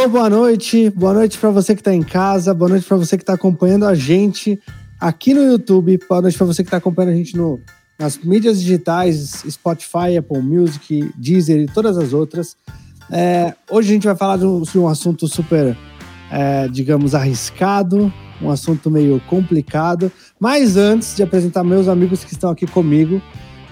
Alô, 0.00 0.08
boa 0.08 0.30
noite. 0.30 0.88
Boa 0.88 1.12
noite 1.12 1.36
para 1.36 1.50
você 1.50 1.74
que 1.74 1.82
está 1.82 1.94
em 1.94 2.02
casa. 2.02 2.54
Boa 2.54 2.70
noite 2.70 2.86
para 2.86 2.96
você 2.96 3.18
que 3.18 3.22
está 3.22 3.34
acompanhando 3.34 3.84
a 3.84 3.94
gente 3.94 4.58
aqui 4.98 5.34
no 5.34 5.42
YouTube. 5.42 6.00
Boa 6.08 6.22
noite 6.22 6.38
para 6.38 6.46
você 6.46 6.62
que 6.62 6.68
está 6.68 6.78
acompanhando 6.78 7.12
a 7.12 7.16
gente 7.16 7.36
no, 7.36 7.60
nas 7.98 8.16
mídias 8.16 8.62
digitais, 8.62 9.44
Spotify, 9.46 10.16
Apple 10.18 10.40
Music, 10.40 11.12
Deezer 11.18 11.60
e 11.60 11.66
todas 11.66 11.98
as 11.98 12.14
outras. 12.14 12.56
É, 13.10 13.54
hoje 13.70 13.90
a 13.90 13.92
gente 13.92 14.06
vai 14.06 14.16
falar 14.16 14.38
de 14.38 14.46
um, 14.46 14.62
de 14.62 14.78
um 14.78 14.88
assunto 14.88 15.28
super, 15.28 15.76
é, 16.30 16.66
digamos, 16.68 17.14
arriscado, 17.14 18.10
um 18.40 18.48
assunto 18.48 18.90
meio 18.90 19.20
complicado. 19.28 20.10
Mas 20.38 20.78
antes 20.78 21.14
de 21.14 21.22
apresentar 21.22 21.62
meus 21.62 21.88
amigos 21.88 22.24
que 22.24 22.32
estão 22.32 22.48
aqui 22.48 22.66
comigo, 22.66 23.20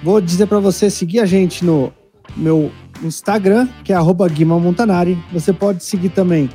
vou 0.03 0.21
dizer 0.21 0.47
para 0.47 0.59
você 0.59 0.91
seguir 0.91 1.21
a 1.21 1.27
gente 1.27 1.65
no 1.65 1.91
meu 2.37 2.71
Instagram, 3.03 3.69
que 3.85 3.93
é 3.93 3.97
Guima 4.33 4.59
Montanari. 4.59 5.19
Você 5.33 5.53
pode 5.53 5.85
seguir 5.85 6.11
também 6.11 6.51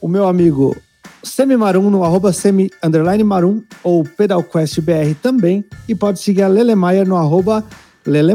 o 0.00 0.08
meu 0.08 0.26
amigo 0.26 0.76
Semimarum 1.22 1.90
no 1.90 2.04
arroba 2.04 2.32
semi 2.32 2.70
underline 2.82 3.24
marum 3.24 3.62
ou 3.82 4.04
pedalquestbr 4.04 5.14
também. 5.22 5.64
E 5.88 5.94
pode 5.94 6.20
seguir 6.20 6.42
a 6.42 6.48
Lele 6.48 6.74
Maier 6.74 7.06
no 7.06 7.16
arroba 7.16 7.64
Lele. 8.06 8.32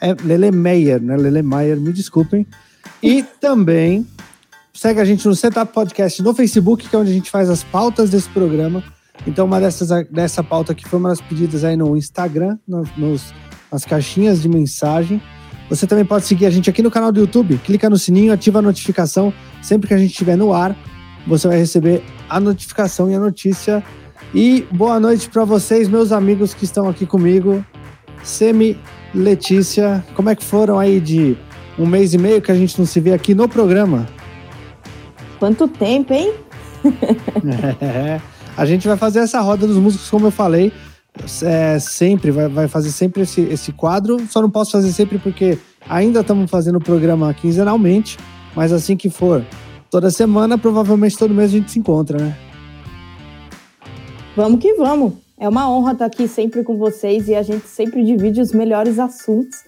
É 0.00 0.14
Lele 0.24 0.50
Maier, 0.50 1.02
né? 1.02 1.16
Lele 1.16 1.42
Maier, 1.42 1.78
me 1.78 1.92
desculpem. 1.92 2.46
E 3.02 3.22
também 3.40 4.06
segue 4.72 5.00
a 5.00 5.04
gente 5.04 5.26
no 5.26 5.34
Setup 5.34 5.72
Podcast 5.72 6.22
no 6.22 6.32
Facebook, 6.32 6.88
que 6.88 6.94
é 6.94 6.98
onde 6.98 7.10
a 7.10 7.14
gente 7.14 7.30
faz 7.30 7.50
as 7.50 7.64
pautas 7.64 8.10
desse 8.10 8.28
programa. 8.28 8.82
Então, 9.26 9.44
uma 9.44 9.60
dessas 9.60 9.88
dessa 10.08 10.42
pauta 10.44 10.72
aqui 10.72 10.88
foi 10.88 10.98
uma 10.98 11.08
das 11.08 11.20
pedidas 11.20 11.64
aí 11.64 11.76
no 11.76 11.96
Instagram, 11.96 12.56
no, 12.66 12.84
nos, 12.96 13.34
nas 13.70 13.84
caixinhas 13.84 14.40
de 14.40 14.48
mensagem. 14.48 15.20
Você 15.68 15.86
também 15.86 16.04
pode 16.04 16.24
seguir 16.24 16.46
a 16.46 16.50
gente 16.50 16.70
aqui 16.70 16.82
no 16.82 16.90
canal 16.90 17.12
do 17.12 17.20
YouTube. 17.20 17.58
Clica 17.58 17.90
no 17.90 17.98
sininho, 17.98 18.32
ativa 18.32 18.60
a 18.60 18.62
notificação. 18.62 19.32
Sempre 19.62 19.88
que 19.88 19.94
a 19.94 19.98
gente 19.98 20.10
estiver 20.10 20.36
no 20.36 20.52
ar, 20.52 20.74
você 21.26 21.46
vai 21.46 21.58
receber 21.58 22.02
a 22.28 22.40
notificação 22.40 23.10
e 23.10 23.14
a 23.14 23.20
notícia. 23.20 23.82
E 24.34 24.66
boa 24.70 24.98
noite 24.98 25.28
para 25.28 25.44
vocês, 25.44 25.88
meus 25.88 26.10
amigos 26.10 26.54
que 26.54 26.64
estão 26.64 26.88
aqui 26.88 27.04
comigo. 27.04 27.64
Semi, 28.22 28.78
Letícia, 29.14 30.04
como 30.14 30.30
é 30.30 30.34
que 30.34 30.44
foram 30.44 30.78
aí 30.78 31.00
de 31.00 31.36
um 31.78 31.86
mês 31.86 32.14
e 32.14 32.18
meio 32.18 32.40
que 32.40 32.50
a 32.50 32.54
gente 32.54 32.78
não 32.78 32.86
se 32.86 32.98
vê 32.98 33.12
aqui 33.12 33.34
no 33.34 33.48
programa? 33.48 34.06
Quanto 35.38 35.68
tempo, 35.68 36.12
hein? 36.12 36.32
é, 37.80 38.20
a 38.56 38.64
gente 38.64 38.88
vai 38.88 38.96
fazer 38.96 39.20
essa 39.20 39.40
roda 39.40 39.66
dos 39.66 39.76
músicos, 39.76 40.08
como 40.08 40.26
eu 40.26 40.30
falei 40.30 40.72
é, 41.42 41.78
sempre, 41.78 42.30
vai, 42.30 42.48
vai 42.48 42.68
fazer 42.68 42.90
sempre 42.90 43.22
esse, 43.22 43.40
esse 43.42 43.72
quadro. 43.72 44.18
Só 44.28 44.40
não 44.40 44.50
posso 44.50 44.72
fazer 44.72 44.92
sempre 44.92 45.18
porque 45.18 45.58
ainda 45.88 46.20
estamos 46.20 46.50
fazendo 46.50 46.76
o 46.76 46.80
programa 46.80 47.32
quinzenalmente, 47.34 48.18
mas 48.54 48.72
assim 48.72 48.96
que 48.96 49.10
for 49.10 49.44
toda 49.90 50.10
semana, 50.10 50.58
provavelmente 50.58 51.16
todo 51.16 51.34
mês 51.34 51.50
a 51.50 51.56
gente 51.56 51.70
se 51.70 51.78
encontra, 51.78 52.18
né? 52.18 52.36
Vamos 54.36 54.60
que 54.60 54.74
vamos. 54.74 55.14
É 55.36 55.48
uma 55.48 55.70
honra 55.70 55.92
estar 55.92 56.06
aqui 56.06 56.26
sempre 56.28 56.62
com 56.62 56.76
vocês 56.76 57.28
e 57.28 57.34
a 57.34 57.42
gente 57.42 57.66
sempre 57.66 58.04
divide 58.04 58.40
os 58.40 58.52
melhores 58.52 58.98
assuntos 58.98 59.58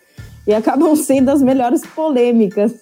e 0.46 0.54
acabam 0.54 0.94
sendo 0.96 1.30
as 1.30 1.42
melhores 1.42 1.82
polêmicas. 1.86 2.74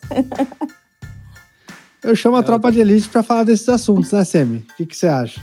Eu 2.02 2.14
chamo 2.14 2.36
a 2.36 2.42
tropa 2.42 2.70
de 2.70 2.80
elite 2.80 3.08
para 3.08 3.22
falar 3.22 3.44
desses 3.44 3.68
assuntos, 3.68 4.12
né, 4.12 4.24
Semi? 4.24 4.58
O 4.58 4.76
que, 4.76 4.86
que 4.86 4.96
você 4.96 5.08
acha? 5.08 5.40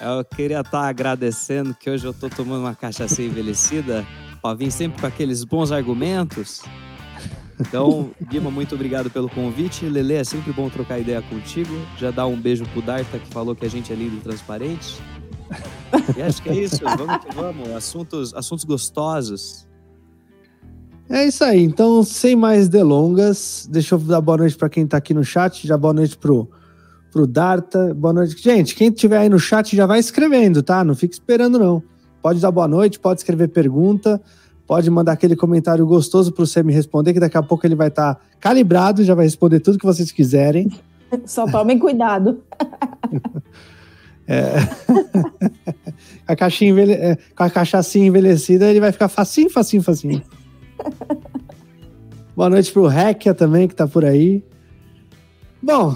Eu 0.00 0.24
queria 0.24 0.60
estar 0.60 0.70
tá 0.70 0.88
agradecendo 0.88 1.74
que 1.74 1.88
hoje 1.88 2.04
eu 2.04 2.10
estou 2.10 2.28
tomando 2.28 2.62
uma 2.62 2.74
cachaça 2.74 3.22
envelhecida 3.22 4.04
para 4.42 4.54
vir 4.54 4.70
sempre 4.70 5.00
com 5.00 5.06
aqueles 5.06 5.44
bons 5.44 5.70
argumentos. 5.70 6.62
Então, 7.60 8.10
Guima, 8.28 8.50
muito 8.50 8.74
obrigado 8.74 9.08
pelo 9.08 9.28
convite. 9.28 9.86
Lele, 9.86 10.14
é 10.14 10.24
sempre 10.24 10.52
bom 10.52 10.68
trocar 10.68 10.98
ideia 10.98 11.22
contigo. 11.22 11.70
Já 11.96 12.10
dá 12.10 12.26
um 12.26 12.36
beijo 12.36 12.64
pro 12.72 12.82
Darta, 12.82 13.18
que 13.18 13.28
falou 13.28 13.54
que 13.54 13.64
a 13.64 13.70
gente 13.70 13.92
é 13.92 13.96
lindo 13.96 14.16
e 14.16 14.20
transparente. 14.20 15.00
E 16.16 16.22
acho 16.22 16.42
que 16.42 16.48
é 16.48 16.54
isso. 16.56 16.80
Vamos 16.82 17.24
que 17.24 17.34
vamos. 17.34 17.70
Assuntos, 17.70 18.34
assuntos 18.34 18.64
gostosos. 18.64 19.66
É 21.08 21.26
isso 21.26 21.44
aí. 21.44 21.62
Então, 21.62 22.02
sem 22.02 22.34
mais 22.34 22.68
delongas, 22.68 23.68
deixa 23.70 23.94
eu 23.94 23.98
dar 24.00 24.20
boa 24.20 24.38
noite 24.38 24.56
para 24.56 24.68
quem 24.68 24.84
está 24.84 24.96
aqui 24.96 25.14
no 25.14 25.22
chat. 25.22 25.66
Já 25.66 25.76
boa 25.76 25.94
noite 25.94 26.16
pro 26.16 26.50
pro 27.14 27.28
Darta. 27.28 27.94
Boa 27.94 28.12
noite. 28.12 28.42
Gente, 28.42 28.74
quem 28.74 28.90
tiver 28.90 29.18
aí 29.18 29.28
no 29.28 29.38
chat 29.38 29.76
já 29.76 29.86
vai 29.86 30.00
escrevendo, 30.00 30.64
tá? 30.64 30.82
Não 30.82 30.96
fique 30.96 31.14
esperando, 31.14 31.60
não. 31.60 31.80
Pode 32.20 32.40
dar 32.40 32.50
boa 32.50 32.66
noite, 32.66 32.98
pode 32.98 33.20
escrever 33.20 33.48
pergunta, 33.48 34.20
pode 34.66 34.90
mandar 34.90 35.12
aquele 35.12 35.36
comentário 35.36 35.86
gostoso 35.86 36.32
pro 36.32 36.44
Sam 36.44 36.64
responder, 36.70 37.12
que 37.12 37.20
daqui 37.20 37.36
a 37.36 37.42
pouco 37.42 37.64
ele 37.64 37.76
vai 37.76 37.86
estar 37.86 38.16
tá 38.16 38.20
calibrado, 38.40 39.04
já 39.04 39.14
vai 39.14 39.26
responder 39.26 39.60
tudo 39.60 39.78
que 39.78 39.86
vocês 39.86 40.10
quiserem. 40.10 40.68
Só 41.24 41.46
tomem 41.46 41.78
cuidado. 41.78 42.42
É. 44.26 44.54
a 46.26 46.34
caixinha 46.34 46.70
envelhe... 46.70 46.94
É, 46.94 47.18
com 47.36 47.42
a 47.42 47.50
cachaçinha 47.50 48.06
envelhecida, 48.06 48.70
ele 48.70 48.80
vai 48.80 48.90
ficar 48.90 49.06
facinho, 49.08 49.50
facinho, 49.50 49.82
facinho. 49.82 50.22
Boa 52.34 52.48
noite 52.48 52.72
pro 52.72 52.86
Rekia 52.86 53.34
também, 53.34 53.68
que 53.68 53.74
tá 53.74 53.86
por 53.86 54.02
aí. 54.02 54.42
Bom, 55.62 55.94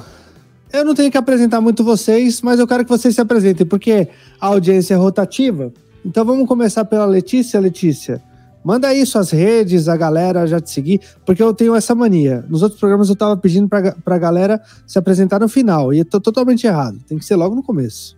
eu 0.73 0.85
não 0.85 0.95
tenho 0.95 1.11
que 1.11 1.19
apresentar 1.19 1.61
muito 1.61 1.83
vocês, 1.83 2.43
mas 2.43 2.61
eu 2.61 2.67
quero 2.67 2.85
que 2.85 2.91
vocês 2.91 3.15
se 3.15 3.21
apresentem, 3.21 3.67
porque 3.67 4.09
a 4.41 4.47
audiência 4.47 4.95
é 4.95 4.97
rotativa. 4.97 5.73
Então 6.05 6.25
vamos 6.25 6.47
começar 6.47 6.85
pela 6.85 7.07
Letícia. 7.07 7.59
Letícia, 7.59 8.23
manda 8.63 8.89
aí 8.89 9.05
suas 9.07 9.31
redes, 9.31 9.89
a 9.89 9.97
galera 9.97 10.47
já 10.47 10.61
te 10.61 10.71
seguir, 10.71 11.01
porque 11.25 11.43
eu 11.43 11.53
tenho 11.55 11.75
essa 11.75 11.95
mania. 11.95 12.45
Nos 12.49 12.63
outros 12.63 12.79
programas 12.79 13.09
eu 13.09 13.17
tava 13.17 13.37
pedindo 13.37 13.69
pra, 13.69 13.93
pra 13.93 14.19
galera 14.19 14.61
se 14.87 14.99
apresentar 14.99 15.41
no 15.41 15.49
final, 15.49 15.93
e 15.93 16.01
eu 16.01 16.05
tô 16.05 16.21
totalmente 16.21 16.67
errado. 16.67 16.99
Tem 17.09 17.19
que 17.19 17.25
ser 17.25 17.37
logo 17.37 17.55
no 17.55 17.63
começo. 17.63 18.17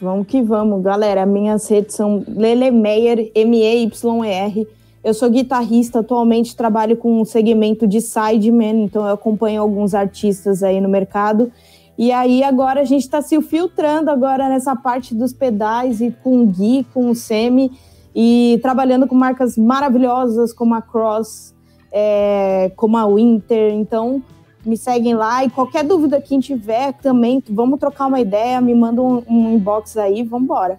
Vamos 0.00 0.26
que 0.26 0.42
vamos, 0.42 0.82
galera. 0.82 1.24
Minhas 1.24 1.68
redes 1.68 1.94
são 1.94 2.24
Lele 2.26 2.72
Meyer, 2.72 3.30
M-E-Y-E-R. 3.34 4.66
Eu 5.04 5.12
sou 5.12 5.28
guitarrista, 5.28 5.98
atualmente 5.98 6.54
trabalho 6.54 6.96
com 6.96 7.20
um 7.20 7.24
segmento 7.24 7.88
de 7.88 8.00
sideman, 8.00 8.84
então 8.84 9.04
eu 9.04 9.14
acompanho 9.14 9.60
alguns 9.60 9.94
artistas 9.94 10.62
aí 10.62 10.80
no 10.80 10.88
mercado. 10.88 11.50
E 11.98 12.12
aí 12.12 12.44
agora 12.44 12.80
a 12.80 12.84
gente 12.84 13.02
está 13.02 13.20
se 13.20 13.40
filtrando 13.42 14.10
agora 14.10 14.48
nessa 14.48 14.76
parte 14.76 15.12
dos 15.12 15.32
pedais 15.32 16.00
e 16.00 16.12
com 16.22 16.42
o 16.42 16.46
Gui, 16.46 16.86
com 16.94 17.10
o 17.10 17.14
Semi 17.16 17.72
e 18.14 18.60
trabalhando 18.62 19.08
com 19.08 19.14
marcas 19.16 19.58
maravilhosas 19.58 20.52
como 20.52 20.74
a 20.74 20.80
Cross, 20.80 21.52
é, 21.90 22.70
como 22.76 22.96
a 22.96 23.04
Winter. 23.04 23.74
Então 23.74 24.22
me 24.64 24.76
seguem 24.76 25.14
lá 25.14 25.44
e 25.44 25.50
qualquer 25.50 25.82
dúvida 25.82 26.20
que 26.20 26.38
tiver 26.38 26.92
também, 26.92 27.42
vamos 27.50 27.80
trocar 27.80 28.06
uma 28.06 28.20
ideia, 28.20 28.60
me 28.60 28.72
manda 28.72 29.02
um, 29.02 29.20
um 29.28 29.54
inbox 29.54 29.96
aí, 29.96 30.22
vamos 30.22 30.44
embora. 30.44 30.78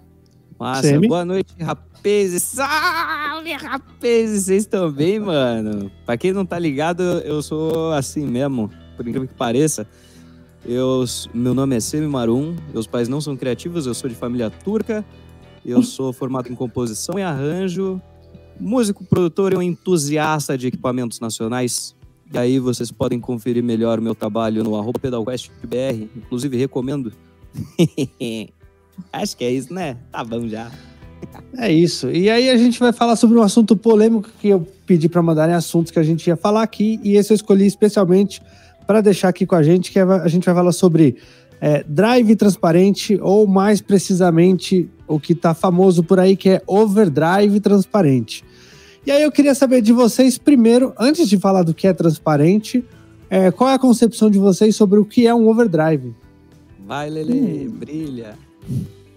Massa, 0.58 0.82
Semi? 0.82 1.08
boa 1.08 1.24
noite, 1.24 1.54
rapaz 1.60 1.94
rapazes! 2.04 2.42
Salve, 2.42 3.52
rapazes! 3.52 4.44
Vocês 4.44 4.68
bem, 4.94 5.18
mano? 5.18 5.90
Pra 6.04 6.18
quem 6.18 6.32
não 6.32 6.44
tá 6.44 6.58
ligado, 6.58 7.02
eu 7.02 7.42
sou 7.42 7.92
assim 7.92 8.26
mesmo, 8.26 8.70
por 8.94 9.08
incrível 9.08 9.26
que 9.26 9.34
pareça. 9.34 9.86
Eu, 10.66 11.04
meu 11.32 11.54
nome 11.54 11.76
é 11.76 11.80
Semi 11.80 12.06
Marum, 12.06 12.54
meus 12.72 12.86
pais 12.86 13.08
não 13.08 13.20
são 13.20 13.36
criativos, 13.36 13.86
eu 13.86 13.94
sou 13.94 14.08
de 14.08 14.16
família 14.16 14.50
turca, 14.50 15.04
eu 15.64 15.82
sou 15.82 16.12
formado 16.12 16.50
em 16.50 16.54
composição 16.54 17.18
e 17.18 17.22
arranjo, 17.22 18.00
músico, 18.60 19.04
produtor 19.04 19.54
e 19.54 19.56
um 19.56 19.62
entusiasta 19.62 20.58
de 20.58 20.66
equipamentos 20.66 21.20
nacionais. 21.20 21.96
E 22.32 22.38
aí 22.38 22.58
vocês 22.58 22.90
podem 22.90 23.18
conferir 23.18 23.62
melhor 23.62 24.00
meu 24.00 24.14
trabalho 24.14 24.62
no 24.62 24.76
arroba 24.76 24.98
pedalquestbr, 24.98 26.08
inclusive 26.16 26.56
recomendo. 26.56 27.12
Acho 29.12 29.36
que 29.36 29.44
é 29.44 29.50
isso, 29.50 29.72
né? 29.72 29.96
Tá 30.10 30.24
bom 30.24 30.48
já. 30.48 30.70
É 31.56 31.72
isso. 31.72 32.10
E 32.10 32.28
aí 32.28 32.50
a 32.50 32.56
gente 32.56 32.78
vai 32.78 32.92
falar 32.92 33.16
sobre 33.16 33.38
um 33.38 33.42
assunto 33.42 33.76
polêmico 33.76 34.28
que 34.40 34.48
eu 34.48 34.66
pedi 34.86 35.08
para 35.08 35.22
mandarem 35.22 35.54
assuntos 35.54 35.90
que 35.90 35.98
a 35.98 36.02
gente 36.02 36.26
ia 36.26 36.36
falar 36.36 36.62
aqui, 36.62 37.00
e 37.02 37.16
esse 37.16 37.32
eu 37.32 37.34
escolhi 37.34 37.66
especialmente 37.66 38.42
para 38.86 39.00
deixar 39.00 39.28
aqui 39.28 39.46
com 39.46 39.54
a 39.54 39.62
gente, 39.62 39.90
que 39.90 39.98
é, 39.98 40.02
a 40.02 40.28
gente 40.28 40.44
vai 40.44 40.54
falar 40.54 40.72
sobre 40.72 41.16
é, 41.60 41.84
drive 41.88 42.36
transparente, 42.36 43.18
ou 43.22 43.46
mais 43.46 43.80
precisamente 43.80 44.88
o 45.06 45.18
que 45.18 45.32
está 45.32 45.54
famoso 45.54 46.02
por 46.02 46.18
aí, 46.18 46.36
que 46.36 46.50
é 46.50 46.62
overdrive 46.66 47.60
transparente. 47.60 48.44
E 49.06 49.10
aí 49.10 49.22
eu 49.22 49.30
queria 49.30 49.54
saber 49.54 49.80
de 49.80 49.92
vocês, 49.92 50.38
primeiro, 50.38 50.92
antes 50.98 51.28
de 51.28 51.38
falar 51.38 51.62
do 51.62 51.74
que 51.74 51.86
é 51.86 51.92
transparente, 51.92 52.84
é, 53.30 53.50
qual 53.50 53.70
é 53.70 53.74
a 53.74 53.78
concepção 53.78 54.30
de 54.30 54.38
vocês 54.38 54.76
sobre 54.76 54.98
o 54.98 55.04
que 55.04 55.26
é 55.26 55.34
um 55.34 55.48
overdrive? 55.48 56.14
Vai, 56.86 57.08
Lele, 57.08 57.68
hum. 57.68 57.70
brilha. 57.78 58.36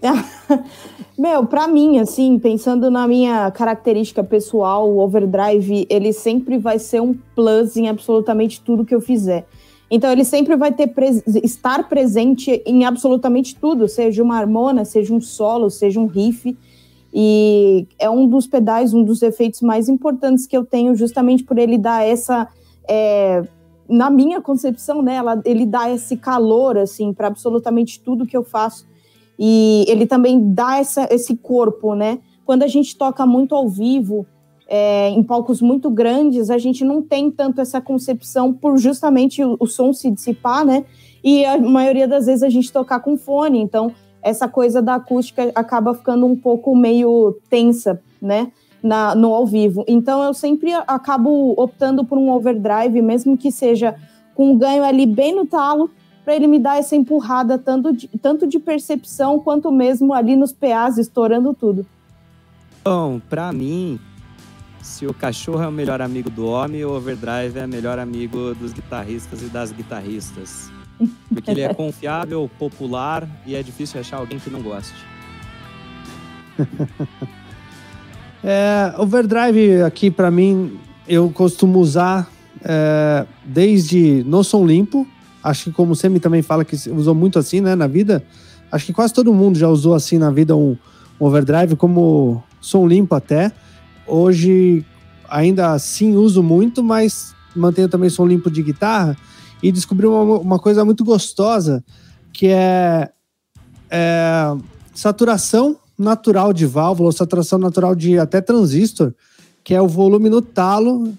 Meu, 1.18 1.44
para 1.46 1.66
mim, 1.66 1.98
assim, 1.98 2.38
pensando 2.38 2.90
na 2.90 3.08
minha 3.08 3.50
característica 3.50 4.22
pessoal, 4.22 4.88
o 4.88 4.98
overdrive, 4.98 5.86
ele 5.90 6.12
sempre 6.12 6.58
vai 6.58 6.78
ser 6.78 7.02
um 7.02 7.14
plus 7.34 7.76
em 7.76 7.88
absolutamente 7.88 8.60
tudo 8.60 8.84
que 8.84 8.94
eu 8.94 9.00
fizer. 9.00 9.46
Então, 9.90 10.12
ele 10.12 10.24
sempre 10.24 10.54
vai 10.54 10.70
ter 10.70 10.88
pres 10.88 11.22
estar 11.42 11.88
presente 11.88 12.62
em 12.66 12.84
absolutamente 12.84 13.56
tudo, 13.56 13.88
seja 13.88 14.22
uma 14.22 14.36
harmona, 14.36 14.84
seja 14.84 15.14
um 15.14 15.20
solo, 15.20 15.70
seja 15.70 15.98
um 15.98 16.06
riff. 16.06 16.56
E 17.12 17.86
é 17.98 18.08
um 18.08 18.26
dos 18.26 18.46
pedais, 18.46 18.92
um 18.92 19.02
dos 19.02 19.22
efeitos 19.22 19.62
mais 19.62 19.88
importantes 19.88 20.46
que 20.46 20.56
eu 20.56 20.64
tenho, 20.64 20.94
justamente 20.94 21.42
por 21.42 21.58
ele 21.58 21.78
dar 21.78 22.06
essa. 22.06 22.46
É, 22.88 23.42
na 23.88 24.10
minha 24.10 24.42
concepção, 24.42 25.00
né, 25.00 25.14
ela, 25.14 25.40
ele 25.46 25.64
dá 25.64 25.90
esse 25.90 26.18
calor, 26.18 26.76
assim, 26.76 27.14
para 27.14 27.26
absolutamente 27.26 27.98
tudo 27.98 28.26
que 28.26 28.36
eu 28.36 28.44
faço. 28.44 28.86
E 29.38 29.84
ele 29.86 30.06
também 30.06 30.52
dá 30.52 30.78
essa, 30.78 31.06
esse 31.10 31.36
corpo, 31.36 31.94
né? 31.94 32.18
Quando 32.44 32.62
a 32.62 32.66
gente 32.66 32.96
toca 32.96 33.24
muito 33.24 33.54
ao 33.54 33.68
vivo, 33.68 34.26
é, 34.68 35.08
em 35.10 35.22
palcos 35.22 35.62
muito 35.62 35.90
grandes, 35.90 36.50
a 36.50 36.58
gente 36.58 36.84
não 36.84 37.00
tem 37.00 37.30
tanto 37.30 37.60
essa 37.60 37.80
concepção 37.80 38.52
por 38.52 38.76
justamente 38.76 39.42
o, 39.42 39.56
o, 39.58 39.66
som 39.66 39.92
se 39.92 40.10
dissipar, 40.10 40.64
né? 40.64 40.84
E 41.22 41.44
a 41.44 41.56
maioria 41.58 42.06
das 42.06 42.26
vezes 42.26 42.42
a 42.42 42.50
gente 42.50 42.72
tocar 42.72 43.00
com 43.00 43.16
fone, 43.16 43.58
então 43.60 43.92
essa 44.22 44.46
coisa 44.46 44.82
da 44.82 44.96
acústica 44.96 45.50
acaba 45.54 45.94
ficando 45.94 46.26
um 46.26 46.36
pouco 46.36 46.76
meio 46.76 47.38
tensa, 47.48 48.00
né? 48.20 48.52
Na, 48.82 49.14
no 49.14 49.34
ao 49.34 49.44
vivo. 49.44 49.84
Então 49.88 50.22
eu 50.22 50.32
sempre 50.32 50.72
acabo 50.72 51.52
optando 51.56 52.04
por 52.04 52.16
um 52.16 52.30
overdrive, 52.30 53.02
mesmo 53.02 53.36
que 53.36 53.50
seja 53.50 53.96
com 54.36 54.52
um 54.52 54.56
ganho 54.56 54.84
ali 54.84 55.04
bem 55.04 55.34
no 55.34 55.46
talo, 55.46 55.90
para 56.28 56.36
ele 56.36 56.46
me 56.46 56.58
dar 56.58 56.76
essa 56.76 56.94
empurrada 56.94 57.56
tanto 57.56 57.90
de, 57.90 58.06
tanto 58.06 58.46
de 58.46 58.58
percepção 58.58 59.40
quanto 59.40 59.72
mesmo 59.72 60.12
ali 60.12 60.36
nos 60.36 60.52
PAs 60.52 60.98
estourando 60.98 61.54
tudo. 61.54 61.86
Bom, 62.84 63.18
para 63.30 63.50
mim, 63.50 63.98
se 64.82 65.06
o 65.06 65.14
cachorro 65.14 65.62
é 65.62 65.66
o 65.66 65.72
melhor 65.72 66.02
amigo 66.02 66.28
do 66.28 66.46
homem, 66.46 66.84
o 66.84 66.90
overdrive 66.90 67.58
é 67.58 67.64
o 67.64 67.68
melhor 67.68 67.98
amigo 67.98 68.54
dos 68.56 68.74
guitarristas 68.74 69.40
e 69.40 69.46
das 69.46 69.72
guitarristas. 69.72 70.70
Porque 71.32 71.50
ele 71.50 71.62
é 71.62 71.72
confiável, 71.72 72.50
popular 72.58 73.26
e 73.46 73.54
é 73.54 73.62
difícil 73.62 73.98
achar 73.98 74.18
alguém 74.18 74.38
que 74.38 74.50
não 74.50 74.60
goste. 74.60 75.02
é, 78.44 78.92
overdrive 78.98 79.80
aqui 79.80 80.10
para 80.10 80.30
mim 80.30 80.78
eu 81.08 81.30
costumo 81.30 81.78
usar 81.78 82.30
é, 82.62 83.26
desde 83.46 84.22
no 84.24 84.44
som 84.44 84.66
limpo. 84.66 85.06
Acho 85.42 85.64
que 85.64 85.72
como 85.72 85.92
o 85.92 85.96
Semi 85.96 86.20
também 86.20 86.42
fala 86.42 86.64
que 86.64 86.76
usou 86.90 87.14
muito 87.14 87.38
assim, 87.38 87.60
né, 87.60 87.74
na 87.74 87.86
vida. 87.86 88.22
Acho 88.70 88.86
que 88.86 88.92
quase 88.92 89.14
todo 89.14 89.32
mundo 89.32 89.58
já 89.58 89.68
usou 89.68 89.94
assim 89.94 90.18
na 90.18 90.30
vida 90.30 90.56
um, 90.56 90.76
um 91.20 91.24
overdrive 91.24 91.76
como 91.76 92.42
som 92.60 92.86
limpo 92.86 93.14
até. 93.14 93.52
Hoje 94.06 94.84
ainda 95.28 95.72
assim 95.72 96.16
uso 96.16 96.42
muito, 96.42 96.82
mas 96.82 97.34
mantenho 97.54 97.88
também 97.88 98.10
som 98.10 98.26
limpo 98.26 98.50
de 98.50 98.62
guitarra 98.62 99.16
e 99.62 99.72
descobri 99.72 100.06
uma, 100.06 100.38
uma 100.38 100.58
coisa 100.58 100.84
muito 100.84 101.04
gostosa 101.04 101.84
que 102.32 102.46
é, 102.48 103.10
é, 103.90 104.56
saturação 104.94 105.76
natural 105.98 106.52
de 106.52 106.64
válvula, 106.64 107.08
ou 107.08 107.12
saturação 107.12 107.58
natural 107.58 107.94
de 107.94 108.18
até 108.18 108.40
transistor, 108.40 109.12
que 109.64 109.74
é 109.74 109.82
o 109.82 109.88
volume 109.88 110.30
no 110.30 110.40
talo 110.40 111.12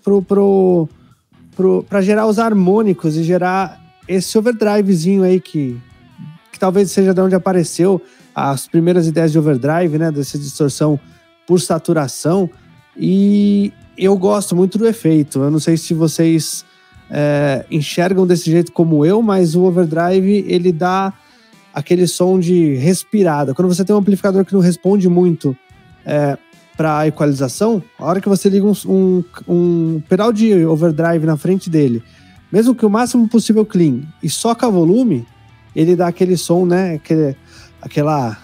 para 1.90 2.02
gerar 2.02 2.26
os 2.26 2.40
harmônicos 2.40 3.18
e 3.18 3.24
gerar 3.24 3.80
esse 4.10 4.36
overdrivezinho 4.38 5.22
aí 5.22 5.40
que, 5.40 5.80
que 6.52 6.60
talvez 6.60 6.90
seja 6.90 7.14
de 7.14 7.22
onde 7.22 7.36
apareceu 7.36 8.02
as 8.34 8.68
primeiras 8.68 9.08
ideias 9.08 9.32
de 9.32 9.38
overdrive, 9.38 10.00
né, 10.00 10.12
dessa 10.12 10.38
distorção 10.38 11.00
por 11.46 11.62
saturação. 11.62 12.50
E 12.98 13.72
eu 13.96 14.18
gosto 14.18 14.56
muito 14.56 14.80
do 14.80 14.88
efeito. 14.88 15.44
Eu 15.44 15.52
não 15.52 15.60
sei 15.60 15.78
se 15.78 15.94
vocês 15.94 16.66
é, 17.12 17.64
enxergam 17.70 18.26
desse 18.26 18.50
jeito 18.50 18.72
como 18.72 19.06
eu, 19.06 19.22
mas 19.22 19.56
o 19.56 19.64
overdrive 19.64 20.44
ele 20.48 20.72
dá 20.72 21.14
aquele 21.72 22.08
som 22.08 22.40
de 22.40 22.74
respirada. 22.76 23.54
Quando 23.54 23.68
você 23.68 23.86
tem 23.86 23.96
um 23.96 24.00
amplificador 24.00 24.44
que 24.44 24.54
não 24.54 24.60
responde 24.60 25.08
muito 25.08 25.56
é, 26.04 26.36
para 26.76 27.08
equalização, 27.08 27.84
a 28.00 28.06
hora 28.06 28.22
que 28.22 28.30
você 28.30 28.50
liga 28.50 28.66
um, 28.66 28.74
um, 28.88 29.24
um, 29.48 30.02
pedal 30.10 30.34
de 30.34 30.66
overdrive 30.66 31.26
na 31.26 31.38
frente 31.38 31.70
dele, 31.70 32.02
mesmo 32.52 32.76
que 32.76 32.86
o 32.86 32.90
máximo 32.90 33.28
possível 33.28 33.66
clean 33.66 34.02
e 34.22 34.30
soca 34.30 34.70
volume, 34.70 35.26
ele 35.76 35.96
dá 35.96 36.08
aquele 36.08 36.36
som, 36.36 36.66
né? 36.66 36.96
Aquele, 36.96 37.36
aquela 37.82 38.38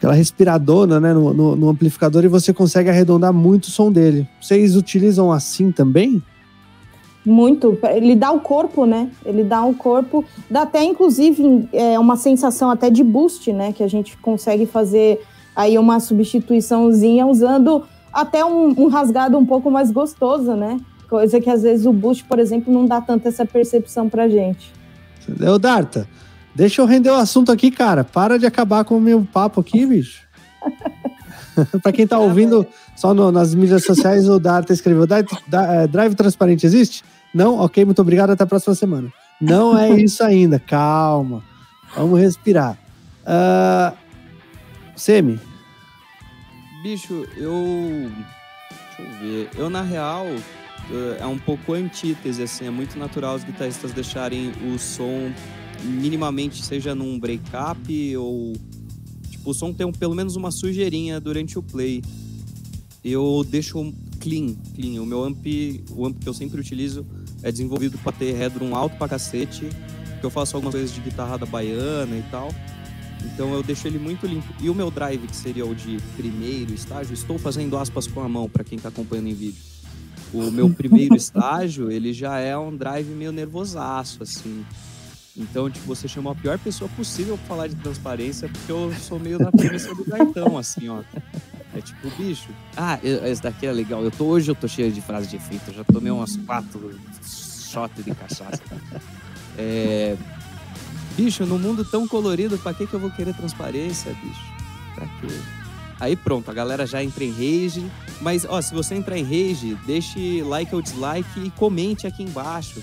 aquela 0.00 0.14
respiradona 0.14 0.98
né, 0.98 1.12
no, 1.12 1.34
no, 1.34 1.56
no, 1.56 1.68
amplificador 1.68 2.24
e 2.24 2.28
você 2.28 2.54
consegue 2.54 2.88
arredondar 2.88 3.34
muito 3.34 3.64
o 3.64 3.70
som 3.70 3.92
dele. 3.92 4.26
Vocês 4.40 4.74
utilizam 4.74 5.30
assim 5.30 5.70
também? 5.70 6.22
Muito. 7.24 7.78
Ele 7.94 8.16
dá 8.16 8.32
o 8.32 8.40
corpo, 8.40 8.86
né? 8.86 9.10
Ele 9.26 9.44
dá 9.44 9.62
o 9.62 9.74
corpo. 9.74 10.24
Dá 10.50 10.62
até, 10.62 10.82
inclusive, 10.82 11.68
é, 11.70 11.98
uma 11.98 12.16
sensação 12.16 12.70
até 12.70 12.88
de 12.88 13.04
boost, 13.04 13.52
né? 13.52 13.74
Que 13.74 13.82
a 13.82 13.88
gente 13.88 14.16
consegue 14.16 14.64
fazer 14.64 15.20
aí 15.54 15.78
uma 15.78 16.00
substituiçãozinha 16.00 17.26
usando 17.26 17.84
até 18.10 18.42
um, 18.42 18.68
um 18.84 18.88
rasgado 18.88 19.36
um 19.36 19.44
pouco 19.44 19.70
mais 19.70 19.90
gostoso, 19.90 20.54
né? 20.54 20.80
Coisa 21.10 21.40
que 21.40 21.50
às 21.50 21.62
vezes 21.62 21.86
o 21.86 21.92
boost, 21.92 22.22
por 22.22 22.38
exemplo, 22.38 22.72
não 22.72 22.86
dá 22.86 23.00
tanta 23.00 23.28
essa 23.28 23.44
percepção 23.44 24.08
pra 24.08 24.28
gente. 24.28 24.72
Entendeu, 25.28 25.58
Darta? 25.58 26.06
Deixa 26.54 26.80
eu 26.80 26.86
render 26.86 27.10
o 27.10 27.16
assunto 27.16 27.50
aqui, 27.50 27.68
cara. 27.68 28.04
Para 28.04 28.38
de 28.38 28.46
acabar 28.46 28.84
com 28.84 28.96
o 28.96 29.00
meu 29.00 29.26
papo 29.32 29.60
aqui, 29.60 29.84
bicho. 29.86 30.22
para 31.82 31.90
quem 31.90 32.06
tá 32.06 32.16
ouvindo 32.16 32.64
só 32.94 33.12
no, 33.12 33.32
nas 33.32 33.52
mídias 33.56 33.84
sociais, 33.84 34.28
o 34.28 34.38
Darta 34.38 34.72
escreveu: 34.72 35.02
é, 35.02 35.86
Drive 35.88 36.14
transparente 36.14 36.64
existe? 36.64 37.02
Não? 37.34 37.58
Ok, 37.58 37.84
muito 37.84 38.00
obrigado. 38.00 38.30
Até 38.30 38.44
a 38.44 38.46
próxima 38.46 38.76
semana. 38.76 39.12
Não 39.40 39.76
é 39.76 39.90
isso 39.98 40.22
ainda. 40.22 40.60
Calma. 40.60 41.42
Vamos 41.96 42.20
respirar. 42.20 42.78
Uh, 43.22 43.96
Semi. 44.94 45.40
Bicho, 46.84 47.26
eu. 47.36 48.08
Deixa 48.96 49.02
eu 49.02 49.18
ver. 49.20 49.50
Eu, 49.56 49.68
na 49.68 49.82
real, 49.82 50.26
é 51.18 51.26
um 51.26 51.38
pouco 51.38 51.72
antítese, 51.72 52.42
assim. 52.42 52.66
É 52.66 52.70
muito 52.70 52.98
natural 52.98 53.36
os 53.36 53.44
guitarristas 53.44 53.92
deixarem 53.92 54.52
o 54.72 54.78
som 54.78 55.32
minimamente, 55.82 56.62
seja 56.64 56.94
num 56.94 57.18
break-up 57.18 58.16
ou 58.16 58.52
tipo, 59.30 59.50
o 59.50 59.54
som 59.54 59.72
tem 59.72 59.86
um, 59.86 59.92
pelo 59.92 60.14
menos 60.14 60.36
uma 60.36 60.50
sujeirinha 60.50 61.20
durante 61.20 61.58
o 61.58 61.62
play. 61.62 62.02
Eu 63.02 63.44
deixo 63.48 63.92
clean, 64.20 64.54
clean. 64.74 65.02
O 65.02 65.06
meu 65.06 65.24
amp, 65.24 65.46
o 65.90 66.06
amp 66.06 66.20
que 66.20 66.28
eu 66.28 66.34
sempre 66.34 66.60
utilizo 66.60 67.06
é 67.42 67.50
desenvolvido 67.50 67.96
para 67.98 68.12
ter 68.12 68.32
headroom 68.32 68.74
alto 68.74 68.96
pra 68.96 69.08
cacete, 69.08 69.66
que 70.20 70.26
eu 70.26 70.30
faço 70.30 70.56
algumas 70.56 70.74
coisas 70.74 70.94
de 70.94 71.00
guitarrada 71.00 71.46
baiana 71.46 72.16
e 72.16 72.22
tal. 72.30 72.54
Então 73.24 73.52
eu 73.54 73.62
deixo 73.62 73.86
ele 73.86 73.98
muito 73.98 74.26
limpo. 74.26 74.52
E 74.60 74.68
o 74.68 74.74
meu 74.74 74.90
drive, 74.90 75.26
que 75.26 75.36
seria 75.36 75.64
o 75.64 75.74
de 75.74 75.98
primeiro 76.16 76.74
estágio, 76.74 77.14
estou 77.14 77.38
fazendo 77.38 77.76
aspas 77.76 78.06
com 78.06 78.20
a 78.20 78.28
mão 78.28 78.48
para 78.48 78.64
quem 78.64 78.76
está 78.76 78.88
acompanhando 78.90 79.28
em 79.28 79.34
vídeo. 79.34 79.62
O 80.32 80.50
meu 80.50 80.70
primeiro 80.70 81.16
estágio, 81.16 81.90
ele 81.90 82.12
já 82.12 82.38
é 82.38 82.56
um 82.56 82.76
drive 82.76 83.08
meio 83.08 83.32
nervosaço, 83.32 84.22
assim. 84.22 84.64
Então, 85.36 85.70
tipo, 85.70 85.86
você 85.86 86.06
chamou 86.06 86.32
a 86.32 86.34
pior 86.34 86.58
pessoa 86.58 86.90
possível 86.96 87.36
pra 87.38 87.46
falar 87.46 87.66
de 87.68 87.74
transparência, 87.76 88.48
porque 88.48 88.70
eu 88.70 88.92
sou 89.00 89.18
meio 89.18 89.38
na 89.38 89.50
premissa 89.50 89.94
do 89.94 90.04
gaitão, 90.04 90.58
assim, 90.58 90.88
ó. 90.88 91.02
É 91.74 91.80
tipo, 91.80 92.10
bicho. 92.16 92.48
Ah, 92.76 92.98
esse 93.02 93.42
daqui 93.42 93.66
é 93.66 93.72
legal. 93.72 94.02
Eu 94.02 94.10
tô, 94.10 94.24
hoje 94.24 94.50
eu 94.50 94.54
tô 94.54 94.66
cheio 94.66 94.92
de 94.92 95.00
frases 95.00 95.30
de 95.30 95.36
efeito. 95.36 95.68
Eu 95.68 95.74
já 95.74 95.84
tomei 95.84 96.10
umas 96.10 96.36
quatro 96.36 96.98
shots 97.70 98.04
de 98.04 98.14
cachaça. 98.14 98.62
É, 99.56 100.16
bicho, 101.16 101.46
no 101.46 101.58
mundo 101.58 101.84
tão 101.84 102.06
colorido, 102.08 102.58
pra 102.58 102.74
que, 102.74 102.86
que 102.86 102.94
eu 102.94 103.00
vou 103.00 103.10
querer 103.10 103.34
transparência, 103.34 104.12
bicho? 104.22 104.42
Pra 104.94 105.06
quê? 105.06 105.59
Aí 106.00 106.16
pronto, 106.16 106.50
a 106.50 106.54
galera 106.54 106.86
já 106.86 107.04
entra 107.04 107.22
em 107.22 107.30
rage. 107.30 107.84
Mas, 108.20 108.46
ó, 108.48 108.60
se 108.60 108.74
você 108.74 108.94
entrar 108.94 109.16
em 109.18 109.22
rage, 109.22 109.76
deixe 109.86 110.42
like 110.42 110.74
ou 110.74 110.80
dislike 110.80 111.40
e 111.44 111.50
comente 111.50 112.06
aqui 112.06 112.22
embaixo 112.22 112.82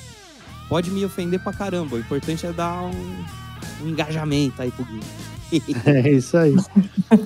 pode 0.67 0.91
me 0.91 1.03
ofender 1.03 1.39
pra 1.39 1.53
caramba. 1.53 1.95
O 1.95 1.99
importante 1.99 2.45
é 2.45 2.51
dar 2.51 2.83
um, 2.83 3.85
um 3.85 3.89
engajamento 3.89 4.61
aí 4.61 4.71
pro 4.71 4.85
Gui. 4.85 4.99
é 5.85 6.11
isso 6.11 6.37
aí. 6.37 6.55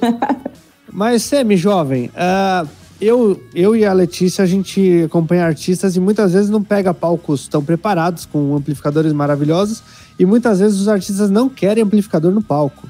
Mas, 0.91 1.24
Semi, 1.24 1.55
jovem, 1.55 2.07
uh, 2.07 2.67
eu, 3.00 3.41
eu 3.55 3.75
e 3.75 3.86
a 3.86 3.93
Letícia, 3.93 4.43
a 4.43 4.48
gente 4.48 5.03
acompanha 5.05 5.45
artistas 5.45 5.95
e 5.95 6.00
muitas 6.00 6.33
vezes 6.33 6.50
não 6.50 6.62
pega 6.62 6.93
palcos 6.93 7.48
tão 7.48 7.63
preparados, 7.63 8.25
com 8.25 8.55
amplificadores 8.55 9.13
maravilhosos, 9.13 9.81
e 10.19 10.25
muitas 10.25 10.60
vezes 10.60 10.79
os 10.79 10.88
artistas 10.88 11.29
não 11.29 11.50
querem 11.50 11.83
amplificador 11.83 12.31
no 12.31 12.43
palco. 12.43 12.88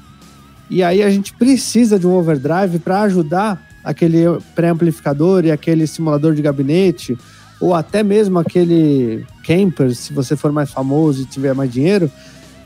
E 0.70 0.82
aí 0.82 1.02
a 1.02 1.10
gente 1.10 1.32
precisa 1.34 1.98
de 1.98 2.06
um 2.06 2.14
overdrive 2.14 2.78
para 2.78 3.02
ajudar 3.02 3.60
aquele 3.84 4.24
pré-amplificador 4.54 5.44
e 5.44 5.50
aquele 5.50 5.86
simulador 5.86 6.34
de 6.34 6.42
gabinete, 6.42 7.16
ou 7.60 7.74
até 7.74 8.02
mesmo 8.02 8.38
aquele 8.38 9.26
camper, 9.44 9.94
se 9.94 10.12
você 10.12 10.36
for 10.36 10.52
mais 10.52 10.70
famoso 10.70 11.22
e 11.22 11.26
tiver 11.26 11.54
mais 11.54 11.70
dinheiro, 11.70 12.10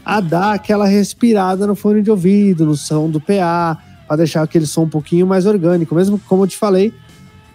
a 0.05 0.21
dar 0.21 0.55
aquela 0.55 0.87
respirada 0.87 1.67
no 1.67 1.75
fone 1.75 2.00
de 2.00 2.11
ouvido, 2.11 2.65
no 2.65 2.76
som 2.76 3.11
do 3.11 3.21
PA, 3.21 3.79
para 4.07 4.17
deixar 4.17 4.43
aquele 4.43 4.67
som 4.67 4.85
um 4.85 4.88
pouquinho 4.88 5.26
mais 5.26 5.47
orgânico, 5.47 5.95
mesmo 5.95 6.19
como 6.29 6.45
eu 6.45 6.47
te 6.47 6.57
falei, 6.57 6.95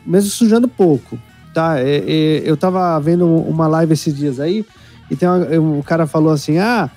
mesmo 0.06 0.30
sujando 0.30 0.68
pouco, 0.68 1.18
tá? 1.54 1.82
Eu 1.82 2.58
tava 2.58 3.00
vendo 3.00 3.26
uma 3.26 3.68
live 3.68 3.94
esses 3.94 4.14
dias 4.16 4.40
aí 4.40 4.66
e 5.10 5.16
tem 5.16 5.30
um 5.30 5.82
cara 5.82 6.06
falou 6.06 6.32
assim: 6.32 6.58
ah, 6.58 6.90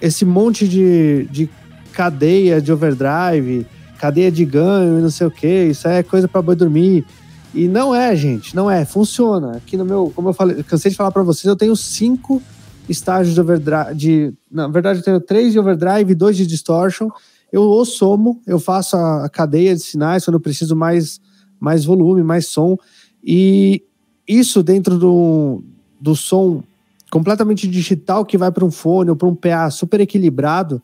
esse 0.00 0.24
monte 0.24 0.66
de, 0.66 1.28
de 1.30 1.48
cadeia 1.96 2.60
de 2.60 2.70
overdrive, 2.70 3.66
cadeia 3.98 4.30
de 4.30 4.44
ganho 4.44 4.98
e 4.98 5.02
não 5.02 5.08
sei 5.08 5.26
o 5.26 5.30
que, 5.30 5.64
isso 5.64 5.88
é 5.88 6.02
coisa 6.02 6.28
para 6.28 6.42
boi 6.42 6.54
dormir. 6.54 7.06
E 7.54 7.66
não 7.66 7.94
é, 7.94 8.14
gente, 8.14 8.54
não 8.54 8.70
é. 8.70 8.84
Funciona. 8.84 9.56
Aqui 9.56 9.78
no 9.78 9.84
meu, 9.86 10.12
como 10.14 10.28
eu 10.28 10.34
falei, 10.34 10.62
cansei 10.62 10.90
de 10.90 10.96
falar 10.96 11.10
para 11.10 11.22
vocês, 11.22 11.46
eu 11.46 11.56
tenho 11.56 11.74
cinco 11.74 12.42
estágios 12.86 13.34
de 13.34 13.40
overdrive. 13.40 13.94
De, 13.94 14.34
na 14.52 14.68
verdade, 14.68 14.98
eu 14.98 15.02
tenho 15.02 15.20
três 15.20 15.54
de 15.54 15.58
overdrive 15.58 16.12
e 16.12 16.14
dois 16.14 16.36
de 16.36 16.46
distortion. 16.46 17.08
Eu 17.50 17.62
o 17.62 17.84
somo, 17.86 18.42
eu 18.46 18.58
faço 18.58 18.94
a, 18.94 19.24
a 19.24 19.28
cadeia 19.30 19.74
de 19.74 19.80
sinais 19.80 20.26
quando 20.26 20.34
eu 20.34 20.40
preciso 20.40 20.76
mais, 20.76 21.18
mais 21.58 21.86
volume, 21.86 22.22
mais 22.22 22.46
som. 22.46 22.76
E 23.24 23.82
isso 24.28 24.62
dentro 24.62 24.98
do, 24.98 25.62
do 25.98 26.14
som 26.14 26.62
completamente 27.10 27.66
digital 27.66 28.26
que 28.26 28.36
vai 28.36 28.52
para 28.52 28.66
um 28.66 28.70
fone 28.70 29.08
ou 29.08 29.16
para 29.16 29.28
um 29.28 29.34
PA 29.34 29.70
super 29.70 29.98
equilibrado, 30.00 30.82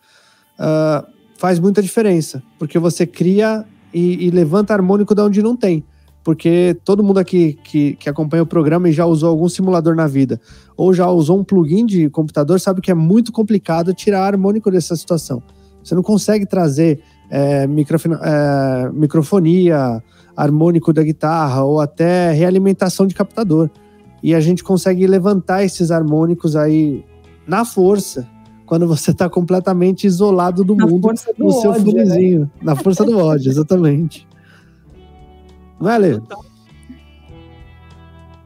uh, 0.59 1.07
faz 1.39 1.59
muita 1.59 1.83
diferença. 1.83 2.43
Porque 2.59 2.79
você 2.79 3.07
cria 3.07 3.65
e, 3.93 4.27
e 4.27 4.31
levanta 4.31 4.73
harmônico 4.73 5.15
de 5.15 5.21
onde 5.23 5.43
não 5.43 5.57
tem 5.57 5.85
porque 6.25 6.77
todo 6.85 7.03
mundo 7.03 7.19
aqui 7.19 7.59
que, 7.65 7.95
que 7.95 8.09
acompanha 8.09 8.43
o 8.43 8.47
programa 8.47 8.89
e 8.89 8.93
já 8.93 9.05
usou 9.05 9.31
algum 9.31 9.49
simulador 9.49 9.95
na 9.95 10.07
vida, 10.07 10.41
ou 10.77 10.95
já 10.95 11.09
usou 11.09 11.39
um 11.39 11.45
plugin 11.45 11.85
de 11.85 12.09
computador, 12.11 12.61
sabe 12.61 12.81
que 12.81 12.91
é 12.91 12.95
muito 12.95 13.33
complicado 13.33 13.93
tirar 13.93 14.27
harmônico 14.27 14.71
dessa 14.71 14.95
situação. 14.95 15.43
Você 15.83 15.95
não 15.95 16.03
consegue 16.03 16.47
trazer 16.47 17.01
é, 17.29 17.65
é, 17.65 18.91
microfonia, 18.93 20.03
harmônico 20.37 20.93
da 20.93 21.03
guitarra, 21.03 21.65
ou 21.65 21.81
até 21.81 22.31
realimentação 22.33 23.07
de 23.07 23.15
captador. 23.15 23.69
E 24.23 24.35
a 24.35 24.41
gente 24.41 24.63
consegue 24.63 25.05
levantar 25.07 25.65
esses 25.65 25.91
harmônicos 25.91 26.55
aí 26.55 27.05
na 27.47 27.65
força, 27.65 28.29
quando 28.73 28.89
você 28.89 29.11
está 29.11 29.29
completamente 29.29 30.07
isolado 30.07 30.65
do 30.65 30.75
na 30.75 30.87
mundo 30.87 31.11
no 31.37 31.53
seu 31.53 31.73
ódio. 31.73 31.93
Né? 31.93 32.49
Na 32.63 32.75
força 32.75 33.05
do 33.05 33.19
ódio, 33.19 33.51
exatamente. 33.51 34.27
Não 35.79 35.91
é, 35.91 35.99
Lê? 35.99 36.21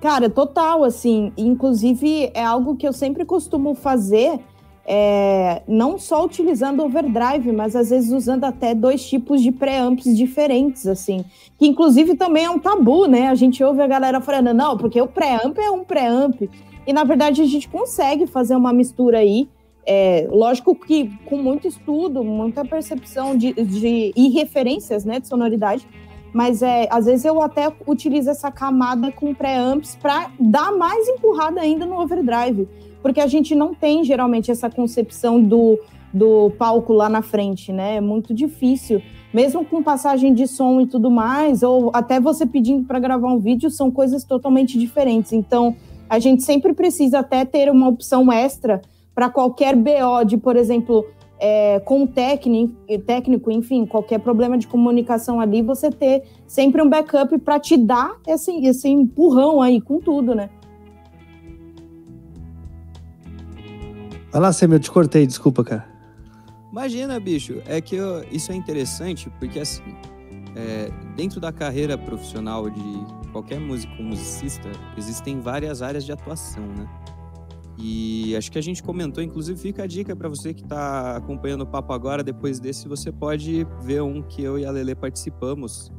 Cara, 0.00 0.28
total, 0.28 0.82
assim. 0.82 1.30
Inclusive, 1.36 2.32
é 2.34 2.42
algo 2.42 2.74
que 2.74 2.88
eu 2.88 2.92
sempre 2.92 3.24
costumo 3.24 3.76
fazer, 3.76 4.40
é, 4.84 5.62
não 5.68 5.96
só 5.96 6.24
utilizando 6.24 6.82
overdrive, 6.82 7.52
mas 7.52 7.76
às 7.76 7.90
vezes 7.90 8.10
usando 8.10 8.42
até 8.42 8.74
dois 8.74 9.08
tipos 9.08 9.40
de 9.40 9.52
preamps 9.52 10.16
diferentes, 10.16 10.88
assim. 10.88 11.24
Que 11.56 11.68
inclusive 11.68 12.16
também 12.16 12.46
é 12.46 12.50
um 12.50 12.58
tabu, 12.58 13.06
né? 13.06 13.28
A 13.28 13.36
gente 13.36 13.62
ouve 13.62 13.80
a 13.80 13.86
galera 13.86 14.20
falando, 14.20 14.52
não, 14.52 14.76
porque 14.76 15.00
o 15.00 15.06
preamp 15.06 15.56
é 15.56 15.70
um 15.70 15.84
preamp. 15.84 16.50
E 16.84 16.92
na 16.92 17.04
verdade 17.04 17.42
a 17.42 17.46
gente 17.46 17.68
consegue 17.68 18.26
fazer 18.26 18.56
uma 18.56 18.72
mistura 18.72 19.18
aí. 19.18 19.48
É, 19.86 20.26
lógico 20.30 20.74
que 20.74 21.10
com 21.26 21.36
muito 21.36 21.68
estudo, 21.68 22.24
muita 22.24 22.64
percepção 22.64 23.36
de, 23.36 23.52
de 23.52 24.12
e 24.16 24.28
referências 24.30 25.04
né, 25.04 25.20
de 25.20 25.28
sonoridade, 25.28 25.86
mas 26.32 26.60
é, 26.60 26.88
às 26.90 27.06
vezes 27.06 27.24
eu 27.24 27.40
até 27.40 27.72
utilizo 27.86 28.28
essa 28.28 28.50
camada 28.50 29.12
com 29.12 29.32
pré-amps 29.32 29.96
para 29.96 30.30
dar 30.40 30.72
mais 30.72 31.06
empurrada 31.08 31.60
ainda 31.60 31.86
no 31.86 32.00
overdrive, 32.00 32.68
porque 33.00 33.20
a 33.20 33.28
gente 33.28 33.54
não 33.54 33.72
tem 33.72 34.02
geralmente 34.02 34.50
essa 34.50 34.68
concepção 34.68 35.40
do, 35.40 35.78
do 36.12 36.50
palco 36.58 36.92
lá 36.92 37.08
na 37.08 37.22
frente, 37.22 37.72
né? 37.72 37.96
É 37.96 38.00
muito 38.00 38.34
difícil, 38.34 39.00
mesmo 39.32 39.64
com 39.64 39.84
passagem 39.84 40.34
de 40.34 40.48
som 40.48 40.80
e 40.80 40.86
tudo 40.86 41.10
mais, 41.12 41.62
ou 41.62 41.92
até 41.94 42.18
você 42.18 42.44
pedindo 42.44 42.84
para 42.84 42.98
gravar 42.98 43.32
um 43.32 43.38
vídeo, 43.38 43.70
são 43.70 43.90
coisas 43.90 44.24
totalmente 44.24 44.76
diferentes. 44.76 45.32
Então, 45.32 45.76
a 46.10 46.18
gente 46.18 46.42
sempre 46.42 46.74
precisa 46.74 47.20
até 47.20 47.44
ter 47.44 47.70
uma 47.70 47.88
opção 47.88 48.32
extra 48.32 48.82
para 49.16 49.30
qualquer 49.30 49.74
BO 49.74 50.26
de, 50.26 50.36
por 50.36 50.56
exemplo, 50.56 51.06
é, 51.40 51.80
com 51.80 52.02
o 52.02 52.06
técnico, 52.06 52.74
técnico, 53.06 53.50
enfim, 53.50 53.86
qualquer 53.86 54.18
problema 54.18 54.58
de 54.58 54.66
comunicação 54.66 55.40
ali, 55.40 55.62
você 55.62 55.90
ter 55.90 56.22
sempre 56.46 56.82
um 56.82 56.88
backup 56.88 57.38
para 57.38 57.58
te 57.58 57.78
dar 57.78 58.14
esse, 58.26 58.52
esse 58.66 58.90
empurrão 58.90 59.62
aí 59.62 59.80
com 59.80 59.98
tudo, 60.00 60.34
né? 60.34 60.50
Vai 64.30 64.42
lá, 64.42 64.52
Sam, 64.52 64.74
eu 64.74 64.80
te 64.80 64.90
cortei, 64.90 65.26
desculpa, 65.26 65.64
cara. 65.64 65.88
Imagina, 66.70 67.18
bicho, 67.18 67.62
é 67.64 67.80
que 67.80 67.96
eu, 67.96 68.22
isso 68.30 68.52
é 68.52 68.54
interessante 68.54 69.30
porque, 69.38 69.58
assim, 69.58 69.82
é, 70.54 70.90
dentro 71.16 71.40
da 71.40 71.50
carreira 71.50 71.96
profissional 71.96 72.68
de 72.68 73.06
qualquer 73.32 73.58
músico 73.58 74.02
musicista, 74.02 74.70
existem 74.98 75.40
várias 75.40 75.80
áreas 75.80 76.04
de 76.04 76.12
atuação, 76.12 76.62
né? 76.62 76.86
E 77.78 78.34
acho 78.36 78.50
que 78.50 78.58
a 78.58 78.62
gente 78.62 78.82
comentou, 78.82 79.22
inclusive 79.22 79.58
fica 79.60 79.82
a 79.82 79.86
dica 79.86 80.16
para 80.16 80.28
você 80.28 80.54
que 80.54 80.62
está 80.62 81.16
acompanhando 81.16 81.62
o 81.62 81.66
papo 81.66 81.92
agora, 81.92 82.22
depois 82.22 82.58
desse 82.58 82.88
você 82.88 83.12
pode 83.12 83.66
ver 83.82 84.02
um 84.02 84.22
que 84.22 84.42
eu 84.42 84.58
e 84.58 84.64
a 84.64 84.70
Lele 84.70 84.94
participamos, 84.94 85.92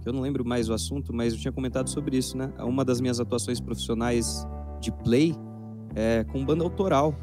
que 0.00 0.08
eu 0.08 0.12
não 0.12 0.22
lembro 0.22 0.44
mais 0.44 0.70
o 0.70 0.72
assunto, 0.72 1.12
mas 1.12 1.34
eu 1.34 1.38
tinha 1.38 1.52
comentado 1.52 1.90
sobre 1.90 2.16
isso, 2.16 2.36
né? 2.36 2.50
Uma 2.60 2.84
das 2.84 3.00
minhas 3.00 3.20
atuações 3.20 3.60
profissionais 3.60 4.46
de 4.80 4.90
play 4.90 5.34
é 5.94 6.24
com 6.24 6.44
banda 6.44 6.64
autoral. 6.64 7.14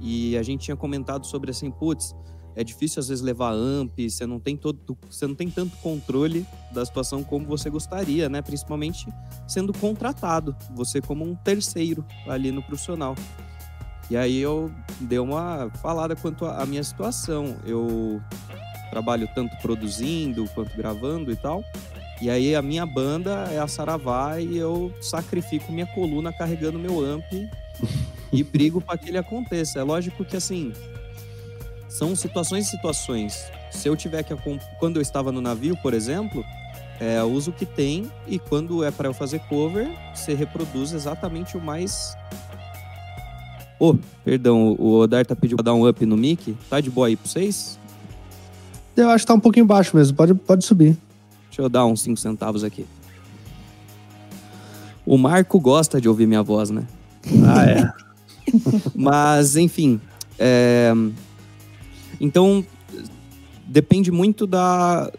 E 0.00 0.36
a 0.36 0.42
gente 0.42 0.64
tinha 0.64 0.76
comentado 0.76 1.24
sobre 1.24 1.50
assim, 1.50 1.70
putz, 1.70 2.14
é 2.56 2.62
difícil 2.62 3.00
às 3.00 3.08
vezes 3.08 3.22
levar 3.22 3.52
amp, 3.52 3.98
você 3.98 4.26
não 4.26 4.38
tem 4.38 4.56
todo, 4.56 4.78
você 5.08 5.26
não 5.26 5.34
tem 5.34 5.50
tanto 5.50 5.76
controle 5.78 6.46
da 6.72 6.84
situação 6.84 7.24
como 7.24 7.46
você 7.46 7.70
gostaria, 7.70 8.28
né? 8.28 8.42
Principalmente 8.42 9.06
sendo 9.46 9.72
contratado, 9.72 10.54
você 10.74 11.00
como 11.00 11.24
um 11.24 11.34
terceiro 11.34 12.04
ali 12.28 12.52
no 12.52 12.62
profissional. 12.62 13.14
E 14.10 14.16
aí 14.16 14.38
eu 14.38 14.70
dei 15.00 15.18
uma 15.18 15.70
falada 15.80 16.14
quanto 16.14 16.44
à 16.44 16.64
minha 16.66 16.82
situação. 16.82 17.56
Eu 17.64 18.20
trabalho 18.90 19.28
tanto 19.34 19.56
produzindo 19.58 20.48
quanto 20.54 20.76
gravando 20.76 21.32
e 21.32 21.36
tal. 21.36 21.64
E 22.20 22.30
aí 22.30 22.54
a 22.54 22.62
minha 22.62 22.86
banda 22.86 23.48
é 23.50 23.58
a 23.58 23.66
Saravá 23.66 24.40
e 24.40 24.56
eu 24.56 24.94
sacrifico 25.00 25.72
minha 25.72 25.86
coluna 25.86 26.32
carregando 26.32 26.78
meu 26.78 27.04
amp 27.04 27.24
e 28.32 28.42
brigo 28.44 28.80
para 28.80 28.96
que 28.96 29.08
ele 29.08 29.18
aconteça. 29.18 29.80
É 29.80 29.82
lógico 29.82 30.24
que 30.24 30.36
assim, 30.36 30.72
são 31.88 32.14
situações 32.14 32.66
e 32.66 32.70
situações. 32.70 33.50
Se 33.70 33.88
eu 33.88 33.96
tiver 33.96 34.22
que 34.22 34.34
quando 34.78 34.96
eu 34.96 35.02
estava 35.02 35.32
no 35.32 35.40
navio, 35.40 35.76
por 35.82 35.92
exemplo, 35.92 36.44
é, 37.00 37.22
uso 37.22 37.50
o 37.50 37.54
que 37.54 37.66
tem 37.66 38.10
e 38.26 38.38
quando 38.38 38.84
é 38.84 38.90
para 38.90 39.08
eu 39.08 39.14
fazer 39.14 39.40
cover, 39.40 39.88
você 40.14 40.34
reproduz 40.34 40.92
exatamente 40.92 41.56
o 41.56 41.60
mais 41.60 42.16
oh, 43.90 43.96
perdão, 44.24 44.76
o 44.78 44.98
Odar 44.98 45.24
tá 45.26 45.34
pedindo 45.34 45.56
pra 45.56 45.64
dar 45.64 45.74
um 45.74 45.88
up 45.88 46.04
no 46.06 46.16
mic. 46.16 46.56
Tá 46.68 46.80
de 46.80 46.90
boa 46.90 47.06
aí 47.06 47.16
pra 47.16 47.28
vocês? 47.28 47.78
Eu 48.96 49.10
acho 49.10 49.24
que 49.24 49.28
tá 49.28 49.34
um 49.34 49.40
pouquinho 49.40 49.66
baixo 49.66 49.96
mesmo, 49.96 50.16
pode, 50.16 50.34
pode 50.34 50.64
subir. 50.64 50.96
Deixa 51.48 51.62
eu 51.62 51.68
dar 51.68 51.86
uns 51.86 52.00
5 52.02 52.18
centavos 52.18 52.64
aqui. 52.64 52.86
O 55.06 55.18
Marco 55.18 55.60
gosta 55.60 56.00
de 56.00 56.08
ouvir 56.08 56.26
minha 56.26 56.42
voz, 56.42 56.70
né? 56.70 56.86
Ah, 57.46 57.64
é. 57.64 57.92
Mas, 58.94 59.56
enfim. 59.56 60.00
É... 60.38 60.92
Então, 62.20 62.64
depende 63.66 64.10
muito 64.10 64.46
da, 64.46 65.10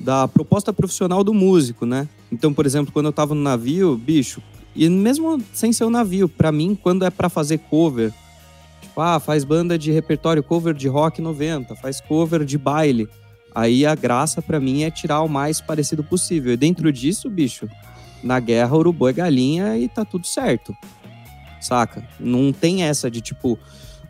da 0.00 0.26
proposta 0.26 0.72
profissional 0.72 1.22
do 1.22 1.32
músico, 1.32 1.86
né? 1.86 2.08
Então, 2.30 2.52
por 2.52 2.66
exemplo, 2.66 2.92
quando 2.92 3.06
eu 3.06 3.12
tava 3.12 3.34
no 3.34 3.42
navio, 3.42 3.96
bicho, 3.96 4.42
e 4.78 4.88
mesmo 4.88 5.42
sem 5.52 5.72
ser 5.72 5.82
o 5.82 5.88
um 5.88 5.90
navio, 5.90 6.28
para 6.28 6.52
mim, 6.52 6.78
quando 6.80 7.04
é 7.04 7.10
para 7.10 7.28
fazer 7.28 7.58
cover, 7.58 8.12
tipo, 8.80 9.00
ah, 9.00 9.18
faz 9.18 9.42
banda 9.42 9.76
de 9.76 9.90
repertório 9.90 10.40
cover 10.40 10.72
de 10.72 10.86
rock 10.86 11.20
90, 11.20 11.74
faz 11.74 12.00
cover 12.00 12.44
de 12.44 12.56
baile. 12.56 13.08
Aí 13.52 13.84
a 13.84 13.96
graça 13.96 14.40
para 14.40 14.60
mim 14.60 14.84
é 14.84 14.90
tirar 14.90 15.22
o 15.22 15.28
mais 15.28 15.60
parecido 15.60 16.04
possível. 16.04 16.52
E 16.52 16.56
dentro 16.56 16.92
disso, 16.92 17.28
bicho, 17.28 17.68
na 18.22 18.38
guerra 18.38 18.76
urubu 18.76 19.08
é 19.08 19.12
galinha 19.12 19.76
e 19.76 19.88
tá 19.88 20.04
tudo 20.04 20.28
certo. 20.28 20.72
Saca? 21.60 22.06
Não 22.20 22.52
tem 22.52 22.84
essa 22.84 23.10
de 23.10 23.20
tipo, 23.20 23.58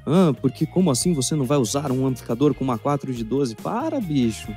ah, 0.06 0.34
porque 0.38 0.66
como 0.66 0.90
assim 0.90 1.14
você 1.14 1.34
não 1.34 1.46
vai 1.46 1.56
usar 1.56 1.90
um 1.90 2.06
amplificador 2.06 2.52
com 2.52 2.62
uma 2.62 2.76
4 2.76 3.10
de 3.14 3.24
12? 3.24 3.54
Para, 3.56 3.98
bicho. 3.98 4.54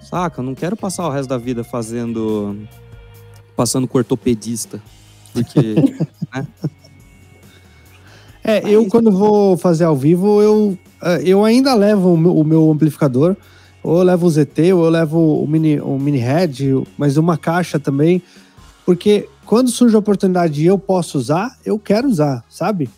Saca? 0.00 0.42
Não 0.42 0.54
quero 0.54 0.78
passar 0.78 1.06
o 1.06 1.10
resto 1.10 1.28
da 1.28 1.36
vida 1.36 1.62
fazendo 1.62 2.56
passando 3.56 3.86
com 3.86 3.98
ortopedista. 3.98 4.80
Porque. 5.32 5.74
né? 6.32 6.46
É, 8.42 8.60
Mas... 8.60 8.72
eu 8.72 8.86
quando 8.86 9.10
vou 9.10 9.56
fazer 9.56 9.84
ao 9.84 9.96
vivo, 9.96 10.42
eu, 10.42 10.78
é, 11.02 11.22
eu 11.24 11.44
ainda 11.44 11.74
levo 11.74 12.12
o 12.12 12.18
meu, 12.18 12.36
o 12.36 12.44
meu 12.44 12.70
amplificador. 12.70 13.36
Ou 13.82 13.98
eu 13.98 14.02
levo 14.02 14.26
o 14.26 14.30
ZT, 14.30 14.72
ou 14.72 14.84
eu 14.84 14.90
levo 14.90 15.42
o 15.42 15.46
mini, 15.46 15.78
o 15.78 15.98
mini 15.98 16.16
head, 16.16 16.82
mas 16.96 17.18
uma 17.18 17.36
caixa 17.36 17.78
também. 17.78 18.22
Porque 18.86 19.28
quando 19.44 19.70
surge 19.70 19.94
a 19.94 19.98
oportunidade 19.98 20.62
e 20.62 20.66
eu 20.66 20.78
posso 20.78 21.18
usar, 21.18 21.56
eu 21.64 21.78
quero 21.78 22.08
usar, 22.08 22.42
sabe? 22.48 22.88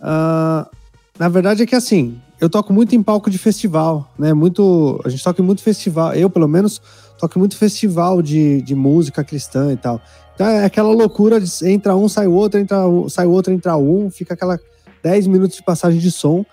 Uh, 0.00 0.68
na 1.16 1.28
verdade 1.28 1.62
é 1.62 1.66
que 1.66 1.76
assim, 1.76 2.18
eu 2.40 2.50
toco 2.50 2.72
muito 2.72 2.96
em 2.96 3.02
palco 3.02 3.30
de 3.30 3.38
festival, 3.38 4.12
né? 4.18 4.34
Muito, 4.34 5.00
a 5.04 5.08
gente 5.08 5.22
toca 5.22 5.40
em 5.40 5.44
muito 5.44 5.62
festival. 5.62 6.12
Eu, 6.12 6.28
pelo 6.28 6.48
menos, 6.48 6.82
toco 7.22 7.38
em 7.38 7.40
muito 7.40 7.56
festival 7.56 8.20
de, 8.20 8.60
de 8.62 8.74
música 8.74 9.22
cristã 9.22 9.72
e 9.72 9.76
tal. 9.76 10.00
Então 10.34 10.46
é 10.46 10.64
aquela 10.64 10.88
loucura 10.88 11.40
de 11.40 11.48
entra 11.68 11.94
um, 11.94 12.08
sai 12.08 12.26
outro, 12.26 12.58
entra, 12.58 12.78
sai 13.08 13.26
o 13.26 13.30
outro, 13.30 13.52
entra 13.52 13.76
um, 13.76 14.10
fica 14.10 14.34
aquela 14.34 14.58
10 15.04 15.28
minutos 15.28 15.56
de 15.56 15.62
passagem 15.62 16.00
de 16.00 16.10
som. 16.10 16.44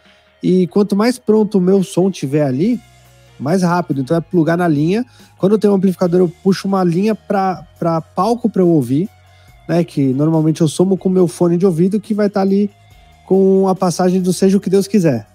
E 0.43 0.67
quanto 0.67 0.95
mais 0.95 1.17
pronto 1.17 1.57
o 1.57 1.61
meu 1.61 1.83
som 1.83 2.11
tiver 2.11 2.43
ali, 2.43 2.79
mais 3.39 3.63
rápido. 3.63 4.01
Então 4.01 4.15
é 4.15 4.21
plugar 4.21 4.57
na 4.57 4.67
linha. 4.67 5.03
Quando 5.39 5.53
eu 5.53 5.59
tenho 5.59 5.73
um 5.73 5.75
amplificador, 5.75 6.19
eu 6.19 6.31
puxo 6.43 6.67
uma 6.67 6.83
linha 6.83 7.15
para 7.15 8.01
palco 8.15 8.47
para 8.47 8.61
eu 8.61 8.69
ouvir, 8.69 9.09
né? 9.67 9.83
Que 9.83 10.13
normalmente 10.13 10.61
eu 10.61 10.67
somo 10.67 10.97
com 10.97 11.09
o 11.09 11.11
meu 11.11 11.27
fone 11.27 11.57
de 11.57 11.65
ouvido 11.65 11.99
que 11.99 12.13
vai 12.13 12.27
estar 12.27 12.41
tá 12.41 12.45
ali 12.45 12.69
com 13.25 13.67
a 13.67 13.73
passagem 13.73 14.21
do 14.21 14.31
Seja 14.31 14.57
o 14.57 14.61
que 14.61 14.69
Deus 14.69 14.87
quiser. 14.87 15.27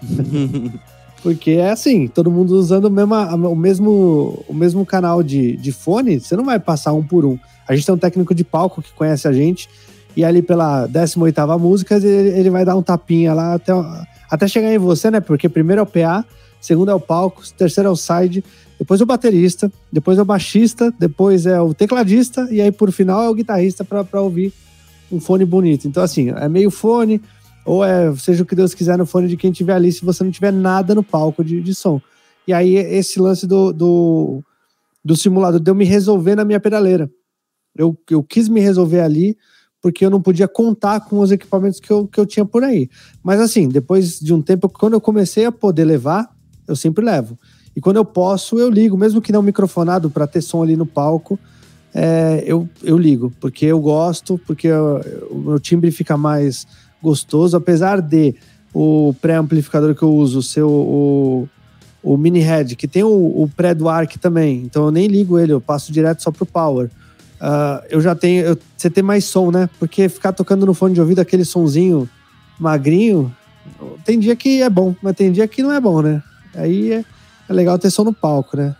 Porque 1.22 1.52
é 1.52 1.70
assim, 1.70 2.08
todo 2.08 2.30
mundo 2.30 2.50
usando 2.52 2.86
o 2.86 2.90
mesmo, 2.90 3.14
o 3.14 3.56
mesmo, 3.56 4.44
o 4.48 4.54
mesmo 4.54 4.86
canal 4.86 5.22
de, 5.22 5.56
de 5.56 5.70
fone, 5.70 6.18
você 6.18 6.34
não 6.34 6.44
vai 6.44 6.58
passar 6.58 6.92
um 6.92 7.02
por 7.02 7.24
um. 7.24 7.38
A 7.68 7.74
gente 7.74 7.86
tem 7.86 7.94
um 7.94 7.98
técnico 7.98 8.34
de 8.34 8.42
palco 8.42 8.80
que 8.80 8.92
conhece 8.92 9.28
a 9.28 9.32
gente, 9.32 9.68
e 10.16 10.24
ali 10.24 10.42
pela 10.42 10.88
18ª 10.88 11.58
música, 11.58 11.96
ele, 11.96 12.38
ele 12.38 12.50
vai 12.50 12.64
dar 12.64 12.76
um 12.76 12.82
tapinha 12.82 13.34
lá 13.34 13.54
até, 13.54 13.72
até 14.30 14.48
chegar 14.48 14.72
em 14.72 14.78
você, 14.78 15.10
né? 15.10 15.20
Porque 15.20 15.48
primeiro 15.48 15.80
é 15.80 15.82
o 15.82 15.86
PA, 15.86 16.24
segundo 16.60 16.90
é 16.90 16.94
o 16.94 17.00
palco, 17.00 17.42
terceiro 17.56 17.88
é 17.88 17.92
o 17.92 17.96
side, 17.96 18.42
depois 18.78 19.00
é 19.00 19.04
o 19.04 19.06
baterista, 19.06 19.70
depois 19.92 20.18
é 20.18 20.22
o 20.22 20.24
baixista, 20.24 20.92
depois 20.98 21.44
é 21.44 21.60
o 21.60 21.74
tecladista, 21.74 22.48
e 22.50 22.62
aí 22.62 22.72
por 22.72 22.90
final 22.90 23.22
é 23.22 23.28
o 23.28 23.34
guitarrista 23.34 23.84
para 23.84 24.22
ouvir 24.22 24.52
um 25.12 25.20
fone 25.20 25.44
bonito. 25.44 25.86
Então, 25.86 26.02
assim, 26.02 26.30
é 26.30 26.48
meio 26.48 26.70
fone, 26.70 27.20
ou 27.64 27.84
é 27.84 28.14
seja 28.16 28.42
o 28.42 28.46
que 28.46 28.54
Deus 28.54 28.74
quiser 28.74 28.96
no 28.98 29.06
fone 29.06 29.28
de 29.28 29.36
quem 29.36 29.52
tiver 29.52 29.74
ali, 29.74 29.92
se 29.92 30.04
você 30.04 30.24
não 30.24 30.30
tiver 30.30 30.52
nada 30.52 30.94
no 30.94 31.02
palco 31.02 31.44
de, 31.44 31.60
de 31.60 31.74
som. 31.74 32.00
E 32.46 32.52
aí, 32.52 32.74
esse 32.74 33.20
lance 33.20 33.46
do, 33.46 33.72
do, 33.72 34.42
do 35.04 35.16
simulador 35.16 35.60
deu 35.60 35.74
me 35.74 35.84
resolver 35.84 36.34
na 36.34 36.44
minha 36.44 36.60
pedaleira. 36.60 37.10
Eu, 37.76 37.96
eu 38.10 38.22
quis 38.22 38.48
me 38.48 38.60
resolver 38.60 39.00
ali, 39.00 39.36
porque 39.80 40.04
eu 40.04 40.10
não 40.10 40.20
podia 40.20 40.48
contar 40.48 41.00
com 41.00 41.20
os 41.20 41.30
equipamentos 41.30 41.80
que 41.80 41.90
eu, 41.90 42.06
que 42.06 42.18
eu 42.18 42.26
tinha 42.26 42.44
por 42.44 42.64
aí. 42.64 42.88
Mas 43.22 43.40
assim, 43.40 43.68
depois 43.68 44.18
de 44.18 44.34
um 44.34 44.42
tempo, 44.42 44.68
quando 44.68 44.94
eu 44.94 45.00
comecei 45.00 45.44
a 45.44 45.52
poder 45.52 45.84
levar, 45.84 46.28
eu 46.66 46.74
sempre 46.74 47.04
levo. 47.04 47.38
E 47.74 47.80
quando 47.80 47.96
eu 47.96 48.04
posso, 48.04 48.58
eu 48.58 48.68
ligo, 48.68 48.96
mesmo 48.96 49.20
que 49.20 49.32
não 49.32 49.42
microfonado, 49.42 50.10
para 50.10 50.26
ter 50.26 50.42
som 50.42 50.62
ali 50.62 50.76
no 50.76 50.86
palco, 50.86 51.38
é, 51.94 52.42
eu, 52.46 52.68
eu 52.82 52.96
ligo, 52.98 53.32
porque 53.40 53.66
eu 53.66 53.80
gosto, 53.80 54.38
porque 54.46 54.70
o 54.72 55.36
meu 55.36 55.60
timbre 55.60 55.90
fica 55.90 56.16
mais 56.16 56.66
gostoso, 57.02 57.56
apesar 57.56 58.00
de 58.00 58.34
o 58.72 59.14
pré-amplificador 59.20 59.94
que 59.94 60.02
eu 60.02 60.12
uso 60.12 60.42
ser 60.42 60.62
o, 60.62 60.68
o, 60.70 61.48
o 62.02 62.16
mini 62.16 62.40
head, 62.40 62.76
que 62.76 62.86
tem 62.86 63.02
o, 63.02 63.08
o 63.08 63.50
pré 63.54 63.74
do 63.74 63.88
ARC 63.88 64.16
também, 64.16 64.62
então 64.64 64.84
eu 64.84 64.90
nem 64.90 65.06
ligo 65.06 65.38
ele, 65.38 65.52
eu 65.52 65.60
passo 65.60 65.92
direto 65.92 66.22
só 66.22 66.30
pro 66.30 66.46
power. 66.46 66.90
Uh, 67.40 67.82
eu 67.88 68.00
já 68.00 68.14
tenho. 68.14 68.44
Eu, 68.44 68.58
você 68.76 68.90
tem 68.90 69.02
mais 69.02 69.24
som, 69.24 69.50
né? 69.50 69.68
Porque 69.78 70.10
ficar 70.10 70.32
tocando 70.32 70.66
no 70.66 70.74
fone 70.74 70.92
de 70.92 71.00
ouvido 71.00 71.20
aquele 71.20 71.44
sonzinho 71.44 72.08
magrinho, 72.58 73.34
tem 74.04 74.18
dia 74.18 74.36
que 74.36 74.60
é 74.60 74.68
bom, 74.68 74.94
mas 75.02 75.16
tem 75.16 75.32
dia 75.32 75.48
que 75.48 75.62
não 75.62 75.72
é 75.72 75.80
bom, 75.80 76.02
né? 76.02 76.22
Aí 76.54 76.92
é, 76.92 77.04
é 77.48 77.52
legal 77.52 77.78
ter 77.78 77.90
som 77.90 78.04
no 78.04 78.12
palco, 78.12 78.56
né? 78.56 78.76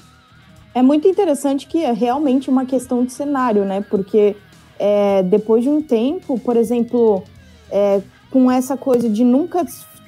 É 0.75 0.83
muito 0.83 1.09
interessante 1.09 1.67
que 1.67 1.83
é 1.83 1.93
realmente 1.93 2.51
uma 2.51 2.67
questão 2.67 3.05
de 3.05 3.13
cenário, 3.13 3.65
né? 3.65 3.81
Porque 3.89 4.37
é, 4.79 5.23
depois 5.23 5.63
de 5.63 5.71
um 5.71 5.83
tempo, 5.83 6.39
por 6.39 6.57
exemplo, 6.57 7.25
é, 7.71 8.01
com 8.31 8.51
essa 8.51 8.77
coisa 8.77 9.09
de 9.09 9.25
nunca 9.25 9.65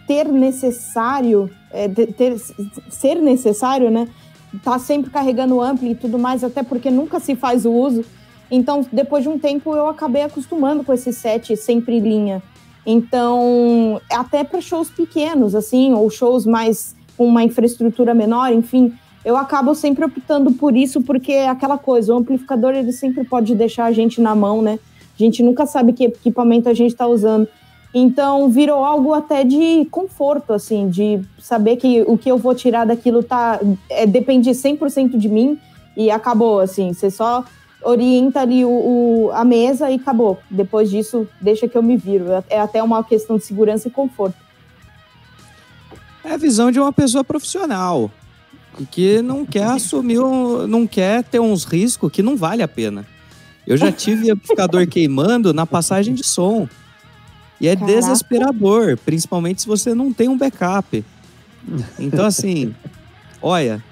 ter 0.07 0.29
necessário, 0.29 1.51
é, 1.71 1.89
ter, 1.89 2.37
ser 2.89 3.17
necessário, 3.17 3.91
né? 3.91 4.09
Tá 4.63 4.79
sempre 4.79 5.11
carregando 5.11 5.61
ampli 5.61 5.93
e 5.93 5.95
tudo 5.95 6.19
mais, 6.19 6.45
até 6.45 6.63
porque 6.63 6.91
nunca 6.91 7.19
se 7.19 7.35
faz 7.35 7.65
o 7.65 7.73
uso. 7.73 8.05
Então, 8.51 8.85
depois 8.93 9.23
de 9.23 9.31
um 9.31 9.39
tempo, 9.39 9.75
eu 9.75 9.87
acabei 9.87 10.23
acostumando 10.23 10.85
com 10.85 10.93
esse 10.93 11.13
set 11.13 11.57
sempre 11.57 11.99
linha. 11.99 12.43
Então, 12.85 14.01
até 14.11 14.45
para 14.45 14.61
shows 14.61 14.91
pequenos, 14.91 15.55
assim, 15.55 15.95
ou 15.95 16.11
shows 16.11 16.45
mais 16.45 16.95
com 17.17 17.27
uma 17.27 17.43
infraestrutura 17.43 18.13
menor, 18.13 18.53
enfim, 18.53 18.93
eu 19.25 19.37
acabo 19.37 19.75
sempre 19.75 20.05
optando 20.05 20.53
por 20.53 20.77
isso, 20.77 21.01
porque 21.01 21.33
é 21.33 21.49
aquela 21.49 21.79
coisa, 21.79 22.13
o 22.13 22.19
amplificador 22.19 22.75
ele 22.75 22.93
sempre 22.93 23.25
pode 23.25 23.55
deixar 23.55 23.85
a 23.85 23.93
gente 23.93 24.21
na 24.21 24.35
mão, 24.35 24.61
né? 24.61 24.79
A 25.19 25.23
gente 25.23 25.43
nunca 25.43 25.65
sabe 25.65 25.93
que 25.93 26.05
equipamento 26.05 26.69
a 26.69 26.75
gente 26.75 26.91
está 26.91 27.07
usando. 27.07 27.47
Então, 27.95 28.49
virou 28.49 28.85
algo 28.85 29.13
até 29.13 29.45
de 29.45 29.87
conforto, 29.91 30.53
assim, 30.53 30.89
de 30.89 31.21
saber 31.39 31.77
que 31.77 32.03
o 32.07 32.17
que 32.17 32.31
eu 32.31 32.39
vou 32.39 32.55
tirar 32.55 32.87
daquilo 32.87 33.23
tá, 33.23 33.61
é, 33.91 34.07
depende 34.07 34.51
100% 34.51 35.19
de 35.19 35.29
mim 35.29 35.59
e 35.97 36.11
acabou, 36.11 36.61
assim. 36.61 36.93
Você 36.93 37.11
só 37.11 37.45
orienta 37.83 38.41
ali 38.41 38.65
o, 38.65 38.71
o, 38.71 39.31
a 39.33 39.45
mesa 39.45 39.91
e 39.91 39.97
acabou. 39.97 40.39
Depois 40.51 40.91
disso, 40.91 41.29
deixa 41.41 41.69
que 41.69 41.77
eu 41.77 41.83
me 41.83 41.97
viro. 41.97 42.27
É 42.49 42.61
até 42.61 42.83
uma 42.83 43.05
questão 43.05 43.37
de 43.37 43.45
segurança 43.45 43.89
e 43.89 43.91
conforto. 43.91 44.37
É 46.25 46.33
a 46.33 46.37
visão 46.37 46.71
de 46.71 46.81
uma 46.81 46.93
pessoa 46.93 47.25
profissional 47.25 48.11
que 48.91 49.21
não 49.21 49.45
quer 49.45 49.65
assumir, 49.73 50.21
um, 50.21 50.67
não 50.67 50.87
quer 50.87 51.25
ter 51.25 51.41
uns 51.41 51.65
riscos 51.65 52.11
que 52.11 52.23
não 52.23 52.37
vale 52.37 52.63
a 52.63 52.69
pena. 52.69 53.07
Eu 53.67 53.77
já 53.77 53.93
tive 53.93 54.31
amplificador 54.31 54.87
queimando 54.89 55.53
na 55.53 55.67
passagem 55.67 56.15
de 56.15 56.27
som. 56.27 56.69
E 57.63 57.69
é 57.69 57.77
Caraca. 57.77 57.95
desesperador, 57.95 58.99
principalmente 58.99 59.63
se 59.63 59.69
você 59.69 59.95
não 59.95 60.13
tem 60.13 60.29
um 60.29 60.37
backup. 60.37 61.05
Então, 61.97 62.27
assim, 62.27 62.75
olha, 63.41 63.83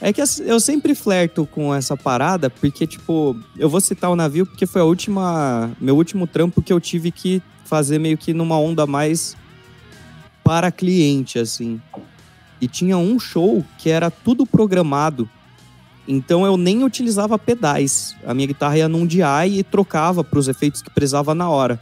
é 0.00 0.10
que 0.10 0.22
eu 0.46 0.58
sempre 0.58 0.94
flerto 0.94 1.46
com 1.46 1.74
essa 1.74 1.98
parada, 1.98 2.48
porque, 2.48 2.86
tipo, 2.86 3.38
eu 3.58 3.68
vou 3.68 3.78
citar 3.78 4.10
o 4.10 4.16
navio 4.16 4.46
porque 4.46 4.64
foi 4.66 4.80
a 4.80 4.84
última. 4.84 5.70
Meu 5.78 5.94
último 5.94 6.26
trampo 6.26 6.62
que 6.62 6.72
eu 6.72 6.80
tive 6.80 7.10
que 7.10 7.42
fazer 7.66 7.98
meio 7.98 8.16
que 8.16 8.32
numa 8.32 8.58
onda 8.58 8.86
mais 8.86 9.36
para 10.42 10.72
cliente, 10.72 11.38
assim. 11.38 11.78
E 12.58 12.66
tinha 12.66 12.96
um 12.96 13.20
show 13.20 13.62
que 13.76 13.90
era 13.90 14.10
tudo 14.10 14.46
programado. 14.46 15.28
Então 16.08 16.46
eu 16.46 16.56
nem 16.56 16.82
utilizava 16.84 17.38
pedais. 17.38 18.16
A 18.26 18.32
minha 18.32 18.46
guitarra 18.46 18.78
ia 18.78 18.88
num 18.88 19.06
DI 19.06 19.58
e 19.58 19.62
trocava 19.62 20.24
para 20.24 20.38
os 20.38 20.48
efeitos 20.48 20.80
que 20.80 20.90
precisava 20.90 21.34
na 21.34 21.50
hora. 21.50 21.78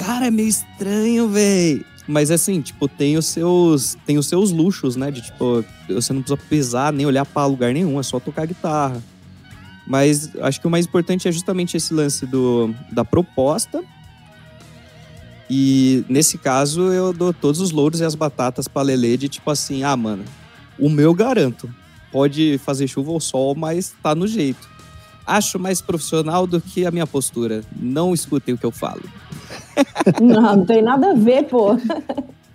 Cara, 0.00 0.28
é 0.28 0.30
meio 0.30 0.48
estranho, 0.48 1.28
velho. 1.28 1.84
Mas 2.08 2.30
assim, 2.30 2.62
tipo, 2.62 2.88
tem 2.88 3.18
os 3.18 3.26
seus, 3.26 3.98
tem 4.06 4.16
os 4.16 4.26
seus 4.26 4.50
luxos, 4.50 4.96
né? 4.96 5.10
De 5.10 5.20
tipo, 5.20 5.62
você 5.88 6.14
não 6.14 6.22
precisa 6.22 6.40
pisar 6.48 6.92
nem 6.92 7.04
olhar 7.04 7.26
para 7.26 7.46
lugar 7.46 7.74
nenhum, 7.74 8.00
é 8.00 8.02
só 8.02 8.18
tocar 8.18 8.46
guitarra. 8.46 9.02
Mas 9.86 10.34
acho 10.40 10.58
que 10.58 10.66
o 10.66 10.70
mais 10.70 10.86
importante 10.86 11.28
é 11.28 11.32
justamente 11.32 11.76
esse 11.76 11.92
lance 11.92 12.24
do, 12.24 12.74
da 12.90 13.04
proposta. 13.04 13.84
E 15.50 16.02
nesse 16.08 16.38
caso 16.38 16.92
eu 16.92 17.12
dou 17.12 17.34
todos 17.34 17.60
os 17.60 17.70
louros 17.70 18.00
e 18.00 18.04
as 18.04 18.14
batatas 18.14 18.66
pra 18.66 18.82
Lele 18.82 19.18
de 19.18 19.28
tipo 19.28 19.50
assim, 19.50 19.82
ah, 19.84 19.96
mano, 19.96 20.24
o 20.78 20.88
meu 20.88 21.12
garanto. 21.12 21.68
Pode 22.10 22.58
fazer 22.64 22.88
chuva 22.88 23.10
ou 23.10 23.20
sol, 23.20 23.54
mas 23.54 23.94
tá 24.02 24.14
no 24.14 24.26
jeito. 24.26 24.66
Acho 25.26 25.58
mais 25.58 25.82
profissional 25.82 26.46
do 26.46 26.58
que 26.58 26.86
a 26.86 26.90
minha 26.90 27.06
postura. 27.06 27.62
Não 27.76 28.14
escutem 28.14 28.54
o 28.54 28.58
que 28.58 28.64
eu 28.64 28.72
falo. 28.72 29.02
Não, 30.20 30.56
não 30.56 30.64
tem 30.64 30.82
nada 30.82 31.12
a 31.12 31.14
ver, 31.14 31.44
pô. 31.44 31.76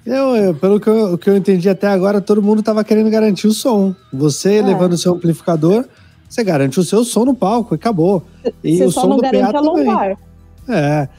Eu, 0.05 0.35
eu, 0.35 0.55
pelo 0.55 0.79
que 0.79 0.87
eu, 0.87 1.17
que 1.17 1.29
eu 1.29 1.35
entendi 1.35 1.67
até 1.67 1.87
agora, 1.87 2.21
todo 2.21 2.41
mundo 2.41 2.61
tava 2.61 2.83
querendo 2.83 3.09
garantir 3.09 3.47
o 3.47 3.51
som. 3.51 3.95
Você 4.13 4.57
é. 4.57 4.61
levando 4.61 4.93
o 4.93 4.97
seu 4.97 5.13
amplificador, 5.13 5.85
você 6.29 6.43
garante 6.43 6.79
o 6.79 6.83
seu 6.83 7.03
som 7.03 7.25
no 7.25 7.33
palco 7.33 7.73
e 7.73 7.77
acabou. 7.77 8.23
E 8.63 8.77
você 8.77 8.85
o 8.85 8.91
som 8.91 9.09
do 9.09 9.21
PA 9.21 9.51
também. 9.51 10.17
É, 10.67 11.09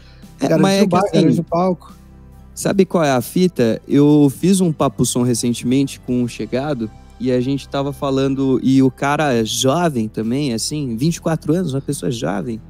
é 0.40 0.48
garante 0.48 0.78
é, 0.78 0.82
o 0.82 0.86
bar, 0.86 1.02
assim, 1.04 1.12
garante 1.12 1.40
o 1.40 1.44
palco. 1.44 1.96
Sabe 2.54 2.84
qual 2.84 3.04
é 3.04 3.10
a 3.10 3.20
fita? 3.20 3.82
Eu 3.88 4.32
fiz 4.38 4.60
um 4.60 4.72
papo 4.72 5.04
som 5.04 5.22
recentemente 5.22 6.00
com 6.00 6.22
um 6.22 6.28
chegado 6.28 6.90
e 7.18 7.32
a 7.32 7.40
gente 7.40 7.68
tava 7.68 7.92
falando, 7.92 8.60
e 8.62 8.82
o 8.82 8.90
cara 8.90 9.32
é 9.32 9.44
jovem 9.44 10.06
também, 10.06 10.52
assim, 10.52 10.96
24 10.96 11.54
anos, 11.54 11.74
uma 11.74 11.80
pessoa 11.80 12.10
jovem. 12.10 12.60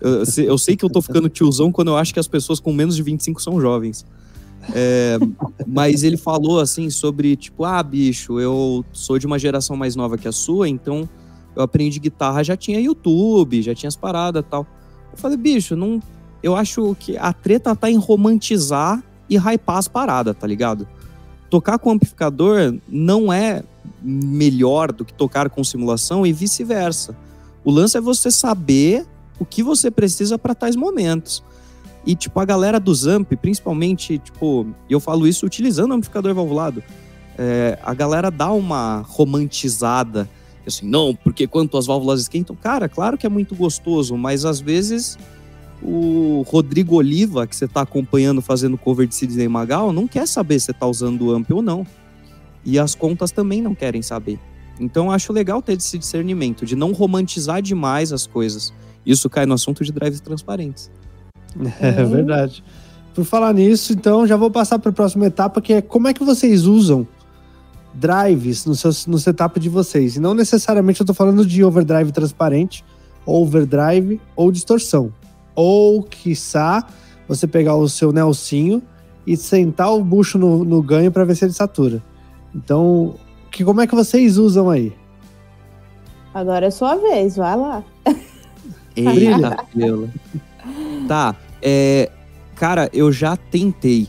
Eu, 0.00 0.22
eu, 0.44 0.58
sei 0.58 0.76
que 0.76 0.84
eu 0.84 0.90
tô 0.90 1.02
ficando 1.02 1.28
tiozão 1.28 1.72
quando 1.72 1.88
eu 1.88 1.96
acho 1.96 2.12
que 2.12 2.20
as 2.20 2.28
pessoas 2.28 2.60
com 2.60 2.72
menos 2.72 2.96
de 2.96 3.02
25 3.02 3.42
são 3.42 3.60
jovens. 3.60 4.06
É, 4.74 5.18
mas 5.66 6.02
ele 6.02 6.16
falou 6.16 6.60
assim 6.60 6.90
sobre, 6.90 7.36
tipo, 7.36 7.64
ah, 7.64 7.82
bicho, 7.82 8.38
eu 8.38 8.84
sou 8.92 9.18
de 9.18 9.26
uma 9.26 9.38
geração 9.38 9.76
mais 9.76 9.96
nova 9.96 10.18
que 10.18 10.28
a 10.28 10.32
sua, 10.32 10.68
então 10.68 11.08
eu 11.56 11.62
aprendi 11.62 11.98
guitarra, 11.98 12.42
já 12.42 12.56
tinha 12.56 12.80
YouTube, 12.80 13.62
já 13.62 13.74
tinha 13.74 13.88
as 13.88 13.96
paradas 13.96 14.44
tal. 14.48 14.66
Eu 15.10 15.18
falei, 15.18 15.36
bicho, 15.36 15.74
não. 15.74 16.00
Eu 16.42 16.54
acho 16.54 16.94
que 17.00 17.16
a 17.16 17.32
treta 17.32 17.74
tá 17.74 17.90
em 17.90 17.96
romantizar 17.96 19.02
e 19.28 19.36
hypar 19.36 19.78
as 19.78 19.88
paradas, 19.88 20.36
tá 20.36 20.46
ligado? 20.46 20.86
Tocar 21.50 21.78
com 21.78 21.90
amplificador 21.90 22.78
não 22.88 23.32
é 23.32 23.64
melhor 24.00 24.92
do 24.92 25.04
que 25.04 25.12
tocar 25.12 25.50
com 25.50 25.64
simulação 25.64 26.24
e 26.24 26.32
vice-versa. 26.32 27.16
O 27.64 27.70
lance 27.70 27.96
é 27.96 28.00
você 28.00 28.30
saber 28.30 29.04
o 29.38 29.44
que 29.44 29.62
você 29.62 29.90
precisa 29.90 30.38
para 30.38 30.54
tais 30.54 30.76
momentos. 30.76 31.42
E, 32.06 32.14
tipo, 32.14 32.38
a 32.40 32.44
galera 32.44 32.80
do 32.80 32.94
Zamp, 32.94 33.32
principalmente, 33.36 34.18
tipo, 34.18 34.66
eu 34.88 35.00
falo 35.00 35.26
isso 35.26 35.44
utilizando 35.44 35.90
o 35.90 35.94
amplificador 35.94 36.34
valvulado, 36.34 36.82
é, 37.36 37.78
a 37.82 37.94
galera 37.94 38.30
dá 38.30 38.50
uma 38.50 39.04
romantizada, 39.06 40.28
assim, 40.66 40.86
não, 40.86 41.14
porque 41.14 41.46
quanto 41.46 41.76
as 41.76 41.86
válvulas 41.86 42.20
esquentam, 42.20 42.56
cara, 42.56 42.88
claro 42.88 43.16
que 43.16 43.26
é 43.26 43.28
muito 43.28 43.54
gostoso, 43.54 44.16
mas 44.16 44.44
às 44.44 44.60
vezes 44.60 45.18
o 45.82 46.44
Rodrigo 46.48 46.96
Oliva, 46.96 47.46
que 47.46 47.54
você 47.54 47.66
está 47.66 47.82
acompanhando 47.82 48.42
fazendo 48.42 48.76
cover 48.76 49.06
de 49.06 49.14
Sidney 49.14 49.48
Magal, 49.48 49.92
não 49.92 50.08
quer 50.08 50.26
saber 50.26 50.58
se 50.58 50.66
você 50.66 50.70
está 50.72 50.86
usando 50.86 51.26
o 51.26 51.30
amp 51.30 51.50
ou 51.50 51.62
não. 51.62 51.86
E 52.64 52.78
as 52.78 52.94
contas 52.94 53.30
também 53.30 53.62
não 53.62 53.74
querem 53.74 54.02
saber. 54.02 54.38
Então, 54.80 55.10
acho 55.10 55.32
legal 55.32 55.62
ter 55.62 55.74
esse 55.74 55.98
discernimento, 55.98 56.66
de 56.66 56.76
não 56.76 56.92
romantizar 56.92 57.62
demais 57.62 58.12
as 58.12 58.26
coisas. 58.26 58.72
Isso 59.08 59.30
cai 59.30 59.46
no 59.46 59.54
assunto 59.54 59.82
de 59.82 59.90
drives 59.90 60.20
transparentes. 60.20 60.90
É 61.80 62.04
verdade. 62.04 62.62
Por 63.14 63.24
falar 63.24 63.52
nisso, 63.54 63.92
então 63.92 64.26
já 64.26 64.36
vou 64.36 64.50
passar 64.50 64.78
para 64.78 64.90
a 64.90 64.92
próxima 64.92 65.26
etapa, 65.26 65.60
que 65.60 65.72
é 65.72 65.82
como 65.82 66.06
é 66.06 66.14
que 66.14 66.22
vocês 66.22 66.66
usam 66.66 67.08
drives 67.94 68.64
no, 68.64 68.76
seu, 68.76 68.90
no 69.08 69.18
setup 69.18 69.58
de 69.58 69.68
vocês. 69.68 70.16
E 70.16 70.20
não 70.20 70.34
necessariamente 70.34 71.00
eu 71.00 71.04
estou 71.04 71.14
falando 71.14 71.44
de 71.44 71.64
overdrive 71.64 72.12
transparente, 72.12 72.84
overdrive 73.26 74.20
ou 74.36 74.52
distorção. 74.52 75.12
Ou, 75.54 76.02
quiçá, 76.02 76.86
você 77.26 77.46
pegar 77.46 77.74
o 77.74 77.88
seu 77.88 78.12
Nelsinho 78.12 78.82
e 79.26 79.36
sentar 79.36 79.92
o 79.92 80.04
bucho 80.04 80.38
no, 80.38 80.64
no 80.64 80.80
ganho 80.80 81.10
para 81.10 81.24
ver 81.24 81.34
se 81.34 81.44
ele 81.44 81.52
satura. 81.52 82.00
Então, 82.54 83.16
que, 83.50 83.64
como 83.64 83.80
é 83.80 83.86
que 83.86 83.94
vocês 83.94 84.38
usam 84.38 84.70
aí? 84.70 84.92
Agora 86.32 86.66
é 86.66 86.70
sua 86.70 86.94
vez, 86.94 87.36
vai 87.36 87.56
lá. 87.56 87.82
Eita, 88.96 89.64
pela. 89.74 90.08
Tá, 91.06 91.36
é, 91.62 92.10
cara, 92.56 92.90
eu 92.92 93.10
já 93.12 93.36
tentei. 93.36 94.08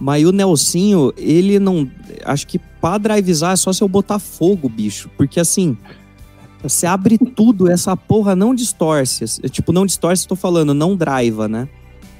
Mas 0.00 0.24
o 0.24 0.32
Nelsinho, 0.32 1.12
ele 1.16 1.58
não. 1.58 1.88
Acho 2.24 2.46
que 2.46 2.58
pra 2.58 2.96
drivezar 2.98 3.52
é 3.52 3.56
só 3.56 3.72
se 3.72 3.82
eu 3.82 3.88
botar 3.88 4.18
fogo, 4.18 4.68
bicho. 4.68 5.10
Porque 5.16 5.38
assim, 5.38 5.76
você 6.62 6.86
abre 6.86 7.18
tudo, 7.18 7.70
essa 7.70 7.96
porra 7.96 8.34
não 8.34 8.54
distorce. 8.54 9.24
Tipo, 9.50 9.72
não 9.72 9.84
distorce, 9.84 10.26
tô 10.26 10.36
falando, 10.36 10.74
não 10.74 10.96
driva, 10.96 11.48
né? 11.48 11.68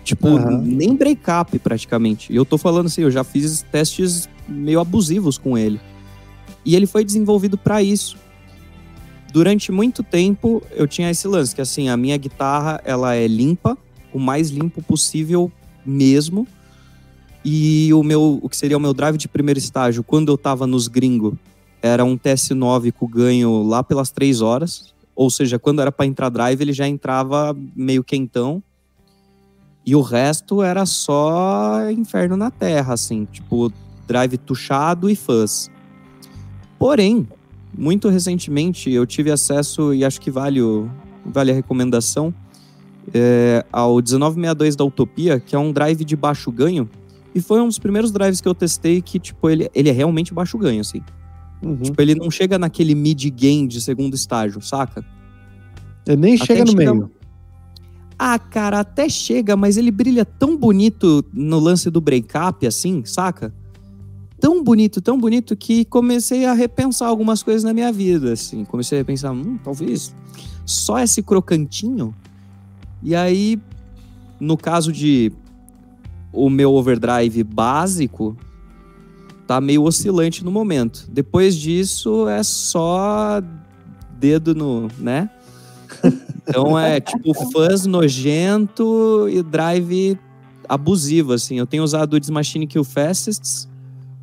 Tipo, 0.05 0.29
uhum. 0.29 0.63
nem 0.63 0.95
break-up 0.95 1.59
praticamente. 1.59 2.33
E 2.33 2.37
eu 2.37 2.45
tô 2.45 2.57
falando 2.59 2.87
assim, 2.87 3.03
eu 3.03 3.11
já 3.11 3.23
fiz 3.25 3.63
testes 3.71 4.29
meio 4.49 4.81
abusivos 4.81 5.39
com 5.39 5.57
ele. 5.57 5.81
E 6.65 6.75
ele 6.75 6.87
foi 6.87 7.05
desenvolvido 7.05 7.57
para 7.57 7.83
isso. 7.83 8.17
Durante 9.33 9.71
muito 9.71 10.03
tempo 10.03 10.63
eu 10.73 10.87
tinha 10.87 11.11
esse 11.11 11.27
lance 11.29 11.55
que 11.55 11.61
assim, 11.61 11.89
a 11.89 11.97
minha 11.97 12.17
guitarra, 12.17 12.81
ela 12.85 13.15
é 13.15 13.27
limpa, 13.27 13.79
o 14.13 14.19
mais 14.19 14.51
limpo 14.51 14.83
possível 14.83 15.51
mesmo. 15.85 16.47
E 17.45 17.93
o 17.95 18.03
meu, 18.03 18.39
o 18.43 18.49
que 18.49 18.57
seria 18.57 18.77
o 18.77 18.81
meu 18.81 18.93
drive 18.93 19.17
de 19.17 19.29
primeiro 19.29 19.59
estágio, 19.59 20.03
quando 20.03 20.31
eu 20.31 20.37
tava 20.37 20.67
nos 20.67 20.89
gringo, 20.89 21.39
era 21.81 22.05
um 22.05 22.19
TS9 22.19 22.93
com 22.93 23.07
ganho 23.07 23.63
lá 23.63 23.83
pelas 23.83 24.11
três 24.11 24.43
horas. 24.43 24.93
Ou 25.15 25.31
seja, 25.31 25.59
quando 25.59 25.81
era 25.81 25.91
para 25.91 26.07
entrar 26.07 26.29
drive, 26.29 26.61
ele 26.61 26.73
já 26.73 26.87
entrava 26.87 27.57
meio 27.75 28.05
quentão. 28.05 28.63
E 29.87 29.97
o 29.97 30.03
resto 30.03 30.63
era 30.63 30.85
só 30.85 31.91
inferno 31.91 32.37
na 32.37 32.51
terra, 32.51 32.95
assim, 32.95 33.27
tipo 33.31 33.73
drive 34.07 34.37
tuchado 34.39 35.09
e 35.09 35.17
fuzz. 35.17 35.71
Porém, 36.79 37.29
muito 37.77 38.09
recentemente 38.09 38.91
eu 38.91 39.07
tive 39.07 39.31
acesso, 39.31 39.95
e 39.95 40.05
acho 40.05 40.21
que 40.21 40.31
vale, 40.31 40.61
o, 40.61 40.89
vale 41.25 41.51
a 41.51 41.55
recomendação, 41.55 42.35
é, 43.13 43.65
ao 43.73 43.97
1962 43.97 44.77
da 44.77 44.85
Utopia, 44.85 45.41
que 45.41 45.55
é 45.55 45.59
um 45.59 45.73
drive 45.73 46.05
de 46.05 46.17
baixo 46.17 46.51
ganho. 46.51 46.89
E 47.35 47.41
foi 47.41 47.61
um 47.61 47.69
dos 47.69 47.79
primeiros 47.79 48.11
drives 48.11 48.41
que 48.41 48.49
eu 48.49 48.55
testei 48.55 49.01
que, 49.01 49.19
tipo, 49.19 49.49
ele, 49.49 49.71
ele 49.75 49.89
é 49.89 49.93
realmente 49.93 50.35
baixo 50.35 50.59
ganho, 50.59 50.81
assim. 50.81 51.01
Uhum. 51.63 51.77
Tipo, 51.77 52.01
ele 52.03 52.15
não 52.15 52.31
chega 52.31 52.59
naquele 52.59 52.95
mid-gain 52.95 53.67
de 53.67 53.81
segundo 53.81 54.15
estágio, 54.15 54.61
saca? 54.61 55.05
Ele 56.07 56.17
nem 56.17 56.35
Até 56.35 56.47
chega 56.47 56.65
no 56.65 56.71
chega... 56.73 56.95
meio. 56.95 57.11
Ah, 58.19 58.39
cara, 58.39 58.81
até 58.81 59.09
chega, 59.09 59.57
mas 59.57 59.79
ele 59.79 59.91
brilha 59.91 60.27
tão 60.27 60.55
bonito 60.55 61.25
no 61.33 61.59
lance 61.59 61.89
do 61.91 62.03
break-up, 62.03 62.67
assim, 62.67 63.03
saca? 63.05 63.55
Tão 64.41 64.65
bonito, 64.65 65.01
tão 65.01 65.19
bonito, 65.19 65.55
que 65.55 65.85
comecei 65.85 66.47
a 66.47 66.55
repensar 66.55 67.09
algumas 67.09 67.43
coisas 67.43 67.63
na 67.63 67.75
minha 67.75 67.93
vida, 67.93 68.33
assim. 68.33 68.65
Comecei 68.65 69.01
a 69.01 69.05
pensar, 69.05 69.33
hum, 69.33 69.59
talvez 69.63 70.15
só 70.65 70.99
esse 70.99 71.23
crocantinho. 71.23 72.15
E 73.03 73.15
aí, 73.15 73.61
no 74.41 74.57
caso 74.57 74.91
de 74.91 75.31
o 76.33 76.49
meu 76.49 76.73
overdrive 76.73 77.43
básico, 77.43 78.37
tá 79.47 79.61
meio 79.61 79.83
oscilante 79.83 80.45
no 80.45 80.51
momento. 80.51 81.07
Depois 81.11 81.55
disso, 81.57 82.29
é 82.29 82.43
só 82.43 83.43
dedo 84.19 84.55
no, 84.55 84.89
né? 84.99 85.29
Então 86.49 86.79
é 86.79 87.01
tipo 87.01 87.35
fuzz 87.51 87.85
nojento 87.87 89.29
e 89.29 89.43
drive 89.43 90.19
abusivo, 90.69 91.33
assim. 91.33 91.59
Eu 91.59 91.67
tenho 91.67 91.83
usado 91.83 92.15
o 92.15 92.21
Dismachine 92.21 92.67
Kill 92.67 92.85
Fastest 92.85 93.70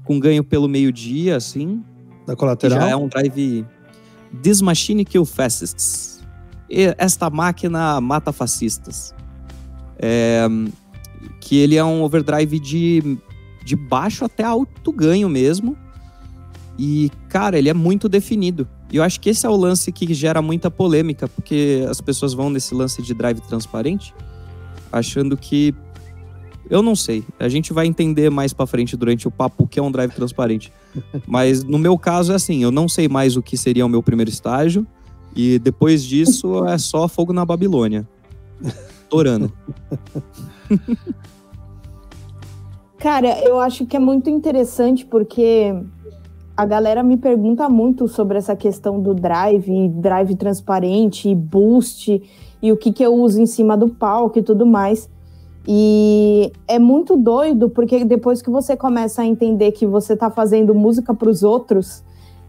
com 0.07 0.19
ganho 0.19 0.43
pelo 0.43 0.67
meio-dia, 0.67 1.35
assim. 1.35 1.83
Da 2.25 2.35
colateral? 2.35 2.79
Já 2.79 2.89
é 2.89 2.95
um 2.95 3.07
drive 3.07 3.65
Dismachine 4.41 5.03
Kill 5.03 5.25
Fastest. 5.25 6.23
E 6.69 6.95
esta 6.97 7.29
máquina 7.29 7.99
mata 7.99 8.31
fascistas. 8.31 9.13
É, 9.99 10.47
que 11.41 11.57
ele 11.57 11.75
é 11.75 11.83
um 11.83 12.01
overdrive 12.01 12.59
de, 12.59 13.17
de 13.65 13.75
baixo 13.75 14.23
até 14.23 14.43
alto 14.43 14.91
ganho 14.91 15.27
mesmo. 15.27 15.77
E, 16.79 17.11
cara, 17.27 17.57
ele 17.57 17.69
é 17.69 17.73
muito 17.73 18.07
definido. 18.07 18.67
E 18.91 18.97
eu 18.97 19.03
acho 19.03 19.19
que 19.19 19.29
esse 19.29 19.45
é 19.45 19.49
o 19.49 19.55
lance 19.55 19.91
que 19.91 20.13
gera 20.13 20.41
muita 20.41 20.71
polêmica, 20.71 21.27
porque 21.27 21.85
as 21.89 21.99
pessoas 21.99 22.33
vão 22.33 22.49
nesse 22.49 22.73
lance 22.73 23.01
de 23.01 23.13
drive 23.13 23.41
transparente, 23.41 24.13
achando 24.91 25.35
que. 25.35 25.73
Eu 26.69 26.81
não 26.81 26.95
sei. 26.95 27.23
A 27.39 27.47
gente 27.47 27.73
vai 27.73 27.85
entender 27.85 28.29
mais 28.29 28.53
para 28.53 28.65
frente 28.65 28.97
durante 28.97 29.27
o 29.27 29.31
papo 29.31 29.63
o 29.63 29.67
que 29.67 29.79
é 29.79 29.83
um 29.83 29.91
drive 29.91 30.11
transparente. 30.11 30.71
Mas 31.25 31.63
no 31.63 31.77
meu 31.77 31.97
caso 31.97 32.31
é 32.31 32.35
assim: 32.35 32.63
eu 32.63 32.71
não 32.71 32.87
sei 32.87 33.07
mais 33.07 33.35
o 33.37 33.43
que 33.43 33.57
seria 33.57 33.85
o 33.85 33.89
meu 33.89 34.03
primeiro 34.03 34.29
estágio. 34.29 34.85
E 35.35 35.59
depois 35.59 36.03
disso 36.03 36.65
é 36.65 36.77
só 36.77 37.07
fogo 37.07 37.31
na 37.31 37.45
Babilônia. 37.45 38.07
Torando. 39.09 39.51
Cara, 42.97 43.39
eu 43.41 43.59
acho 43.59 43.85
que 43.85 43.95
é 43.95 43.99
muito 43.99 44.29
interessante 44.29 45.05
porque 45.05 45.71
a 46.57 46.65
galera 46.65 47.03
me 47.03 47.15
pergunta 47.15 47.69
muito 47.69 48.07
sobre 48.07 48.39
essa 48.39 48.55
questão 48.55 48.99
do 48.99 49.13
drive, 49.13 49.89
drive 49.89 50.35
transparente, 50.35 51.33
boost 51.35 52.19
e 52.59 52.71
o 52.71 52.77
que, 52.77 52.91
que 52.91 53.03
eu 53.03 53.13
uso 53.13 53.39
em 53.39 53.45
cima 53.45 53.77
do 53.77 53.87
palco 53.87 54.39
e 54.39 54.41
tudo 54.41 54.65
mais. 54.65 55.07
E 55.67 56.53
é 56.65 56.79
muito 56.79 57.17
doido, 57.17 57.69
porque 57.69 58.05
depois 58.05 58.41
que 58.41 58.49
você 58.49 58.77
começa 58.77 59.21
a 59.21 59.25
entender 59.25 59.73
que 59.73 59.85
você 59.85 60.13
está 60.13 60.31
fazendo 60.31 60.73
música 60.73 61.13
para 61.13 61.29
os 61.29 61.43
outros, 61.43 62.03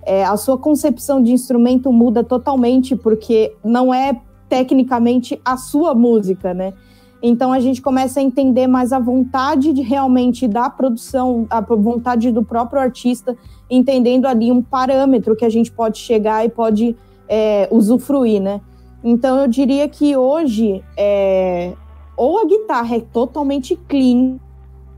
é, 0.06 0.24
a 0.24 0.36
sua 0.36 0.56
concepção 0.56 1.20
de 1.20 1.32
instrumento 1.32 1.92
muda 1.92 2.22
totalmente, 2.22 2.94
porque 2.94 3.52
não 3.64 3.92
é 3.92 4.20
tecnicamente 4.48 5.40
a 5.44 5.56
sua 5.56 5.96
música, 5.96 6.54
né? 6.54 6.72
Então 7.20 7.52
a 7.52 7.58
gente 7.58 7.82
começa 7.82 8.20
a 8.20 8.22
entender 8.22 8.68
mais 8.68 8.92
a 8.92 9.00
vontade 9.00 9.72
de 9.72 9.82
realmente 9.82 10.46
da 10.46 10.70
produção, 10.70 11.44
a 11.50 11.60
vontade 11.60 12.30
do 12.30 12.44
próprio 12.44 12.80
artista, 12.80 13.36
entendendo 13.68 14.26
ali 14.26 14.52
um 14.52 14.62
parâmetro 14.62 15.34
que 15.34 15.44
a 15.44 15.48
gente 15.48 15.72
pode 15.72 15.98
chegar 15.98 16.46
e 16.46 16.48
pode 16.48 16.94
é, 17.28 17.68
usufruir, 17.72 18.40
né? 18.40 18.60
Então 19.02 19.40
eu 19.40 19.48
diria 19.48 19.88
que 19.88 20.16
hoje 20.16 20.82
é, 20.96 21.74
ou 22.18 22.40
a 22.40 22.44
guitarra 22.44 22.96
é 22.96 23.00
totalmente 23.00 23.76
clean, 23.88 24.38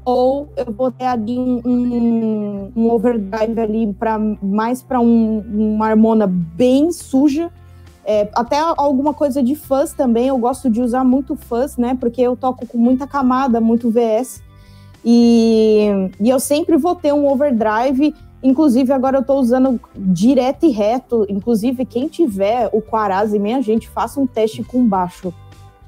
ou 0.05 0.49
eu 0.57 0.73
vou 0.73 0.91
ter 0.91 1.05
ali 1.05 1.39
um, 1.39 1.61
um, 1.65 2.73
um 2.75 2.91
overdrive 2.91 3.61
ali 3.61 3.93
para 3.93 4.19
mais 4.19 4.83
para 4.83 4.99
um, 4.99 5.39
uma 5.39 5.87
harmona 5.87 6.27
bem 6.27 6.91
suja 6.91 7.53
é, 8.05 8.29
até 8.35 8.59
alguma 8.59 9.13
coisa 9.13 9.43
de 9.43 9.55
fuzz 9.55 9.93
também, 9.93 10.29
eu 10.29 10.39
gosto 10.39 10.71
de 10.71 10.81
usar 10.81 11.05
muito 11.05 11.37
fuzz, 11.37 11.77
né? 11.77 11.97
Porque 12.01 12.21
eu 12.21 12.37
toco 12.37 12.67
com 12.67 12.79
muita 12.79 13.07
camada, 13.07 13.61
muito 13.61 13.91
VS. 13.91 14.43
E, 15.05 15.89
e 16.19 16.29
eu 16.29 16.41
sempre 16.41 16.77
vou 16.77 16.95
ter 16.95 17.13
um 17.13 17.27
overdrive. 17.27 18.15
Inclusive, 18.43 18.93
agora 18.93 19.19
eu 19.19 19.21
estou 19.21 19.39
usando 19.39 19.79
direto 19.95 20.65
e 20.67 20.71
reto. 20.71 21.27
Inclusive, 21.29 21.85
quem 21.85 22.09
tiver 22.09 22.69
o 22.73 22.81
Quaraz 22.81 23.35
e 23.35 23.39
minha 23.39 23.61
gente, 23.63 23.89
faça 23.89 24.19
um 24.19 24.27
teste 24.27 24.65
com 24.65 24.85
baixo. 24.85 25.33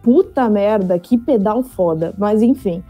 Puta 0.02 0.48
merda, 0.48 0.98
que 0.98 1.16
pedal 1.16 1.62
foda. 1.62 2.14
Mas 2.18 2.42
enfim. 2.42 2.82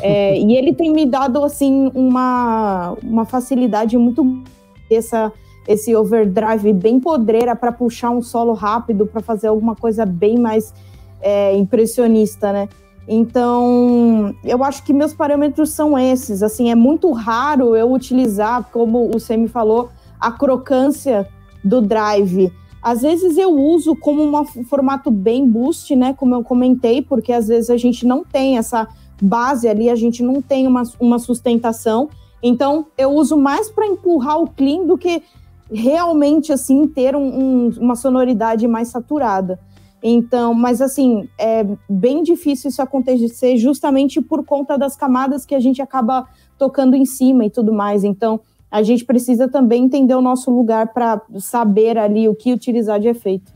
É, 0.00 0.36
e 0.38 0.56
ele 0.56 0.74
tem 0.74 0.92
me 0.92 1.06
dado, 1.06 1.42
assim, 1.42 1.90
uma, 1.94 2.96
uma 3.02 3.24
facilidade 3.24 3.96
muito 3.96 4.42
essa 4.90 5.32
esse 5.68 5.94
overdrive 5.94 6.72
bem 6.72 6.98
podreira 6.98 7.54
para 7.54 7.70
puxar 7.70 8.10
um 8.10 8.20
solo 8.20 8.54
rápido, 8.54 9.06
para 9.06 9.20
fazer 9.20 9.46
alguma 9.46 9.76
coisa 9.76 10.04
bem 10.04 10.36
mais 10.36 10.74
é, 11.20 11.54
impressionista, 11.54 12.52
né? 12.52 12.68
Então, 13.06 14.34
eu 14.44 14.62
acho 14.62 14.82
que 14.84 14.92
meus 14.92 15.12
parâmetros 15.12 15.70
são 15.70 15.98
esses. 15.98 16.42
Assim, 16.42 16.70
é 16.70 16.74
muito 16.74 17.10
raro 17.12 17.74
eu 17.74 17.92
utilizar, 17.92 18.68
como 18.72 19.10
o 19.14 19.18
Semi 19.18 19.48
falou, 19.48 19.90
a 20.18 20.30
crocância 20.30 21.28
do 21.64 21.80
drive. 21.80 22.52
Às 22.82 23.02
vezes 23.02 23.36
eu 23.36 23.50
uso 23.50 23.94
como 23.94 24.22
um 24.24 24.64
formato 24.64 25.10
bem 25.10 25.46
boost, 25.46 25.94
né? 25.94 26.14
Como 26.14 26.34
eu 26.34 26.42
comentei, 26.42 27.02
porque 27.02 27.32
às 27.32 27.48
vezes 27.48 27.70
a 27.70 27.76
gente 27.76 28.06
não 28.06 28.24
tem 28.24 28.56
essa 28.56 28.88
base 29.20 29.68
ali, 29.68 29.90
a 29.90 29.96
gente 29.96 30.22
não 30.22 30.40
tem 30.40 30.66
uma, 30.66 30.82
uma 30.98 31.18
sustentação. 31.18 32.08
Então, 32.42 32.86
eu 32.96 33.10
uso 33.10 33.36
mais 33.36 33.70
para 33.70 33.86
empurrar 33.86 34.40
o 34.40 34.48
clean 34.48 34.86
do 34.86 34.96
que 34.96 35.22
realmente 35.70 36.52
assim 36.52 36.86
ter 36.88 37.14
um, 37.14 37.20
um, 37.20 37.70
uma 37.78 37.94
sonoridade 37.94 38.66
mais 38.66 38.88
saturada. 38.88 39.58
Então, 40.02 40.54
mas 40.54 40.80
assim, 40.80 41.28
é 41.38 41.66
bem 41.88 42.22
difícil 42.22 42.70
isso 42.70 42.80
acontecer 42.80 43.58
justamente 43.58 44.20
por 44.20 44.44
conta 44.44 44.78
das 44.78 44.96
camadas 44.96 45.44
que 45.44 45.54
a 45.54 45.60
gente 45.60 45.82
acaba 45.82 46.26
tocando 46.58 46.96
em 46.96 47.04
cima 47.04 47.44
e 47.44 47.50
tudo 47.50 47.72
mais. 47.72 48.02
Então, 48.02 48.40
a 48.70 48.82
gente 48.82 49.04
precisa 49.04 49.48
também 49.48 49.84
entender 49.84 50.14
o 50.14 50.22
nosso 50.22 50.50
lugar 50.50 50.92
para 50.92 51.20
saber 51.38 51.98
ali 51.98 52.28
o 52.28 52.34
que 52.34 52.52
utilizar 52.52 53.00
de 53.00 53.08
efeito. 53.08 53.52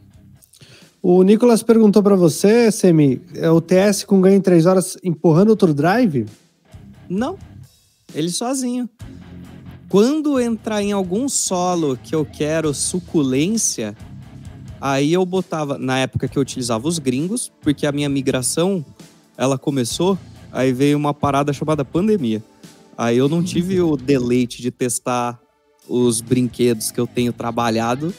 O 1.02 1.22
Nicolas 1.22 1.62
perguntou 1.62 2.02
para 2.02 2.16
você, 2.16 2.72
Semi, 2.72 3.20
é 3.34 3.50
o 3.50 3.60
TS 3.60 4.04
com 4.04 4.20
ganho 4.20 4.36
em 4.36 4.40
3 4.40 4.66
horas 4.66 4.96
empurrando 5.04 5.50
outro 5.50 5.74
drive? 5.74 6.26
Não, 7.08 7.36
ele 8.14 8.30
sozinho. 8.30 8.88
Quando 9.88 10.40
entrar 10.40 10.82
em 10.82 10.92
algum 10.92 11.28
solo 11.28 11.96
que 12.02 12.14
eu 12.14 12.24
quero 12.24 12.72
suculência, 12.72 13.94
Aí 14.86 15.14
eu 15.14 15.24
botava, 15.24 15.78
na 15.78 15.98
época 16.00 16.28
que 16.28 16.36
eu 16.36 16.42
utilizava 16.42 16.86
os 16.86 16.98
gringos, 16.98 17.50
porque 17.62 17.86
a 17.86 17.90
minha 17.90 18.06
migração, 18.06 18.84
ela 19.34 19.56
começou, 19.56 20.18
aí 20.52 20.74
veio 20.74 20.98
uma 20.98 21.14
parada 21.14 21.54
chamada 21.54 21.82
pandemia. 21.82 22.42
Aí 22.96 23.16
eu 23.18 23.28
não 23.28 23.42
tive 23.42 23.80
o 23.80 23.96
deleite 23.96 24.62
de 24.62 24.70
testar 24.70 25.40
os 25.88 26.20
brinquedos 26.20 26.90
que 26.90 27.00
eu 27.00 27.06
tenho 27.06 27.32
trabalhado 27.32 28.14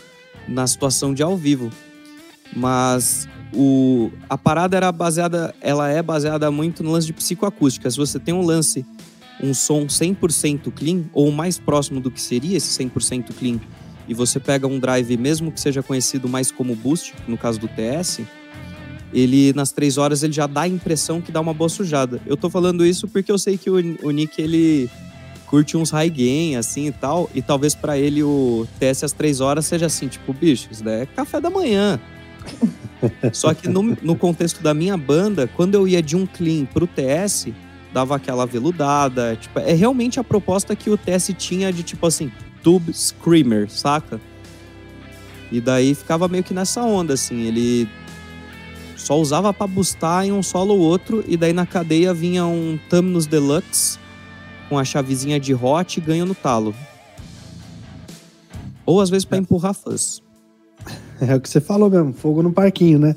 na 0.47 0.67
situação 0.67 1.13
de 1.13 1.23
ao 1.23 1.35
vivo. 1.35 1.71
Mas 2.55 3.27
o, 3.53 4.11
a 4.29 4.37
parada 4.37 4.77
era 4.77 4.91
baseada, 4.91 5.53
ela 5.61 5.89
é 5.89 6.01
baseada 6.01 6.49
muito 6.51 6.83
no 6.83 6.91
lance 6.91 7.07
de 7.07 7.13
psicoacústica. 7.13 7.89
Se 7.89 7.97
você 7.97 8.19
tem 8.19 8.33
um 8.33 8.41
lance, 8.41 8.85
um 9.41 9.53
som 9.53 9.85
100% 9.85 10.71
clean, 10.73 11.05
ou 11.13 11.31
mais 11.31 11.57
próximo 11.57 11.99
do 11.99 12.11
que 12.11 12.21
seria 12.21 12.57
esse 12.57 12.83
100% 12.83 13.33
clean, 13.37 13.59
e 14.07 14.13
você 14.13 14.39
pega 14.39 14.67
um 14.67 14.79
drive, 14.79 15.17
mesmo 15.17 15.51
que 15.51 15.59
seja 15.59 15.81
conhecido 15.81 16.29
mais 16.29 16.51
como 16.51 16.75
boost, 16.75 17.15
no 17.27 17.37
caso 17.37 17.59
do 17.59 17.67
TS, 17.67 18.21
ele 19.15 19.53
nas 19.53 19.71
três 19.71 19.97
horas 19.97 20.21
ele 20.23 20.33
já 20.33 20.45
dá 20.45 20.61
a 20.61 20.67
impressão 20.67 21.21
que 21.21 21.31
dá 21.31 21.39
uma 21.39 21.53
boa 21.53 21.69
sujada. 21.69 22.21
Eu 22.25 22.35
tô 22.35 22.49
falando 22.49 22.85
isso 22.85 23.07
porque 23.07 23.31
eu 23.31 23.37
sei 23.37 23.57
que 23.57 23.69
o, 23.69 23.75
o 24.03 24.11
Nick 24.11 24.41
ele 24.41 24.89
curte 25.45 25.77
uns 25.77 25.89
high 25.89 26.09
gain 26.09 26.57
assim 26.57 26.87
e 26.87 26.91
tal, 26.91 27.29
e 27.33 27.41
talvez 27.41 27.73
para 27.73 27.97
ele 27.97 28.21
o 28.21 28.67
TS 28.77 29.05
às 29.05 29.11
três 29.13 29.39
horas 29.39 29.65
seja 29.65 29.85
assim, 29.85 30.07
tipo, 30.07 30.33
bicho, 30.33 30.67
isso 30.69 30.83
daí 30.83 31.03
é 31.03 31.05
café 31.05 31.39
da 31.39 31.49
manhã. 31.49 31.97
Só 33.31 33.53
que 33.53 33.69
no, 33.69 33.97
no 34.01 34.15
contexto 34.15 34.61
da 34.61 34.73
minha 34.73 34.97
banda, 34.97 35.47
quando 35.47 35.75
eu 35.75 35.87
ia 35.87 36.01
de 36.01 36.15
um 36.15 36.25
clean 36.25 36.65
pro 36.65 36.85
TS, 36.85 37.47
dava 37.93 38.17
aquela 38.17 38.45
veludada. 38.45 39.37
Tipo, 39.39 39.59
é 39.59 39.73
realmente 39.73 40.19
a 40.19 40.23
proposta 40.23 40.75
que 40.75 40.89
o 40.89 40.97
TS 40.97 41.31
tinha 41.37 41.71
de 41.71 41.83
tipo 41.83 42.05
assim, 42.05 42.29
Tube 42.61 42.93
Screamer, 42.93 43.69
saca? 43.69 44.19
E 45.51 45.61
daí 45.61 45.95
ficava 45.95 46.27
meio 46.27 46.43
que 46.43 46.53
nessa 46.53 46.81
onda, 46.81 47.13
assim. 47.13 47.43
Ele 47.43 47.87
só 49.05 49.19
usava 49.19 49.53
para 49.53 49.67
bustar 49.67 50.25
em 50.25 50.31
um 50.31 50.41
solo 50.41 50.73
ou 50.73 50.79
outro, 50.79 51.23
e 51.27 51.37
daí 51.37 51.53
na 51.53 51.63
cadeia 51.63 52.11
vinha 52.11 52.43
um 52.43 52.79
Tamnos 52.89 53.27
Deluxe 53.27 53.99
com 54.67 54.79
a 54.79 54.83
chavezinha 54.83 55.39
de 55.39 55.53
hot 55.53 55.99
e 55.99 56.01
ganho 56.01 56.25
no 56.25 56.33
talo. 56.33 56.73
Ou 58.83 58.99
às 58.99 59.11
vezes 59.11 59.23
para 59.23 59.37
é. 59.37 59.41
empurrar 59.41 59.75
fãs. 59.75 60.21
É 61.21 61.33
o 61.33 61.39
que 61.39 61.47
você 61.47 61.61
falou 61.61 61.89
mesmo, 61.89 62.11
fogo 62.11 62.43
no 62.43 62.51
parquinho, 62.51 62.99
né? 62.99 63.15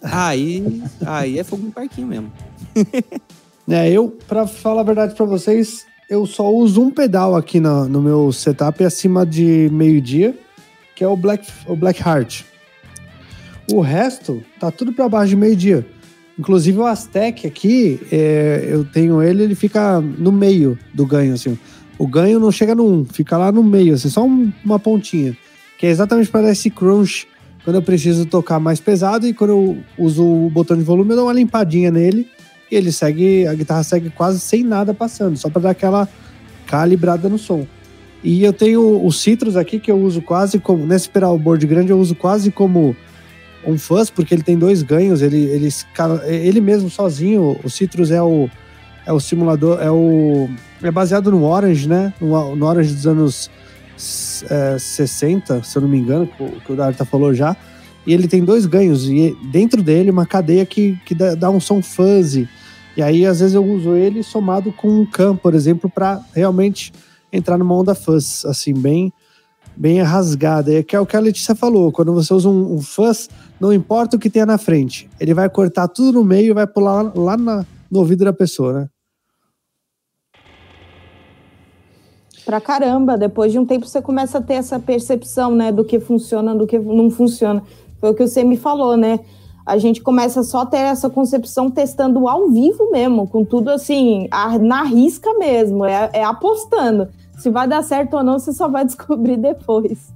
Aí, 0.00 0.82
aí 1.04 1.38
é 1.38 1.44
fogo 1.44 1.64
no 1.64 1.72
parquinho 1.72 2.06
mesmo. 2.06 2.32
é, 3.68 3.90
eu, 3.90 4.16
para 4.26 4.46
falar 4.46 4.80
a 4.80 4.84
verdade 4.84 5.14
para 5.14 5.26
vocês, 5.26 5.84
eu 6.08 6.24
só 6.24 6.48
uso 6.50 6.80
um 6.80 6.90
pedal 6.90 7.36
aqui 7.36 7.60
no, 7.60 7.86
no 7.86 8.00
meu 8.00 8.32
setup 8.32 8.82
acima 8.82 9.26
de 9.26 9.68
meio-dia, 9.70 10.38
que 10.96 11.04
é 11.04 11.08
o 11.08 11.16
Black, 11.16 11.46
o 11.66 11.76
Black 11.76 12.00
Heart. 12.00 12.44
O 13.70 13.80
resto 13.80 14.42
tá 14.58 14.70
tudo 14.70 14.92
para 14.92 15.08
baixo 15.08 15.30
de 15.30 15.36
meio-dia. 15.36 15.86
Inclusive 16.38 16.78
o 16.78 16.86
Aztec 16.86 17.46
aqui, 17.46 18.00
é, 18.10 18.66
eu 18.70 18.84
tenho 18.84 19.20
ele, 19.20 19.42
ele 19.42 19.54
fica 19.54 20.00
no 20.00 20.32
meio 20.32 20.78
do 20.94 21.04
ganho, 21.04 21.34
assim. 21.34 21.58
O 21.98 22.06
ganho 22.06 22.38
não 22.38 22.52
chega 22.52 22.74
no 22.74 23.00
1, 23.00 23.04
fica 23.06 23.36
lá 23.36 23.50
no 23.50 23.62
meio, 23.62 23.94
assim, 23.94 24.08
só 24.08 24.24
um, 24.24 24.52
uma 24.64 24.78
pontinha. 24.78 25.36
Que 25.76 25.86
é 25.86 25.90
exatamente 25.90 26.30
para 26.30 26.50
esse 26.50 26.70
crunch, 26.70 27.26
quando 27.64 27.76
eu 27.76 27.82
preciso 27.82 28.24
tocar 28.24 28.60
mais 28.60 28.80
pesado 28.80 29.26
e 29.26 29.34
quando 29.34 29.50
eu 29.50 29.78
uso 29.98 30.24
o 30.24 30.48
botão 30.48 30.76
de 30.76 30.82
volume, 30.82 31.10
eu 31.10 31.16
dou 31.16 31.26
uma 31.26 31.32
limpadinha 31.32 31.90
nele 31.90 32.26
e 32.70 32.76
ele 32.76 32.92
segue, 32.92 33.46
a 33.46 33.54
guitarra 33.54 33.82
segue 33.82 34.08
quase 34.08 34.38
sem 34.40 34.62
nada 34.62 34.94
passando, 34.94 35.36
só 35.36 35.50
para 35.50 35.62
dar 35.62 35.70
aquela 35.70 36.08
calibrada 36.66 37.28
no 37.28 37.36
som. 37.36 37.66
E 38.22 38.42
eu 38.44 38.52
tenho 38.52 39.04
o 39.04 39.12
Citrus 39.12 39.56
aqui 39.56 39.78
que 39.78 39.90
eu 39.90 39.98
uso 39.98 40.22
quase 40.22 40.58
como, 40.58 40.86
nesse 40.86 41.08
pedalboard 41.08 41.66
grande 41.66 41.90
eu 41.90 41.98
uso 41.98 42.14
quase 42.14 42.50
como 42.50 42.96
um 43.68 43.78
fuzz, 43.78 44.10
porque 44.10 44.34
ele 44.34 44.42
tem 44.42 44.58
dois 44.58 44.82
ganhos, 44.82 45.20
ele, 45.20 45.36
ele, 45.36 45.68
ele 46.26 46.60
mesmo 46.60 46.88
sozinho, 46.88 47.58
o 47.62 47.68
Citrus 47.68 48.10
é 48.10 48.22
o, 48.22 48.48
é 49.06 49.12
o 49.12 49.20
simulador, 49.20 49.78
é 49.80 49.90
o 49.90 50.48
é 50.82 50.90
baseado 50.90 51.30
no 51.30 51.44
Orange, 51.44 51.88
né? 51.88 52.14
No, 52.20 52.56
no 52.56 52.66
Orange 52.66 52.94
dos 52.94 53.06
anos 53.06 53.50
é, 54.48 54.78
60, 54.78 55.62
se 55.62 55.76
eu 55.76 55.82
não 55.82 55.88
me 55.88 55.98
engano, 55.98 56.28
que 56.64 56.72
o 56.72 56.76
Darta 56.76 57.04
falou 57.04 57.34
já. 57.34 57.56
E 58.06 58.14
ele 58.14 58.26
tem 58.26 58.42
dois 58.42 58.64
ganhos, 58.64 59.08
e 59.08 59.36
dentro 59.50 59.82
dele 59.82 60.10
uma 60.10 60.24
cadeia 60.24 60.64
que, 60.64 60.98
que 61.04 61.14
dá, 61.14 61.34
dá 61.34 61.50
um 61.50 61.60
som 61.60 61.82
fuzzy, 61.82 62.48
e 62.98 63.02
aí, 63.02 63.24
às 63.24 63.38
vezes, 63.38 63.54
eu 63.54 63.64
uso 63.64 63.94
ele 63.94 64.24
somado 64.24 64.72
com 64.72 64.88
um 64.88 65.06
cam, 65.06 65.36
por 65.36 65.54
exemplo, 65.54 65.88
para 65.88 66.20
realmente 66.34 66.92
entrar 67.32 67.56
numa 67.56 67.72
onda 67.72 67.94
fuzz, 67.94 68.44
assim, 68.44 68.74
bem, 68.74 69.12
bem 69.78 70.02
rasgada. 70.02 70.72
E 70.72 70.82
que 70.82 70.96
é 70.96 71.00
o 71.00 71.06
que 71.06 71.16
a 71.16 71.20
Letícia 71.20 71.54
falou: 71.54 71.92
quando 71.92 72.12
você 72.12 72.34
usa 72.34 72.48
um, 72.48 72.74
um 72.74 72.80
fuzz, 72.80 73.30
não 73.60 73.72
importa 73.72 74.16
o 74.16 74.20
que 74.20 74.28
tenha 74.28 74.46
na 74.46 74.58
frente, 74.58 75.08
ele 75.20 75.32
vai 75.32 75.48
cortar 75.48 75.88
tudo 75.88 76.18
no 76.18 76.24
meio 76.24 76.50
e 76.50 76.54
vai 76.54 76.66
pular 76.66 77.02
lá, 77.02 77.12
lá 77.14 77.36
na, 77.36 77.66
no 77.90 78.00
ouvido 78.00 78.24
da 78.24 78.32
pessoa, 78.32 78.72
né? 78.72 78.88
Pra 82.44 82.60
caramba, 82.60 83.18
depois 83.18 83.52
de 83.52 83.58
um 83.58 83.66
tempo 83.66 83.86
você 83.86 84.00
começa 84.00 84.38
a 84.38 84.42
ter 84.42 84.54
essa 84.54 84.80
percepção, 84.80 85.54
né, 85.54 85.70
do 85.70 85.84
que 85.84 86.00
funciona, 86.00 86.54
do 86.54 86.66
que 86.66 86.78
não 86.78 87.10
funciona. 87.10 87.62
Foi 88.00 88.10
o 88.10 88.14
que 88.14 88.26
você 88.26 88.42
me 88.42 88.56
falou, 88.56 88.96
né? 88.96 89.20
a 89.68 89.76
gente 89.76 90.00
começa 90.00 90.42
só 90.42 90.62
a 90.62 90.66
ter 90.66 90.78
essa 90.78 91.10
concepção 91.10 91.70
testando 91.70 92.26
ao 92.26 92.48
vivo 92.48 92.90
mesmo, 92.90 93.28
com 93.28 93.44
tudo 93.44 93.68
assim, 93.68 94.26
a, 94.30 94.58
na 94.58 94.82
risca 94.82 95.34
mesmo, 95.34 95.84
é, 95.84 96.08
é 96.14 96.24
apostando. 96.24 97.06
Se 97.38 97.50
vai 97.50 97.68
dar 97.68 97.82
certo 97.82 98.14
ou 98.14 98.24
não, 98.24 98.38
você 98.38 98.52
só 98.52 98.68
vai 98.68 98.84
descobrir 98.86 99.36
depois. 99.36 100.12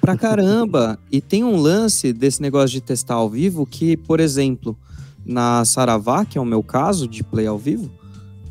Pra 0.00 0.16
caramba! 0.16 0.98
E 1.10 1.20
tem 1.20 1.44
um 1.44 1.56
lance 1.56 2.12
desse 2.12 2.40
negócio 2.40 2.70
de 2.70 2.80
testar 2.80 3.14
ao 3.14 3.28
vivo 3.28 3.66
que, 3.66 3.96
por 3.96 4.20
exemplo, 4.20 4.76
na 5.24 5.64
Saravá, 5.64 6.24
que 6.24 6.38
é 6.38 6.40
o 6.40 6.44
meu 6.44 6.62
caso 6.62 7.08
de 7.08 7.24
play 7.24 7.46
ao 7.46 7.58
vivo, 7.58 7.90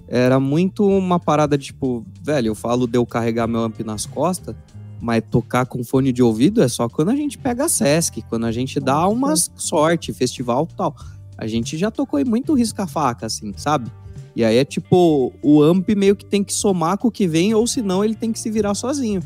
era 0.08 0.40
muito 0.40 0.86
uma 0.86 1.20
parada 1.20 1.58
de 1.58 1.66
tipo, 1.66 2.06
velho, 2.22 2.48
eu 2.48 2.56
falo 2.56 2.86
de 2.86 2.98
eu 2.98 3.06
carregar 3.06 3.48
meu 3.48 3.62
amp 3.62 3.80
nas 3.80 4.06
costas, 4.06 4.56
mas 5.02 5.24
tocar 5.30 5.66
com 5.66 5.84
fone 5.84 6.12
de 6.12 6.22
ouvido 6.22 6.62
é 6.62 6.68
só 6.68 6.88
quando 6.88 7.10
a 7.10 7.16
gente 7.16 7.38
pega 7.38 7.66
a 7.66 7.70
Sesc, 7.70 8.22
quando 8.24 8.46
a 8.46 8.52
gente 8.52 8.80
dá 8.80 9.08
uma 9.08 9.36
sorte, 9.36 10.14
festival 10.14 10.68
tal. 10.68 10.96
A 11.38 11.48
gente 11.48 11.78
já 11.78 11.90
tocou 11.90 12.20
em 12.20 12.26
muito 12.26 12.54
risca-faca, 12.54 13.26
assim, 13.26 13.54
sabe? 13.58 13.92
E 14.36 14.44
aí 14.44 14.58
é 14.58 14.66
tipo, 14.66 15.34
o 15.42 15.62
amp 15.62 15.90
meio 15.96 16.16
que 16.16 16.26
tem 16.26 16.44
que 16.44 16.54
somar 16.54 16.98
com 16.98 17.08
o 17.08 17.12
que 17.12 17.28
vem, 17.28 17.54
ou 17.54 17.66
senão 17.66 18.04
ele 18.04 18.16
tem 18.16 18.32
que 18.32 18.40
se 18.40 18.52
virar 18.52 18.74
sozinho. 18.76 19.22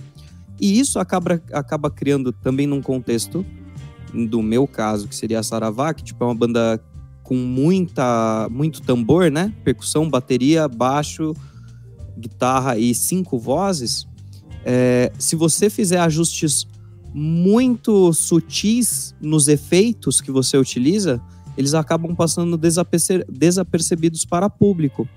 E 0.60 0.80
isso 0.80 1.00
acaba, 1.00 1.42
acaba 1.52 1.90
criando 1.90 2.32
também 2.32 2.68
num 2.68 2.82
contexto, 2.82 3.46
do 4.14 4.42
meu 4.42 4.68
caso, 4.68 5.08
que 5.08 5.16
seria 5.16 5.40
a 5.40 5.44
Saravá, 5.44 5.94
que 5.94 6.04
tipo, 6.04 6.24
é 6.24 6.28
uma 6.28 6.36
banda 6.36 6.84
com 7.24 7.36
muita, 7.36 8.48
muito 8.52 8.82
tambor, 8.82 9.32
né? 9.32 9.54
Percussão, 9.64 10.10
bateria, 10.10 10.68
baixo, 10.68 11.34
guitarra 12.18 12.78
e 12.78 12.94
cinco 12.94 13.38
vozes 13.38 14.10
é, 14.66 15.12
se 15.18 15.36
você 15.36 15.70
fizer 15.70 16.00
ajustes 16.00 16.68
muito 17.14 18.14
sutis 18.14 19.16
nos 19.20 19.48
efeitos 19.48 20.22
que 20.22 20.32
você 20.32 20.58
utiliza, 20.58 21.22
eles 21.60 21.74
acabam 21.76 22.16
passando 22.16 22.58
desaperce 22.58 23.24
desapercebidos 23.30 24.26
para 24.26 24.50
público. 24.50 25.08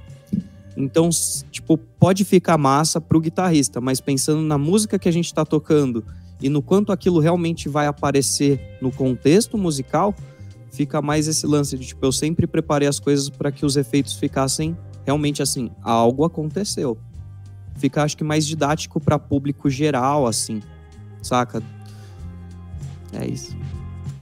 Então, 0.77 1.09
tipo, 1.51 1.79
pode 1.79 2.25
ficar 2.25 2.59
massa 2.59 3.01
para 3.01 3.17
o 3.17 3.21
guitarrista, 3.21 3.81
mas 3.81 4.01
pensando 4.01 4.43
na 4.43 4.59
música 4.59 4.99
que 4.99 5.09
a 5.09 5.13
gente 5.13 5.27
está 5.27 5.45
tocando 5.45 6.05
e 6.41 6.49
no 6.49 6.61
quanto 6.61 6.93
aquilo 6.93 7.21
realmente 7.21 7.69
vai 7.69 7.87
aparecer 7.87 8.79
no 8.81 8.91
contexto 8.91 9.57
musical, 9.57 10.15
fica 10.71 11.01
mais 11.01 11.29
esse 11.29 11.47
lance 11.47 11.79
de 11.79 11.87
tipo, 11.87 12.05
eu 12.05 12.13
sempre 12.13 12.47
preparei 12.47 12.89
as 12.89 12.99
coisas 12.99 13.31
para 13.31 13.53
que 13.53 13.65
os 13.65 13.77
efeitos 13.77 14.15
ficassem 14.15 14.77
realmente 15.05 15.43
assim, 15.43 15.71
algo 15.83 16.25
aconteceu 16.25 16.99
fica, 17.77 18.03
acho 18.03 18.17
que, 18.17 18.25
mais 18.25 18.47
didático 18.47 19.01
para 19.01 19.19
público 19.19 19.69
geral, 19.69 20.27
assim, 20.27 20.63
saca? 21.21 21.63
É 23.13 23.27
isso. 23.27 23.57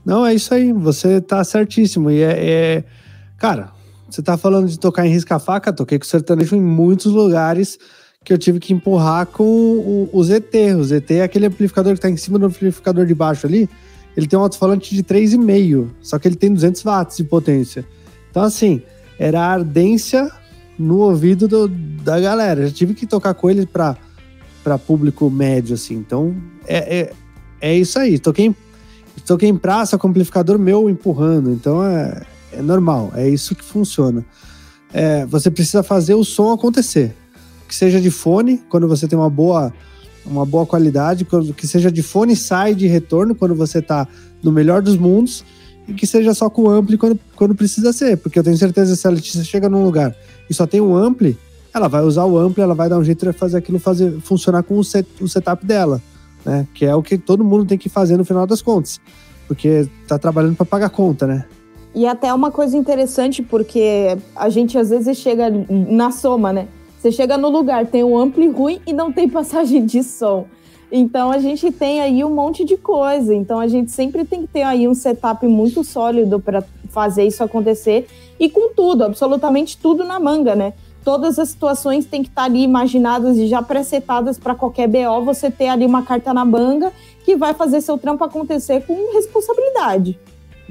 Não, 0.05 0.25
é 0.25 0.33
isso 0.33 0.53
aí, 0.53 0.73
você 0.73 1.21
tá 1.21 1.43
certíssimo. 1.43 2.09
E 2.09 2.21
é, 2.21 2.37
é... 2.39 2.83
Cara, 3.37 3.71
você 4.09 4.21
tá 4.21 4.37
falando 4.37 4.67
de 4.67 4.79
tocar 4.79 5.05
em 5.05 5.09
risca-faca, 5.09 5.71
toquei 5.71 5.99
com 5.99 6.05
sertanejo 6.05 6.55
em 6.55 6.61
muitos 6.61 7.11
lugares 7.11 7.77
que 8.23 8.31
eu 8.31 8.37
tive 8.37 8.59
que 8.59 8.73
empurrar 8.73 9.25
com 9.25 9.43
o, 9.43 10.09
o 10.11 10.23
ZT. 10.23 10.75
O 10.77 10.83
ZT 10.83 11.13
é 11.15 11.23
aquele 11.23 11.47
amplificador 11.47 11.93
que 11.93 11.99
tá 11.99 12.09
em 12.09 12.17
cima 12.17 12.37
do 12.37 12.45
amplificador 12.45 13.05
de 13.05 13.15
baixo 13.15 13.47
ali, 13.47 13.69
ele 14.15 14.27
tem 14.27 14.37
um 14.37 14.41
alto-falante 14.41 14.93
de 14.93 15.03
3,5, 15.03 15.89
só 16.01 16.19
que 16.19 16.27
ele 16.27 16.35
tem 16.35 16.53
200 16.53 16.83
watts 16.83 17.17
de 17.17 17.23
potência. 17.23 17.85
Então, 18.29 18.43
assim, 18.43 18.81
era 19.17 19.41
a 19.41 19.51
ardência 19.51 20.29
no 20.77 20.97
ouvido 20.99 21.47
do, 21.47 21.67
da 21.67 22.19
galera. 22.19 22.67
Já 22.67 22.73
tive 22.73 22.93
que 22.93 23.05
tocar 23.05 23.33
com 23.33 23.49
ele 23.49 23.65
para 23.65 23.97
público 24.85 25.29
médio, 25.29 25.75
assim. 25.75 25.95
Então, 25.95 26.35
é, 26.67 26.99
é, 26.99 27.13
é 27.61 27.77
isso 27.77 27.97
aí. 27.99 28.19
Toquei, 28.19 28.53
toquei 29.31 29.47
em 29.47 29.57
praça 29.57 29.97
com 29.97 30.09
amplificador 30.09 30.59
meu 30.59 30.89
empurrando. 30.89 31.51
Então, 31.51 31.83
é, 31.83 32.21
é 32.51 32.61
normal. 32.61 33.11
É 33.15 33.27
isso 33.29 33.55
que 33.55 33.63
funciona. 33.63 34.25
É, 34.93 35.25
você 35.25 35.49
precisa 35.49 35.81
fazer 35.81 36.15
o 36.15 36.23
som 36.23 36.51
acontecer. 36.51 37.15
Que 37.67 37.73
seja 37.73 38.01
de 38.01 38.11
fone, 38.11 38.61
quando 38.69 38.87
você 38.87 39.07
tem 39.07 39.17
uma 39.17 39.29
boa 39.29 39.73
uma 40.23 40.45
boa 40.45 40.67
qualidade, 40.67 41.25
que 41.57 41.65
seja 41.65 41.91
de 41.91 42.03
fone 42.03 42.35
sai 42.35 42.75
de 42.75 42.85
retorno 42.85 43.33
quando 43.33 43.55
você 43.55 43.79
está 43.79 44.07
no 44.43 44.51
melhor 44.51 44.79
dos 44.79 44.95
mundos 44.95 45.43
e 45.87 45.93
que 45.93 46.05
seja 46.05 46.31
só 46.35 46.47
com 46.47 46.69
ampli 46.69 46.95
quando, 46.95 47.19
quando 47.35 47.55
precisa 47.55 47.91
ser, 47.91 48.17
porque 48.17 48.37
eu 48.37 48.43
tenho 48.43 48.55
certeza 48.55 48.93
que 48.93 49.01
se 49.01 49.07
a 49.07 49.09
Letícia 49.09 49.43
chega 49.43 49.67
num 49.67 49.83
lugar 49.83 50.15
e 50.47 50.53
só 50.53 50.67
tem 50.67 50.79
um 50.79 50.95
ampli, 50.95 51.35
ela 51.73 51.87
vai 51.87 52.03
usar 52.03 52.25
o 52.25 52.37
ampli, 52.37 52.61
ela 52.61 52.75
vai 52.75 52.87
dar 52.87 52.99
um 52.99 53.03
jeito 53.03 53.25
de 53.25 53.33
fazer 53.33 53.57
aquilo 53.57 53.79
fazer 53.79 54.19
funcionar 54.21 54.61
com 54.61 54.77
o, 54.77 54.83
set, 54.83 55.07
o 55.19 55.27
setup 55.27 55.65
dela, 55.65 55.99
né? 56.45 56.67
Que 56.73 56.85
é 56.85 56.95
o 56.95 57.01
que 57.01 57.17
todo 57.17 57.43
mundo 57.43 57.65
tem 57.65 57.77
que 57.77 57.89
fazer 57.89 58.17
no 58.17 58.25
final 58.25 58.45
das 58.45 58.61
contas, 58.61 58.99
porque 59.47 59.87
tá 60.07 60.17
trabalhando 60.17 60.55
para 60.55 60.65
pagar 60.65 60.89
conta, 60.89 61.27
né? 61.27 61.45
E 61.93 62.07
até 62.07 62.33
uma 62.33 62.51
coisa 62.51 62.77
interessante, 62.77 63.43
porque 63.43 64.17
a 64.35 64.49
gente 64.49 64.77
às 64.77 64.89
vezes 64.89 65.17
chega 65.17 65.51
na 65.69 66.11
soma, 66.11 66.53
né? 66.53 66.67
Você 66.97 67.11
chega 67.11 67.37
no 67.37 67.49
lugar, 67.49 67.85
tem 67.87 68.03
um 68.03 68.17
ampli 68.17 68.47
ruim 68.47 68.79
e 68.85 68.93
não 68.93 69.11
tem 69.11 69.27
passagem 69.29 69.85
de 69.85 70.03
som. 70.03 70.45
Então 70.91 71.31
a 71.31 71.39
gente 71.39 71.71
tem 71.71 72.01
aí 72.01 72.23
um 72.23 72.33
monte 72.33 72.65
de 72.65 72.77
coisa. 72.77 73.33
Então 73.33 73.59
a 73.59 73.67
gente 73.67 73.91
sempre 73.91 74.25
tem 74.25 74.41
que 74.41 74.47
ter 74.47 74.63
aí 74.63 74.87
um 74.87 74.93
setup 74.93 75.45
muito 75.47 75.83
sólido 75.83 76.39
para 76.39 76.63
fazer 76.89 77.23
isso 77.23 77.43
acontecer 77.43 78.07
e 78.39 78.49
com 78.49 78.73
tudo, 78.73 79.05
absolutamente 79.05 79.77
tudo 79.77 80.03
na 80.03 80.19
manga, 80.19 80.55
né? 80.55 80.73
Todas 81.03 81.39
as 81.39 81.49
situações 81.49 82.05
têm 82.05 82.21
que 82.21 82.29
estar 82.29 82.43
ali 82.43 82.63
imaginadas 82.63 83.37
e 83.37 83.47
já 83.47 83.61
presetadas 83.61 84.37
para 84.37 84.53
qualquer 84.53 84.87
BO, 84.87 85.25
você 85.25 85.49
ter 85.49 85.67
ali 85.67 85.85
uma 85.85 86.03
carta 86.03 86.33
na 86.33 86.45
manga 86.45 86.91
que 87.25 87.35
vai 87.35 87.53
fazer 87.53 87.81
seu 87.81 87.97
trampo 87.97 88.23
acontecer 88.23 88.81
com 88.85 89.13
responsabilidade. 89.13 90.19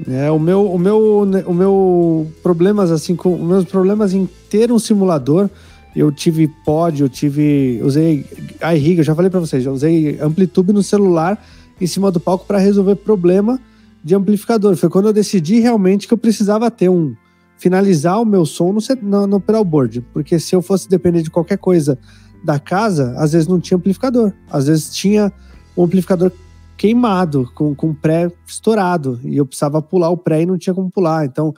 É, 0.09 0.31
o 0.31 0.39
meu, 0.39 0.71
o 0.71 0.79
meu, 0.79 1.27
o 1.45 1.53
meu 1.53 2.31
problemas 2.41 2.91
assim, 2.91 3.15
com 3.15 3.37
meus 3.37 3.65
problemas 3.65 4.13
em 4.13 4.27
ter 4.49 4.71
um 4.71 4.79
simulador 4.79 5.49
eu 5.95 6.11
tive 6.11 6.47
pod, 6.65 7.01
eu 7.01 7.09
tive. 7.09 7.81
Usei 7.83 8.25
iRig, 8.73 8.99
eu 8.99 9.03
já 9.03 9.13
falei 9.13 9.29
para 9.29 9.39
vocês, 9.39 9.63
já 9.63 9.71
usei 9.71 10.17
Amplitude 10.21 10.71
no 10.71 10.81
celular 10.81 11.43
em 11.79 11.87
cima 11.87 12.11
do 12.11 12.19
palco 12.19 12.45
para 12.45 12.57
resolver 12.57 12.95
problema 12.95 13.59
de 14.03 14.15
amplificador. 14.15 14.75
Foi 14.75 14.89
quando 14.89 15.07
eu 15.07 15.13
decidi 15.13 15.59
realmente 15.59 16.07
que 16.07 16.13
eu 16.13 16.17
precisava 16.17 16.71
ter 16.71 16.89
um. 16.89 17.13
Finalizar 17.61 18.19
o 18.19 18.25
meu 18.25 18.43
som 18.43 18.73
no, 18.73 18.79
no, 19.03 19.27
no 19.27 19.39
pedalboard. 19.39 20.01
Porque 20.11 20.39
se 20.39 20.55
eu 20.55 20.63
fosse 20.63 20.89
depender 20.89 21.21
de 21.21 21.29
qualquer 21.29 21.59
coisa 21.59 21.95
da 22.43 22.57
casa, 22.57 23.13
às 23.17 23.33
vezes 23.33 23.47
não 23.47 23.59
tinha 23.59 23.77
amplificador. 23.77 24.33
Às 24.49 24.65
vezes 24.65 24.89
tinha 24.91 25.31
um 25.77 25.83
amplificador 25.83 26.31
queimado, 26.75 27.47
com, 27.53 27.75
com 27.75 27.93
pré 27.93 28.31
estourado. 28.47 29.19
E 29.23 29.37
eu 29.37 29.45
precisava 29.45 29.79
pular 29.79 30.09
o 30.09 30.17
pré 30.17 30.41
e 30.41 30.45
não 30.47 30.57
tinha 30.57 30.73
como 30.73 30.89
pular. 30.89 31.23
Então, 31.23 31.53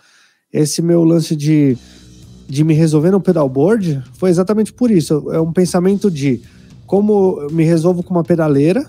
esse 0.51 0.81
meu 0.81 1.05
lance 1.05 1.37
de 1.37 1.77
de 2.45 2.61
me 2.63 2.73
resolver 2.73 3.09
no 3.09 3.21
pedalboard 3.21 4.03
foi 4.15 4.29
exatamente 4.29 4.73
por 4.73 4.91
isso. 4.91 5.31
É 5.31 5.39
um 5.39 5.53
pensamento 5.53 6.11
de 6.11 6.41
como 6.85 7.39
eu 7.41 7.49
me 7.49 7.63
resolvo 7.63 8.03
com 8.03 8.13
uma 8.13 8.23
pedaleira, 8.23 8.85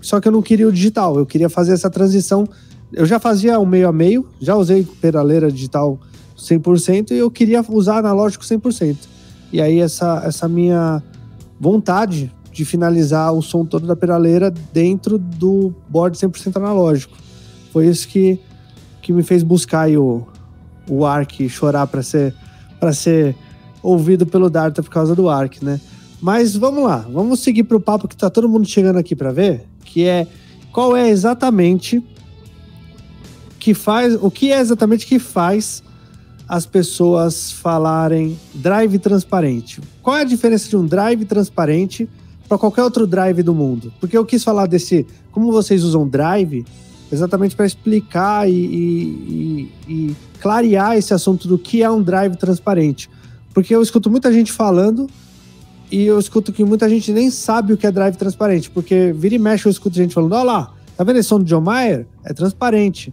só 0.00 0.20
que 0.20 0.26
eu 0.26 0.32
não 0.32 0.42
queria 0.42 0.66
o 0.66 0.72
digital, 0.72 1.16
eu 1.16 1.24
queria 1.24 1.48
fazer 1.48 1.72
essa 1.72 1.88
transição. 1.88 2.44
Eu 2.92 3.06
já 3.06 3.20
fazia 3.20 3.58
o 3.60 3.64
meio 3.64 3.88
a 3.88 3.92
meio, 3.92 4.28
já 4.40 4.56
usei 4.56 4.86
pedaleira 5.00 5.50
digital 5.50 6.00
100% 6.36 7.12
e 7.12 7.18
eu 7.18 7.30
queria 7.30 7.64
usar 7.68 7.98
analógico 7.98 8.44
100%. 8.44 8.96
E 9.52 9.60
aí 9.60 9.80
essa, 9.80 10.22
essa 10.24 10.48
minha 10.48 11.02
vontade 11.58 12.32
de 12.52 12.64
finalizar 12.64 13.32
o 13.32 13.42
som 13.42 13.64
todo 13.64 13.86
da 13.86 13.96
pedaleira 13.96 14.50
dentro 14.72 15.18
do 15.18 15.74
board 15.88 16.16
100% 16.16 16.56
analógico. 16.56 17.16
Foi 17.72 17.86
isso 17.86 18.08
que, 18.08 18.40
que 19.02 19.12
me 19.12 19.22
fez 19.22 19.42
buscar 19.42 19.88
o, 19.90 20.26
o 20.88 21.04
ARC 21.04 21.48
chorar 21.48 21.86
para 21.86 22.02
ser 22.02 22.34
para 22.78 22.92
ser 22.92 23.34
ouvido 23.82 24.26
pelo 24.26 24.50
Darta 24.50 24.82
por 24.82 24.90
causa 24.90 25.14
do 25.14 25.28
Ark, 25.28 25.64
né? 25.64 25.80
Mas 26.20 26.56
vamos 26.56 26.84
lá, 26.84 27.06
vamos 27.10 27.40
seguir 27.40 27.64
para 27.64 27.76
o 27.76 27.80
papo 27.80 28.08
que 28.08 28.16
tá 28.16 28.30
todo 28.30 28.48
mundo 28.48 28.66
chegando 28.66 28.98
aqui 28.98 29.14
para 29.14 29.32
ver, 29.32 29.66
que 29.84 30.04
é 30.04 30.26
qual 30.72 30.96
é 30.96 31.08
exatamente 31.08 32.02
que 33.58 33.74
faz, 33.74 34.14
o 34.20 34.30
que 34.30 34.52
é 34.52 34.58
exatamente 34.58 35.06
que 35.06 35.18
faz 35.18 35.82
as 36.48 36.64
pessoas 36.64 37.50
falarem 37.50 38.38
drive 38.54 38.98
transparente. 38.98 39.80
Qual 40.02 40.16
é 40.16 40.20
a 40.20 40.24
diferença 40.24 40.68
de 40.68 40.76
um 40.76 40.86
drive 40.86 41.24
transparente 41.24 42.08
para 42.48 42.56
qualquer 42.56 42.82
outro 42.82 43.06
drive 43.06 43.42
do 43.42 43.54
mundo? 43.54 43.92
Porque 44.00 44.16
eu 44.16 44.24
quis 44.24 44.44
falar 44.44 44.66
desse, 44.66 45.06
como 45.32 45.50
vocês 45.50 45.82
usam 45.82 46.06
drive, 46.06 46.64
exatamente 47.10 47.56
para 47.56 47.66
explicar 47.66 48.48
e, 48.48 48.52
e, 48.52 49.72
e, 49.88 50.16
clarear 50.40 50.96
esse 50.96 51.12
assunto 51.12 51.48
do 51.48 51.58
que 51.58 51.82
é 51.82 51.90
um 51.90 52.02
drive 52.02 52.36
transparente. 52.36 53.10
Porque 53.52 53.74
eu 53.74 53.82
escuto 53.82 54.10
muita 54.10 54.32
gente 54.32 54.52
falando 54.52 55.08
e 55.90 56.04
eu 56.04 56.18
escuto 56.18 56.52
que 56.52 56.64
muita 56.64 56.88
gente 56.88 57.12
nem 57.12 57.30
sabe 57.30 57.72
o 57.72 57.76
que 57.76 57.86
é 57.86 57.90
drive 57.90 58.16
transparente, 58.16 58.70
porque 58.70 59.12
vira 59.12 59.34
e 59.34 59.38
mexe 59.38 59.66
eu 59.66 59.70
escuto 59.70 59.96
gente 59.96 60.14
falando: 60.14 60.32
olha 60.32 60.42
lá, 60.44 60.74
tá 60.96 61.02
vendo 61.02 61.18
esse 61.18 61.28
som 61.28 61.38
do 61.38 61.44
John 61.44 61.60
Mayer? 61.60 62.06
É 62.24 62.32
transparente. 62.32 63.12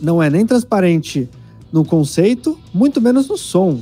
Não 0.00 0.22
é 0.22 0.28
nem 0.28 0.44
transparente 0.44 1.28
no 1.76 1.84
conceito, 1.84 2.58
muito 2.72 3.02
menos 3.02 3.28
no 3.28 3.36
som, 3.36 3.78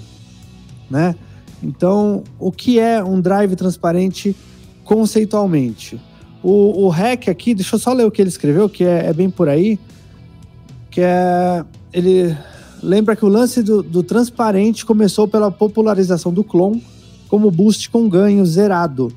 né? 0.90 1.14
Então, 1.62 2.24
o 2.40 2.50
que 2.50 2.80
é 2.80 3.02
um 3.02 3.20
drive 3.20 3.54
transparente 3.54 4.34
conceitualmente? 4.84 6.00
O, 6.42 6.84
o 6.84 6.88
REC 6.88 7.28
aqui, 7.28 7.54
deixa 7.54 7.76
eu 7.76 7.78
só 7.78 7.92
ler 7.92 8.04
o 8.04 8.10
que 8.10 8.20
ele 8.20 8.28
escreveu, 8.28 8.68
que 8.68 8.82
é, 8.82 9.06
é 9.06 9.12
bem 9.12 9.30
por 9.30 9.48
aí, 9.48 9.78
que 10.90 11.00
é... 11.00 11.64
Ele 11.92 12.36
lembra 12.82 13.14
que 13.14 13.24
o 13.24 13.28
lance 13.28 13.62
do, 13.62 13.80
do 13.80 14.02
transparente 14.02 14.84
começou 14.84 15.28
pela 15.28 15.48
popularização 15.48 16.32
do 16.32 16.42
clone 16.42 16.84
como 17.28 17.48
boost 17.48 17.88
com 17.90 18.08
ganho 18.08 18.44
zerado. 18.44 19.12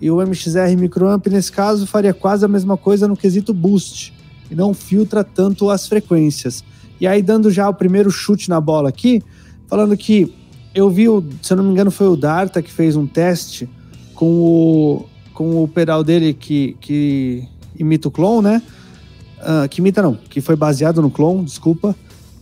E 0.00 0.08
o 0.08 0.22
MXR 0.22 0.76
Microamp, 0.78 1.26
nesse 1.26 1.50
caso, 1.50 1.84
faria 1.84 2.14
quase 2.14 2.44
a 2.44 2.48
mesma 2.48 2.76
coisa 2.76 3.08
no 3.08 3.16
quesito 3.16 3.52
boost, 3.52 4.14
e 4.48 4.54
não 4.54 4.72
filtra 4.72 5.24
tanto 5.24 5.68
as 5.68 5.88
frequências. 5.88 6.64
E 7.00 7.06
aí, 7.06 7.22
dando 7.22 7.50
já 7.50 7.68
o 7.68 7.74
primeiro 7.74 8.10
chute 8.10 8.48
na 8.48 8.60
bola 8.60 8.88
aqui, 8.88 9.22
falando 9.66 9.96
que 9.96 10.34
eu 10.74 10.90
vi, 10.90 11.08
o, 11.08 11.24
se 11.42 11.52
eu 11.52 11.56
não 11.56 11.64
me 11.64 11.70
engano, 11.70 11.90
foi 11.90 12.06
o 12.08 12.16
Darta 12.16 12.62
que 12.62 12.70
fez 12.70 12.94
um 12.94 13.06
teste 13.06 13.68
com 14.14 14.26
o 14.26 15.10
com 15.40 15.64
o 15.64 15.66
pedal 15.66 16.04
dele 16.04 16.34
que, 16.34 16.76
que 16.82 17.48
imita 17.74 18.08
o 18.08 18.10
clone, 18.10 18.42
né? 18.42 18.62
Uh, 19.38 19.66
que 19.70 19.80
imita 19.80 20.02
não, 20.02 20.14
que 20.14 20.38
foi 20.38 20.54
baseado 20.54 21.00
no 21.00 21.10
clone, 21.10 21.44
desculpa. 21.44 21.96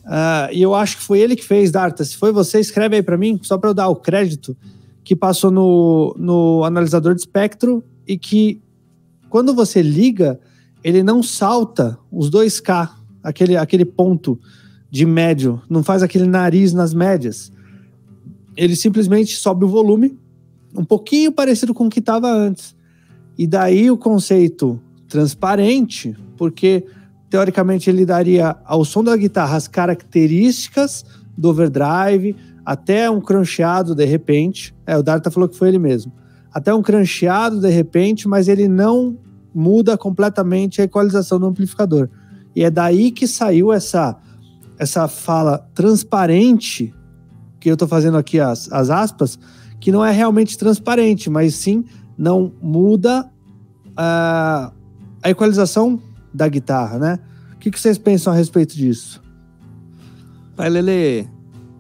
Uh, 0.05 0.51
e 0.53 0.61
eu 0.61 0.75
acho 0.75 0.97
que 0.97 1.05
foi 1.05 1.21
ele 1.21 1.37
que 1.37 1.45
fez, 1.45 1.71
Darta. 1.71 2.05
Se 2.05 2.17
foi 2.17 2.33
você, 2.33 2.59
escreve 2.59 2.97
aí 2.97 3.03
para 3.05 3.17
mim, 3.17 3.39
só 3.41 3.57
para 3.57 3.71
eu 3.71 3.75
dar 3.75 3.87
o 3.87 3.95
crédito, 3.95 4.57
que 5.05 5.15
passou 5.15 5.49
no, 5.53 6.13
no 6.19 6.65
analisador 6.65 7.15
de 7.15 7.21
espectro 7.21 7.85
e 8.05 8.19
que 8.19 8.61
quando 9.31 9.55
você 9.55 9.81
liga, 9.81 10.41
ele 10.83 11.05
não 11.05 11.23
salta 11.23 11.97
os 12.11 12.29
2K, 12.33 12.91
aquele, 13.23 13.57
aquele 13.57 13.85
ponto 13.85 14.39
de 14.91 15.05
médio, 15.05 15.61
não 15.69 15.83
faz 15.83 16.03
aquele 16.03 16.27
nariz 16.27 16.73
nas 16.73 16.95
médias. 16.95 17.53
Ele 18.57 18.75
simplesmente 18.75 19.37
sobe 19.37 19.65
o 19.65 19.69
volume, 19.69 20.19
um 20.75 20.85
pouquinho 20.85 21.31
parecido 21.31 21.75
com 21.75 21.87
o 21.87 21.91
que 21.91 22.01
estava 22.01 22.31
antes. 22.33 22.75
E 23.37 23.47
daí 23.47 23.91
o 23.91 23.97
conceito 23.97 24.81
transparente, 25.09 26.17
porque 26.37 26.85
teoricamente 27.31 27.89
ele 27.89 28.05
daria 28.05 28.57
ao 28.65 28.85
som 28.85 29.05
da 29.05 29.17
guitarra 29.17 29.57
as 29.57 29.69
características 29.69 31.05
do 31.37 31.51
overdrive, 31.51 32.35
até 32.65 33.09
um 33.11 33.21
cruncheado 33.21 33.95
de 33.95 34.05
repente. 34.05 34.75
É, 34.87 34.97
o 34.97 35.03
Darta 35.03 35.31
falou 35.31 35.49
que 35.49 35.57
foi 35.57 35.69
ele 35.69 35.79
mesmo. 35.79 36.13
Até 36.53 36.75
um 36.75 36.83
cruncheado 36.83 37.61
de 37.61 37.71
repente, 37.71 38.27
mas 38.27 38.49
ele 38.49 38.67
não 38.67 39.17
muda 39.55 39.97
completamente 39.97 40.81
a 40.81 40.85
equalização 40.85 41.39
do 41.39 41.47
amplificador. 41.47 42.09
E 42.59 42.65
é 42.65 42.71
daí 42.71 43.13
que 43.13 43.29
saiu 43.29 43.73
essa 43.73 44.17
essa 44.81 45.07
fala 45.07 45.59
transparente, 45.77 46.93
que 47.61 47.71
eu 47.71 47.75
estou 47.75 47.87
fazendo 47.87 48.19
aqui 48.19 48.41
as, 48.41 48.69
as 48.73 48.91
aspas, 48.91 49.39
que 49.79 49.93
não 49.93 50.05
é 50.05 50.11
realmente 50.11 50.59
transparente, 50.59 51.31
mas 51.31 51.55
sim 51.55 51.85
não 52.17 52.53
muda 52.61 53.31
a, 53.97 54.73
a 55.23 55.31
equalização 55.31 56.01
da 56.35 56.49
guitarra, 56.49 56.99
né? 56.99 57.21
O 57.55 57.59
que, 57.59 57.71
que 57.71 57.79
vocês 57.79 57.97
pensam 57.97 58.33
a 58.33 58.37
respeito 58.37 58.75
disso? 58.75 59.23
Vai, 60.57 60.69
Lele. 60.69 61.29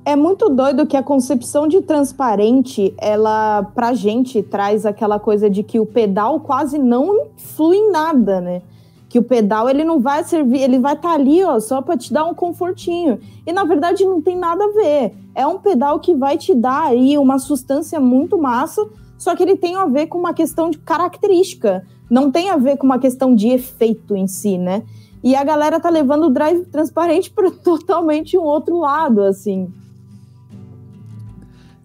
É 0.04 0.14
muito 0.14 0.48
doido 0.48 0.86
que 0.86 0.96
a 0.96 1.02
concepção 1.02 1.66
de 1.66 1.82
transparente, 1.82 2.94
ela, 2.98 3.64
pra 3.74 3.94
gente, 3.94 4.44
traz 4.44 4.86
aquela 4.86 5.18
coisa 5.18 5.50
de 5.50 5.64
que 5.64 5.80
o 5.80 5.86
pedal 5.86 6.38
quase 6.38 6.78
não 6.78 7.30
influi 7.36 7.78
em 7.78 7.90
nada, 7.90 8.40
né? 8.40 8.62
Que 9.08 9.18
o 9.18 9.22
pedal 9.22 9.68
ele 9.70 9.84
não 9.84 10.00
vai 10.00 10.22
servir, 10.22 10.60
ele 10.60 10.78
vai 10.78 10.92
estar 10.92 11.08
tá 11.08 11.14
ali, 11.14 11.42
ó, 11.42 11.58
só 11.58 11.80
para 11.80 11.96
te 11.96 12.12
dar 12.12 12.26
um 12.26 12.34
confortinho. 12.34 13.18
E 13.46 13.52
na 13.52 13.64
verdade 13.64 14.04
não 14.04 14.20
tem 14.20 14.36
nada 14.36 14.64
a 14.64 14.72
ver. 14.72 15.14
É 15.34 15.46
um 15.46 15.58
pedal 15.58 15.98
que 15.98 16.14
vai 16.14 16.36
te 16.36 16.54
dar 16.54 16.88
aí 16.88 17.16
uma 17.16 17.38
substância 17.38 17.98
muito 17.98 18.36
massa, 18.36 18.86
só 19.16 19.34
que 19.34 19.42
ele 19.42 19.56
tem 19.56 19.76
a 19.76 19.86
ver 19.86 20.08
com 20.08 20.18
uma 20.18 20.34
questão 20.34 20.70
de 20.70 20.78
característica, 20.78 21.86
não 22.10 22.30
tem 22.30 22.50
a 22.50 22.56
ver 22.56 22.76
com 22.76 22.86
uma 22.86 22.98
questão 22.98 23.34
de 23.34 23.48
efeito 23.48 24.14
em 24.14 24.26
si, 24.26 24.58
né? 24.58 24.82
E 25.24 25.34
a 25.34 25.42
galera 25.42 25.80
tá 25.80 25.90
levando 25.90 26.26
o 26.26 26.30
drive 26.30 26.66
transparente 26.66 27.30
para 27.30 27.50
totalmente 27.64 28.36
um 28.36 28.42
outro 28.42 28.78
lado, 28.78 29.22
assim. 29.22 29.72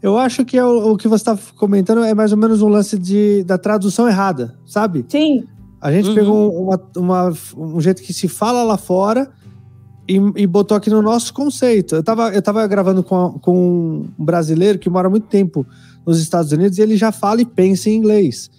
Eu 0.01 0.17
acho 0.17 0.43
que 0.43 0.57
é 0.57 0.65
o, 0.65 0.91
o 0.91 0.97
que 0.97 1.07
você 1.07 1.29
está 1.29 1.39
comentando 1.55 2.03
é 2.03 2.13
mais 2.13 2.33
ou 2.33 2.37
menos 2.37 2.61
um 2.61 2.67
lance 2.67 2.99
de, 2.99 3.41
da 3.45 3.57
tradução 3.57 4.05
errada, 4.05 4.53
sabe? 4.65 5.05
Sim. 5.07 5.45
A 5.83 5.91
gente 5.91 6.07
uhum. 6.07 6.15
pegou 6.15 6.63
uma, 6.63 6.81
uma, 6.95 7.33
um 7.57 7.81
jeito 7.81 8.01
que 8.01 8.13
se 8.13 8.29
fala 8.29 8.63
lá 8.63 8.77
fora 8.77 9.29
e, 10.07 10.15
e, 10.37 10.47
botou 10.47 10.77
aqui 10.77 10.89
no 10.89 11.01
nosso 11.01 11.33
conceito. 11.33 11.95
Eu 11.95 11.99
estava 11.99 12.33
eu 12.33 12.41
tava 12.41 12.65
gravando 12.67 13.03
com, 13.03 13.37
com 13.39 14.07
um 14.17 14.23
brasileiro 14.23 14.79
que 14.79 14.89
mora 14.89 15.09
muito 15.09 15.27
tempo 15.27 15.67
nos 16.05 16.21
Estados 16.21 16.53
Unidos 16.53 16.77
e 16.77 16.81
ele 16.81 16.95
já 16.95 17.11
fala 17.11 17.41
e 17.41 17.45
pensa 17.45 17.89
em 17.89 17.95
inglês. 17.95 18.49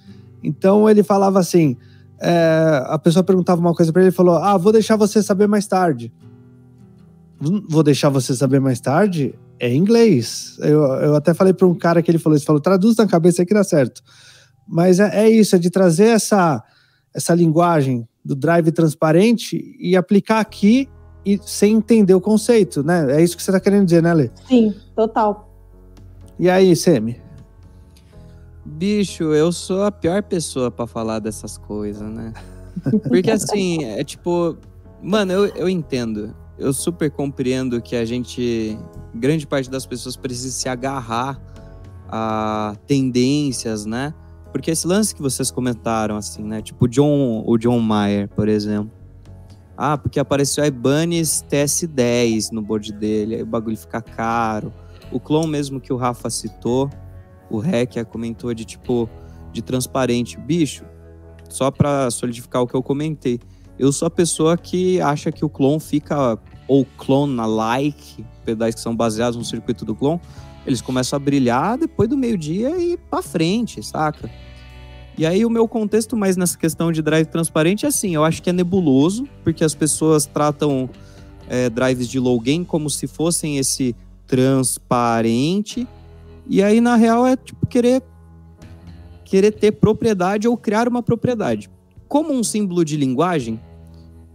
Então 0.42 0.86
ele 0.86 1.02
falava 1.02 1.40
assim: 1.40 1.78
é, 2.20 2.84
a 2.88 2.98
pessoa 2.98 3.24
perguntava 3.24 3.58
uma 3.58 3.72
coisa 3.72 3.90
para 3.90 4.02
ele 4.02 4.10
e 4.10 4.14
falou: 4.14 4.36
Ah, 4.36 4.58
vou 4.58 4.70
deixar 4.70 4.96
você 4.96 5.22
saber 5.22 5.46
mais 5.46 5.66
tarde. 5.66 6.12
Vou 7.40 7.82
deixar 7.82 8.10
você 8.10 8.34
saber 8.34 8.60
mais 8.60 8.80
tarde? 8.80 9.34
É 9.58 9.74
inglês. 9.74 10.58
Eu, 10.60 10.82
eu 10.82 11.16
até 11.16 11.32
falei 11.32 11.54
para 11.54 11.66
um 11.66 11.74
cara 11.74 12.02
que 12.02 12.10
ele 12.10 12.18
falou: 12.18 12.36
Ele 12.36 12.44
falou, 12.44 12.60
traduz 12.60 12.96
na 12.96 13.06
cabeça 13.06 13.40
aí 13.40 13.46
que 13.46 13.54
dá 13.54 13.64
certo. 13.64 14.02
Mas 14.68 15.00
é, 15.00 15.24
é 15.24 15.30
isso, 15.30 15.56
é 15.56 15.58
de 15.58 15.70
trazer 15.70 16.08
essa 16.08 16.62
essa 17.14 17.34
linguagem 17.34 18.06
do 18.24 18.34
drive 18.34 18.72
transparente 18.72 19.76
e 19.78 19.96
aplicar 19.96 20.40
aqui 20.40 20.88
e 21.24 21.38
sem 21.42 21.76
entender 21.76 22.14
o 22.14 22.20
conceito, 22.20 22.82
né? 22.82 23.16
É 23.16 23.22
isso 23.22 23.36
que 23.36 23.42
você 23.42 23.50
está 23.50 23.60
querendo 23.60 23.84
dizer, 23.84 24.02
né, 24.02 24.12
Lê? 24.12 24.30
Sim, 24.46 24.74
total. 24.94 25.50
E 26.38 26.50
aí, 26.50 26.74
Semi? 26.74 27.20
Bicho, 28.64 29.34
eu 29.34 29.52
sou 29.52 29.84
a 29.84 29.92
pior 29.92 30.22
pessoa 30.22 30.70
para 30.70 30.86
falar 30.86 31.20
dessas 31.20 31.56
coisas, 31.56 32.10
né? 32.10 32.32
Porque 33.08 33.30
assim, 33.30 33.84
é 33.84 34.02
tipo, 34.02 34.56
mano, 35.02 35.32
eu, 35.32 35.46
eu 35.54 35.68
entendo. 35.68 36.34
Eu 36.58 36.72
super 36.72 37.10
compreendo 37.10 37.80
que 37.80 37.94
a 37.96 38.04
gente, 38.04 38.78
grande 39.14 39.46
parte 39.46 39.70
das 39.70 39.86
pessoas 39.86 40.16
precisa 40.16 40.50
se 40.50 40.68
agarrar 40.68 41.40
a 42.08 42.76
tendências, 42.86 43.84
né? 43.86 44.14
Porque 44.54 44.70
esse 44.70 44.86
lance 44.86 45.12
que 45.12 45.20
vocês 45.20 45.50
comentaram, 45.50 46.16
assim, 46.16 46.44
né? 46.44 46.62
Tipo 46.62 46.86
John, 46.86 47.42
o 47.44 47.58
John 47.58 47.80
Mayer, 47.80 48.28
por 48.28 48.48
exemplo. 48.48 48.88
Ah, 49.76 49.98
porque 49.98 50.20
apareceu 50.20 50.62
a 50.62 50.68
Ibanez 50.68 51.44
TS10 51.50 52.52
no 52.52 52.62
board 52.62 52.92
dele, 52.92 53.34
aí 53.34 53.42
o 53.42 53.46
bagulho 53.46 53.76
fica 53.76 54.00
caro. 54.00 54.72
O 55.10 55.18
clone 55.18 55.48
mesmo 55.48 55.80
que 55.80 55.92
o 55.92 55.96
Rafa 55.96 56.30
citou, 56.30 56.88
o 57.50 57.58
Rec 57.58 57.96
comentou 58.04 58.54
de 58.54 58.64
tipo, 58.64 59.10
de 59.52 59.60
transparente. 59.60 60.38
Bicho, 60.38 60.84
só 61.50 61.72
para 61.72 62.08
solidificar 62.12 62.62
o 62.62 62.66
que 62.68 62.76
eu 62.76 62.82
comentei. 62.82 63.40
Eu 63.76 63.90
sou 63.90 64.06
a 64.06 64.10
pessoa 64.10 64.56
que 64.56 65.00
acha 65.00 65.32
que 65.32 65.44
o 65.44 65.48
clone 65.48 65.80
fica, 65.80 66.38
ou 66.68 66.86
clone 66.96 67.34
na 67.34 67.44
like, 67.44 68.24
pedais 68.44 68.76
que 68.76 68.80
são 68.80 68.94
baseados 68.94 69.36
no 69.36 69.44
circuito 69.44 69.84
do 69.84 69.96
clone, 69.96 70.20
eles 70.66 70.80
começam 70.80 71.16
a 71.16 71.20
brilhar 71.20 71.76
depois 71.78 72.08
do 72.08 72.16
meio-dia 72.16 72.78
e 72.78 72.96
para 72.96 73.22
frente, 73.22 73.82
saca? 73.82 74.30
E 75.16 75.24
aí 75.24 75.44
o 75.44 75.50
meu 75.50 75.68
contexto 75.68 76.16
mais 76.16 76.36
nessa 76.36 76.58
questão 76.58 76.90
de 76.90 77.00
drive 77.00 77.26
transparente 77.26 77.84
é 77.84 77.88
assim, 77.88 78.14
eu 78.14 78.24
acho 78.24 78.42
que 78.42 78.50
é 78.50 78.52
nebuloso, 78.52 79.28
porque 79.44 79.62
as 79.62 79.74
pessoas 79.74 80.26
tratam 80.26 80.90
é, 81.48 81.70
drives 81.70 82.08
de 82.08 82.18
low 82.18 82.38
gain 82.40 82.64
como 82.64 82.90
se 82.90 83.06
fossem 83.06 83.58
esse 83.58 83.94
transparente, 84.26 85.86
e 86.46 86.62
aí 86.62 86.80
na 86.80 86.96
real 86.96 87.26
é 87.26 87.36
tipo 87.36 87.66
querer 87.66 88.02
querer 89.24 89.52
ter 89.52 89.72
propriedade 89.72 90.46
ou 90.46 90.56
criar 90.56 90.86
uma 90.86 91.02
propriedade. 91.02 91.70
Como 92.06 92.32
um 92.32 92.44
símbolo 92.44 92.84
de 92.84 92.96
linguagem, 92.96 93.58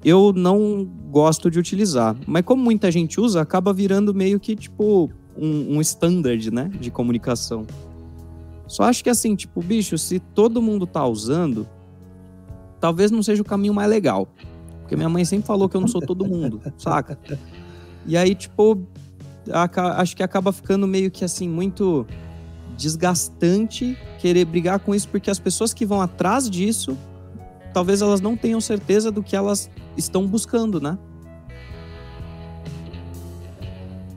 eu 0.04 0.34
não 0.34 0.84
gosto 1.10 1.52
de 1.52 1.60
utilizar, 1.60 2.16
mas 2.26 2.44
como 2.44 2.64
muita 2.64 2.90
gente 2.90 3.20
usa, 3.20 3.42
acaba 3.42 3.74
virando 3.74 4.14
meio 4.14 4.40
que 4.40 4.56
tipo 4.56 5.10
um, 5.40 5.78
um 5.78 5.82
standard, 5.82 6.52
né, 6.52 6.70
de 6.80 6.92
comunicação. 6.92 7.66
Só 8.68 8.84
acho 8.84 9.04
que 9.04 9.10
assim, 9.10 9.36
tipo, 9.36 9.62
bicho, 9.62 9.98
se 9.98 10.20
todo 10.20 10.62
mundo 10.62 10.86
tá 10.86 11.06
usando, 11.06 11.68
talvez 12.80 13.10
não 13.10 13.24
seja 13.24 13.42
o 13.42 13.46
caminho 13.46 13.74
mais 13.74 13.90
legal. 13.90 14.28
Porque 14.82 14.96
minha 14.96 15.10
mãe 15.10 15.26
sempre 15.26 15.48
falou 15.48 15.70
que 15.70 15.76
eu 15.76 15.82
não 15.82 15.88
sou 15.88 16.02
todo 16.02 16.26
mundo, 16.26 16.62
saca? 16.78 17.18
E 18.06 18.18
aí, 18.18 18.36
tipo, 18.36 18.88
acho 19.96 20.16
que 20.16 20.24
acaba 20.24 20.52
ficando 20.52 20.88
meio 20.88 21.10
que 21.10 21.24
assim, 21.24 21.48
muito 21.48 22.06
desgastante 22.78 23.98
querer 24.20 24.46
brigar 24.46 24.80
com 24.80 24.96
isso, 24.96 25.08
porque 25.10 25.30
as 25.30 25.40
pessoas 25.40 25.74
que 25.74 25.86
vão 25.86 26.02
atrás 26.02 26.50
disso, 26.50 26.98
talvez 27.74 28.02
elas 28.02 28.22
não 28.22 28.38
tenham 28.38 28.62
certeza 28.62 29.12
do 29.12 29.22
que 29.22 29.36
elas 29.36 29.70
estão 29.98 30.26
buscando, 30.26 30.80
né? 30.80 30.98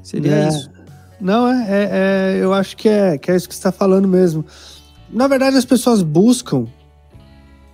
Seria 0.03 0.35
é. 0.35 0.49
isso. 0.49 0.82
Não, 1.23 1.47
é, 1.47 1.67
é, 1.69 1.89
é, 1.93 2.39
eu 2.43 2.53
acho 2.53 2.77
que 2.77 2.89
é, 2.89 3.17
que 3.17 3.31
é 3.31 3.37
isso 3.37 3.49
que 3.49 3.55
você 3.55 3.61
está 3.61 3.71
falando 3.71 4.09
mesmo. 4.09 4.45
Na 5.09 5.29
verdade, 5.29 5.57
as 5.57 5.65
pessoas 5.65 6.03
buscam 6.03 6.67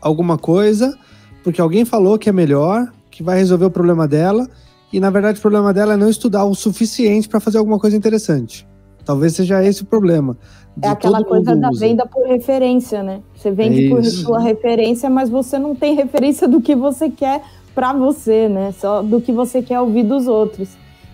alguma 0.03 0.36
coisa 0.36 0.94
porque 1.42 1.61
alguém 1.61 1.84
falou 1.86 2.18
que 2.18 2.28
é 2.28 2.32
melhor, 2.32 2.92
que 3.11 3.22
vai 3.22 3.38
resolver 3.38 3.64
o 3.64 3.70
problema 3.70 4.07
dela, 4.07 4.46
e 4.92 5.01
na 5.01 5.09
verdade 5.09 5.38
o 5.38 5.42
problema 5.42 5.72
dela 5.72 5.94
é 5.94 5.96
não 5.96 6.11
estudar 6.11 6.44
o 6.44 6.55
suficiente 6.55 7.26
para 7.26 7.40
fazer 7.40 7.57
alguma 7.57 7.78
coisa 7.78 7.96
interessante. 7.96 8.68
Talvez 9.03 9.34
seja 9.34 9.64
esse 9.64 9.82
o 9.82 9.86
problema. 9.86 10.36
É 10.82 10.88
aquela 10.88 11.24
coisa 11.24 11.57
da 11.57 11.70
usa. 11.70 11.86
venda 11.86 12.07
por 12.07 12.26
referência, 12.26 13.03
né? 13.03 13.22
Você 13.34 13.51
vende 13.51 13.86
é 13.86 13.88
por 13.88 14.05
sua 14.05 14.40
referência, 14.40 15.09
mas 15.09 15.30
você 15.30 15.59
não 15.59 15.74
tem 15.74 15.94
referência 15.94 16.46
do 16.46 16.61
que 16.61 16.74
você 16.74 17.09
quer 17.09 17.42
para 17.74 17.94
você, 17.94 18.46
né? 18.49 18.72
Só 18.72 19.03
do 19.03 19.22
que 19.22 19.32
você 19.32 19.62
quer 19.62 19.80
ouvir 19.80 20.03
dos 20.03 20.26
outros. 20.28 20.68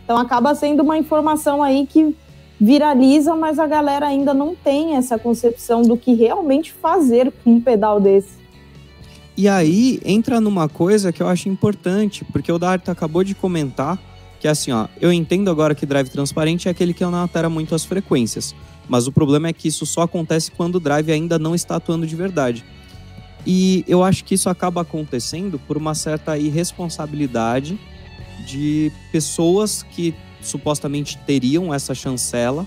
Então 0.05 0.19
acaba 0.19 0.53
sendo 0.57 0.83
uma 0.83 0.99
informação 0.99 1.63
aí 1.63 1.87
que 1.87 2.17
viraliza, 2.61 3.35
mas 3.35 3.59
a 3.59 3.67
galera 3.67 4.07
ainda 4.07 4.33
não 4.33 4.55
tem 4.55 4.97
essa 4.97 5.19
concepção 5.19 5.83
do 5.83 5.97
que 5.97 6.15
realmente 6.15 6.73
fazer 6.73 7.33
com 7.43 7.55
um 7.55 7.61
pedal 7.61 8.01
desse. 8.01 8.45
E 9.37 9.49
aí 9.49 10.01
entra 10.05 10.41
numa 10.41 10.69
coisa 10.69 11.13
que 11.13 11.23
eu 11.23 11.29
acho 11.29 11.49
importante, 11.49 12.25
porque 12.27 12.53
o 12.53 12.59
Dart 12.59 12.89
acabou 12.89 13.25
de 13.25 13.35
comentar 13.35 13.99
que 14.45 14.49
é 14.49 14.51
assim, 14.51 14.73
ó, 14.73 14.89
eu 15.01 15.11
entendo 15.11 15.51
agora 15.51 15.75
que 15.75 15.87
drive 15.87 16.11
transparente 16.11 16.69
é 16.69 16.71
aquele 16.71 16.93
que 16.93 17.03
não 17.03 17.15
altera 17.15 17.49
muito 17.49 17.75
as 17.75 17.83
frequências, 17.83 18.55
mas 18.87 19.07
o 19.07 19.13
problema 19.13 19.49
é 19.49 19.55
que 19.55 19.69
isso 19.69 19.87
só 19.87 20.03
acontece 20.03 20.51
quando 20.51 20.75
o 20.75 20.81
drive 20.81 21.11
ainda 21.11 21.39
não 21.39 21.55
está 21.55 21.77
atuando 21.77 22.07
de 22.07 22.15
verdade. 22.15 22.63
E 23.47 23.83
eu 23.89 24.05
acho 24.05 24.23
que 24.23 24.35
isso 24.35 24.51
acaba 24.51 24.83
acontecendo 24.83 25.59
por 25.59 25.79
uma 25.79 25.95
certa 25.95 26.37
irresponsabilidade 26.37 27.81
de 28.47 28.93
pessoas 29.11 29.83
que 29.83 30.15
supostamente 30.47 31.19
teriam 31.19 31.73
essa 31.73 31.95
chancela 31.95 32.67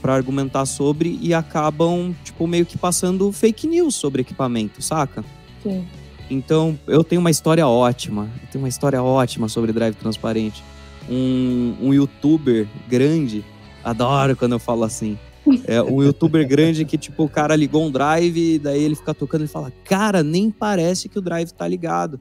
para 0.00 0.14
argumentar 0.14 0.66
sobre 0.66 1.18
e 1.22 1.32
acabam, 1.32 2.14
tipo, 2.24 2.46
meio 2.46 2.66
que 2.66 2.76
passando 2.76 3.30
fake 3.30 3.66
news 3.66 3.94
sobre 3.94 4.22
equipamento, 4.22 4.82
saca? 4.82 5.24
Sim. 5.62 5.86
Então, 6.28 6.78
eu 6.86 7.04
tenho 7.04 7.20
uma 7.20 7.30
história 7.30 7.66
ótima. 7.66 8.28
Eu 8.42 8.48
tenho 8.50 8.64
uma 8.64 8.68
história 8.68 9.02
ótima 9.02 9.48
sobre 9.48 9.72
drive 9.72 9.94
transparente. 9.94 10.62
Um, 11.08 11.76
um 11.80 11.94
youtuber 11.94 12.66
grande, 12.88 13.44
adoro 13.84 14.34
quando 14.34 14.52
eu 14.52 14.58
falo 14.58 14.82
assim. 14.82 15.18
É 15.66 15.82
um 15.82 16.02
youtuber 16.02 16.46
grande 16.46 16.84
que, 16.84 16.96
tipo, 16.96 17.24
o 17.24 17.28
cara 17.28 17.56
ligou 17.56 17.84
um 17.84 17.90
drive, 17.90 18.54
e 18.54 18.58
daí 18.58 18.82
ele 18.82 18.94
fica 18.94 19.12
tocando 19.12 19.44
e 19.44 19.48
fala: 19.48 19.72
Cara, 19.84 20.22
nem 20.22 20.50
parece 20.50 21.08
que 21.08 21.18
o 21.18 21.22
drive 21.22 21.50
tá 21.52 21.66
ligado. 21.66 22.20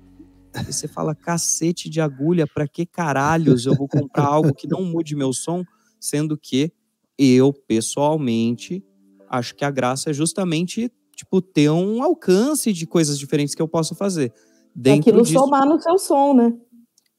E 0.55 0.73
você 0.73 0.87
fala, 0.87 1.15
cacete 1.15 1.89
de 1.89 2.01
agulha, 2.01 2.45
para 2.45 2.67
que 2.67 2.85
caralhos 2.85 3.65
eu 3.65 3.75
vou 3.75 3.87
comprar 3.87 4.25
algo 4.25 4.53
que 4.53 4.67
não 4.67 4.83
mude 4.83 5.15
meu 5.15 5.31
som? 5.31 5.63
Sendo 5.99 6.37
que 6.37 6.71
eu, 7.17 7.53
pessoalmente, 7.53 8.83
acho 9.29 9.55
que 9.55 9.63
a 9.63 9.71
graça 9.71 10.09
é 10.09 10.13
justamente, 10.13 10.91
tipo, 11.15 11.41
ter 11.41 11.69
um 11.69 12.03
alcance 12.03 12.73
de 12.73 12.85
coisas 12.85 13.17
diferentes 13.17 13.55
que 13.55 13.61
eu 13.61 13.67
possa 13.67 13.95
fazer. 13.95 14.33
Dentro 14.75 15.09
Aquilo 15.09 15.23
disso, 15.23 15.39
somar 15.39 15.65
no 15.65 15.79
seu 15.79 15.97
som, 15.97 16.33
né? 16.33 16.53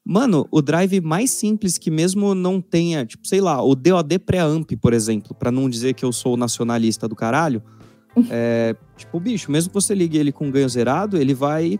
Mano, 0.04 0.48
o 0.50 0.60
drive 0.60 1.00
mais 1.00 1.30
simples 1.30 1.78
que 1.78 1.90
mesmo 1.90 2.34
não 2.34 2.60
tenha, 2.60 3.06
tipo, 3.06 3.26
sei 3.26 3.40
lá, 3.40 3.62
o 3.62 3.74
DOD 3.74 4.18
pré-amp, 4.18 4.72
por 4.80 4.92
exemplo, 4.92 5.34
para 5.34 5.52
não 5.52 5.70
dizer 5.70 5.94
que 5.94 6.04
eu 6.04 6.12
sou 6.12 6.36
nacionalista 6.36 7.06
do 7.06 7.14
caralho, 7.14 7.62
é, 8.28 8.74
tipo, 8.96 9.20
bicho, 9.20 9.50
mesmo 9.50 9.70
que 9.70 9.74
você 9.74 9.94
ligue 9.94 10.18
ele 10.18 10.32
com 10.32 10.50
ganho 10.50 10.68
zerado, 10.68 11.16
ele 11.16 11.34
vai 11.34 11.78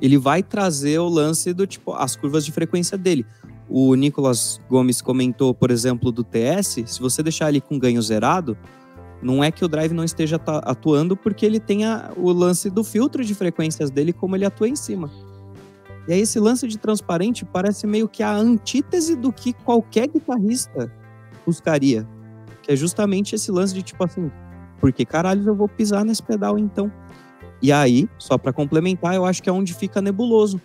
ele 0.00 0.16
vai 0.16 0.42
trazer 0.42 0.98
o 0.98 1.08
lance 1.08 1.52
do 1.52 1.66
tipo 1.66 1.92
as 1.92 2.16
curvas 2.16 2.44
de 2.44 2.52
frequência 2.52 2.96
dele. 2.96 3.26
O 3.68 3.94
Nicolas 3.94 4.60
Gomes 4.68 5.00
comentou, 5.00 5.54
por 5.54 5.70
exemplo, 5.70 6.10
do 6.10 6.24
TS, 6.24 6.82
se 6.86 7.00
você 7.00 7.22
deixar 7.22 7.50
ele 7.50 7.60
com 7.60 7.78
ganho 7.78 8.02
zerado, 8.02 8.56
Não 9.22 9.44
é 9.44 9.50
que 9.50 9.62
o 9.62 9.68
drive 9.68 9.92
não 9.92 10.02
esteja 10.02 10.40
atuando 10.62 11.14
porque 11.14 11.44
ele 11.44 11.60
tem 11.60 11.84
a, 11.84 12.10
o 12.16 12.32
lance 12.32 12.70
do 12.70 12.82
filtro 12.82 13.22
de 13.22 13.34
frequências 13.34 13.90
dele, 13.90 14.14
como 14.14 14.34
ele 14.34 14.46
atua 14.46 14.66
em 14.66 14.74
cima. 14.74 15.10
E 16.08 16.12
aí 16.14 16.20
esse 16.20 16.40
lance 16.40 16.66
de 16.66 16.78
transparente 16.78 17.44
parece 17.44 17.86
meio 17.86 18.08
que 18.08 18.22
a 18.22 18.34
antítese 18.34 19.14
do 19.14 19.30
que 19.30 19.52
qualquer 19.52 20.08
guitarrista 20.08 20.90
buscaria. 21.46 22.08
Que 22.62 22.72
é 22.72 22.76
justamente 22.76 23.34
esse 23.34 23.52
lance 23.52 23.74
de 23.74 23.82
tipo 23.82 24.02
assim, 24.02 24.30
por 24.80 24.90
que 24.90 25.04
caralho 25.04 25.46
eu 25.46 25.54
vou 25.54 25.68
pisar 25.68 26.04
nesse 26.04 26.22
pedal 26.22 26.58
então? 26.58 26.90
E 27.62 27.70
aí, 27.70 28.08
só 28.18 28.38
para 28.38 28.52
complementar, 28.52 29.14
eu 29.14 29.24
acho 29.24 29.42
que 29.42 29.48
é 29.48 29.52
onde 29.52 29.74
fica 29.74 30.00
nebuloso. 30.00 30.60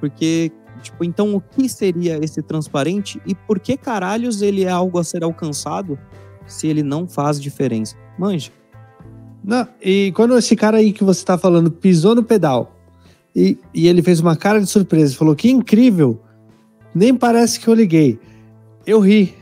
Porque, 0.00 0.50
tipo, 0.82 1.04
então 1.04 1.34
o 1.34 1.40
que 1.40 1.68
seria 1.68 2.22
esse 2.22 2.42
transparente 2.42 3.20
e 3.26 3.34
por 3.34 3.58
que 3.58 3.76
caralhos 3.76 4.42
ele 4.42 4.64
é 4.64 4.70
algo 4.70 4.98
a 4.98 5.04
ser 5.04 5.22
alcançado 5.22 5.98
se 6.46 6.66
ele 6.66 6.82
não 6.82 7.06
faz 7.06 7.40
diferença? 7.40 7.96
Manja. 8.18 8.50
Não, 9.42 9.68
e 9.82 10.10
quando 10.16 10.36
esse 10.38 10.56
cara 10.56 10.78
aí 10.78 10.92
que 10.92 11.04
você 11.04 11.22
tá 11.24 11.36
falando 11.36 11.70
pisou 11.70 12.14
no 12.14 12.22
pedal 12.22 12.74
e, 13.36 13.58
e 13.74 13.88
ele 13.88 14.02
fez 14.02 14.20
uma 14.20 14.36
cara 14.36 14.58
de 14.58 14.66
surpresa, 14.66 15.14
falou 15.14 15.36
que 15.36 15.50
incrível, 15.50 16.18
nem 16.94 17.14
parece 17.14 17.60
que 17.60 17.68
eu 17.68 17.74
liguei. 17.74 18.18
Eu 18.86 19.00
ri. 19.00 19.34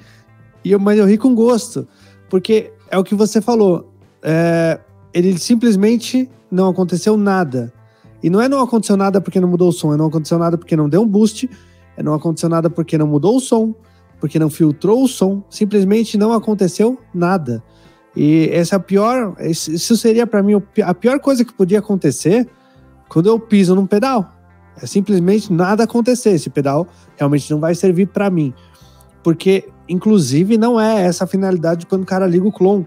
E 0.65 0.73
eu, 0.73 0.81
mas 0.81 0.99
eu 0.99 1.07
ri 1.07 1.19
com 1.19 1.35
gosto, 1.35 1.87
porque 2.29 2.73
é 2.91 2.99
o 2.99 3.05
que 3.05 3.15
você 3.15 3.41
falou. 3.41 3.93
É, 4.23 4.81
ele 5.13 5.37
simplesmente 5.39 6.29
não 6.53 6.69
aconteceu 6.69 7.17
nada. 7.17 7.73
E 8.23 8.31
não 8.31 8.41
é 8.41 8.49
não 8.49 8.61
aconteceu 8.61 8.97
nada 8.97 9.21
porque 9.21 9.41
não 9.41 9.49
mudou 9.49 9.71
o 9.71 9.73
som, 9.73 9.95
é 9.95 9.97
não 9.97 10.07
aconteceu 10.07 10.39
nada 10.39 10.57
porque 10.57 10.77
não 10.77 10.89
deu 10.89 11.03
um 11.03 11.09
boost, 11.09 11.51
é 11.97 12.03
não 12.03 12.15
aconteceu 12.15 12.49
nada 12.49 12.71
porque 12.71 12.97
não 12.97 13.07
mudou 13.07 13.37
o 13.37 13.41
som, 13.41 13.75
porque 14.21 14.39
não 14.39 14.49
filtrou 14.49 15.03
o 15.03 15.09
som, 15.09 15.43
simplesmente 15.51 16.17
não 16.17 16.33
aconteceu 16.33 16.99
nada. 17.13 17.63
E 18.15 18.49
essa 18.53 18.77
é 18.77 18.79
a 18.79 18.81
pior, 18.81 19.35
isso 19.41 19.97
seria 19.97 20.27
para 20.27 20.43
mim 20.43 20.63
a 20.85 20.95
pior 20.95 21.19
coisa 21.19 21.45
que 21.45 21.53
podia 21.53 21.79
acontecer 21.79 22.49
quando 23.09 23.27
eu 23.27 23.41
piso 23.41 23.75
num 23.75 23.87
pedal. 23.87 24.31
É 24.81 24.87
simplesmente 24.87 25.53
nada 25.53 25.85
acontecer, 25.85 26.31
esse 26.31 26.51
pedal 26.51 26.87
realmente 27.17 27.51
não 27.51 27.59
vai 27.59 27.75
servir 27.75 28.07
para 28.07 28.31
mim. 28.31 28.55
Porque 29.23 29.69
inclusive 29.89 30.57
não 30.57 30.79
é 30.79 31.03
essa 31.03 31.25
a 31.25 31.27
finalidade 31.27 31.87
quando 31.87 32.03
o 32.03 32.07
cara 32.07 32.27
liga 32.27 32.47
o 32.47 32.53
clone. 32.53 32.87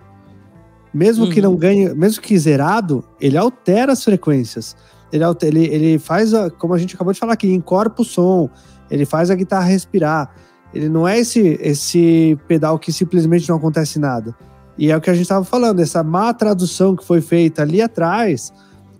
Mesmo 0.96 1.26
uhum. 1.26 1.30
que 1.30 1.42
não 1.42 1.58
ganhe, 1.58 1.94
mesmo 1.94 2.22
que 2.22 2.40
zerado, 2.40 3.04
ele 3.20 3.36
altera 3.36 3.92
as 3.92 4.02
frequências. 4.02 4.78
Ele, 5.12 5.26
altera, 5.26 5.58
ele, 5.58 5.66
ele 5.66 6.00
faz, 6.00 6.34
a, 6.34 6.50
como 6.50 6.74
a 6.74 6.78
gente 6.78 6.96
acabou 6.96 7.12
de 7.12 7.20
falar 7.20 7.34
aqui, 7.34 7.52
encorpa 7.52 8.02
o 8.02 8.06
som, 8.06 8.50
ele 8.90 9.06
faz 9.06 9.30
a 9.30 9.36
guitarra 9.36 9.66
respirar. 9.66 10.34
Ele 10.74 10.88
não 10.88 11.06
é 11.06 11.20
esse, 11.20 11.60
esse 11.62 12.40
pedal 12.48 12.80
que 12.80 12.94
simplesmente 12.94 13.50
não 13.50 13.58
acontece 13.58 14.00
nada. 14.00 14.34
E 14.78 14.90
é 14.90 14.96
o 14.96 15.02
que 15.02 15.10
a 15.10 15.14
gente 15.14 15.24
estava 15.24 15.44
falando, 15.44 15.82
essa 15.82 16.02
má 16.02 16.34
tradução 16.34 16.96
que 16.96 17.04
foi 17.04 17.20
feita 17.20 17.62
ali 17.62 17.82
atrás 17.82 18.54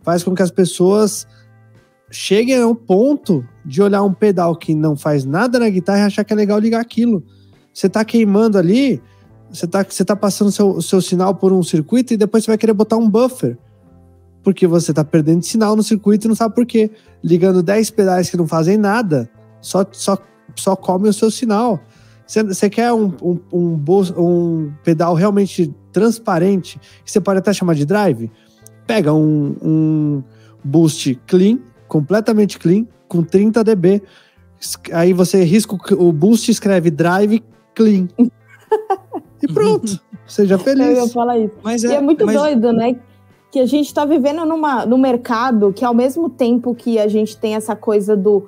faz 0.04 0.22
com 0.22 0.36
que 0.36 0.44
as 0.44 0.52
pessoas 0.52 1.26
cheguem 2.12 2.62
ao 2.62 2.76
ponto 2.76 3.46
de 3.66 3.82
olhar 3.82 4.04
um 4.04 4.14
pedal 4.14 4.54
que 4.54 4.76
não 4.76 4.98
faz 4.98 5.24
nada 5.24 5.60
na 5.60 5.70
guitarra 5.70 6.00
e 6.00 6.04
achar 6.04 6.26
que 6.26 6.34
é 6.34 6.36
legal 6.36 6.60
ligar 6.60 6.82
aquilo. 6.82 7.24
Você 7.74 7.88
está 7.88 8.04
queimando 8.04 8.58
ali 8.58 9.02
você 9.56 9.68
tá, 9.68 9.86
você 9.88 10.04
tá 10.04 10.16
passando 10.16 10.52
seu, 10.52 10.82
seu 10.82 11.02
sinal 11.02 11.34
por 11.34 11.54
um 11.54 11.64
circuito 11.64 12.14
e 12.14 12.18
depois 12.18 12.44
você 12.44 12.52
vai 12.52 12.58
querer 12.58 12.74
botar 12.74 12.98
um 12.98 13.10
buffer. 13.10 13.58
Porque 14.44 14.68
você 14.68 14.94
tá 14.94 15.04
perdendo 15.04 15.44
sinal 15.44 15.76
no 15.76 15.82
circuito 15.82 16.28
e 16.28 16.30
não 16.30 16.36
sabe 16.36 16.54
por 16.54 16.66
quê. 16.66 16.92
Ligando 17.24 17.64
10 17.64 17.90
pedais 17.92 18.30
que 18.30 18.38
não 18.38 18.48
fazem 18.48 18.78
nada, 18.78 19.30
só, 19.62 19.86
só, 19.92 20.18
só 20.56 20.76
come 20.76 21.08
o 21.10 21.14
seu 21.14 21.32
sinal. 21.32 21.80
Você, 22.28 22.44
você 22.44 22.70
quer 22.70 22.92
um, 22.92 23.14
um, 23.22 23.40
um, 23.52 23.84
um, 24.18 24.74
pedal 24.84 25.14
realmente 25.16 25.74
transparente, 25.92 26.80
que 27.04 27.12
você 27.12 27.22
pode 27.22 27.40
até 27.40 27.54
chamar 27.54 27.76
de 27.76 27.86
drive? 27.86 28.32
Pega 28.86 29.14
um, 29.14 29.56
um 29.64 30.24
boost 30.64 31.16
clean, 31.26 31.60
completamente 31.88 32.60
clean, 32.60 32.86
com 33.08 33.24
30 33.24 33.64
dB. 33.64 34.04
Aí 34.92 35.14
você 35.14 35.44
risca 35.44 35.76
o 35.94 36.12
boost, 36.12 36.52
escreve 36.52 36.92
drive 36.92 37.44
clean. 37.74 38.08
E 39.50 39.54
pronto, 39.54 40.00
seja 40.28 40.58
feliz. 40.58 40.98
Eu 40.98 41.08
falar 41.10 41.38
isso. 41.38 41.54
Mas 41.64 41.84
é, 41.84 41.90
e 41.90 41.96
é 41.96 42.02
muito 42.02 42.26
mas... 42.26 42.36
doido, 42.36 42.74
né? 42.74 42.96
Que 43.52 43.60
a 43.60 43.66
gente 43.66 43.88
está 43.88 44.04
vivendo 44.06 44.46
numa, 44.46 44.86
num 44.86 44.98
mercado 44.98 45.72
que, 45.74 45.86
ao 45.86 45.94
mesmo 45.94 46.30
tempo 46.30 46.76
que 46.76 47.00
a 47.00 47.08
gente 47.08 47.38
tem 47.38 47.56
essa 47.56 47.76
coisa 47.76 48.16
do, 48.16 48.48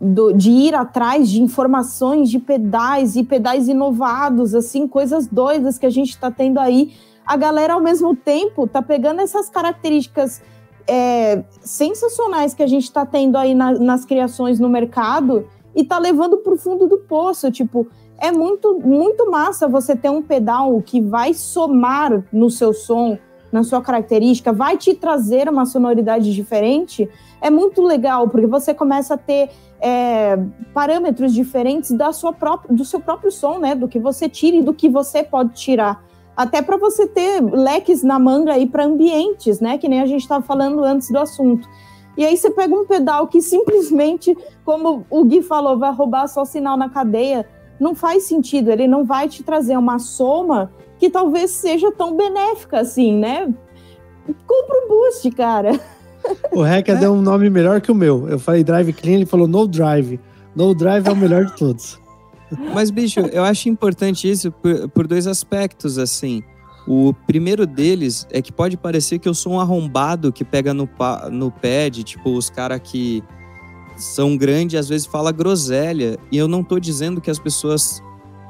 do, 0.00 0.32
de 0.32 0.50
ir 0.50 0.74
atrás 0.74 1.28
de 1.28 1.40
informações 1.40 2.28
de 2.28 2.38
pedais 2.38 3.16
e 3.16 3.22
pedais 3.22 3.68
inovados, 3.68 4.54
assim, 4.54 4.86
coisas 4.86 5.26
doidas 5.26 5.78
que 5.78 5.86
a 5.86 5.90
gente 5.90 6.10
está 6.10 6.30
tendo 6.30 6.58
aí, 6.58 6.92
a 7.24 7.36
galera, 7.36 7.74
ao 7.74 7.80
mesmo 7.80 8.14
tempo, 8.16 8.66
tá 8.66 8.82
pegando 8.82 9.20
essas 9.20 9.48
características 9.48 10.42
é, 10.86 11.44
sensacionais 11.60 12.54
que 12.54 12.62
a 12.62 12.66
gente 12.66 12.84
está 12.84 13.06
tendo 13.06 13.36
aí 13.36 13.54
na, 13.54 13.72
nas 13.72 14.04
criações 14.04 14.58
no 14.58 14.68
mercado 14.68 15.46
e 15.74 15.84
tá 15.84 15.98
levando 15.98 16.38
para 16.38 16.52
o 16.52 16.56
fundo 16.56 16.86
do 16.86 16.98
poço. 16.98 17.50
Tipo, 17.50 17.86
é 18.22 18.30
muito, 18.30 18.78
muito 18.78 19.28
massa 19.28 19.66
você 19.66 19.96
ter 19.96 20.08
um 20.08 20.22
pedal 20.22 20.80
que 20.80 21.00
vai 21.00 21.34
somar 21.34 22.24
no 22.32 22.48
seu 22.48 22.72
som, 22.72 23.18
na 23.50 23.64
sua 23.64 23.82
característica, 23.82 24.52
vai 24.52 24.78
te 24.78 24.94
trazer 24.94 25.48
uma 25.48 25.66
sonoridade 25.66 26.32
diferente. 26.32 27.10
É 27.40 27.50
muito 27.50 27.82
legal, 27.82 28.28
porque 28.28 28.46
você 28.46 28.72
começa 28.72 29.14
a 29.14 29.18
ter 29.18 29.50
é, 29.80 30.38
parâmetros 30.72 31.34
diferentes 31.34 31.90
da 31.90 32.12
sua 32.12 32.32
própria, 32.32 32.72
do 32.72 32.84
seu 32.84 33.00
próprio 33.00 33.32
som, 33.32 33.58
né? 33.58 33.74
Do 33.74 33.88
que 33.88 33.98
você 33.98 34.28
tira 34.28 34.58
e 34.58 34.62
do 34.62 34.72
que 34.72 34.88
você 34.88 35.24
pode 35.24 35.54
tirar. 35.54 36.00
Até 36.36 36.62
para 36.62 36.76
você 36.76 37.08
ter 37.08 37.42
leques 37.42 38.04
na 38.04 38.20
manga 38.20 38.52
aí 38.52 38.68
para 38.68 38.84
ambientes, 38.84 39.58
né? 39.58 39.78
Que 39.78 39.88
nem 39.88 40.00
a 40.00 40.06
gente 40.06 40.22
estava 40.22 40.44
falando 40.44 40.84
antes 40.84 41.10
do 41.10 41.18
assunto. 41.18 41.68
E 42.16 42.24
aí 42.24 42.36
você 42.36 42.50
pega 42.50 42.72
um 42.72 42.86
pedal 42.86 43.26
que 43.26 43.42
simplesmente, 43.42 44.36
como 44.64 45.04
o 45.10 45.24
Gui 45.24 45.42
falou, 45.42 45.76
vai 45.76 45.92
roubar 45.92 46.28
só 46.28 46.44
sinal 46.44 46.76
na 46.76 46.88
cadeia 46.88 47.44
não 47.82 47.94
faz 47.94 48.22
sentido, 48.22 48.70
ele 48.70 48.86
não 48.86 49.04
vai 49.04 49.28
te 49.28 49.42
trazer 49.42 49.76
uma 49.76 49.98
soma 49.98 50.72
que 50.98 51.10
talvez 51.10 51.50
seja 51.50 51.90
tão 51.90 52.16
benéfica 52.16 52.80
assim, 52.80 53.14
né? 53.18 53.52
Compra 54.46 54.76
o 54.84 54.88
boost, 54.88 55.30
cara. 55.32 55.78
O 56.52 56.62
Hacker 56.62 56.96
é. 56.96 56.98
deu 57.00 57.12
um 57.12 57.20
nome 57.20 57.50
melhor 57.50 57.80
que 57.80 57.90
o 57.90 57.94
meu. 57.94 58.28
Eu 58.28 58.38
falei 58.38 58.62
Drive 58.62 58.92
Clean, 58.92 59.16
ele 59.16 59.26
falou 59.26 59.48
No 59.48 59.66
Drive. 59.66 60.20
No 60.54 60.72
Drive 60.72 61.08
é 61.08 61.10
o 61.10 61.16
melhor 61.16 61.46
de 61.46 61.56
todos. 61.56 62.00
Mas, 62.72 62.90
bicho, 62.90 63.18
eu 63.18 63.42
acho 63.42 63.68
importante 63.68 64.30
isso 64.30 64.52
por, 64.52 64.88
por 64.90 65.06
dois 65.08 65.26
aspectos, 65.26 65.98
assim. 65.98 66.42
O 66.86 67.12
primeiro 67.26 67.66
deles 67.66 68.26
é 68.30 68.40
que 68.40 68.52
pode 68.52 68.76
parecer 68.76 69.18
que 69.18 69.28
eu 69.28 69.34
sou 69.34 69.54
um 69.54 69.60
arrombado 69.60 70.32
que 70.32 70.44
pega 70.44 70.72
no, 70.72 70.88
no 71.30 71.50
pad, 71.50 72.04
tipo, 72.04 72.30
os 72.30 72.48
caras 72.48 72.80
que 72.82 73.24
são 73.96 74.36
grandes 74.36 74.78
às 74.78 74.88
vezes 74.88 75.06
fala 75.06 75.32
groselha. 75.32 76.18
E 76.30 76.36
eu 76.36 76.48
não 76.48 76.60
estou 76.60 76.80
dizendo 76.80 77.20
que 77.20 77.30
as 77.30 77.38
pessoas 77.38 78.02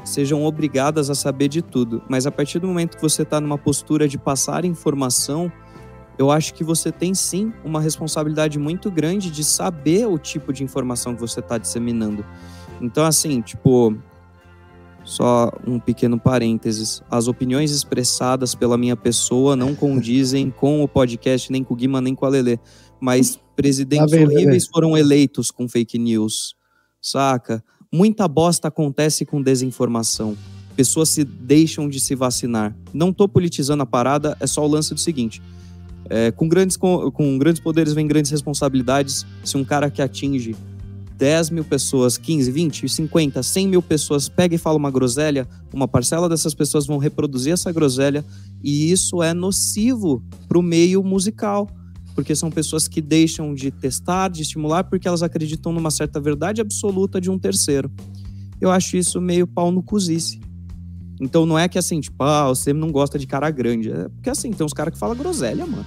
sejam 0.05 0.45
obrigadas 0.45 1.11
a 1.11 1.15
saber 1.15 1.49
de 1.49 1.63
tudo, 1.63 2.03
mas 2.09 2.27
a 2.27 2.31
partir 2.31 2.59
do 2.59 2.67
momento 2.67 2.97
que 2.97 3.03
você 3.03 3.23
está 3.23 3.41
numa 3.41 3.57
postura 3.57 4.09
de 4.09 4.19
passar 4.19 4.65
informação, 4.65 5.51
eu 6.19 6.31
acho 6.31 6.55
que 6.55 6.65
você 6.65 6.91
tem 6.91 7.15
sim 7.15 7.53
uma 7.65 7.81
responsabilidade 7.81 8.59
muito 8.59 8.91
grande 8.91 9.31
de 9.31 9.45
saber 9.45 10.07
o 10.07 10.19
tipo 10.19 10.53
de 10.53 10.63
informação 10.65 11.15
que 11.15 11.21
você 11.21 11.41
está 11.41 11.57
disseminando. 11.57 12.25
Então, 12.81 13.05
assim, 13.05 13.41
tipo, 13.41 13.97
só 15.05 15.51
um 15.67 15.79
pequeno 15.79 16.19
parênteses. 16.19 17.03
As 17.11 17.29
opiniões 17.29 17.71
expressadas 17.71 18.55
pela 18.55 18.77
minha 18.77 18.97
pessoa 18.97 19.57
não 19.57 19.75
condizem 19.75 20.51
com 20.57 20.83
o 20.83 20.89
podcast, 20.89 21.51
nem 21.51 21.65
com 21.65 21.75
o 21.75 21.77
Guima, 21.77 22.01
nem 22.01 22.15
com 22.15 22.27
a 22.27 22.29
Lelê. 22.29 22.59
Mas 23.03 23.37
Presidentes 23.57 24.13
tá 24.13 24.17
horríveis 24.17 24.67
foram 24.67 24.97
eleitos 24.97 25.51
com 25.51 25.69
fake 25.69 25.99
news, 25.99 26.55
saca? 27.01 27.63
Muita 27.93 28.29
bosta 28.29 28.69
acontece 28.69 29.27
com 29.27 29.43
desinformação. 29.43 30.37
Pessoas 30.77 31.09
se 31.09 31.25
deixam 31.25 31.89
de 31.89 31.99
se 31.99 32.15
vacinar. 32.15 32.75
Não 32.95 33.13
tô 33.13 33.29
politizando 33.29 33.83
a 33.83 33.87
parada, 33.87 34.37
é 34.39 34.47
só 34.47 34.65
o 34.65 34.69
lance 34.69 34.95
do 34.95 35.01
seguinte. 35.01 35.43
É, 36.09 36.31
com, 36.31 36.49
grandes, 36.49 36.77
com, 36.77 37.11
com 37.11 37.37
grandes 37.39 37.61
poderes 37.61 37.93
vem 37.93 38.07
grandes 38.07 38.31
responsabilidades. 38.31 39.27
Se 39.45 39.57
um 39.57 39.65
cara 39.65 39.91
que 39.91 40.01
atinge 40.01 40.55
10 41.19 41.51
mil 41.51 41.65
pessoas, 41.65 42.17
15, 42.17 42.53
20, 42.53 42.89
50, 42.89 43.43
100 43.43 43.69
mil 43.69 43.83
pessoas 43.83 44.29
pega 44.29 44.55
e 44.55 44.59
fala 44.59 44.79
uma 44.79 44.93
groselha, 44.93 45.47
uma 45.75 45.89
parcela 45.89 46.29
dessas 46.29 46.55
pessoas 46.55 46.87
vão 46.87 46.99
reproduzir 46.99 47.53
essa 47.53 47.73
groselha 47.73 48.25
e 48.63 48.93
isso 48.93 49.23
é 49.23 49.35
nocivo 49.35 50.23
para 50.49 50.59
o 50.59 50.63
meio 50.63 51.03
musical 51.03 51.69
porque 52.15 52.35
são 52.35 52.51
pessoas 52.51 52.89
que 52.89 53.01
deixam 53.01 53.55
de 53.55 53.71
testar, 53.71 54.29
de 54.29 54.43
estimular, 54.43 54.85
porque 54.85 55.09
elas 55.09 55.23
acreditam 55.23 55.73
numa 55.73 55.91
certa 55.91 56.21
verdade 56.21 56.61
absoluta 56.61 57.21
de 57.21 57.31
um 57.31 57.39
terceiro. 57.39 57.91
Eu 58.61 58.71
acho 58.71 58.97
isso 58.97 59.21
meio 59.21 59.47
pau 59.47 59.71
no 59.71 59.83
cozice. 59.83 60.41
Então 61.21 61.47
não 61.47 61.59
é 61.59 61.69
que 61.69 61.79
assim, 61.79 62.01
tipo, 62.01 62.23
ah, 62.23 62.49
você 62.49 62.73
não 62.73 62.91
gosta 62.91 63.19
de 63.19 63.27
cara 63.27 63.51
grande. 63.51 63.91
É 63.91 64.09
porque 64.09 64.31
assim, 64.31 64.51
tem 64.53 64.65
uns 64.65 64.73
caras 64.73 64.93
que 64.93 64.99
falam 64.99 65.17
groselha, 65.17 65.67
mano. 65.67 65.85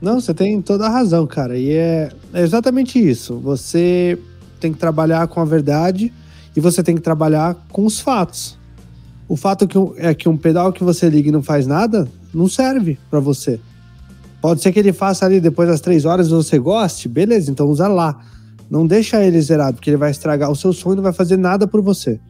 Não, 0.00 0.20
você 0.20 0.32
tem 0.32 0.62
toda 0.62 0.86
a 0.86 0.90
razão, 0.90 1.26
cara. 1.26 1.58
E 1.58 1.72
é, 1.72 2.12
é 2.32 2.42
exatamente 2.42 2.98
isso. 2.98 3.36
Você 3.38 4.18
tem 4.60 4.72
que 4.72 4.78
trabalhar 4.78 5.26
com 5.28 5.40
a 5.40 5.44
verdade 5.44 6.12
e 6.54 6.60
você 6.60 6.82
tem 6.82 6.94
que 6.94 7.00
trabalhar 7.00 7.56
com 7.70 7.84
os 7.84 8.00
fatos. 8.00 8.56
O 9.28 9.36
fato 9.36 9.66
que 9.66 9.76
é 9.98 10.14
que 10.14 10.28
um 10.28 10.36
pedal 10.36 10.72
que 10.72 10.84
você 10.84 11.08
liga 11.08 11.28
e 11.28 11.32
não 11.32 11.42
faz 11.42 11.66
nada, 11.66 12.08
não 12.32 12.48
serve 12.48 12.98
para 13.10 13.20
você. 13.20 13.60
Pode 14.40 14.62
ser 14.62 14.72
que 14.72 14.78
ele 14.78 14.92
faça 14.92 15.26
ali 15.26 15.40
depois 15.40 15.68
das 15.68 15.80
três 15.80 16.04
horas 16.04 16.28
e 16.28 16.30
você 16.30 16.58
goste, 16.58 17.08
beleza, 17.08 17.50
então 17.50 17.66
usa 17.66 17.88
lá. 17.88 18.20
Não 18.70 18.86
deixa 18.86 19.24
ele 19.24 19.40
zerado, 19.40 19.74
porque 19.74 19.90
ele 19.90 19.96
vai 19.96 20.10
estragar 20.10 20.50
o 20.50 20.56
seu 20.56 20.72
som 20.72 20.92
e 20.92 20.96
não 20.96 21.02
vai 21.02 21.12
fazer 21.12 21.36
nada 21.36 21.66
por 21.66 21.80
você. 21.80 22.20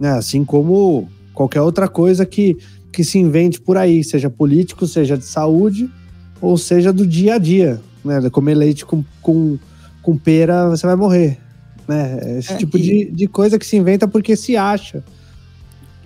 É, 0.00 0.08
assim 0.08 0.44
como 0.44 1.08
qualquer 1.32 1.60
outra 1.60 1.86
coisa 1.88 2.26
que, 2.26 2.56
que 2.92 3.04
se 3.04 3.18
invente 3.18 3.60
por 3.60 3.76
aí, 3.76 4.02
seja 4.02 4.28
político, 4.28 4.86
seja 4.86 5.16
de 5.16 5.24
saúde, 5.24 5.88
ou 6.40 6.56
seja 6.56 6.92
do 6.92 7.06
dia 7.06 7.34
a 7.34 7.38
dia. 7.38 7.80
Né? 8.04 8.28
Comer 8.30 8.54
leite 8.54 8.84
com, 8.84 9.04
com, 9.20 9.58
com 10.02 10.16
pera, 10.16 10.68
você 10.68 10.86
vai 10.86 10.96
morrer. 10.96 11.38
Né? 11.86 12.38
Esse 12.38 12.54
é, 12.54 12.56
tipo 12.56 12.78
de, 12.78 13.10
de 13.12 13.26
coisa 13.28 13.58
que 13.58 13.66
se 13.66 13.76
inventa 13.76 14.08
porque 14.08 14.34
se 14.34 14.56
acha. 14.56 15.04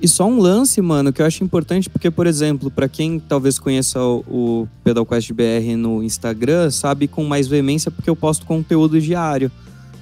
E 0.00 0.06
só 0.06 0.26
um 0.26 0.38
lance, 0.38 0.80
mano, 0.82 1.12
que 1.12 1.22
eu 1.22 1.26
acho 1.26 1.42
importante, 1.42 1.88
porque, 1.88 2.10
por 2.10 2.26
exemplo, 2.26 2.70
para 2.70 2.88
quem 2.88 3.18
talvez 3.18 3.58
conheça 3.58 3.98
o, 4.00 4.24
o 4.28 4.68
PedalQuest 4.84 5.32
BR 5.32 5.76
no 5.76 6.02
Instagram, 6.02 6.70
sabe 6.70 7.08
com 7.08 7.24
mais 7.24 7.48
veemência 7.48 7.90
porque 7.90 8.10
eu 8.10 8.16
posto 8.16 8.44
conteúdo 8.44 9.00
diário. 9.00 9.50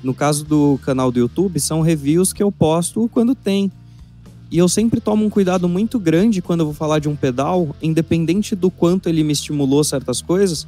No 0.02 0.12
caso 0.12 0.44
do 0.44 0.78
canal 0.84 1.12
do 1.12 1.20
YouTube, 1.20 1.60
são 1.60 1.80
reviews 1.80 2.32
que 2.32 2.42
eu 2.42 2.50
posto 2.50 3.08
quando 3.12 3.34
tem. 3.34 3.70
E 4.50 4.58
eu 4.58 4.68
sempre 4.68 5.00
tomo 5.00 5.24
um 5.24 5.30
cuidado 5.30 5.68
muito 5.68 5.98
grande 5.98 6.42
quando 6.42 6.60
eu 6.60 6.66
vou 6.66 6.74
falar 6.74 6.98
de 6.98 7.08
um 7.08 7.16
pedal, 7.16 7.74
independente 7.80 8.54
do 8.54 8.70
quanto 8.70 9.08
ele 9.08 9.24
me 9.24 9.32
estimulou 9.32 9.82
certas 9.82 10.20
coisas, 10.20 10.66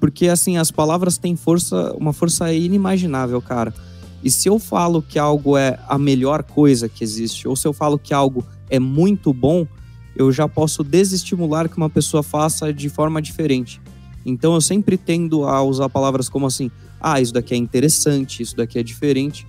porque 0.00 0.28
assim, 0.28 0.56
as 0.56 0.70
palavras 0.70 1.18
têm 1.18 1.36
força, 1.36 1.92
uma 1.98 2.12
força 2.12 2.52
inimaginável, 2.52 3.42
cara. 3.42 3.74
E 4.22 4.30
se 4.30 4.48
eu 4.48 4.58
falo 4.58 5.02
que 5.02 5.18
algo 5.18 5.56
é 5.56 5.78
a 5.88 5.98
melhor 5.98 6.42
coisa 6.42 6.88
que 6.88 7.04
existe, 7.04 7.46
ou 7.46 7.54
se 7.54 7.66
eu 7.66 7.72
falo 7.72 7.98
que 7.98 8.14
algo 8.14 8.44
é 8.70 8.78
muito 8.78 9.32
bom, 9.32 9.66
eu 10.16 10.32
já 10.32 10.48
posso 10.48 10.82
desestimular 10.82 11.68
que 11.68 11.76
uma 11.76 11.88
pessoa 11.88 12.22
faça 12.22 12.72
de 12.72 12.88
forma 12.88 13.22
diferente. 13.22 13.80
Então 14.26 14.54
eu 14.54 14.60
sempre 14.60 14.96
tendo 14.96 15.44
a 15.44 15.62
usar 15.62 15.88
palavras 15.88 16.28
como 16.28 16.46
assim: 16.46 16.70
ah, 17.00 17.20
isso 17.20 17.32
daqui 17.32 17.54
é 17.54 17.56
interessante, 17.56 18.42
isso 18.42 18.56
daqui 18.56 18.78
é 18.78 18.82
diferente. 18.82 19.46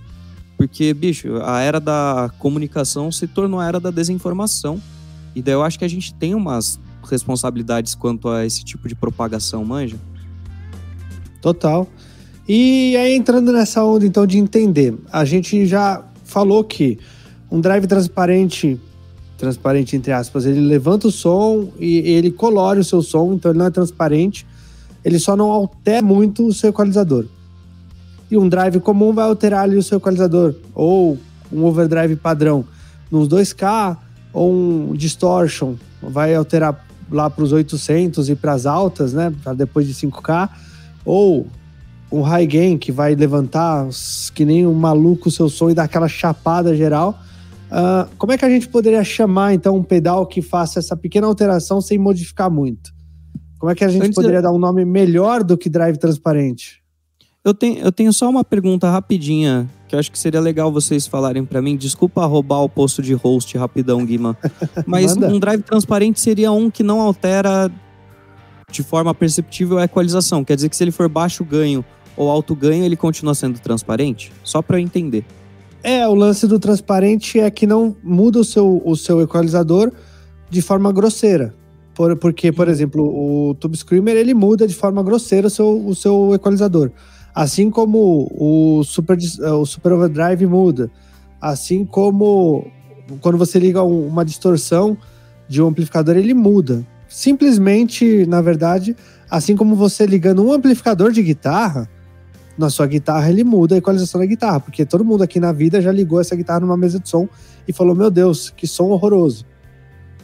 Porque, 0.56 0.92
bicho, 0.92 1.40
a 1.42 1.60
era 1.60 1.80
da 1.80 2.30
comunicação 2.38 3.10
se 3.10 3.26
tornou 3.26 3.58
a 3.60 3.66
era 3.66 3.80
da 3.80 3.90
desinformação. 3.90 4.80
E 5.34 5.40
daí 5.40 5.54
eu 5.54 5.62
acho 5.62 5.78
que 5.78 5.86
a 5.86 5.88
gente 5.88 6.12
tem 6.14 6.34
umas 6.34 6.78
responsabilidades 7.02 7.94
quanto 7.94 8.28
a 8.28 8.44
esse 8.44 8.62
tipo 8.62 8.86
de 8.86 8.94
propagação, 8.94 9.64
manja? 9.64 9.96
Total. 11.40 11.88
E 12.46 12.94
aí, 12.96 13.14
entrando 13.14 13.52
nessa 13.52 13.82
onda, 13.84 14.04
então, 14.04 14.26
de 14.26 14.36
entender, 14.36 14.94
a 15.10 15.24
gente 15.24 15.66
já 15.66 16.04
falou 16.24 16.62
que 16.62 16.98
um 17.50 17.60
drive 17.60 17.86
transparente 17.86 18.78
transparente 19.40 19.96
entre 19.96 20.12
aspas, 20.12 20.44
ele 20.44 20.60
levanta 20.60 21.08
o 21.08 21.10
som 21.10 21.68
e 21.78 21.98
ele 21.98 22.30
colore 22.30 22.78
o 22.78 22.84
seu 22.84 23.02
som, 23.02 23.32
então 23.32 23.50
ele 23.50 23.58
não 23.58 23.66
é 23.66 23.70
transparente, 23.70 24.46
ele 25.04 25.18
só 25.18 25.34
não 25.34 25.50
altera 25.50 26.02
muito 26.02 26.46
o 26.46 26.52
seu 26.52 26.70
equalizador. 26.70 27.24
E 28.30 28.36
um 28.36 28.48
drive 28.48 28.78
comum 28.80 29.12
vai 29.12 29.24
alterar 29.24 29.64
ali 29.64 29.76
o 29.76 29.82
seu 29.82 29.98
equalizador, 29.98 30.54
ou 30.74 31.18
um 31.50 31.64
overdrive 31.64 32.14
padrão. 32.16 32.64
Nos 33.10 33.26
2K, 33.28 33.96
ou 34.32 34.52
um 34.52 34.92
distortion 34.94 35.74
vai 36.00 36.34
alterar 36.34 36.86
lá 37.10 37.28
para 37.28 37.42
os 37.42 37.50
800 37.50 38.28
e 38.28 38.36
para 38.36 38.52
as 38.52 38.66
altas, 38.66 39.12
né, 39.12 39.32
para 39.42 39.54
depois 39.54 39.86
de 39.86 39.94
5K, 39.94 40.48
ou 41.04 41.48
um 42.12 42.20
high 42.20 42.46
gain 42.46 42.78
que 42.78 42.92
vai 42.92 43.14
levantar 43.14 43.88
que 44.34 44.44
nem 44.44 44.66
um 44.66 44.74
maluco 44.74 45.28
o 45.28 45.32
seu 45.32 45.48
som 45.48 45.70
e 45.70 45.74
dar 45.74 45.84
aquela 45.84 46.08
chapada 46.08 46.76
geral 46.76 47.18
Uh, 47.70 48.08
como 48.18 48.32
é 48.32 48.38
que 48.38 48.44
a 48.44 48.50
gente 48.50 48.68
poderia 48.68 49.04
chamar, 49.04 49.54
então, 49.54 49.76
um 49.76 49.82
pedal 49.82 50.26
que 50.26 50.42
faça 50.42 50.80
essa 50.80 50.96
pequena 50.96 51.26
alteração 51.26 51.80
sem 51.80 51.96
modificar 51.96 52.50
muito? 52.50 52.90
Como 53.58 53.70
é 53.70 53.74
que 53.74 53.84
a 53.84 53.88
gente 53.88 54.06
Antes 54.06 54.14
poderia 54.14 54.42
dar 54.42 54.52
um 54.52 54.58
nome 54.58 54.84
melhor 54.84 55.44
do 55.44 55.56
que 55.56 55.68
drive 55.68 55.96
transparente? 55.96 56.82
Eu 57.44 57.54
tenho, 57.54 57.78
eu 57.78 57.92
tenho 57.92 58.12
só 58.12 58.28
uma 58.28 58.44
pergunta 58.44 58.90
rapidinha, 58.90 59.68
que 59.88 59.94
eu 59.94 59.98
acho 59.98 60.10
que 60.10 60.18
seria 60.18 60.40
legal 60.40 60.72
vocês 60.72 61.06
falarem 61.06 61.44
para 61.44 61.62
mim. 61.62 61.76
Desculpa 61.76 62.24
roubar 62.26 62.62
o 62.62 62.68
posto 62.68 63.00
de 63.00 63.14
host 63.14 63.56
rapidão, 63.56 64.04
Guima. 64.04 64.36
Mas 64.86 65.16
um 65.16 65.38
drive 65.38 65.62
transparente 65.62 66.20
seria 66.20 66.52
um 66.52 66.70
que 66.70 66.82
não 66.82 67.00
altera 67.00 67.70
de 68.70 68.82
forma 68.82 69.14
perceptível 69.14 69.78
a 69.78 69.84
equalização. 69.84 70.44
Quer 70.44 70.56
dizer 70.56 70.68
que 70.68 70.76
se 70.76 70.84
ele 70.84 70.90
for 70.90 71.08
baixo 71.08 71.44
ganho 71.44 71.84
ou 72.16 72.30
alto 72.30 72.54
ganho, 72.54 72.84
ele 72.84 72.96
continua 72.96 73.34
sendo 73.34 73.58
transparente? 73.58 74.32
Só 74.42 74.60
para 74.60 74.78
eu 74.78 74.82
entender. 74.82 75.24
É, 75.82 76.06
o 76.06 76.14
lance 76.14 76.46
do 76.46 76.58
transparente 76.58 77.40
é 77.40 77.50
que 77.50 77.66
não 77.66 77.96
muda 78.02 78.38
o 78.38 78.44
seu, 78.44 78.82
o 78.84 78.94
seu 78.96 79.20
equalizador 79.20 79.90
de 80.48 80.60
forma 80.60 80.92
grosseira. 80.92 81.54
Por, 81.94 82.16
porque, 82.16 82.52
por 82.52 82.66
uhum. 82.66 82.72
exemplo, 82.72 83.02
o 83.02 83.54
Tube 83.54 83.76
Screamer 83.76 84.16
ele 84.16 84.34
muda 84.34 84.66
de 84.66 84.74
forma 84.74 85.02
grosseira 85.02 85.46
o 85.46 85.50
seu, 85.50 85.86
o 85.86 85.94
seu 85.94 86.34
equalizador. 86.34 86.90
Assim 87.34 87.70
como 87.70 88.28
o 88.32 88.82
Super, 88.84 89.16
o 89.16 89.64
Super 89.64 89.92
Overdrive 89.92 90.46
muda. 90.46 90.90
Assim 91.40 91.84
como 91.84 92.66
quando 93.20 93.38
você 93.38 93.58
liga 93.58 93.82
uma 93.82 94.24
distorção 94.24 94.96
de 95.48 95.62
um 95.62 95.68
amplificador, 95.68 96.16
ele 96.16 96.34
muda. 96.34 96.86
Simplesmente, 97.08 98.24
na 98.26 98.40
verdade, 98.40 98.96
assim 99.28 99.56
como 99.56 99.74
você 99.74 100.06
ligando 100.06 100.44
um 100.44 100.52
amplificador 100.52 101.10
de 101.10 101.22
guitarra, 101.22 101.88
na 102.60 102.70
sua 102.70 102.86
guitarra, 102.86 103.30
ele 103.30 103.42
muda 103.42 103.74
a 103.74 103.78
equalização 103.78 104.20
da 104.20 104.26
guitarra, 104.26 104.60
porque 104.60 104.84
todo 104.84 105.04
mundo 105.04 105.22
aqui 105.22 105.40
na 105.40 105.52
vida 105.52 105.80
já 105.80 105.90
ligou 105.90 106.20
essa 106.20 106.36
guitarra 106.36 106.60
numa 106.60 106.76
mesa 106.76 107.00
de 107.00 107.08
som 107.08 107.28
e 107.66 107.72
falou: 107.72 107.94
Meu 107.94 108.10
Deus, 108.10 108.50
que 108.50 108.66
som 108.66 108.90
horroroso. 108.90 109.46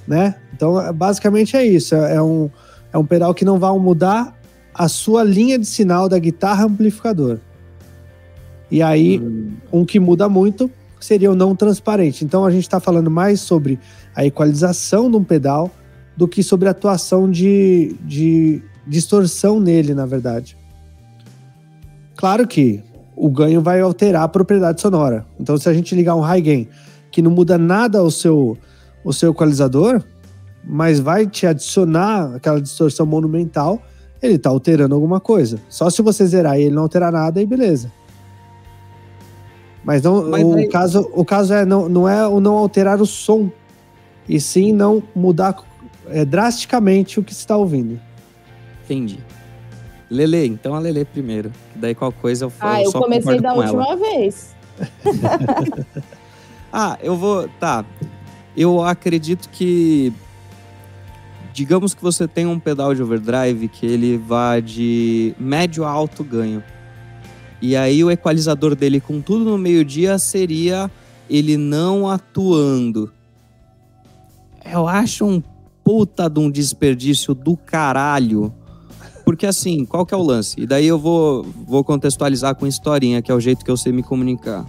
Né? 0.07 0.37
Então, 0.55 0.81
é, 0.81 0.93
basicamente 0.93 1.57
é 1.57 1.65
isso. 1.65 1.95
É, 1.95 2.17
é 2.17 2.23
um, 2.23 2.49
é 2.93 2.99
um 2.99 3.05
pedal 3.05 3.35
que 3.35 3.45
não 3.45 3.59
vai 3.59 3.77
mudar 3.79 4.39
a 4.73 4.89
sua 4.89 5.25
linha 5.25 5.59
de 5.59 5.67
sinal 5.67 6.09
da 6.09 6.19
guitarra 6.19 6.65
amplificador. 6.65 7.39
E 8.71 8.83
aí, 8.83 9.19
hum. 9.19 9.53
um 9.73 9.85
que 9.85 9.99
muda 9.99 10.29
muito 10.29 10.71
seria 11.01 11.31
o 11.31 11.35
não 11.35 11.57
transparente. 11.57 12.25
Então, 12.25 12.45
a 12.45 12.51
gente 12.51 12.63
está 12.63 12.79
falando 12.79 13.11
mais 13.11 13.41
sobre 13.41 13.79
a 14.15 14.25
equalização 14.25 15.11
de 15.11 15.17
um 15.17 15.25
pedal 15.25 15.71
do 16.17 16.27
que 16.27 16.43
sobre 16.43 16.69
a 16.69 16.71
atuação 16.71 17.31
de, 17.31 17.97
de 18.03 18.63
distorção 18.87 19.61
nele, 19.61 19.95
na 19.95 20.07
verdade. 20.07 20.57
Claro 22.17 22.47
que 22.47 22.83
o 23.15 23.31
ganho 23.31 23.61
vai 23.61 23.81
alterar 23.81 24.23
a 24.23 24.29
propriedade 24.29 24.81
sonora. 24.81 25.27
Então, 25.39 25.57
se 25.57 25.69
a 25.69 25.75
gente 25.75 25.95
ligar 25.95 26.15
um 26.15 26.21
high 26.21 26.41
gain 26.41 26.69
que 27.11 27.23
não 27.23 27.31
muda 27.31 27.57
nada 27.57 27.99
ao 27.99 28.11
seu, 28.11 28.57
ao 29.05 29.13
seu 29.13 29.31
equalizador, 29.33 30.03
mas 30.65 30.99
vai 30.99 31.27
te 31.27 31.47
adicionar 31.47 32.35
aquela 32.35 32.61
distorção 32.61 33.07
monumental, 33.07 33.81
ele 34.23 34.35
está 34.35 34.51
alterando 34.51 34.95
alguma 34.95 35.21
coisa. 35.21 35.59
Só 35.69 35.89
se 35.89 36.03
você 36.03 36.27
zerar 36.27 36.59
e 36.59 36.65
ele 36.65 36.75
não 36.75 36.83
alterar 36.83 37.13
nada, 37.13 37.39
aí 37.39 37.47
beleza. 37.47 37.91
Mas, 39.85 40.03
não, 40.03 40.29
mas 40.29 40.43
o, 40.43 40.55
aí... 40.55 40.69
caso, 40.69 41.09
o 41.15 41.25
caso 41.25 41.55
é 41.55 41.65
não, 41.65 41.89
não 41.89 42.09
é 42.09 42.27
o 42.27 42.41
não 42.41 42.57
alterar 42.57 43.01
o 43.01 43.07
som, 43.07 43.49
e 44.29 44.41
sim 44.41 44.73
não 44.73 45.03
mudar 45.15 45.57
é, 46.09 46.25
drasticamente 46.25 47.21
o 47.21 47.23
que 47.23 47.33
você 47.33 47.41
está 47.41 47.57
ouvindo. 47.57 48.01
Entendi. 48.85 49.21
Lele, 50.11 50.47
então 50.47 50.75
a 50.75 50.79
Lele 50.79 51.05
primeiro. 51.05 51.51
Daí 51.75 51.95
qual 51.95 52.13
coisa 52.13 52.45
eu 52.45 52.53
Ah, 52.61 52.81
eu, 52.81 52.87
eu 52.87 52.93
comecei 52.93 53.41
da 53.41 53.55
última 53.55 53.85
ela. 53.85 53.97
vez. 53.97 54.55
ah, 56.73 56.99
eu 57.03 57.17
vou. 57.17 57.49
Tá. 57.61 57.85
Eu 58.57 58.83
acredito 58.83 59.49
que. 59.51 60.13
Digamos 61.53 61.95
que 61.95 62.03
você 62.03 62.29
tem 62.29 62.47
um 62.47 62.61
pedal 62.61 62.95
de 62.95 63.03
overdrive 63.03 63.69
que 63.69 63.87
ele 63.87 64.19
vá 64.19 64.61
de 64.61 65.35
médio 65.39 65.85
a 65.85 65.91
alto 65.91 66.23
ganho. 66.23 66.63
E 67.63 67.75
aí 67.75 68.05
o 68.05 68.11
equalizador 68.11 68.75
dele 68.75 69.01
com 69.01 69.23
tudo 69.23 69.45
no 69.47 69.57
meio-dia 69.57 70.19
seria 70.19 70.91
ele 71.29 71.57
não 71.57 72.09
atuando. 72.09 73.11
Eu 74.71 74.87
acho 74.87 75.25
um 75.25 75.43
puta 75.83 76.29
de 76.29 76.39
um 76.39 76.51
desperdício 76.51 77.33
do 77.35 77.57
caralho 77.57 78.53
porque 79.27 79.45
assim, 79.45 79.85
qual 79.85 80.07
que 80.07 80.15
é 80.15 80.17
o 80.17 80.23
lance? 80.23 80.55
E 80.57 80.69
daí 80.69 80.87
eu 80.87 80.97
vou, 80.97 81.45
vou 81.67 81.83
contextualizar 81.83 82.55
com 82.55 82.65
historinha, 82.65 83.21
que 83.21 83.33
é 83.33 83.35
o 83.35 83.41
jeito 83.41 83.65
que 83.65 83.71
eu 83.71 83.77
sei 83.77 83.91
me 83.91 84.01
comunicar. 84.01 84.65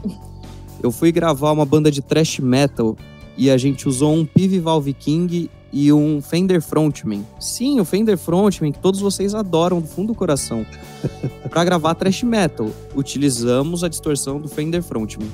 Eu 0.82 0.92
fui 0.92 1.12
gravar 1.12 1.52
uma 1.52 1.64
banda 1.64 1.92
de 1.92 2.02
thrash 2.02 2.40
metal 2.40 2.98
e 3.38 3.52
a 3.52 3.58
gente 3.58 3.88
usou 3.88 4.16
um 4.16 4.26
PIV 4.26 4.60
Valve 4.60 4.94
King 4.94 5.48
e 5.72 5.94
um 5.94 6.20
Fender 6.24 6.60
Frontman. 6.60 7.24
Sim, 7.40 7.80
o 7.80 7.86
Fender 7.86 8.18
Frontman, 8.18 8.72
que 8.72 8.80
todos 8.80 9.00
vocês 9.00 9.36
adoram 9.36 9.80
do 9.80 9.88
fundo 9.88 10.08
do 10.08 10.16
coração. 10.16 10.66
para 11.52 11.64
gravar 11.64 11.94
thrash 11.94 12.24
metal, 12.24 12.72
utilizamos 12.96 13.84
a 13.84 13.88
distorção 13.88 14.40
do 14.40 14.48
Fender 14.48 14.82
Frontman. 14.82 15.30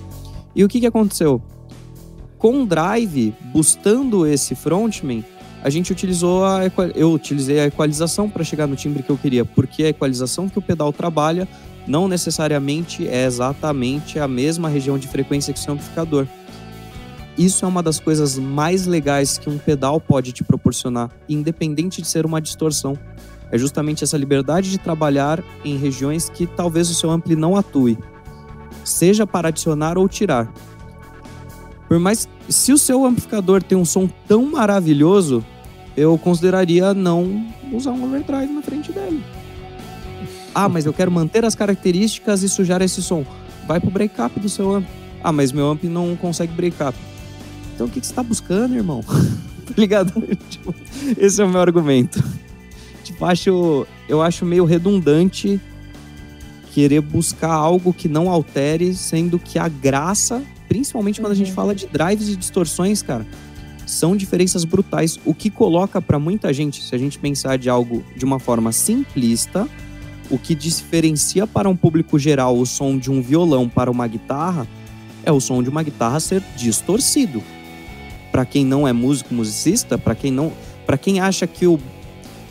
E 0.53 0.65
o 0.65 0.67
que, 0.67 0.81
que 0.81 0.87
aconteceu? 0.87 1.41
Com 2.37 2.63
o 2.63 2.65
Drive, 2.65 3.33
boostando 3.53 4.27
esse 4.27 4.53
Frontman, 4.53 5.23
a 5.63 5.69
gente 5.69 5.93
utilizou 5.93 6.43
a 6.43 6.59
eu 6.93 7.11
utilizei 7.13 7.61
a 7.61 7.65
equalização 7.65 8.29
para 8.29 8.43
chegar 8.43 8.67
no 8.67 8.75
timbre 8.75 9.01
que 9.01 9.09
eu 9.09 9.17
queria, 9.17 9.45
porque 9.45 9.85
a 9.85 9.89
equalização 9.89 10.49
que 10.49 10.59
o 10.59 10.61
pedal 10.61 10.91
trabalha 10.91 11.47
não 11.87 12.05
necessariamente 12.07 13.07
é 13.07 13.25
exatamente 13.25 14.19
a 14.19 14.27
mesma 14.27 14.67
região 14.67 14.97
de 14.97 15.07
frequência 15.07 15.53
que 15.53 15.59
o 15.59 15.63
seu 15.63 15.73
amplificador. 15.73 16.27
isso 17.37 17.63
é 17.63 17.67
uma 17.67 17.81
das 17.81 17.97
coisas 17.97 18.37
mais 18.37 18.85
legais 18.85 19.37
que 19.37 19.49
um 19.49 19.57
pedal 19.57 20.01
pode 20.01 20.33
te 20.33 20.43
proporcionar, 20.43 21.09
independente 21.29 22.01
de 22.01 22.07
ser 22.07 22.25
uma 22.25 22.41
distorção. 22.41 22.99
É 23.49 23.57
justamente 23.57 24.03
essa 24.03 24.17
liberdade 24.17 24.69
de 24.69 24.77
trabalhar 24.77 25.41
em 25.63 25.77
regiões 25.77 26.29
que 26.29 26.45
talvez 26.45 26.89
o 26.89 26.93
seu 26.93 27.09
ampli 27.09 27.35
não 27.35 27.55
atue, 27.55 27.97
seja 28.83 29.25
para 29.25 29.47
adicionar 29.47 29.97
ou 29.97 30.09
tirar. 30.09 30.51
Por 31.87 31.99
mais 31.99 32.27
se 32.49 32.73
o 32.73 32.77
seu 32.77 33.05
amplificador 33.05 33.63
tem 33.63 33.77
um 33.77 33.85
som 33.85 34.09
tão 34.27 34.51
maravilhoso, 34.51 35.43
eu 35.95 36.17
consideraria 36.17 36.93
não 36.93 37.45
usar 37.71 37.91
um 37.91 38.03
overdrive 38.03 38.51
na 38.51 38.61
frente 38.61 38.91
dele. 38.91 39.23
Ah, 40.53 40.69
mas 40.69 40.85
eu 40.85 40.93
quero 40.93 41.11
manter 41.11 41.43
as 41.45 41.55
características 41.55 42.43
e 42.43 42.49
sujar 42.49 42.81
esse 42.81 43.01
som. 43.01 43.25
Vai 43.67 43.79
pro 43.79 43.89
breakup 43.89 44.39
do 44.39 44.49
seu 44.49 44.75
amp. 44.75 44.85
Ah, 45.23 45.31
mas 45.31 45.51
meu 45.51 45.69
amp 45.69 45.83
não 45.85 46.15
consegue 46.15 46.53
breakup. 46.53 46.97
Então 47.73 47.87
o 47.87 47.89
que, 47.89 47.99
que 47.99 48.05
você 48.05 48.13
tá 48.13 48.21
buscando, 48.21 48.75
irmão? 48.75 49.03
tá 49.65 49.73
ligado? 49.77 50.13
tipo, 50.49 50.75
esse 51.17 51.41
é 51.41 51.45
o 51.45 51.49
meu 51.49 51.61
argumento. 51.61 52.23
Tipo, 53.03 53.25
acho, 53.25 53.87
eu 54.07 54.21
acho 54.21 54.45
meio 54.45 54.65
redundante 54.65 55.59
querer 56.71 57.01
buscar 57.01 57.51
algo 57.51 57.93
que 57.93 58.07
não 58.07 58.29
altere, 58.29 58.93
sendo 58.95 59.37
que 59.37 59.59
a 59.59 59.67
graça, 59.67 60.41
principalmente 60.67 61.21
quando 61.21 61.31
a 61.31 61.35
gente 61.35 61.49
uhum. 61.49 61.55
fala 61.55 61.75
de 61.75 61.85
drives 61.87 62.29
e 62.29 62.35
distorções, 62.35 63.01
cara, 63.01 63.25
são 63.85 64.15
diferenças 64.15 64.63
brutais. 64.63 65.19
O 65.25 65.33
que 65.33 65.49
coloca 65.49 66.01
para 66.01 66.19
muita 66.19 66.53
gente, 66.53 66.81
se 66.81 66.93
a 66.95 66.97
gente 66.97 67.19
pensar 67.19 67.57
de 67.57 67.69
algo 67.69 68.03
de 68.15 68.25
uma 68.25 68.39
forma 68.39 68.71
simplista, 68.71 69.67
o 70.29 70.37
que 70.37 70.55
diferencia 70.55 71.45
para 71.45 71.69
um 71.69 71.75
público 71.75 72.17
geral 72.17 72.57
o 72.57 72.65
som 72.65 72.97
de 72.97 73.11
um 73.11 73.21
violão 73.21 73.67
para 73.67 73.91
uma 73.91 74.07
guitarra 74.07 74.67
é 75.23 75.31
o 75.31 75.39
som 75.39 75.61
de 75.61 75.69
uma 75.69 75.83
guitarra 75.83 76.19
ser 76.19 76.41
distorcido. 76.55 77.43
Para 78.31 78.45
quem 78.45 78.65
não 78.65 78.87
é 78.87 78.93
músico 78.93 79.33
musicista, 79.33 79.97
para 79.97 80.15
quem 80.15 80.31
não, 80.31 80.51
para 80.85 80.97
quem 80.97 81.19
acha 81.19 81.45
que 81.45 81.67
o, 81.67 81.79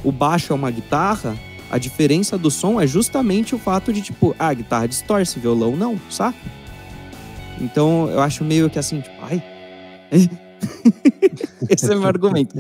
o 0.05 0.13
baixo 0.13 0.53
é 0.53 0.57
uma 0.57 0.71
guitarra, 0.71 1.37
a 1.71 1.79
diferença 1.79 2.39
do 2.39 2.51
som 2.51 2.81
é 2.81 2.87
justamente 2.87 3.55
o 3.55 3.59
fato 3.59 3.93
de 3.93 4.01
tipo, 4.03 4.35
ah, 4.39 4.49
a 4.49 4.55
guitarra 4.55 4.87
distorce, 4.87 5.39
violão 5.41 5.77
não, 5.77 6.01
saca? 6.09 6.39
Então 7.61 8.09
eu 8.11 8.21
acho 8.21 8.45
meio 8.45 8.69
que 8.71 8.79
assim, 8.79 9.01
tipo, 9.01 9.17
ai. 9.23 9.43
Esse 11.69 11.93
é 11.93 11.95
meu 11.95 12.07
argumento. 12.07 12.57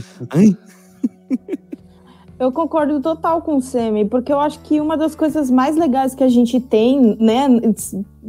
Eu 2.38 2.50
concordo 2.50 3.00
total 3.00 3.40
com 3.42 3.57
o 3.57 3.62
Semi, 3.62 4.05
porque 4.05 4.32
eu 4.32 4.40
acho 4.40 4.59
que 4.61 4.80
uma 4.80 4.96
das 4.96 5.14
coisas 5.14 5.50
mais 5.50 5.76
legais 5.76 6.14
que 6.14 6.24
a 6.24 6.28
gente 6.28 6.59
tem, 6.59 7.16
né, 7.20 7.46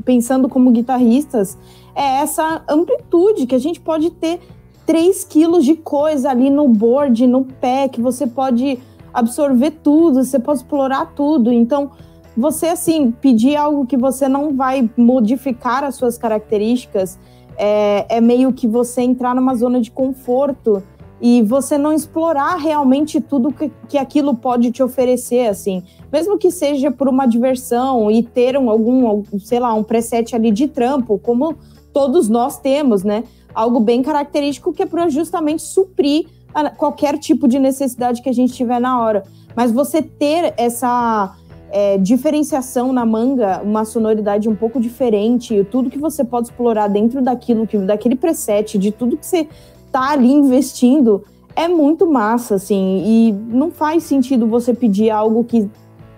pensando 0.05 0.47
como 0.47 0.71
guitarristas, 0.71 1.57
é 1.95 2.21
essa 2.21 2.63
amplitude 2.69 3.47
que 3.47 3.55
a 3.55 3.59
gente 3.59 3.82
pode 3.82 4.11
ter 4.11 4.39
3 4.86 5.24
quilos 5.24 5.65
de 5.65 5.76
coisa 5.76 6.30
ali 6.30 6.49
no 6.49 6.67
board, 6.67 7.26
no 7.26 7.45
pé, 7.45 7.88
que 7.88 8.01
você 8.01 8.28
pode 8.28 8.78
absorver 9.13 9.71
tudo, 9.71 10.24
você 10.24 10.38
pode 10.38 10.59
explorar 10.59 11.13
tudo. 11.15 11.51
Então, 11.51 11.91
você, 12.36 12.67
assim, 12.67 13.11
pedir 13.11 13.55
algo 13.55 13.86
que 13.86 13.95
você 13.97 14.28
não 14.28 14.55
vai 14.55 14.89
modificar 14.97 15.84
as 15.84 15.95
suas 15.95 16.17
características 16.17 17.17
é, 17.57 18.05
é 18.09 18.21
meio 18.21 18.53
que 18.53 18.67
você 18.67 19.01
entrar 19.01 19.35
numa 19.35 19.55
zona 19.55 19.79
de 19.79 19.91
conforto 19.91 20.83
e 21.21 21.41
você 21.41 21.77
não 21.77 21.93
explorar 21.93 22.57
realmente 22.57 23.21
tudo 23.21 23.53
que, 23.53 23.71
que 23.87 23.97
aquilo 23.97 24.35
pode 24.35 24.71
te 24.71 24.83
oferecer, 24.83 25.47
assim. 25.47 25.81
Mesmo 26.11 26.37
que 26.37 26.51
seja 26.51 26.91
por 26.91 27.07
uma 27.07 27.25
diversão 27.25 28.11
e 28.11 28.21
ter 28.21 28.57
um, 28.57 28.69
algum, 28.69 29.23
sei 29.39 29.57
lá, 29.57 29.73
um 29.73 29.83
preset 29.83 30.35
ali 30.35 30.51
de 30.51 30.67
trampo, 30.67 31.17
como 31.17 31.55
todos 31.93 32.27
nós 32.27 32.59
temos, 32.59 33.05
né? 33.05 33.23
Algo 33.55 33.79
bem 33.79 34.01
característico 34.01 34.73
que 34.73 34.83
é 34.83 34.85
para 34.85 35.07
justamente 35.07 35.61
suprir 35.61 36.25
a, 36.53 36.69
qualquer 36.69 37.17
tipo 37.17 37.47
de 37.47 37.57
necessidade 37.57 38.21
que 38.21 38.27
a 38.27 38.33
gente 38.33 38.53
tiver 38.53 38.81
na 38.81 38.99
hora. 38.99 39.23
Mas 39.55 39.71
você 39.71 40.01
ter 40.01 40.53
essa 40.57 41.33
é, 41.74 41.97
diferenciação 41.97 42.93
na 42.93 43.03
manga, 43.03 43.59
uma 43.63 43.84
sonoridade 43.84 44.47
um 44.47 44.53
pouco 44.53 44.80
diferente, 44.80 45.65
tudo 45.71 45.89
que 45.89 45.97
você 45.97 46.24
pode 46.24 46.49
explorar 46.49 46.88
dentro 46.88 47.19
daquilo, 47.19 47.65
que, 47.65 47.80
daquele 47.80 48.15
preset, 48.15 48.78
de 48.78 48.91
tudo 48.91 49.17
que 49.17 49.26
você 49.26 49.47
tá 49.91 50.11
ali 50.11 50.32
investindo 50.32 51.24
é 51.55 51.67
muito 51.67 52.05
massa, 52.05 52.55
assim, 52.55 53.01
e 53.03 53.32
não 53.32 53.71
faz 53.71 54.03
sentido 54.03 54.45
você 54.45 54.71
pedir 54.71 55.09
algo 55.09 55.43
que 55.43 55.67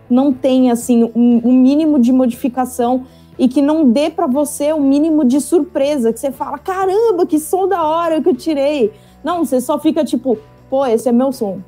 não 0.09 0.33
tenha, 0.33 0.73
assim, 0.73 1.05
um, 1.15 1.41
um 1.45 1.53
mínimo 1.53 1.99
de 1.99 2.11
modificação 2.11 3.03
e 3.39 3.47
que 3.47 3.61
não 3.61 3.89
dê 3.89 4.09
para 4.09 4.27
você 4.27 4.73
o 4.73 4.75
um 4.75 4.81
mínimo 4.81 5.23
de 5.23 5.39
surpresa, 5.39 6.11
que 6.11 6.19
você 6.19 6.33
fala, 6.33 6.57
caramba, 6.57 7.25
que 7.25 7.39
som 7.39 7.65
da 7.65 7.81
hora 7.81 8.21
que 8.21 8.27
eu 8.27 8.35
tirei. 8.35 8.91
Não, 9.23 9.45
você 9.45 9.61
só 9.61 9.79
fica 9.79 10.03
tipo, 10.03 10.37
pô, 10.69 10.85
esse 10.85 11.07
é 11.07 11.13
meu 11.13 11.31
som. 11.31 11.59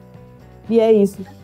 E 0.70 0.78
é 0.78 0.92
isso. 0.92 1.37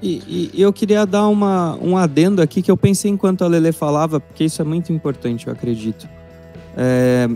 E, 0.00 0.50
e, 0.54 0.62
eu 0.62 0.72
queria 0.72 1.04
dar 1.04 1.26
uma, 1.28 1.76
um 1.82 1.96
adendo 1.96 2.40
aqui 2.40 2.62
que 2.62 2.70
eu 2.70 2.76
pensei 2.76 3.10
enquanto 3.10 3.42
a 3.42 3.48
Lele 3.48 3.72
falava, 3.72 4.20
porque 4.20 4.44
isso 4.44 4.62
é 4.62 4.64
muito 4.64 4.92
importante, 4.92 5.48
eu 5.48 5.52
acredito. 5.52 6.08
É, 6.76 7.28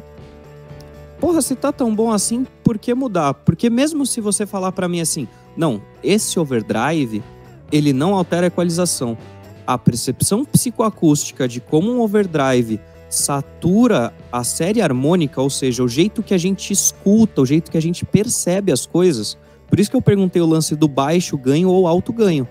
porra, 1.18 1.42
se 1.42 1.56
tá 1.56 1.72
tão 1.72 1.94
bom 1.94 2.12
assim, 2.12 2.46
por 2.62 2.78
que 2.78 2.94
mudar? 2.94 3.34
Porque 3.34 3.68
mesmo 3.68 4.06
se 4.06 4.20
você 4.20 4.46
falar 4.46 4.70
para 4.70 4.88
mim 4.88 5.00
assim, 5.00 5.26
não, 5.56 5.82
esse 6.02 6.38
overdrive, 6.38 7.22
ele 7.70 7.92
não 7.92 8.14
altera 8.14 8.46
a 8.46 8.48
equalização. 8.48 9.18
A 9.66 9.76
percepção 9.76 10.44
psicoacústica 10.44 11.48
de 11.48 11.60
como 11.60 11.90
um 11.90 12.00
overdrive 12.00 12.80
satura 13.08 14.12
a 14.30 14.42
série 14.42 14.80
harmônica, 14.80 15.40
ou 15.40 15.50
seja, 15.50 15.82
o 15.82 15.88
jeito 15.88 16.22
que 16.22 16.32
a 16.32 16.38
gente 16.38 16.72
escuta, 16.72 17.42
o 17.42 17.46
jeito 17.46 17.70
que 17.70 17.76
a 17.76 17.82
gente 17.82 18.04
percebe 18.04 18.72
as 18.72 18.86
coisas. 18.86 19.36
Por 19.72 19.80
isso 19.80 19.90
que 19.90 19.96
eu 19.96 20.02
perguntei 20.02 20.42
o 20.42 20.44
lance 20.44 20.76
do 20.76 20.86
baixo 20.86 21.34
ganho 21.38 21.70
ou 21.70 21.88
alto 21.88 22.12
ganho. 22.12 22.46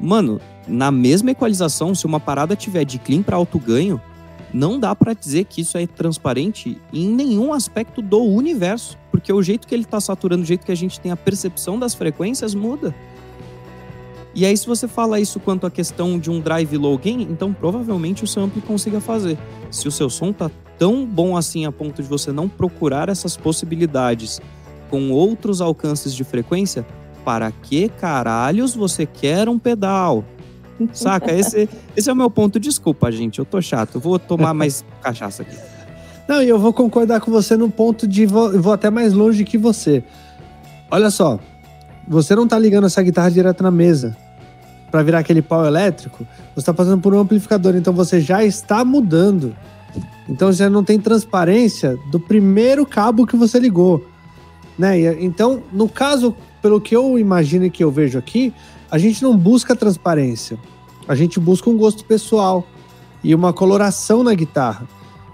Mano, 0.00 0.40
na 0.66 0.90
mesma 0.90 1.32
equalização, 1.32 1.94
se 1.94 2.06
uma 2.06 2.18
parada 2.18 2.56
tiver 2.56 2.82
de 2.86 2.98
clean 2.98 3.22
para 3.22 3.36
alto 3.36 3.58
ganho, 3.58 4.00
não 4.54 4.80
dá 4.80 4.96
para 4.96 5.12
dizer 5.12 5.44
que 5.44 5.60
isso 5.60 5.76
é 5.76 5.86
transparente 5.86 6.80
em 6.94 7.10
nenhum 7.10 7.52
aspecto 7.52 8.00
do 8.00 8.22
universo, 8.22 8.96
porque 9.10 9.30
o 9.30 9.42
jeito 9.42 9.68
que 9.68 9.74
ele 9.74 9.82
está 9.82 10.00
saturando, 10.00 10.44
o 10.44 10.46
jeito 10.46 10.64
que 10.64 10.72
a 10.72 10.74
gente 10.74 10.98
tem 10.98 11.12
a 11.12 11.16
percepção 11.16 11.78
das 11.78 11.92
frequências 11.92 12.54
muda. 12.54 12.94
E 14.34 14.46
aí, 14.46 14.56
se 14.56 14.66
você 14.66 14.88
fala 14.88 15.20
isso 15.20 15.38
quanto 15.40 15.66
à 15.66 15.70
questão 15.70 16.18
de 16.18 16.30
um 16.30 16.40
drive 16.40 16.74
low 16.78 16.96
gain, 16.96 17.20
então 17.20 17.52
provavelmente 17.52 18.24
o 18.24 18.26
seu 18.26 18.50
consiga 18.66 18.98
fazer. 18.98 19.36
Se 19.70 19.86
o 19.86 19.92
seu 19.92 20.08
som 20.08 20.32
tá 20.32 20.50
tão 20.78 21.04
bom 21.04 21.36
assim 21.36 21.66
a 21.66 21.70
ponto 21.70 22.02
de 22.02 22.08
você 22.08 22.32
não 22.32 22.48
procurar 22.48 23.10
essas 23.10 23.36
possibilidades 23.36 24.40
com 24.92 25.10
outros 25.10 25.62
alcances 25.62 26.14
de 26.14 26.22
frequência, 26.22 26.86
para 27.24 27.50
que 27.50 27.88
caralhos 27.88 28.74
você 28.74 29.06
quer 29.06 29.48
um 29.48 29.58
pedal? 29.58 30.22
Saca? 30.92 31.32
Esse, 31.34 31.66
esse 31.96 32.10
é 32.10 32.12
o 32.12 32.16
meu 32.16 32.28
ponto. 32.28 32.60
Desculpa, 32.60 33.10
gente, 33.10 33.38
eu 33.38 33.46
tô 33.46 33.62
chato. 33.62 33.94
Eu 33.94 34.02
vou 34.02 34.18
tomar 34.18 34.52
mais 34.52 34.84
cachaça 35.00 35.44
aqui. 35.44 35.56
Não, 36.28 36.42
e 36.42 36.48
eu 36.48 36.58
vou 36.58 36.74
concordar 36.74 37.22
com 37.22 37.30
você 37.30 37.56
no 37.56 37.70
ponto 37.70 38.06
de 38.06 38.26
vou, 38.26 38.60
vou 38.60 38.74
até 38.74 38.90
mais 38.90 39.14
longe 39.14 39.44
que 39.44 39.56
você. 39.56 40.04
Olha 40.90 41.10
só, 41.10 41.40
você 42.06 42.36
não 42.36 42.46
tá 42.46 42.58
ligando 42.58 42.86
essa 42.86 43.02
guitarra 43.02 43.30
direto 43.30 43.62
na 43.62 43.70
mesa 43.70 44.14
para 44.90 45.02
virar 45.02 45.20
aquele 45.20 45.40
pau 45.40 45.64
elétrico, 45.64 46.26
você 46.54 46.60
está 46.60 46.74
passando 46.74 47.00
por 47.00 47.14
um 47.14 47.18
amplificador, 47.18 47.74
então 47.76 47.94
você 47.94 48.20
já 48.20 48.44
está 48.44 48.84
mudando. 48.84 49.56
Então 50.28 50.52
você 50.52 50.68
não 50.68 50.84
tem 50.84 51.00
transparência 51.00 51.98
do 52.10 52.20
primeiro 52.20 52.84
cabo 52.84 53.26
que 53.26 53.36
você 53.36 53.58
ligou, 53.58 54.04
né? 54.78 55.22
Então, 55.22 55.62
no 55.72 55.88
caso, 55.88 56.34
pelo 56.60 56.80
que 56.80 56.94
eu 56.94 57.18
imagino 57.18 57.64
e 57.64 57.70
que 57.70 57.82
eu 57.82 57.90
vejo 57.90 58.18
aqui, 58.18 58.52
a 58.90 58.98
gente 58.98 59.22
não 59.22 59.36
busca 59.36 59.74
transparência. 59.74 60.58
A 61.08 61.14
gente 61.14 61.40
busca 61.40 61.68
um 61.68 61.76
gosto 61.76 62.04
pessoal 62.04 62.64
e 63.24 63.34
uma 63.34 63.52
coloração 63.52 64.22
na 64.22 64.34
guitarra. 64.34 64.86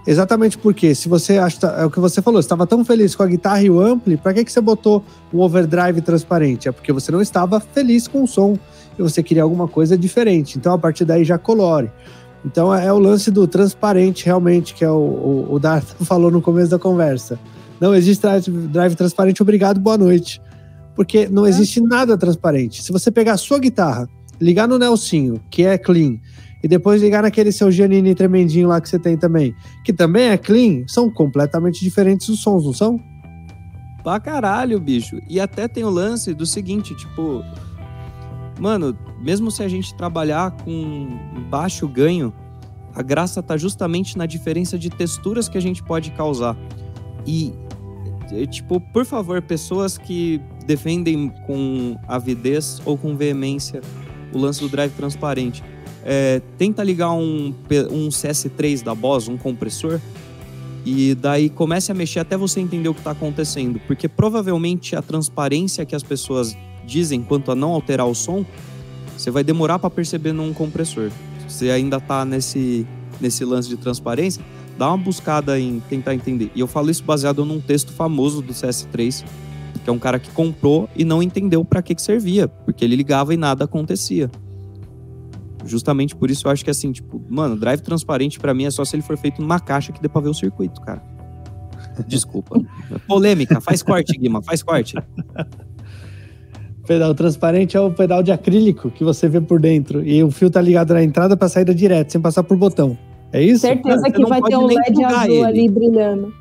Exatamente 0.07 0.57
porque, 0.57 0.95
se 0.95 1.07
você 1.07 1.37
acha. 1.37 1.67
É 1.67 1.85
o 1.85 1.91
que 1.91 1.99
você 1.99 2.21
falou, 2.21 2.39
estava 2.39 2.65
tão 2.65 2.83
feliz 2.83 3.15
com 3.15 3.21
a 3.21 3.27
guitarra 3.27 3.61
e 3.61 3.69
o 3.69 3.79
ampli, 3.79 4.17
para 4.17 4.33
que, 4.33 4.43
que 4.43 4.51
você 4.51 4.61
botou 4.61 5.03
um 5.31 5.39
overdrive 5.39 6.01
transparente? 6.01 6.67
É 6.67 6.71
porque 6.71 6.91
você 6.91 7.11
não 7.11 7.21
estava 7.21 7.59
feliz 7.59 8.07
com 8.07 8.23
o 8.23 8.27
som 8.27 8.57
e 8.97 9.01
você 9.01 9.21
queria 9.21 9.43
alguma 9.43 9.67
coisa 9.67 9.97
diferente. 9.97 10.57
Então, 10.57 10.73
a 10.73 10.77
partir 10.77 11.05
daí, 11.05 11.23
já 11.23 11.37
colore. 11.37 11.91
Então, 12.45 12.73
é 12.73 12.91
o 12.91 12.97
lance 12.97 13.29
do 13.29 13.45
transparente, 13.45 14.25
realmente, 14.25 14.73
que 14.73 14.83
é 14.83 14.89
o, 14.89 14.95
o, 14.95 15.47
o 15.53 15.59
Dart 15.59 15.85
falou 16.01 16.31
no 16.31 16.41
começo 16.41 16.71
da 16.71 16.79
conversa. 16.79 17.37
Não 17.79 17.95
existe 17.95 18.21
drive, 18.69 18.95
transparente, 18.95 19.41
obrigado, 19.41 19.79
boa 19.79 19.97
noite. 19.97 20.41
Porque 20.95 21.27
não 21.27 21.45
é. 21.45 21.49
existe 21.49 21.79
nada 21.79 22.17
transparente. 22.17 22.83
Se 22.83 22.91
você 22.91 23.09
pegar 23.09 23.33
a 23.33 23.37
sua 23.37 23.59
guitarra 23.59 24.07
ligar 24.39 24.67
no 24.67 24.77
Nelsinho, 24.77 25.41
que 25.49 25.63
é 25.65 25.77
clean, 25.77 26.17
e 26.63 26.67
depois 26.67 27.01
ligar 27.01 27.23
naquele 27.23 27.51
seu 27.51 27.71
Giannini 27.71 28.13
tremendinho 28.13 28.67
lá 28.67 28.81
que 28.81 28.89
você 28.89 28.99
tem 28.99 29.17
também, 29.17 29.53
que 29.83 29.93
também 29.93 30.29
é 30.29 30.37
clean, 30.37 30.83
são 30.87 31.09
completamente 31.09 31.79
diferentes 31.81 32.27
os 32.27 32.41
sons, 32.41 32.65
não 32.65 32.73
são? 32.73 32.99
Pra 34.03 34.19
caralho, 34.19 34.79
bicho. 34.79 35.19
E 35.29 35.39
até 35.39 35.67
tem 35.67 35.83
o 35.83 35.89
lance 35.89 36.33
do 36.33 36.45
seguinte, 36.45 36.95
tipo. 36.95 37.43
Mano, 38.59 38.97
mesmo 39.21 39.49
se 39.51 39.63
a 39.63 39.67
gente 39.67 39.95
trabalhar 39.95 40.51
com 40.51 41.07
baixo 41.49 41.87
ganho, 41.87 42.33
a 42.93 43.01
graça 43.01 43.41
tá 43.41 43.55
justamente 43.55 44.17
na 44.17 44.25
diferença 44.25 44.77
de 44.77 44.89
texturas 44.89 45.47
que 45.47 45.57
a 45.57 45.61
gente 45.61 45.81
pode 45.83 46.11
causar. 46.11 46.57
E, 47.25 47.53
tipo, 48.47 48.79
por 48.79 49.05
favor, 49.05 49.41
pessoas 49.41 49.97
que 49.97 50.39
defendem 50.65 51.29
com 51.45 51.97
avidez 52.07 52.81
ou 52.85 52.97
com 52.97 53.15
veemência 53.15 53.81
o 54.33 54.37
lance 54.37 54.59
do 54.59 54.69
drive 54.69 54.91
transparente, 54.91 55.63
é, 56.03 56.41
tenta 56.57 56.83
ligar 56.83 57.11
um, 57.11 57.53
um 57.91 58.09
CS3 58.09 58.83
da 58.83 58.93
Boss, 58.93 59.27
um 59.27 59.37
compressor, 59.37 59.99
e 60.85 61.13
daí 61.15 61.49
comece 61.49 61.91
a 61.91 61.95
mexer 61.95 62.19
até 62.19 62.37
você 62.37 62.59
entender 62.59 62.89
o 62.89 62.93
que 62.93 63.01
está 63.01 63.11
acontecendo. 63.11 63.79
Porque 63.85 64.07
provavelmente 64.07 64.95
a 64.95 65.01
transparência 65.01 65.85
que 65.85 65.95
as 65.95 66.03
pessoas 66.03 66.55
dizem 66.85 67.21
quanto 67.21 67.51
a 67.51 67.55
não 67.55 67.71
alterar 67.71 68.07
o 68.07 68.15
som, 68.15 68.45
você 69.17 69.29
vai 69.29 69.43
demorar 69.43 69.77
para 69.77 69.89
perceber 69.89 70.31
num 70.31 70.53
compressor. 70.53 71.11
Você 71.47 71.69
ainda 71.69 71.97
está 71.97 72.23
nesse, 72.23 72.87
nesse 73.19 73.43
lance 73.43 73.67
de 73.67 73.75
transparência, 73.75 74.43
dá 74.79 74.87
uma 74.87 74.97
buscada 74.97 75.59
em 75.59 75.81
tentar 75.81 76.15
entender. 76.15 76.49
E 76.55 76.61
eu 76.61 76.67
falo 76.67 76.89
isso 76.89 77.03
baseado 77.03 77.43
num 77.43 77.59
texto 77.59 77.91
famoso 77.91 78.41
do 78.41 78.53
CS3, 78.53 79.25
que 79.83 79.89
é 79.89 79.91
um 79.91 79.99
cara 79.99 80.17
que 80.17 80.31
comprou 80.31 80.89
e 80.95 81.03
não 81.03 81.21
entendeu 81.21 81.65
para 81.65 81.81
que, 81.81 81.93
que 81.93 82.01
servia, 82.01 82.47
porque 82.47 82.85
ele 82.85 82.95
ligava 82.95 83.33
e 83.33 83.37
nada 83.37 83.65
acontecia. 83.65 84.31
Justamente 85.65 86.15
por 86.15 86.31
isso 86.31 86.47
eu 86.47 86.51
acho 86.51 86.63
que 86.63 86.71
assim, 86.71 86.93
tipo, 86.93 87.21
mano, 87.27 87.57
drive 87.57 87.81
transparente 87.81 88.39
para 88.39 88.53
mim 88.53 88.63
é 88.63 88.71
só 88.71 88.85
se 88.85 88.95
ele 88.95 89.03
for 89.03 89.17
feito 89.17 89.41
numa 89.41 89.59
caixa 89.59 89.91
que 89.91 90.01
dê 90.01 90.07
pra 90.07 90.21
ver 90.21 90.29
o 90.29 90.33
circuito, 90.33 90.79
cara. 90.79 91.03
Desculpa. 92.07 92.61
Polêmica, 93.05 93.59
faz 93.59 93.83
corte, 93.83 94.17
Guima, 94.17 94.41
faz 94.41 94.63
corte. 94.63 94.95
Pedal 96.87 97.13
transparente 97.13 97.75
é 97.75 97.81
o 97.81 97.91
pedal 97.91 98.23
de 98.23 98.31
acrílico 98.31 98.89
que 98.89 99.03
você 99.03 99.27
vê 99.27 99.41
por 99.41 99.59
dentro. 99.59 100.07
E 100.07 100.23
o 100.23 100.31
fio 100.31 100.49
tá 100.49 100.61
ligado 100.61 100.93
na 100.93 101.03
entrada 101.03 101.35
para 101.35 101.49
saída 101.49 101.75
direto, 101.75 102.13
sem 102.13 102.21
passar 102.21 102.43
por 102.43 102.57
botão. 102.57 102.97
É 103.31 103.43
isso? 103.43 103.61
Certeza 103.61 104.09
que 104.09 104.25
vai 104.25 104.41
ter 104.41 104.57
um 104.57 104.65
LED 104.65 105.03
azul 105.03 105.35
ele. 105.35 105.45
ali 105.45 105.69
brilhando. 105.69 106.33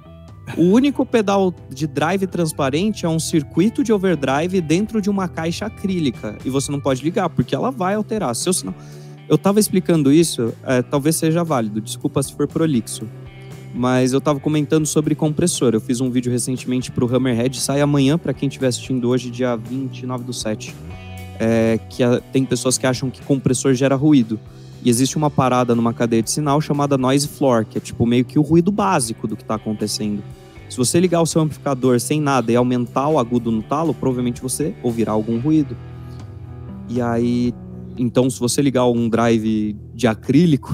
O 0.57 0.63
único 0.63 1.05
pedal 1.05 1.55
de 1.69 1.87
drive 1.87 2.27
transparente 2.27 3.05
é 3.05 3.09
um 3.09 3.19
circuito 3.19 3.85
de 3.85 3.93
overdrive 3.93 4.61
dentro 4.61 5.01
de 5.01 5.11
uma 5.11 5.29
caixa 5.29 5.67
acrílica. 5.67 6.39
E 6.45 6.49
você 6.49 6.73
não 6.73 6.81
pode 6.81 7.03
ligar, 7.03 7.29
porque 7.29 7.55
ela 7.55 7.71
vai 7.71 7.95
alterar. 7.95 8.35
Seu 8.35 8.53
sinal. 8.53 8.75
Eu 9.29 9.35
estava 9.35 9.61
explicando 9.61 10.11
isso, 10.11 10.55
é, 10.65 10.81
talvez 10.81 11.17
seja 11.17 11.45
válido, 11.45 11.83
desculpa 11.83 12.23
se 12.23 12.33
for 12.33 12.49
prolixo. 12.49 13.07
Mas 13.75 14.15
eu 14.15 14.19
estava 14.19 14.41
comentando 14.41 14.87
sobre 14.87 15.15
compressor. 15.15 15.75
Eu 15.75 15.81
fiz 15.83 16.01
um 16.01 16.11
vídeo 16.11 16.33
recentemente 16.33 16.91
para 16.91 17.05
o 17.05 17.15
Hammerhead, 17.15 17.61
sai 17.61 17.83
amanhã 17.83 18.17
para 18.17 18.33
quem 18.33 18.49
estiver 18.49 18.69
assistindo 18.69 19.07
hoje, 19.11 19.31
dia 19.31 19.55
29 19.55 20.25
do 20.25 20.33
7. 20.33 20.75
É, 21.39 21.79
que 21.91 22.03
a, 22.03 22.21
tem 22.33 22.45
pessoas 22.45 22.79
que 22.79 22.87
acham 22.87 23.11
que 23.11 23.21
compressor 23.21 23.75
gera 23.75 23.95
ruído. 23.95 24.41
E 24.83 24.89
existe 24.89 25.17
uma 25.17 25.31
parada 25.31 25.75
numa 25.75 25.93
cadeia 25.93 26.23
de 26.23 26.31
sinal 26.31 26.61
chamada 26.61 26.97
noise 26.97 27.27
floor, 27.27 27.65
que 27.65 27.79
é 27.79 27.81
tipo 27.81 28.07
meio 28.07 28.25
que 28.25 28.39
o 28.39 28.43
ruído 28.43 28.71
básico 28.71 29.27
do 29.27 29.37
que 29.37 29.43
está 29.43 29.57
acontecendo. 29.57 30.23
Se 30.69 30.77
você 30.77 31.01
ligar 31.01 31.21
o 31.21 31.27
seu 31.27 31.41
amplificador 31.41 31.99
sem 31.99 32.21
nada 32.21 32.53
e 32.53 32.57
aumentar 32.57 33.09
o 33.09 33.19
agudo 33.19 33.51
no 33.51 33.63
talo, 33.63 33.95
provavelmente 33.95 34.43
você 34.43 34.75
ouvirá 34.83 35.13
algum 35.13 35.41
ruído. 35.41 35.77
E 36.89 37.01
aí 37.01 37.53
então, 37.99 38.31
se 38.31 38.39
você 38.39 38.63
ligar 38.63 38.87
um 38.87 39.09
drive 39.09 39.77
de 39.93 40.07
acrílico 40.07 40.73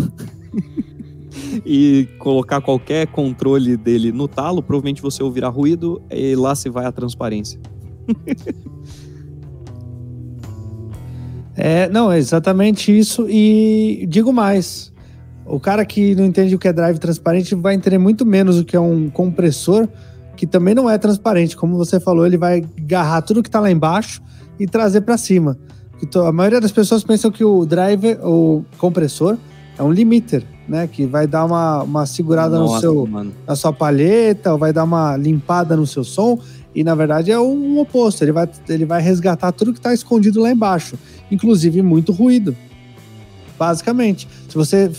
e 1.64 2.06
colocar 2.18 2.60
qualquer 2.60 3.06
controle 3.06 3.78
dele 3.78 4.12
no 4.12 4.28
talo, 4.28 4.62
provavelmente 4.62 5.00
você 5.00 5.22
ouvirá 5.22 5.48
ruído 5.48 6.02
e 6.10 6.36
lá 6.36 6.54
se 6.54 6.68
vai 6.68 6.84
a 6.84 6.92
transparência. 6.92 7.58
é, 11.56 11.88
não, 11.88 12.10
é 12.10 12.18
exatamente 12.18 12.96
isso. 12.96 13.26
E 13.28 14.06
digo 14.08 14.32
mais: 14.32 14.92
o 15.46 15.60
cara 15.60 15.84
que 15.84 16.14
não 16.14 16.24
entende 16.24 16.54
o 16.54 16.58
que 16.58 16.68
é 16.68 16.72
drive 16.72 16.98
transparente 16.98 17.54
vai 17.54 17.74
entender 17.74 17.98
muito 17.98 18.24
menos 18.24 18.58
o 18.58 18.64
que 18.64 18.76
é 18.76 18.80
um 18.80 19.08
compressor, 19.08 19.88
que 20.36 20.46
também 20.46 20.74
não 20.74 20.88
é 20.88 20.98
transparente. 20.98 21.56
Como 21.56 21.76
você 21.76 22.00
falou, 22.00 22.26
ele 22.26 22.36
vai 22.36 22.64
agarrar 22.78 23.22
tudo 23.22 23.42
que 23.42 23.48
está 23.48 23.60
lá 23.60 23.70
embaixo 23.70 24.22
e 24.58 24.66
trazer 24.66 25.02
para 25.02 25.16
cima. 25.16 25.58
A 26.26 26.32
maioria 26.32 26.60
das 26.60 26.72
pessoas 26.72 27.02
pensam 27.02 27.30
que 27.30 27.44
o 27.44 27.64
driver, 27.64 28.18
o 28.26 28.64
compressor, 28.76 29.38
é 29.78 29.82
um 29.82 29.92
limiter, 29.92 30.44
né? 30.68 30.86
Que 30.86 31.06
vai 31.06 31.26
dar 31.26 31.44
uma, 31.44 31.82
uma 31.82 32.06
segurada 32.06 32.58
Nossa, 32.58 32.74
no 32.74 32.80
seu, 32.80 33.08
na 33.46 33.56
sua 33.56 33.72
palheta, 33.72 34.52
ou 34.52 34.58
vai 34.58 34.72
dar 34.72 34.84
uma 34.84 35.16
limpada 35.16 35.76
no 35.76 35.86
seu 35.86 36.04
som. 36.04 36.38
E 36.74 36.82
na 36.82 36.94
verdade 36.94 37.30
é 37.30 37.38
o 37.38 37.78
oposto. 37.78 38.22
Ele 38.22 38.32
vai, 38.32 38.48
ele 38.68 38.84
vai 38.84 39.00
resgatar 39.00 39.52
tudo 39.52 39.72
que 39.72 39.78
está 39.78 39.94
escondido 39.94 40.40
lá 40.40 40.50
embaixo, 40.50 40.98
inclusive 41.30 41.82
muito 41.82 42.12
ruído. 42.12 42.56
Basicamente, 43.58 44.28
se 44.48 44.54
você 44.54 44.90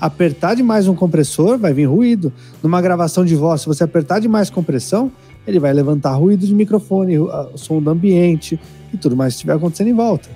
apertar 0.00 0.54
demais 0.54 0.88
um 0.88 0.94
compressor, 0.94 1.58
vai 1.58 1.72
vir 1.72 1.84
ruído. 1.84 2.32
Numa 2.62 2.80
gravação 2.80 3.24
de 3.24 3.36
voz, 3.36 3.60
se 3.60 3.66
você 3.66 3.84
apertar 3.84 4.20
demais 4.20 4.50
compressão, 4.50 5.12
ele 5.46 5.60
vai 5.60 5.72
levantar 5.72 6.12
ruído 6.14 6.46
de 6.46 6.54
microfone, 6.54 7.18
o 7.18 7.56
som 7.56 7.80
do 7.80 7.90
ambiente 7.90 8.58
e 8.92 8.96
tudo 8.96 9.16
mais 9.16 9.34
que 9.34 9.36
estiver 9.38 9.54
acontecendo 9.54 9.88
em 9.88 9.94
volta. 9.94 10.28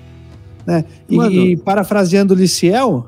Né? 0.65 0.85
E, 1.09 1.17
e, 1.17 1.57
parafraseando 1.57 2.33
o 2.33 2.37
Liciel, 2.37 3.07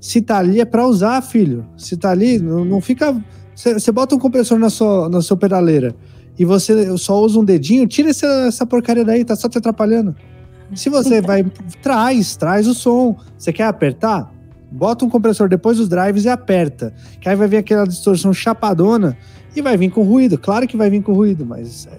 se 0.00 0.20
tá 0.20 0.38
ali 0.38 0.60
é 0.60 0.64
para 0.64 0.86
usar, 0.86 1.20
filho. 1.22 1.66
Se 1.76 1.96
tá 1.96 2.10
ali, 2.10 2.38
não, 2.38 2.64
não 2.64 2.80
fica. 2.80 3.16
Você 3.54 3.92
bota 3.92 4.14
um 4.14 4.18
compressor 4.18 4.58
na 4.58 4.70
sua, 4.70 5.08
na 5.08 5.20
sua 5.20 5.36
pedaleira 5.36 5.94
e 6.40 6.44
você 6.44 6.96
só 6.96 7.20
usa 7.20 7.38
um 7.38 7.44
dedinho, 7.44 7.86
tira 7.86 8.08
essa, 8.08 8.26
essa 8.46 8.64
porcaria 8.64 9.04
daí, 9.04 9.22
tá 9.26 9.36
só 9.36 9.46
te 9.46 9.58
atrapalhando. 9.58 10.16
Se 10.74 10.88
você 10.88 11.20
vai, 11.20 11.44
traz, 11.82 12.36
traz 12.36 12.66
o 12.66 12.74
som. 12.74 13.16
Você 13.36 13.52
quer 13.52 13.64
apertar? 13.64 14.32
Bota 14.70 15.04
um 15.04 15.10
compressor 15.10 15.48
depois 15.48 15.78
dos 15.78 15.88
drives 15.88 16.24
e 16.24 16.28
aperta. 16.28 16.94
Que 17.20 17.28
aí 17.28 17.36
vai 17.36 17.48
vir 17.48 17.56
aquela 17.56 17.86
distorção 17.86 18.32
chapadona 18.32 19.16
e 19.54 19.60
vai 19.60 19.76
vir 19.76 19.90
com 19.90 20.02
ruído. 20.02 20.38
Claro 20.38 20.66
que 20.68 20.76
vai 20.76 20.88
vir 20.88 21.02
com 21.02 21.12
ruído, 21.12 21.44
mas 21.44 21.86
é, 21.86 21.98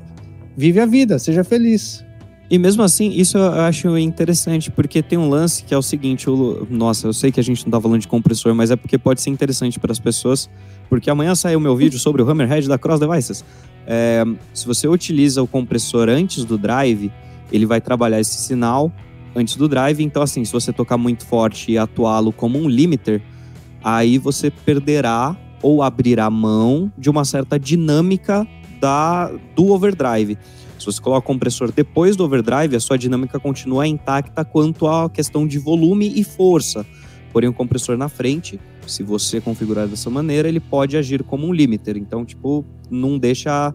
vive 0.56 0.80
a 0.80 0.86
vida, 0.86 1.20
seja 1.20 1.44
feliz. 1.44 2.04
E 2.50 2.60
mesmo 2.60 2.84
assim, 2.84 3.10
isso 3.12 3.38
eu 3.38 3.50
acho 3.62 3.98
interessante, 3.98 4.70
porque 4.70 5.02
tem 5.02 5.18
um 5.18 5.30
lance 5.30 5.64
que 5.64 5.74
é 5.74 5.78
o 5.78 5.82
seguinte: 5.82 6.30
o, 6.30 6.68
nossa, 6.70 7.08
eu 7.08 7.14
sei 7.14 7.32
que 7.32 7.40
a 7.40 7.44
gente 7.44 7.66
não 7.66 7.72
tá 7.72 7.80
falando 7.80 8.02
de 8.02 8.10
compressor, 8.10 8.54
mas 8.54 8.72
é 8.72 8.76
porque 8.76 8.98
pode 8.98 9.22
ser 9.22 9.30
interessante 9.30 9.80
para 9.80 9.92
as 9.92 10.00
pessoas, 10.00 10.50
porque 10.90 11.10
amanhã 11.10 11.34
sai 11.34 11.56
o 11.56 11.62
meu 11.62 11.78
vídeo 11.78 11.98
sobre 11.98 12.22
o 12.22 12.30
Hammerhead 12.30 12.68
da 12.68 12.78
Cross 12.78 13.00
Devices. 13.00 13.46
É, 13.88 14.26
se 14.54 14.68
você 14.68 14.86
utiliza 14.86 15.42
o 15.42 15.48
compressor 15.48 16.10
antes 16.10 16.44
do 16.44 16.58
drive, 16.58 17.10
ele 17.52 17.66
vai 17.66 17.82
trabalhar 17.82 18.20
esse 18.20 18.38
sinal 18.38 18.92
antes 19.36 19.56
do 19.56 19.68
drive. 19.68 20.02
Então, 20.04 20.22
assim, 20.22 20.44
se 20.44 20.52
você 20.52 20.72
tocar 20.72 20.98
muito 20.98 21.26
forte 21.26 21.72
e 21.72 21.78
atuá-lo 21.78 22.32
como 22.32 22.58
um 22.58 22.68
limiter, 22.68 23.22
aí 23.84 24.18
você 24.18 24.50
perderá 24.50 25.36
ou 25.62 25.84
abrirá 25.84 26.30
mão 26.30 26.92
de 26.98 27.10
uma 27.10 27.24
certa 27.24 27.60
dinâmica 27.60 28.48
da, 28.80 29.32
do 29.56 29.72
overdrive. 29.72 30.38
Se 30.80 30.86
você 30.88 31.00
coloca 31.00 31.20
o 31.20 31.28
compressor 31.28 31.72
depois 31.72 32.16
do 32.16 32.24
overdrive, 32.24 32.76
a 32.76 32.80
sua 32.80 32.98
dinâmica 32.98 33.40
continua 33.40 33.88
intacta 33.88 34.44
quanto 34.44 34.88
à 34.88 35.08
questão 35.10 35.46
de 35.46 35.60
volume 35.60 36.12
e 36.16 36.24
força. 36.24 36.86
Porém, 37.32 37.48
o 37.48 37.54
compressor 37.54 37.96
na 37.96 38.10
frente, 38.10 38.60
se 38.88 39.04
você 39.04 39.40
configurar 39.40 39.88
dessa 39.88 40.10
maneira, 40.10 40.50
ele 40.50 40.60
pode 40.60 40.98
agir 40.98 41.24
como 41.24 41.46
um 41.48 41.54
limiter. 41.54 41.98
Então, 41.98 42.26
tipo, 42.26 42.66
não 42.90 43.20
deixa 43.20 43.74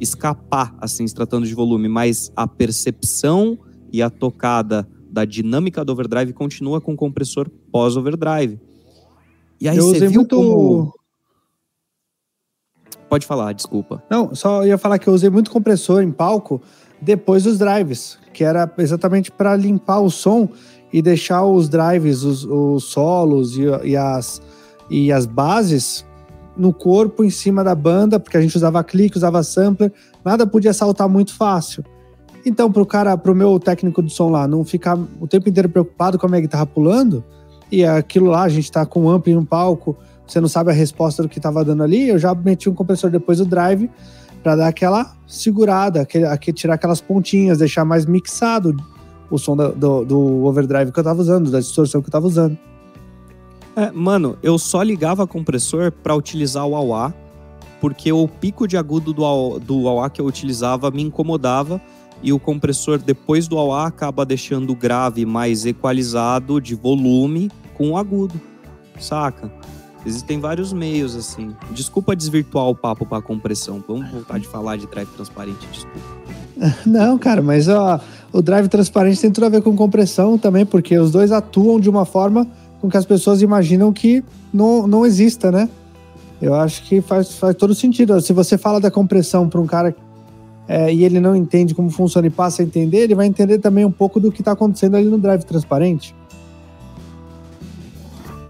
escapar, 0.00 0.74
assim, 0.80 1.06
se 1.06 1.14
tratando 1.14 1.46
de 1.46 1.54
volume, 1.54 1.88
mas 1.88 2.32
a 2.36 2.46
percepção 2.46 3.58
e 3.92 4.02
a 4.02 4.10
tocada 4.10 4.88
da 5.10 5.24
dinâmica 5.24 5.84
do 5.84 5.92
overdrive 5.92 6.32
continua 6.32 6.80
com 6.80 6.92
o 6.92 6.96
compressor 6.96 7.48
pós-overdrive. 7.72 8.60
E 9.60 9.68
aí 9.68 9.76
Eu 9.76 9.84
você 9.84 10.06
viu 10.06 10.20
muito... 10.20 10.36
como 10.36 10.92
Pode 13.08 13.26
falar, 13.26 13.54
desculpa. 13.54 14.02
Não, 14.10 14.34
só 14.34 14.66
ia 14.66 14.76
falar 14.76 14.98
que 14.98 15.08
eu 15.08 15.14
usei 15.14 15.30
muito 15.30 15.50
compressor 15.50 16.02
em 16.02 16.12
palco 16.12 16.60
depois 17.00 17.44
dos 17.44 17.58
drives, 17.58 18.18
que 18.34 18.44
era 18.44 18.70
exatamente 18.76 19.32
para 19.32 19.56
limpar 19.56 20.00
o 20.00 20.10
som 20.10 20.48
e 20.92 21.00
deixar 21.00 21.44
os 21.44 21.68
drives, 21.68 22.22
os, 22.22 22.44
os 22.44 22.84
solos 22.84 23.56
e, 23.56 23.62
e, 23.84 23.96
as, 23.96 24.42
e 24.90 25.10
as 25.10 25.24
bases 25.24 26.04
no 26.58 26.72
corpo, 26.72 27.24
em 27.24 27.30
cima 27.30 27.62
da 27.62 27.74
banda, 27.74 28.18
porque 28.18 28.36
a 28.36 28.40
gente 28.40 28.56
usava 28.56 28.82
clique, 28.82 29.16
usava 29.16 29.42
sampler, 29.42 29.92
nada 30.24 30.46
podia 30.46 30.72
saltar 30.72 31.08
muito 31.08 31.32
fácil. 31.34 31.84
Então, 32.44 32.70
para 32.70 32.82
o 32.82 32.86
cara, 32.86 33.16
para 33.16 33.30
o 33.30 33.34
meu 33.34 33.58
técnico 33.60 34.02
do 34.02 34.10
som 34.10 34.30
lá, 34.30 34.48
não 34.48 34.64
ficar 34.64 34.98
o 35.20 35.26
tempo 35.26 35.48
inteiro 35.48 35.68
preocupado 35.68 36.18
com 36.18 36.26
a 36.26 36.28
minha 36.28 36.40
guitarra 36.40 36.66
pulando, 36.66 37.24
e 37.70 37.84
aquilo 37.84 38.26
lá, 38.26 38.42
a 38.42 38.48
gente 38.48 38.64
está 38.64 38.84
com 38.84 39.04
um 39.04 39.10
ampli 39.10 39.34
no 39.34 39.44
palco, 39.44 39.96
você 40.26 40.40
não 40.40 40.48
sabe 40.48 40.70
a 40.70 40.74
resposta 40.74 41.22
do 41.22 41.28
que 41.28 41.38
estava 41.38 41.64
dando 41.64 41.82
ali, 41.82 42.08
eu 42.08 42.18
já 42.18 42.34
meti 42.34 42.68
um 42.68 42.74
compressor 42.74 43.10
depois 43.10 43.38
do 43.38 43.44
drive 43.44 43.90
para 44.42 44.56
dar 44.56 44.68
aquela 44.68 45.14
segurada, 45.26 46.02
aquele, 46.02 46.26
aquele, 46.26 46.56
tirar 46.56 46.74
aquelas 46.74 47.00
pontinhas, 47.00 47.58
deixar 47.58 47.84
mais 47.84 48.06
mixado 48.06 48.74
o 49.30 49.38
som 49.38 49.56
do, 49.56 49.72
do, 49.72 50.04
do 50.04 50.44
overdrive 50.44 50.90
que 50.90 50.98
eu 50.98 51.02
estava 51.02 51.20
usando, 51.20 51.50
da 51.50 51.60
distorção 51.60 52.00
que 52.00 52.06
eu 52.06 52.10
estava 52.10 52.26
usando. 52.26 52.58
É, 53.78 53.92
mano, 53.92 54.36
eu 54.42 54.58
só 54.58 54.82
ligava 54.82 55.24
compressor 55.24 55.92
para 55.92 56.12
utilizar 56.12 56.66
o 56.66 56.74
AUA, 56.74 57.14
porque 57.80 58.10
o 58.10 58.26
pico 58.26 58.66
de 58.66 58.76
agudo 58.76 59.12
do, 59.12 59.58
do 59.60 59.86
AUA 59.86 60.10
que 60.10 60.20
eu 60.20 60.26
utilizava 60.26 60.90
me 60.90 61.00
incomodava 61.00 61.80
e 62.20 62.32
o 62.32 62.40
compressor 62.40 62.98
depois 62.98 63.46
do 63.46 63.56
AUA 63.56 63.86
acaba 63.86 64.26
deixando 64.26 64.70
o 64.70 64.74
grave 64.74 65.24
mais 65.24 65.64
equalizado 65.64 66.60
de 66.60 66.74
volume 66.74 67.52
com 67.74 67.92
o 67.92 67.96
agudo, 67.96 68.34
saca? 68.98 69.48
Existem 70.04 70.40
vários 70.40 70.72
meios, 70.72 71.14
assim. 71.14 71.54
Desculpa 71.70 72.16
desvirtuar 72.16 72.66
o 72.66 72.74
papo 72.74 73.06
para 73.06 73.22
compressão. 73.22 73.84
Vamos 73.86 74.10
voltar 74.10 74.40
de 74.40 74.48
falar 74.48 74.76
de 74.76 74.88
drive 74.88 75.08
transparente, 75.10 75.64
desculpa. 75.70 76.18
Não, 76.84 77.16
cara, 77.16 77.40
mas 77.40 77.68
ó, 77.68 78.00
o 78.32 78.42
drive 78.42 78.66
transparente 78.66 79.20
tem 79.20 79.30
tudo 79.30 79.46
a 79.46 79.48
ver 79.48 79.62
com 79.62 79.76
compressão 79.76 80.36
também, 80.36 80.66
porque 80.66 80.98
os 80.98 81.12
dois 81.12 81.30
atuam 81.30 81.78
de 81.78 81.88
uma 81.88 82.04
forma 82.04 82.44
com 82.80 82.88
que 82.88 82.96
as 82.96 83.04
pessoas 83.04 83.42
imaginam 83.42 83.92
que 83.92 84.22
não, 84.52 84.86
não 84.86 85.04
exista, 85.04 85.50
né? 85.50 85.68
Eu 86.40 86.54
acho 86.54 86.82
que 86.84 87.00
faz, 87.00 87.34
faz 87.34 87.56
todo 87.56 87.74
sentido. 87.74 88.20
Se 88.20 88.32
você 88.32 88.56
fala 88.56 88.80
da 88.80 88.90
compressão 88.90 89.48
para 89.48 89.60
um 89.60 89.66
cara 89.66 89.94
é, 90.68 90.92
e 90.92 91.04
ele 91.04 91.18
não 91.18 91.34
entende 91.34 91.74
como 91.74 91.90
funciona 91.90 92.26
e 92.26 92.30
passa 92.30 92.62
a 92.62 92.64
entender, 92.64 92.98
ele 92.98 93.14
vai 93.14 93.26
entender 93.26 93.58
também 93.58 93.84
um 93.84 93.90
pouco 93.90 94.20
do 94.20 94.30
que 94.30 94.40
está 94.40 94.52
acontecendo 94.52 94.96
ali 94.96 95.06
no 95.06 95.18
drive 95.18 95.42
transparente. 95.44 96.14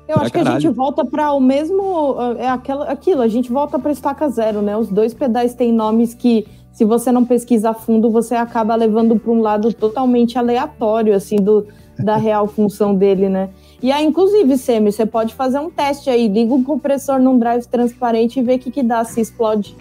Eu 0.06 0.14
pra 0.14 0.22
acho 0.24 0.32
caralho. 0.32 0.32
que 0.32 0.38
a 0.38 0.60
gente 0.60 0.74
volta 0.74 1.04
para 1.04 1.32
o 1.32 1.40
mesmo. 1.40 2.16
É 2.38 2.48
aquilo, 2.48 2.82
aquilo, 2.82 3.22
a 3.22 3.28
gente 3.28 3.52
volta 3.52 3.78
para 3.78 3.92
estaca 3.92 4.28
zero, 4.28 4.62
né? 4.62 4.76
Os 4.76 4.88
dois 4.88 5.14
pedais 5.14 5.54
têm 5.54 5.72
nomes 5.72 6.14
que, 6.14 6.46
se 6.72 6.84
você 6.84 7.12
não 7.12 7.24
pesquisa 7.24 7.70
a 7.70 7.74
fundo, 7.74 8.10
você 8.10 8.34
acaba 8.34 8.74
levando 8.74 9.18
para 9.18 9.30
um 9.30 9.40
lado 9.40 9.72
totalmente 9.72 10.38
aleatório, 10.38 11.14
assim, 11.14 11.36
do, 11.36 11.66
da 11.98 12.16
real 12.16 12.46
função 12.46 12.94
dele, 12.94 13.28
né? 13.28 13.50
E 13.80 13.92
aí, 13.92 14.04
inclusive, 14.04 14.58
Semi, 14.58 14.90
você 14.90 15.06
pode 15.06 15.34
fazer 15.34 15.60
um 15.60 15.70
teste 15.70 16.10
aí, 16.10 16.26
liga 16.28 16.52
o 16.52 16.64
compressor 16.64 17.18
num 17.18 17.38
drive 17.38 17.64
transparente 17.66 18.40
e 18.40 18.42
vê 18.42 18.54
o 18.54 18.58
que, 18.58 18.70
que 18.70 18.82
dá, 18.82 19.04
se 19.04 19.20
explode. 19.20 19.76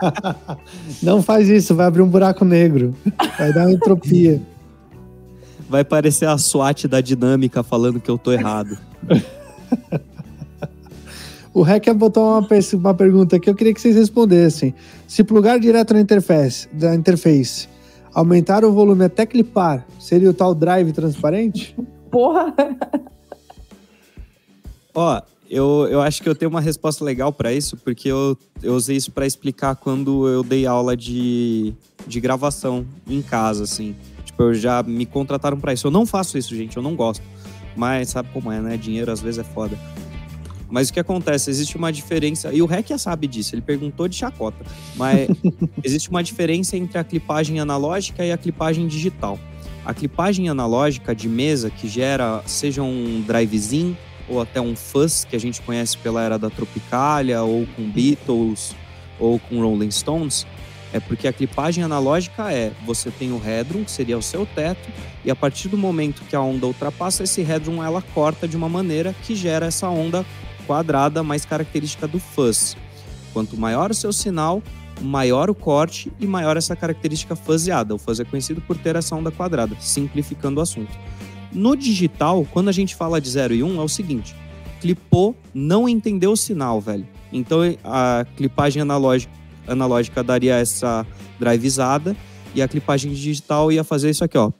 Não 1.02 1.22
faz 1.22 1.48
isso, 1.48 1.74
vai 1.74 1.86
abrir 1.86 2.02
um 2.02 2.08
buraco 2.08 2.44
negro. 2.44 2.94
Vai 3.38 3.52
dar 3.52 3.66
uma 3.66 3.72
entropia 3.72 4.40
vai 5.68 5.84
parecer 5.84 6.26
a 6.26 6.38
SWAT 6.38 6.86
da 6.86 7.00
dinâmica 7.00 7.62
falando 7.62 8.00
que 8.00 8.10
eu 8.10 8.18
tô 8.18 8.32
errado. 8.32 8.78
o 11.52 11.62
Hacker 11.62 11.94
botou 11.94 12.22
uma, 12.22 12.48
uma 12.74 12.94
pergunta 12.94 13.40
que 13.40 13.48
eu 13.48 13.54
queria 13.54 13.74
que 13.74 13.80
vocês 13.80 13.96
respondessem. 13.96 14.74
Se 15.06 15.24
plugar 15.24 15.58
direto 15.58 15.94
na 15.94 16.00
interface, 16.00 16.68
da 16.72 16.94
interface, 16.94 17.68
aumentar 18.12 18.64
o 18.64 18.72
volume 18.72 19.04
até 19.04 19.26
clipar, 19.26 19.84
seria 19.98 20.30
o 20.30 20.34
tal 20.34 20.54
drive 20.54 20.92
transparente? 20.92 21.76
Porra! 22.14 22.54
Ó, 24.94 25.20
eu, 25.50 25.88
eu 25.90 26.00
acho 26.00 26.22
que 26.22 26.28
eu 26.28 26.34
tenho 26.36 26.48
uma 26.48 26.60
resposta 26.60 27.04
legal 27.04 27.32
para 27.32 27.52
isso, 27.52 27.76
porque 27.76 28.08
eu, 28.08 28.38
eu 28.62 28.74
usei 28.74 28.96
isso 28.96 29.10
para 29.10 29.26
explicar 29.26 29.74
quando 29.74 30.28
eu 30.28 30.44
dei 30.44 30.64
aula 30.64 30.96
de, 30.96 31.74
de 32.06 32.20
gravação 32.20 32.86
em 33.08 33.20
casa, 33.20 33.64
assim. 33.64 33.96
Tipo, 34.24 34.44
eu 34.44 34.54
já 34.54 34.80
me 34.84 35.04
contrataram 35.04 35.58
para 35.58 35.72
isso. 35.72 35.88
Eu 35.88 35.90
não 35.90 36.06
faço 36.06 36.38
isso, 36.38 36.54
gente, 36.54 36.76
eu 36.76 36.82
não 36.84 36.94
gosto. 36.94 37.24
Mas 37.74 38.10
sabe 38.10 38.28
como 38.32 38.52
é, 38.52 38.60
né? 38.60 38.76
Dinheiro 38.76 39.10
às 39.10 39.20
vezes 39.20 39.40
é 39.40 39.44
foda. 39.44 39.76
Mas 40.70 40.90
o 40.90 40.92
que 40.92 41.00
acontece? 41.00 41.50
Existe 41.50 41.76
uma 41.76 41.92
diferença, 41.92 42.52
e 42.52 42.62
o 42.62 42.66
Rec 42.66 42.96
sabe 42.96 43.26
disso, 43.26 43.56
ele 43.56 43.62
perguntou 43.62 44.06
de 44.06 44.14
chacota, 44.14 44.64
mas 44.94 45.28
existe 45.82 46.08
uma 46.10 46.22
diferença 46.22 46.76
entre 46.76 46.96
a 46.96 47.02
clipagem 47.02 47.58
analógica 47.58 48.24
e 48.24 48.30
a 48.30 48.38
clipagem 48.38 48.86
digital. 48.86 49.36
A 49.84 49.92
clipagem 49.92 50.48
analógica 50.48 51.14
de 51.14 51.28
mesa, 51.28 51.68
que 51.68 51.86
gera 51.86 52.42
seja 52.46 52.82
um 52.82 53.22
drivezinho 53.26 53.96
ou 54.26 54.40
até 54.40 54.58
um 54.60 54.74
fuzz, 54.74 55.26
que 55.28 55.36
a 55.36 55.38
gente 55.38 55.60
conhece 55.60 55.98
pela 55.98 56.22
era 56.22 56.38
da 56.38 56.48
Tropicalia, 56.48 57.42
ou 57.42 57.66
com 57.76 57.90
Beatles, 57.90 58.74
ou 59.18 59.38
com 59.38 59.60
Rolling 59.60 59.90
Stones, 59.90 60.46
é 60.94 61.00
porque 61.00 61.28
a 61.28 61.32
clipagem 61.32 61.84
analógica 61.84 62.50
é, 62.50 62.72
você 62.86 63.10
tem 63.10 63.32
o 63.32 63.38
headroom, 63.38 63.84
que 63.84 63.90
seria 63.90 64.16
o 64.16 64.22
seu 64.22 64.46
teto, 64.46 64.88
e 65.24 65.30
a 65.30 65.36
partir 65.36 65.68
do 65.68 65.76
momento 65.76 66.22
que 66.22 66.36
a 66.36 66.40
onda 66.40 66.66
ultrapassa 66.66 67.24
esse 67.24 67.42
headroom, 67.42 67.82
ela 67.82 68.00
corta 68.00 68.48
de 68.48 68.56
uma 68.56 68.68
maneira 68.68 69.14
que 69.24 69.34
gera 69.34 69.66
essa 69.66 69.88
onda 69.88 70.24
quadrada 70.66 71.22
mais 71.22 71.44
característica 71.44 72.08
do 72.08 72.18
fuzz. 72.18 72.76
Quanto 73.32 73.56
maior 73.56 73.90
o 73.90 73.94
seu 73.94 74.12
sinal, 74.12 74.62
maior 75.00 75.50
o 75.50 75.54
corte 75.54 76.12
e 76.20 76.26
maior 76.26 76.56
essa 76.56 76.74
característica 76.74 77.34
fuzzeada. 77.36 77.94
O 77.94 77.98
fuzz 77.98 78.20
é 78.20 78.24
conhecido 78.24 78.60
por 78.60 78.76
ter 78.76 78.96
essa 78.96 79.14
onda 79.14 79.30
quadrada, 79.30 79.76
simplificando 79.80 80.60
o 80.60 80.62
assunto. 80.62 80.92
No 81.52 81.76
digital, 81.76 82.46
quando 82.52 82.68
a 82.68 82.72
gente 82.72 82.94
fala 82.94 83.20
de 83.20 83.30
0 83.30 83.54
e 83.54 83.62
1, 83.62 83.66
um, 83.66 83.80
é 83.80 83.84
o 83.84 83.88
seguinte: 83.88 84.34
clipou, 84.80 85.36
não 85.52 85.88
entendeu 85.88 86.32
o 86.32 86.36
sinal, 86.36 86.80
velho. 86.80 87.06
Então 87.32 87.60
a 87.82 88.26
clipagem 88.36 88.82
analógica 88.82 89.32
analógica 89.66 90.22
daria 90.22 90.56
essa 90.56 91.06
drivezada 91.38 92.16
e 92.54 92.62
a 92.62 92.68
clipagem 92.68 93.12
digital 93.12 93.72
ia 93.72 93.82
fazer 93.82 94.10
isso 94.10 94.24
aqui, 94.24 94.38
ó. 94.38 94.52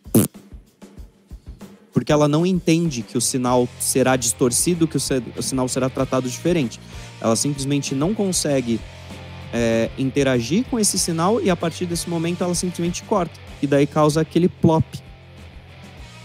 Porque 1.92 2.10
ela 2.10 2.26
não 2.26 2.44
entende 2.44 3.02
que 3.02 3.16
o 3.16 3.20
sinal 3.20 3.68
será 3.78 4.16
distorcido, 4.16 4.88
que 4.88 4.96
o, 4.96 5.42
sinal 5.42 5.68
será 5.68 5.88
tratado 5.88 6.28
diferente. 6.28 6.80
Ela 7.20 7.36
simplesmente 7.36 7.94
não 7.94 8.12
consegue 8.12 8.80
é, 9.56 9.88
interagir 9.96 10.64
com 10.68 10.80
esse 10.80 10.98
sinal 10.98 11.40
e 11.40 11.48
a 11.48 11.54
partir 11.54 11.86
desse 11.86 12.10
momento 12.10 12.42
ela 12.42 12.56
simplesmente 12.56 13.04
corta. 13.04 13.38
E 13.62 13.68
daí 13.68 13.86
causa 13.86 14.20
aquele 14.20 14.48
plop. 14.48 14.84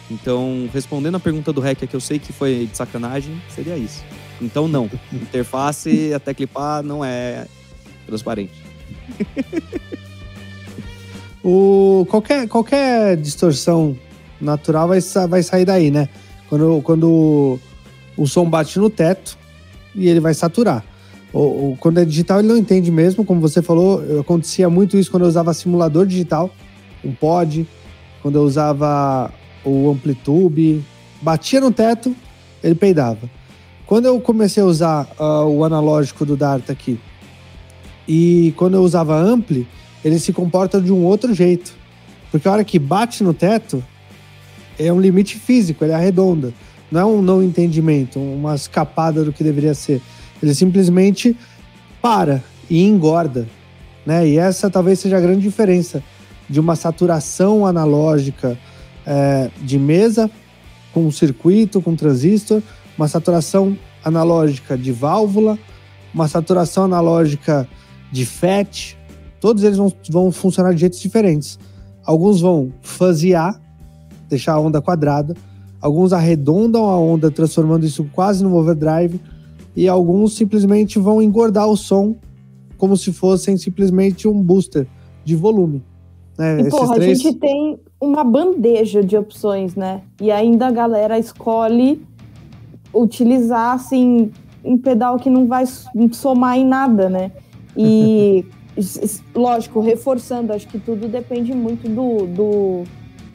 Então, 0.10 0.68
respondendo 0.74 1.16
a 1.16 1.20
pergunta 1.20 1.54
do 1.54 1.62
Hack, 1.62 1.86
que 1.88 1.96
eu 1.96 2.00
sei 2.00 2.18
que 2.18 2.34
foi 2.34 2.68
de 2.70 2.76
sacanagem, 2.76 3.40
seria 3.48 3.78
isso. 3.78 4.04
Então, 4.42 4.68
não. 4.68 4.90
Interface 5.14 6.12
até 6.16 6.34
clipar 6.34 6.82
não 6.82 7.06
é 7.06 7.46
transparente. 8.08 8.54
o, 11.44 12.08
qualquer, 12.10 12.48
qualquer 12.48 13.16
distorção 13.16 13.96
natural 14.42 14.88
vai, 14.88 15.00
vai 15.30 15.44
sair 15.44 15.66
daí, 15.66 15.92
né? 15.92 16.10
Quando, 16.50 16.82
quando 16.82 17.60
o 18.18 18.26
som 18.26 18.50
bate 18.50 18.80
no 18.80 18.90
teto 18.90 19.38
e 19.94 20.08
ele 20.08 20.20
vai 20.20 20.34
saturar. 20.34 20.84
Ou, 21.32 21.64
ou, 21.64 21.78
quando 21.78 22.00
é 22.00 22.06
digital, 22.06 22.40
ele 22.40 22.48
não 22.48 22.58
entende 22.58 22.92
mesmo, 22.92 23.24
como 23.24 23.40
você 23.40 23.62
falou, 23.62 24.02
acontecia 24.20 24.70
muito 24.70 24.98
isso 24.98 25.12
quando 25.12 25.24
eu 25.24 25.30
usava 25.30 25.54
simulador 25.54 26.06
digital, 26.06 26.50
um 27.04 27.14
pod, 27.14 27.68
quando 28.22 28.36
eu 28.36 28.44
usava 28.44 29.32
o 29.64 29.90
Amplitude, 29.90 30.84
batia 31.22 31.62
no 31.62 31.72
teto, 31.72 32.16
ele 32.64 32.76
peidava. 32.76 33.30
Quando 33.86 34.06
eu 34.06 34.20
comecei 34.20 34.62
a 34.62 34.66
usar 34.66 35.08
uh, 35.20 35.46
o 35.46 35.64
analógico 35.64 36.26
do 36.26 36.36
Dart 36.36 36.70
aqui, 36.70 37.00
e 38.08 38.54
quando 38.58 38.74
eu 38.74 38.82
usava 38.82 39.16
ampli, 39.16 39.68
ele 40.04 40.18
se 40.18 40.34
comporta 40.34 40.82
de 40.82 40.92
um 40.92 41.04
outro 41.04 41.34
jeito. 41.34 41.74
Porque 42.32 42.48
a 42.48 42.52
hora 42.52 42.64
que 42.64 42.80
bate 42.80 43.24
no 43.24 43.34
teto, 43.34 43.84
é 44.80 44.92
um 44.92 45.00
limite 45.00 45.38
físico, 45.38 45.84
ele 45.84 45.94
arredonda. 45.94 46.54
Não 46.92 47.02
é 47.02 47.06
um 47.06 47.22
não 47.22 47.44
entendimento, 47.44 48.20
uma 48.20 48.56
escapada 48.56 49.24
do 49.24 49.32
que 49.32 49.44
deveria 49.44 49.74
ser. 49.74 50.02
Ele 50.42 50.54
simplesmente 50.54 51.36
para 52.02 52.44
e 52.70 52.84
engorda. 52.84 53.48
Né? 54.06 54.28
E 54.28 54.38
essa 54.38 54.70
talvez 54.70 55.00
seja 55.00 55.18
a 55.18 55.22
grande 55.22 55.42
diferença 55.42 56.04
de 56.50 56.60
uma 56.60 56.76
saturação 56.76 57.66
analógica 57.66 58.58
é, 59.06 59.50
de 59.62 59.78
mesa 59.78 60.30
com 60.94 61.10
circuito, 61.12 61.82
com 61.82 61.96
transistor, 61.96 62.62
uma 62.98 63.08
saturação 63.08 63.78
analógica 64.04 64.78
de 64.78 64.92
válvula, 64.92 65.58
uma 66.14 66.28
saturação 66.28 66.86
analógica 66.86 67.68
de 68.12 68.26
FET, 68.26 68.98
todos 69.40 69.64
eles 69.64 69.78
vão, 69.78 69.94
vão 70.10 70.32
funcionar 70.32 70.74
de 70.74 70.82
jeitos 70.82 71.00
diferentes. 71.00 71.60
Alguns 72.04 72.42
vão 72.42 72.74
fuzzear, 72.82 73.60
deixar 74.28 74.54
a 74.54 74.60
onda 74.60 74.82
quadrada, 74.82 75.36
alguns 75.80 76.12
arredondam 76.12 76.90
a 76.90 76.98
onda, 76.98 77.30
transformando 77.30 77.86
isso 77.86 78.04
quase 78.12 78.44
num 78.44 78.56
overdrive, 78.56 79.22
e 79.76 79.88
alguns 79.88 80.36
simplesmente 80.36 81.00
vão 81.00 81.22
engordar 81.22 81.68
o 81.68 81.78
som 81.78 82.16
como 82.78 82.96
se 82.96 83.12
fossem 83.12 83.58
simplesmente 83.58 84.28
um 84.28 84.42
booster 84.42 84.88
de 85.24 85.36
volume. 85.36 85.84
Né? 86.38 86.62
E, 86.62 86.70
porra, 86.70 86.96
três... 86.96 87.20
a 87.20 87.24
gente 87.24 87.38
tem 87.38 87.78
uma 88.00 88.24
bandeja 88.24 89.04
de 89.04 89.18
opções, 89.18 89.76
né? 89.76 90.02
E 90.22 90.32
ainda 90.32 90.68
a 90.68 90.72
galera 90.72 91.20
escolhe 91.20 92.02
utilizar, 92.94 93.74
assim, 93.74 94.32
um 94.64 94.78
pedal 94.78 95.18
que 95.18 95.30
não 95.30 95.46
vai 95.46 95.66
somar 96.14 96.58
em 96.58 96.66
nada, 96.66 97.10
né? 97.10 97.32
E, 97.76 98.46
lógico, 99.36 99.82
reforçando, 99.82 100.54
acho 100.54 100.68
que 100.68 100.80
tudo 100.80 101.10
depende 101.10 101.54
muito 101.54 101.90
do, 101.90 102.26
do 102.28 102.84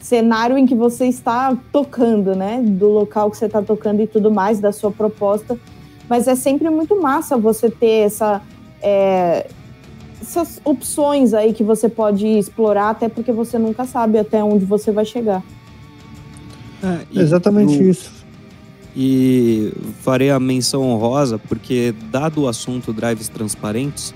cenário 0.00 0.56
em 0.56 0.64
que 0.64 0.74
você 0.74 1.06
está 1.06 1.56
tocando, 1.70 2.34
né? 2.34 2.62
Do 2.62 2.88
local 2.88 3.30
que 3.30 3.36
você 3.36 3.46
está 3.46 3.60
tocando 3.60 4.00
e 4.00 4.06
tudo 4.06 4.30
mais, 4.30 4.60
da 4.60 4.72
sua 4.72 4.90
proposta. 4.90 5.58
Mas 6.08 6.28
é 6.28 6.34
sempre 6.34 6.68
muito 6.70 7.00
massa 7.00 7.36
você 7.36 7.70
ter 7.70 8.06
essa, 8.06 8.42
é, 8.82 9.46
essas 10.20 10.60
opções 10.64 11.32
aí 11.32 11.52
que 11.52 11.62
você 11.62 11.88
pode 11.88 12.26
explorar, 12.26 12.90
até 12.90 13.08
porque 13.08 13.32
você 13.32 13.58
nunca 13.58 13.84
sabe 13.84 14.18
até 14.18 14.42
onde 14.42 14.64
você 14.64 14.92
vai 14.92 15.04
chegar. 15.04 15.42
É, 16.82 17.20
Exatamente 17.20 17.82
isso. 17.88 18.12
E 18.96 19.72
farei 20.02 20.30
a 20.30 20.38
menção 20.38 20.82
honrosa, 20.82 21.38
porque, 21.38 21.94
dado 22.10 22.42
o 22.42 22.48
assunto 22.48 22.92
drives 22.92 23.28
transparentes, 23.28 24.14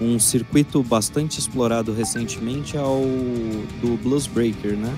um 0.00 0.18
circuito 0.18 0.82
bastante 0.82 1.38
explorado 1.38 1.92
recentemente 1.92 2.76
é 2.76 2.80
o 2.80 3.64
do 3.82 3.96
Blues 4.02 4.26
Breaker, 4.26 4.76
né? 4.76 4.96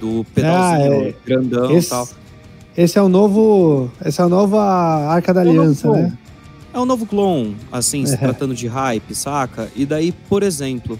Do 0.00 0.24
pedalzinho 0.34 0.92
ah, 0.92 1.08
é, 1.08 1.14
grandão 1.26 1.76
esse, 1.76 1.88
e 1.88 1.90
tal. 1.90 2.08
Esse 2.78 2.96
é 2.96 3.02
o 3.02 3.08
novo. 3.08 3.90
Essa 4.00 4.22
é 4.22 4.24
a 4.26 4.28
nova 4.28 4.62
Arca 4.62 5.34
da 5.34 5.44
é 5.44 5.48
Aliança, 5.48 5.90
né? 5.90 6.16
É 6.72 6.78
o 6.78 6.84
novo 6.84 7.06
clone, 7.06 7.56
assim, 7.72 8.06
se 8.06 8.14
é. 8.14 8.18
tratando 8.18 8.54
de 8.54 8.68
hype, 8.68 9.16
saca? 9.16 9.68
E 9.74 9.84
daí, 9.84 10.12
por 10.12 10.44
exemplo, 10.44 10.96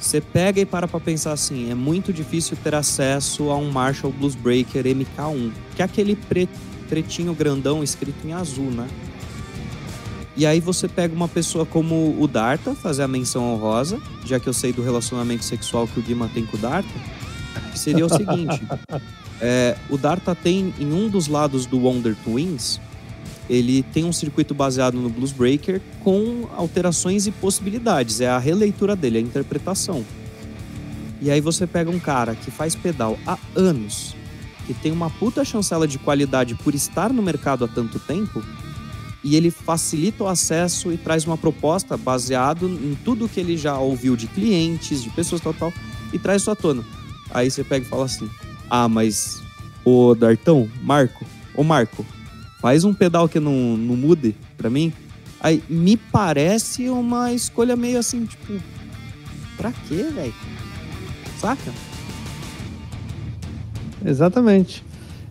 você 0.00 0.20
pega 0.20 0.60
e 0.60 0.66
para 0.66 0.88
pra 0.88 0.98
pensar 0.98 1.30
assim: 1.30 1.70
é 1.70 1.76
muito 1.76 2.12
difícil 2.12 2.56
ter 2.60 2.74
acesso 2.74 3.50
a 3.50 3.56
um 3.56 3.70
Marshall 3.70 4.12
Blues 4.12 4.34
Breaker 4.34 4.82
MK1, 4.82 5.52
que 5.76 5.82
é 5.82 5.84
aquele 5.84 6.18
pretinho 6.88 7.32
grandão 7.34 7.84
escrito 7.84 8.26
em 8.26 8.32
azul, 8.32 8.72
né? 8.72 8.88
E 10.36 10.44
aí 10.44 10.58
você 10.58 10.88
pega 10.88 11.14
uma 11.14 11.28
pessoa 11.28 11.64
como 11.64 12.20
o 12.20 12.26
Darta, 12.26 12.74
fazer 12.74 13.04
a 13.04 13.08
menção 13.08 13.44
honrosa, 13.54 14.00
já 14.24 14.40
que 14.40 14.48
eu 14.48 14.52
sei 14.52 14.72
do 14.72 14.82
relacionamento 14.82 15.44
sexual 15.44 15.86
que 15.86 16.00
o 16.00 16.02
Guima 16.02 16.28
tem 16.34 16.44
com 16.44 16.56
o 16.56 16.60
Darta, 16.60 16.90
que 17.70 17.78
seria 17.78 18.04
o 18.04 18.08
seguinte: 18.08 18.60
é, 19.40 19.76
o 19.90 19.96
Darta 19.96 20.34
tem 20.34 20.72
em 20.78 20.92
um 20.92 21.08
dos 21.08 21.28
lados 21.28 21.66
do 21.66 21.78
Wonder 21.78 22.16
Twins, 22.24 22.80
ele 23.48 23.82
tem 23.82 24.04
um 24.04 24.12
circuito 24.12 24.54
baseado 24.54 24.98
no 24.98 25.08
Blues 25.08 25.32
Breaker 25.32 25.80
com 26.02 26.48
alterações 26.56 27.26
e 27.26 27.30
possibilidades. 27.30 28.20
É 28.20 28.28
a 28.28 28.38
releitura 28.38 28.96
dele, 28.96 29.18
a 29.18 29.20
interpretação. 29.20 30.04
E 31.20 31.30
aí 31.30 31.40
você 31.40 31.66
pega 31.66 31.90
um 31.90 31.98
cara 31.98 32.34
que 32.34 32.50
faz 32.50 32.74
pedal 32.74 33.18
há 33.26 33.38
anos, 33.54 34.14
que 34.66 34.74
tem 34.74 34.92
uma 34.92 35.08
puta 35.08 35.44
chancela 35.44 35.86
de 35.86 35.98
qualidade 35.98 36.54
por 36.56 36.74
estar 36.74 37.12
no 37.12 37.22
mercado 37.22 37.64
há 37.64 37.68
tanto 37.68 37.98
tempo, 37.98 38.42
e 39.24 39.34
ele 39.34 39.50
facilita 39.50 40.24
o 40.24 40.28
acesso 40.28 40.92
e 40.92 40.96
traz 40.96 41.24
uma 41.24 41.38
proposta 41.38 41.96
baseado 41.96 42.68
em 42.68 42.96
tudo 43.04 43.28
que 43.28 43.40
ele 43.40 43.56
já 43.56 43.78
ouviu 43.78 44.14
de 44.14 44.26
clientes, 44.26 45.02
de 45.02 45.10
pessoas 45.10 45.40
tal, 45.40 45.54
tal, 45.54 45.72
e 46.12 46.18
traz 46.18 46.42
isso 46.42 46.50
à 46.50 46.54
tona. 46.54 46.84
Aí 47.30 47.50
você 47.50 47.64
pega 47.64 47.84
e 47.84 47.88
fala 47.88 48.04
assim: 48.04 48.30
Ah, 48.70 48.88
mas 48.88 49.42
o 49.84 50.14
Dartão, 50.14 50.68
Marco, 50.82 51.24
ô 51.54 51.62
Marco, 51.62 52.04
faz 52.60 52.84
um 52.84 52.92
pedal 52.92 53.28
que 53.28 53.38
não, 53.38 53.76
não 53.76 53.96
mude 53.96 54.34
para 54.56 54.68
mim. 54.68 54.92
Aí 55.40 55.62
me 55.68 55.96
parece 55.96 56.88
uma 56.88 57.32
escolha 57.32 57.76
meio 57.76 57.98
assim, 57.98 58.24
tipo, 58.24 58.54
pra 59.56 59.72
quê, 59.72 60.08
velho? 60.12 60.34
Saca? 61.38 61.72
Exatamente. 64.04 64.84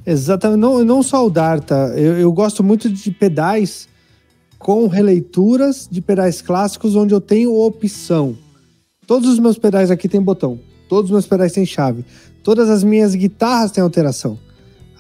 Exatamente. 0.06 0.60
Não, 0.60 0.84
não 0.84 1.04
só 1.04 1.26
o 1.26 1.30
Darta. 1.30 1.94
Eu, 1.96 2.18
eu 2.18 2.32
gosto 2.32 2.64
muito 2.64 2.90
de 2.90 3.12
pedais 3.12 3.88
com 4.58 4.88
releituras 4.88 5.88
de 5.90 6.02
pedais 6.02 6.42
clássicos 6.42 6.96
onde 6.96 7.14
eu 7.14 7.22
tenho 7.22 7.54
opção. 7.54 8.38
Todos 9.06 9.30
os 9.30 9.40
meus 9.40 9.58
pedais 9.58 9.92
aqui 9.92 10.08
têm 10.08 10.22
botão. 10.22 10.60
Todos 10.88 11.10
os 11.10 11.12
meus 11.12 11.28
pedais 11.28 11.52
têm 11.52 11.66
chave. 11.66 12.06
Todas 12.46 12.70
as 12.70 12.82
minhas 12.82 13.14
guitarras 13.14 13.72
têm 13.72 13.84
alteração. 13.84 14.40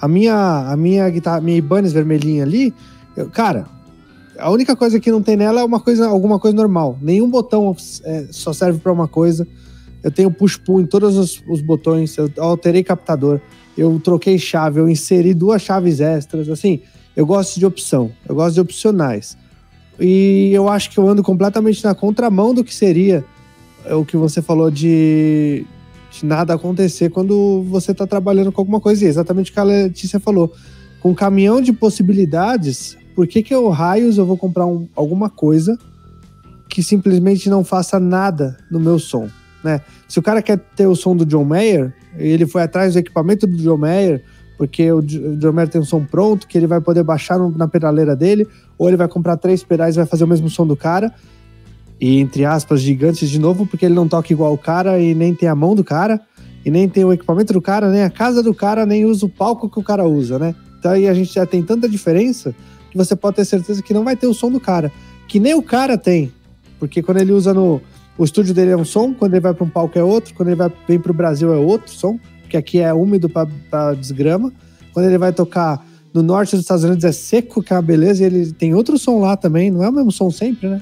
A 0.01 0.07
minha, 0.07 0.35
a 0.69 0.75
minha 0.75 1.09
guitarra, 1.09 1.39
minha 1.39 1.57
Ibanez 1.57 1.93
vermelhinha 1.93 2.43
ali, 2.43 2.73
eu, 3.15 3.29
cara, 3.29 3.65
a 4.37 4.49
única 4.49 4.75
coisa 4.75 4.99
que 4.99 5.09
não 5.09 5.21
tem 5.21 5.37
nela 5.37 5.61
é 5.61 5.63
uma 5.63 5.79
coisa, 5.79 6.07
alguma 6.07 6.39
coisa 6.39 6.57
normal. 6.57 6.97
Nenhum 7.01 7.29
botão 7.29 7.73
é, 8.03 8.25
só 8.31 8.51
serve 8.51 8.79
para 8.79 8.91
uma 8.91 9.07
coisa. 9.07 9.47
Eu 10.03 10.11
tenho 10.11 10.29
push-pull 10.29 10.81
em 10.81 10.85
todos 10.85 11.15
os, 11.15 11.41
os, 11.47 11.61
botões. 11.61 12.17
Eu 12.17 12.29
alterei 12.37 12.83
captador 12.83 13.39
eu 13.77 13.99
troquei 13.99 14.37
chave, 14.37 14.79
eu 14.79 14.87
inseri 14.87 15.33
duas 15.33 15.61
chaves 15.61 15.99
extras, 15.99 16.49
assim, 16.49 16.79
eu 17.15 17.25
gosto 17.25 17.59
de 17.59 17.65
opção, 17.65 18.11
eu 18.27 18.35
gosto 18.35 18.55
de 18.55 18.61
opcionais. 18.61 19.37
E 19.99 20.51
eu 20.53 20.67
acho 20.69 20.89
que 20.89 20.97
eu 20.97 21.07
ando 21.07 21.23
completamente 21.23 21.83
na 21.83 21.93
contramão 21.93 22.53
do 22.53 22.63
que 22.63 22.73
seria 22.73 23.23
o 23.91 24.03
que 24.03 24.17
você 24.17 24.41
falou 24.41 24.71
de, 24.71 25.65
de 26.19 26.25
nada 26.25 26.53
acontecer 26.53 27.09
quando 27.09 27.63
você 27.69 27.91
está 27.91 28.07
trabalhando 28.07 28.51
com 28.51 28.61
alguma 28.61 28.79
coisa. 28.79 29.03
E 29.03 29.07
é 29.07 29.09
exatamente 29.09 29.51
o 29.51 29.53
que 29.53 29.59
a 29.59 29.63
Letícia 29.63 30.19
falou. 30.19 30.53
Com 30.99 31.11
um 31.11 31.15
caminhão 31.15 31.61
de 31.61 31.73
possibilidades, 31.73 32.97
por 33.15 33.27
que, 33.27 33.43
que 33.43 33.53
eu 33.53 33.69
raios 33.69 34.17
eu 34.17 34.25
vou 34.25 34.37
comprar 34.37 34.65
um, 34.65 34.87
alguma 34.95 35.29
coisa 35.29 35.77
que 36.69 36.81
simplesmente 36.81 37.49
não 37.49 37.63
faça 37.63 37.99
nada 37.99 38.57
no 38.71 38.79
meu 38.79 38.97
som? 38.97 39.29
Né? 39.63 39.81
Se 40.07 40.19
o 40.19 40.21
cara 40.21 40.41
quer 40.41 40.59
ter 40.75 40.87
o 40.87 40.95
som 40.95 41.15
do 41.15 41.25
John 41.25 41.43
Mayer, 41.43 41.93
ele 42.17 42.45
foi 42.45 42.61
atrás 42.61 42.93
do 42.93 42.99
equipamento 42.99 43.45
do 43.45 43.57
John 43.57 43.77
Mayer, 43.77 44.23
porque 44.57 44.91
o 44.91 45.01
John 45.01 45.51
Mayer 45.51 45.69
tem 45.69 45.81
um 45.81 45.85
som 45.85 46.03
pronto, 46.03 46.47
que 46.47 46.57
ele 46.57 46.67
vai 46.67 46.79
poder 46.79 47.03
baixar 47.03 47.37
na 47.37 47.67
pedaleira 47.67 48.15
dele, 48.15 48.47
ou 48.77 48.87
ele 48.87 48.97
vai 48.97 49.07
comprar 49.07 49.37
três 49.37 49.63
pedais 49.63 49.95
e 49.95 49.97
vai 49.97 50.05
fazer 50.05 50.23
o 50.23 50.27
mesmo 50.27 50.49
som 50.49 50.65
do 50.65 50.75
cara. 50.75 51.13
E 51.99 52.19
entre 52.19 52.45
aspas, 52.45 52.81
gigantes 52.81 53.29
de 53.29 53.39
novo, 53.39 53.65
porque 53.65 53.85
ele 53.85 53.95
não 53.95 54.07
toca 54.07 54.31
igual 54.31 54.53
o 54.53 54.57
cara 54.57 54.99
e 54.99 55.15
nem 55.15 55.33
tem 55.33 55.47
a 55.47 55.55
mão 55.55 55.75
do 55.75 55.83
cara, 55.83 56.19
e 56.65 56.71
nem 56.71 56.89
tem 56.89 57.05
o 57.05 57.13
equipamento 57.13 57.53
do 57.53 57.61
cara, 57.61 57.89
nem 57.89 58.03
a 58.03 58.09
casa 58.09 58.41
do 58.41 58.53
cara, 58.53 58.85
nem 58.85 59.05
usa 59.05 59.25
o 59.25 59.29
palco 59.29 59.69
que 59.69 59.79
o 59.79 59.83
cara 59.83 60.05
usa, 60.05 60.39
né? 60.39 60.55
Então 60.79 60.91
aí 60.91 61.07
a 61.07 61.13
gente 61.13 61.33
já 61.33 61.45
tem 61.45 61.63
tanta 61.63 61.87
diferença 61.87 62.53
que 62.91 62.97
você 62.97 63.15
pode 63.15 63.37
ter 63.37 63.45
certeza 63.45 63.81
que 63.81 63.93
não 63.93 64.03
vai 64.03 64.15
ter 64.15 64.27
o 64.27 64.33
som 64.33 64.51
do 64.51 64.59
cara, 64.59 64.91
que 65.27 65.39
nem 65.39 65.53
o 65.53 65.61
cara 65.61 65.97
tem. 65.97 66.31
Porque 66.79 67.01
quando 67.01 67.19
ele 67.19 67.31
usa 67.31 67.53
no, 67.53 67.81
o 68.17 68.23
estúdio 68.23 68.53
dele 68.53 68.71
é 68.71 68.77
um 68.77 68.85
som, 68.85 69.13
quando 69.13 69.33
ele 69.33 69.41
vai 69.41 69.53
para 69.53 69.63
um 69.63 69.69
palco 69.69 69.97
é 69.97 70.03
outro, 70.03 70.33
quando 70.33 70.49
ele 70.49 70.55
vai, 70.55 70.71
vem 70.87 70.99
para 70.99 71.11
o 71.11 71.15
Brasil 71.15 71.53
é 71.53 71.57
outro 71.57 71.91
som, 71.91 72.19
porque 72.41 72.57
aqui 72.57 72.79
é 72.79 72.93
úmido 72.93 73.29
para 73.29 73.93
desgrama. 73.93 74.51
Quando 74.93 75.07
ele 75.07 75.17
vai 75.17 75.33
tocar 75.33 75.85
no 76.13 76.23
norte 76.23 76.51
dos 76.51 76.61
Estados 76.61 76.83
Unidos 76.83 77.03
é 77.03 77.11
seco, 77.11 77.61
que 77.61 77.73
é 77.73 77.75
uma 77.75 77.81
beleza, 77.81 78.23
e 78.23 78.25
ele 78.25 78.53
tem 78.53 78.73
outro 78.73 78.97
som 78.97 79.19
lá 79.19 79.35
também, 79.35 79.69
não 79.69 79.83
é 79.83 79.89
o 79.89 79.91
mesmo 79.91 80.11
som 80.11 80.31
sempre, 80.31 80.69
né? 80.69 80.81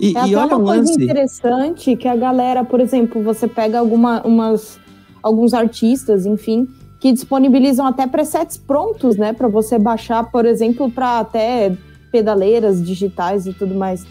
E, 0.00 0.16
é 0.16 0.26
e 0.28 0.34
olha 0.34 0.56
uma 0.56 0.74
coisa 0.74 0.92
interessante 0.92 1.96
que 1.96 2.08
a 2.08 2.16
galera, 2.16 2.64
por 2.64 2.80
exemplo, 2.80 3.22
você 3.22 3.46
pega 3.46 3.78
alguma, 3.78 4.22
umas, 4.22 4.78
alguns 5.22 5.54
artistas, 5.54 6.26
enfim, 6.26 6.68
que 7.00 7.12
disponibilizam 7.12 7.86
até 7.86 8.06
presets 8.06 8.56
prontos, 8.56 9.16
né, 9.16 9.32
para 9.32 9.48
você 9.48 9.78
baixar, 9.78 10.30
por 10.30 10.46
exemplo, 10.46 10.90
para 10.90 11.20
até 11.20 11.76
pedaleiras 12.10 12.84
digitais 12.84 13.46
e 13.46 13.52
tudo 13.52 13.74
mais. 13.74 14.06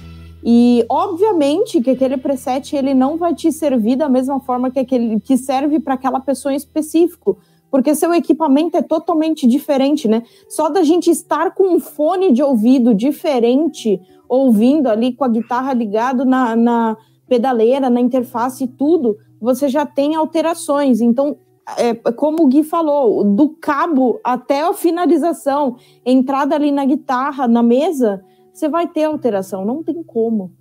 E 0.45 0.85
obviamente 0.89 1.81
que 1.81 1.91
aquele 1.91 2.17
preset 2.17 2.75
ele 2.75 2.93
não 2.93 3.17
vai 3.17 3.33
te 3.33 3.51
servir 3.51 3.95
da 3.95 4.09
mesma 4.09 4.41
forma 4.41 4.69
que 4.69 4.77
aquele 4.77 5.19
que 5.21 5.37
serve 5.37 5.79
para 5.79 5.93
aquela 5.93 6.19
pessoa 6.19 6.53
em 6.53 6.57
específico, 6.57 7.37
porque 7.71 7.95
seu 7.95 8.13
equipamento 8.13 8.75
é 8.75 8.81
totalmente 8.81 9.47
diferente, 9.47 10.07
né? 10.07 10.21
Só 10.49 10.69
da 10.69 10.83
gente 10.83 11.09
estar 11.09 11.55
com 11.55 11.75
um 11.75 11.79
fone 11.79 12.31
de 12.31 12.43
ouvido 12.43 12.93
diferente, 12.93 14.01
ouvindo 14.33 14.87
ali 14.87 15.13
com 15.13 15.23
a 15.23 15.27
guitarra 15.29 15.73
ligado 15.73 16.25
na, 16.25 16.55
na 16.55 16.97
pedaleira, 17.27 17.87
na 17.89 18.01
interface 18.01 18.63
e 18.63 18.67
tudo, 18.67 19.15
você 19.39 19.69
já 19.69 19.85
tem 19.85 20.15
alterações. 20.15 21.01
Então, 21.01 21.37
é, 21.77 21.93
como 21.93 22.43
o 22.43 22.47
Gui 22.47 22.63
falou, 22.63 23.23
do 23.23 23.49
cabo 23.49 24.19
até 24.23 24.67
a 24.67 24.73
finalização, 24.73 25.77
entrada 26.03 26.55
ali 26.55 26.71
na 26.71 26.83
guitarra, 26.83 27.47
na 27.47 27.61
mesa, 27.61 28.23
você 28.51 28.67
vai 28.67 28.87
ter 28.87 29.03
alteração, 29.03 29.63
não 29.63 29.83
tem 29.83 30.01
como. 30.01 30.51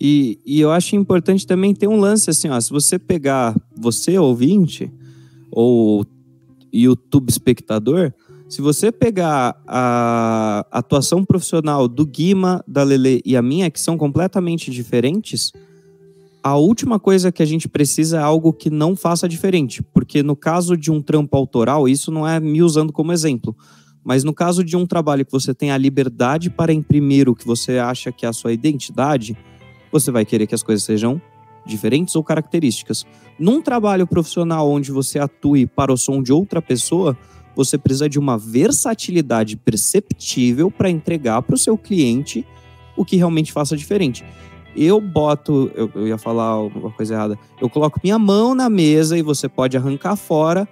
E, 0.00 0.38
e 0.46 0.60
eu 0.60 0.70
acho 0.70 0.94
importante 0.94 1.46
também 1.46 1.74
ter 1.74 1.88
um 1.88 1.98
lance 1.98 2.30
assim, 2.30 2.48
ó, 2.48 2.60
se 2.60 2.70
você 2.70 2.96
pegar 2.96 3.56
você 3.76 4.16
ouvinte 4.16 4.92
ou 5.50 6.06
YouTube 6.72 7.28
espectador, 7.28 8.12
se 8.52 8.60
você 8.60 8.92
pegar 8.92 9.56
a 9.66 10.66
atuação 10.70 11.24
profissional 11.24 11.88
do 11.88 12.04
Guima, 12.04 12.62
da 12.68 12.82
Lele 12.82 13.22
e 13.24 13.34
a 13.34 13.40
minha, 13.40 13.70
que 13.70 13.80
são 13.80 13.96
completamente 13.96 14.70
diferentes, 14.70 15.54
a 16.42 16.58
última 16.58 17.00
coisa 17.00 17.32
que 17.32 17.42
a 17.42 17.46
gente 17.46 17.66
precisa 17.66 18.18
é 18.18 18.22
algo 18.22 18.52
que 18.52 18.68
não 18.68 18.94
faça 18.94 19.26
diferente, 19.26 19.82
porque 19.82 20.22
no 20.22 20.36
caso 20.36 20.76
de 20.76 20.90
um 20.90 21.00
trampo 21.00 21.34
autoral, 21.34 21.88
isso 21.88 22.12
não 22.12 22.28
é 22.28 22.38
me 22.38 22.62
usando 22.62 22.92
como 22.92 23.10
exemplo, 23.10 23.56
mas 24.04 24.22
no 24.22 24.34
caso 24.34 24.62
de 24.62 24.76
um 24.76 24.84
trabalho 24.84 25.24
que 25.24 25.32
você 25.32 25.54
tem 25.54 25.70
a 25.70 25.78
liberdade 25.78 26.50
para 26.50 26.74
imprimir 26.74 27.30
o 27.30 27.34
que 27.34 27.46
você 27.46 27.78
acha 27.78 28.12
que 28.12 28.26
é 28.26 28.28
a 28.28 28.34
sua 28.34 28.52
identidade, 28.52 29.34
você 29.90 30.10
vai 30.10 30.26
querer 30.26 30.46
que 30.46 30.54
as 30.54 30.62
coisas 30.62 30.84
sejam 30.84 31.18
diferentes 31.64 32.14
ou 32.16 32.22
características. 32.22 33.06
Num 33.38 33.62
trabalho 33.62 34.06
profissional 34.06 34.70
onde 34.70 34.92
você 34.92 35.18
atue 35.18 35.66
para 35.66 35.90
o 35.90 35.96
som 35.96 36.22
de 36.22 36.34
outra 36.34 36.60
pessoa, 36.60 37.16
você 37.54 37.76
precisa 37.76 38.08
de 38.08 38.18
uma 38.18 38.38
versatilidade 38.38 39.56
perceptível 39.56 40.70
para 40.70 40.90
entregar 40.90 41.42
para 41.42 41.54
o 41.54 41.58
seu 41.58 41.76
cliente 41.76 42.46
o 42.96 43.04
que 43.04 43.16
realmente 43.16 43.52
faça 43.52 43.76
diferente. 43.76 44.24
Eu 44.74 45.00
boto, 45.00 45.70
eu, 45.74 45.90
eu 45.94 46.08
ia 46.08 46.16
falar 46.16 46.58
uma 46.60 46.90
coisa 46.90 47.14
errada, 47.14 47.38
eu 47.60 47.68
coloco 47.68 48.00
minha 48.02 48.18
mão 48.18 48.54
na 48.54 48.70
mesa 48.70 49.18
e 49.18 49.22
você 49.22 49.48
pode 49.48 49.76
arrancar 49.76 50.16
fora 50.16 50.66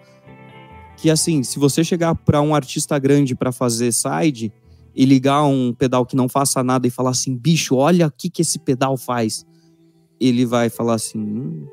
que 1.00 1.08
assim, 1.08 1.42
se 1.42 1.58
você 1.58 1.82
chegar 1.82 2.14
para 2.14 2.42
um 2.42 2.54
artista 2.54 2.98
grande 2.98 3.34
para 3.34 3.50
fazer 3.50 3.90
side 3.90 4.52
e 4.94 5.04
ligar 5.06 5.44
um 5.44 5.72
pedal 5.72 6.04
que 6.04 6.14
não 6.14 6.28
faça 6.28 6.62
nada 6.62 6.86
e 6.86 6.90
falar 6.90 7.10
assim, 7.10 7.34
bicho, 7.34 7.74
olha 7.76 8.06
o 8.06 8.10
que, 8.10 8.28
que 8.28 8.42
esse 8.42 8.58
pedal 8.58 8.98
faz, 8.98 9.46
ele 10.20 10.44
vai 10.44 10.68
falar 10.68 10.94
assim, 10.94 11.18
hum, 11.18 11.66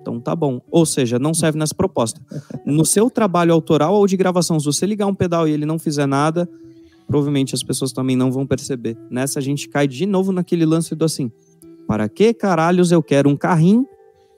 então 0.00 0.20
tá 0.20 0.34
bom. 0.34 0.60
Ou 0.70 0.86
seja, 0.86 1.18
não 1.18 1.34
serve 1.34 1.58
nessa 1.58 1.74
proposta. 1.74 2.20
No 2.64 2.84
seu 2.84 3.10
trabalho 3.10 3.52
autoral 3.52 3.94
ou 3.94 4.06
de 4.06 4.16
gravação, 4.16 4.58
se 4.58 4.66
você 4.66 4.86
ligar 4.86 5.06
um 5.06 5.14
pedal 5.14 5.46
e 5.46 5.52
ele 5.52 5.66
não 5.66 5.78
fizer 5.78 6.06
nada, 6.06 6.48
provavelmente 7.06 7.54
as 7.54 7.62
pessoas 7.62 7.92
também 7.92 8.16
não 8.16 8.30
vão 8.30 8.46
perceber. 8.46 8.96
Nessa 9.10 9.38
a 9.38 9.42
gente 9.42 9.68
cai 9.68 9.86
de 9.86 10.06
novo 10.06 10.32
naquele 10.32 10.64
lance 10.64 10.94
do 10.94 11.04
assim, 11.04 11.30
para 11.86 12.08
que 12.08 12.32
caralhos 12.32 12.92
eu 12.92 13.02
quero 13.02 13.28
um 13.28 13.36
carrinho 13.36 13.86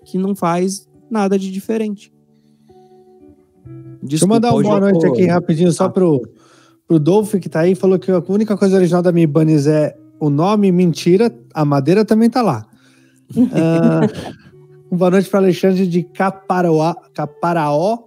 que 0.04 0.18
não 0.18 0.34
faz 0.34 0.88
nada 1.10 1.38
de 1.38 1.50
diferente? 1.50 2.12
Desculpa, 4.02 4.06
Deixa 4.06 4.24
eu 4.24 4.28
mandar 4.28 4.54
uma 4.54 4.62
boa 4.62 4.80
noite 4.80 5.06
aqui 5.06 5.26
rapidinho 5.26 5.70
só 5.70 5.84
ah. 5.84 5.90
pro, 5.90 6.22
pro 6.88 6.98
Dolph 6.98 7.34
que 7.34 7.48
tá 7.48 7.60
aí. 7.60 7.74
Falou 7.74 7.98
que 7.98 8.10
a 8.10 8.22
única 8.28 8.56
coisa 8.56 8.76
original 8.76 9.02
da 9.02 9.12
Mi 9.12 9.26
Bunnies 9.26 9.66
é 9.66 9.96
o 10.18 10.28
nome, 10.28 10.72
mentira. 10.72 11.32
A 11.54 11.64
madeira 11.64 12.04
também 12.04 12.28
tá 12.28 12.42
lá. 12.42 12.66
uh, 13.36 14.42
boa 14.96 15.10
noite 15.10 15.30
para 15.30 15.40
Alexandre 15.40 15.86
de 15.86 16.02
Caparaó, 16.02 16.94
Caparaó. 17.14 17.98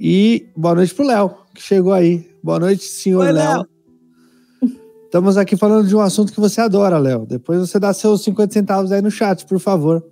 E 0.00 0.48
boa 0.56 0.74
noite 0.74 0.94
pro 0.94 1.06
Léo, 1.06 1.30
que 1.54 1.62
chegou 1.62 1.92
aí. 1.92 2.28
Boa 2.42 2.58
noite, 2.58 2.82
senhor 2.82 3.30
Léo. 3.32 3.66
Estamos 5.04 5.36
aqui 5.36 5.56
falando 5.56 5.86
de 5.86 5.94
um 5.94 6.00
assunto 6.00 6.32
que 6.32 6.40
você 6.40 6.62
adora, 6.62 6.98
Léo. 6.98 7.26
Depois 7.26 7.60
você 7.60 7.78
dá 7.78 7.92
seus 7.92 8.24
50 8.24 8.54
centavos 8.54 8.90
aí 8.90 9.02
no 9.02 9.10
chat, 9.10 9.44
por 9.44 9.60
favor. 9.60 10.02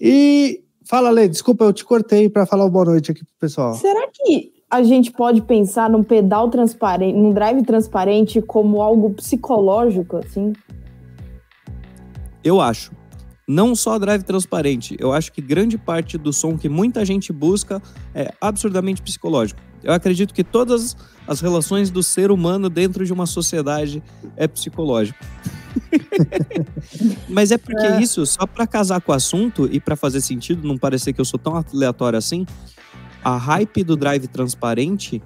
E 0.00 0.64
fala, 0.86 1.10
Lê, 1.10 1.28
desculpa, 1.28 1.64
eu 1.64 1.72
te 1.72 1.84
cortei 1.84 2.30
para 2.30 2.46
falar 2.46 2.68
boa 2.70 2.86
noite 2.86 3.12
aqui 3.12 3.22
pro 3.22 3.34
pessoal. 3.38 3.74
Será 3.74 4.08
que 4.10 4.54
a 4.70 4.82
gente 4.82 5.12
pode 5.12 5.42
pensar 5.42 5.90
num 5.90 6.02
pedal 6.02 6.48
transparente, 6.48 7.14
num 7.14 7.32
drive 7.32 7.62
transparente 7.62 8.40
como 8.40 8.80
algo 8.80 9.10
psicológico, 9.10 10.16
assim? 10.16 10.54
Eu 12.42 12.60
acho. 12.60 12.90
Não 13.46 13.74
só 13.74 13.98
drive 13.98 14.22
transparente, 14.22 14.96
eu 14.98 15.12
acho 15.12 15.30
que 15.30 15.42
grande 15.42 15.76
parte 15.76 16.16
do 16.16 16.32
som 16.32 16.56
que 16.56 16.68
muita 16.68 17.04
gente 17.04 17.30
busca 17.32 17.82
é 18.14 18.32
absurdamente 18.40 19.02
psicológico. 19.02 19.60
Eu 19.82 19.92
acredito 19.92 20.32
que 20.32 20.42
todas 20.42 20.96
as 21.28 21.40
relações 21.40 21.90
do 21.90 22.02
ser 22.02 22.30
humano 22.30 22.70
dentro 22.70 23.04
de 23.04 23.12
uma 23.12 23.26
sociedade 23.26 24.02
é 24.34 24.48
psicológico. 24.48 25.18
Mas 27.28 27.50
é 27.50 27.58
porque 27.58 27.84
é. 27.84 28.00
isso, 28.00 28.24
só 28.24 28.46
para 28.46 28.66
casar 28.66 29.02
com 29.02 29.12
o 29.12 29.14
assunto 29.14 29.68
e 29.70 29.78
para 29.78 29.94
fazer 29.94 30.22
sentido, 30.22 30.66
não 30.66 30.78
parecer 30.78 31.12
que 31.12 31.20
eu 31.20 31.24
sou 31.24 31.38
tão 31.38 31.54
aleatório 31.54 32.18
assim, 32.18 32.46
a 33.22 33.36
hype 33.36 33.84
do 33.84 33.94
drive 33.94 34.26
transparente 34.26 35.22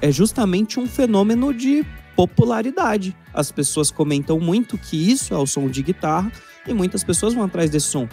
é 0.00 0.10
justamente 0.10 0.80
um 0.80 0.86
fenômeno 0.86 1.54
de 1.54 1.86
popularidade. 2.16 3.16
As 3.32 3.52
pessoas 3.52 3.90
comentam 3.90 4.40
muito 4.40 4.76
que 4.76 4.96
isso 4.96 5.32
é 5.32 5.36
o 5.36 5.46
som 5.46 5.68
de 5.68 5.82
guitarra 5.82 6.32
e 6.66 6.74
muitas 6.74 7.04
pessoas 7.04 7.34
vão 7.34 7.44
atrás 7.44 7.70
desse 7.70 7.86
som. 7.86 8.08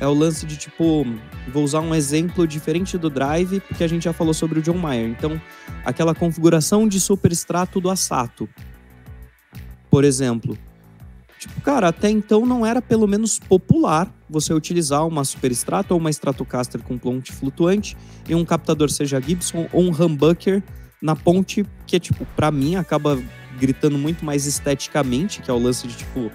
É 0.00 0.06
o 0.06 0.14
lance 0.14 0.44
de 0.46 0.56
tipo, 0.56 1.06
vou 1.52 1.62
usar 1.62 1.80
um 1.80 1.94
exemplo 1.94 2.46
diferente 2.46 2.98
do 2.98 3.10
drive, 3.10 3.60
porque 3.60 3.84
a 3.84 3.88
gente 3.88 4.04
já 4.04 4.12
falou 4.12 4.34
sobre 4.34 4.58
o 4.58 4.62
John 4.62 4.78
Mayer. 4.78 5.08
Então, 5.08 5.40
aquela 5.84 6.14
configuração 6.14 6.88
de 6.88 7.00
superextrato 7.00 7.80
do 7.80 7.90
Asato. 7.90 8.48
Por 9.90 10.02
exemplo, 10.02 10.58
Tipo, 11.44 11.60
cara, 11.60 11.88
até 11.88 12.08
então 12.08 12.46
não 12.46 12.64
era 12.64 12.80
pelo 12.80 13.06
menos 13.06 13.38
popular 13.38 14.10
você 14.30 14.54
utilizar 14.54 15.06
uma 15.06 15.24
superestrato 15.24 15.92
ou 15.92 16.00
uma 16.00 16.08
Stratocaster 16.08 16.80
com 16.80 16.96
ponte 16.96 17.32
flutuante 17.32 17.94
e 18.26 18.34
um 18.34 18.46
captador 18.46 18.88
seja 18.88 19.20
Gibson 19.20 19.68
ou 19.70 19.82
um 19.82 19.90
humbucker 19.90 20.62
na 21.02 21.14
ponte, 21.14 21.66
que 21.86 21.96
é 21.96 21.98
tipo, 21.98 22.24
para 22.34 22.50
mim 22.50 22.76
acaba 22.76 23.22
gritando 23.58 23.98
muito 23.98 24.24
mais 24.24 24.46
esteticamente, 24.46 25.42
que 25.42 25.50
é 25.50 25.52
o 25.52 25.58
lance 25.58 25.86
de 25.86 25.98
tipo, 25.98 26.32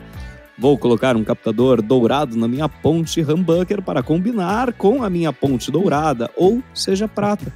vou 0.59 0.77
colocar 0.77 1.15
um 1.15 1.23
captador 1.23 1.81
dourado 1.81 2.35
na 2.35 2.47
minha 2.47 2.67
ponte 2.67 3.21
humbucker 3.21 3.81
para 3.81 4.03
combinar 4.03 4.73
com 4.73 5.03
a 5.03 5.09
minha 5.09 5.31
ponte 5.31 5.71
dourada 5.71 6.29
ou 6.35 6.61
seja 6.73 7.07
prata. 7.07 7.51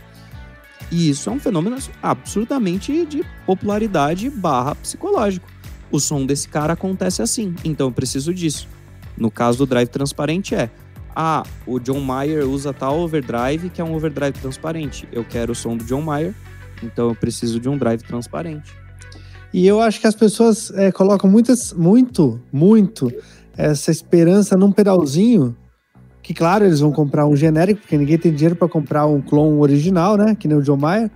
E 0.91 1.09
isso 1.09 1.29
é 1.29 1.33
um 1.33 1.39
fenômeno 1.39 1.77
absurdamente 2.01 3.05
de 3.05 3.23
popularidade 3.45 4.29
barra 4.29 4.75
psicológico 4.75 5.53
o 5.93 5.99
som 5.99 6.25
desse 6.25 6.49
cara 6.49 6.73
acontece 6.73 7.21
assim, 7.21 7.53
então 7.63 7.87
eu 7.87 7.91
preciso 7.91 8.33
disso. 8.33 8.67
No 9.15 9.29
caso 9.29 9.59
do 9.59 9.67
drive 9.67 9.89
transparente 9.89 10.55
é, 10.55 10.71
ah, 11.15 11.43
o 11.67 11.79
John 11.79 11.99
Mayer 11.99 12.49
usa 12.49 12.73
tal 12.73 12.97
overdrive 12.97 13.69
que 13.69 13.79
é 13.79 13.83
um 13.83 13.93
overdrive 13.93 14.33
transparente. 14.39 15.07
Eu 15.11 15.23
quero 15.23 15.51
o 15.51 15.55
som 15.55 15.77
do 15.77 15.83
John 15.83 16.01
Mayer, 16.01 16.33
então 16.81 17.09
eu 17.09 17.15
preciso 17.15 17.59
de 17.59 17.69
um 17.69 17.77
drive 17.77 18.01
transparente. 18.01 18.73
E 19.53 19.67
eu 19.67 19.79
acho 19.79 20.01
que 20.01 20.07
as 20.07 20.15
pessoas 20.15 20.71
é, 20.71 20.91
colocam 20.91 21.29
muitas, 21.29 21.73
muito, 21.73 22.41
muito 22.51 23.11
essa 23.55 23.91
esperança 23.91 24.57
num 24.57 24.71
pedalzinho. 24.71 25.55
Que, 26.23 26.33
claro, 26.33 26.65
eles 26.65 26.79
vão 26.79 26.91
comprar 26.91 27.27
um 27.27 27.35
genérico, 27.35 27.81
porque 27.81 27.97
ninguém 27.97 28.17
tem 28.17 28.33
dinheiro 28.33 28.55
para 28.55 28.67
comprar 28.67 29.05
um 29.05 29.21
clone 29.21 29.59
original, 29.59 30.17
né? 30.17 30.35
Que 30.35 30.47
nem 30.47 30.57
o 30.57 30.61
John 30.61 30.77
Mayer. 30.77 31.11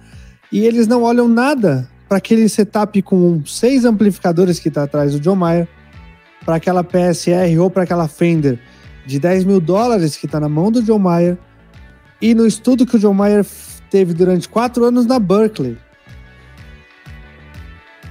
E 0.52 0.60
eles 0.60 0.86
não 0.86 1.04
olham 1.04 1.28
nada 1.28 1.90
para 2.08 2.18
aquele 2.18 2.48
setup 2.48 3.02
com 3.02 3.44
seis 3.46 3.86
amplificadores 3.86 4.60
que 4.60 4.68
está 4.68 4.84
atrás 4.84 5.14
do 5.14 5.20
John 5.20 5.36
Mayer, 5.36 5.68
para 6.46 6.56
aquela 6.56 6.84
PSR 6.84 7.58
ou 7.60 7.70
para 7.70 7.84
aquela 7.84 8.08
Fender 8.08 8.60
de 9.06 9.20
10 9.20 9.46
mil 9.46 9.60
dólares 9.60 10.16
que 10.16 10.26
está 10.26 10.40
na 10.40 10.50
mão 10.50 10.72
do 10.72 10.84
John 10.84 11.00
Mayer, 11.00 11.38
e 12.22 12.36
no 12.36 12.46
estudo 12.46 12.86
que 12.86 12.98
o 12.98 13.00
John 13.00 13.14
Mayer 13.14 13.46
teve 13.90 14.14
durante 14.14 14.50
quatro 14.50 14.84
anos 14.84 15.06
na 15.06 15.18
Berkeley. 15.18 15.78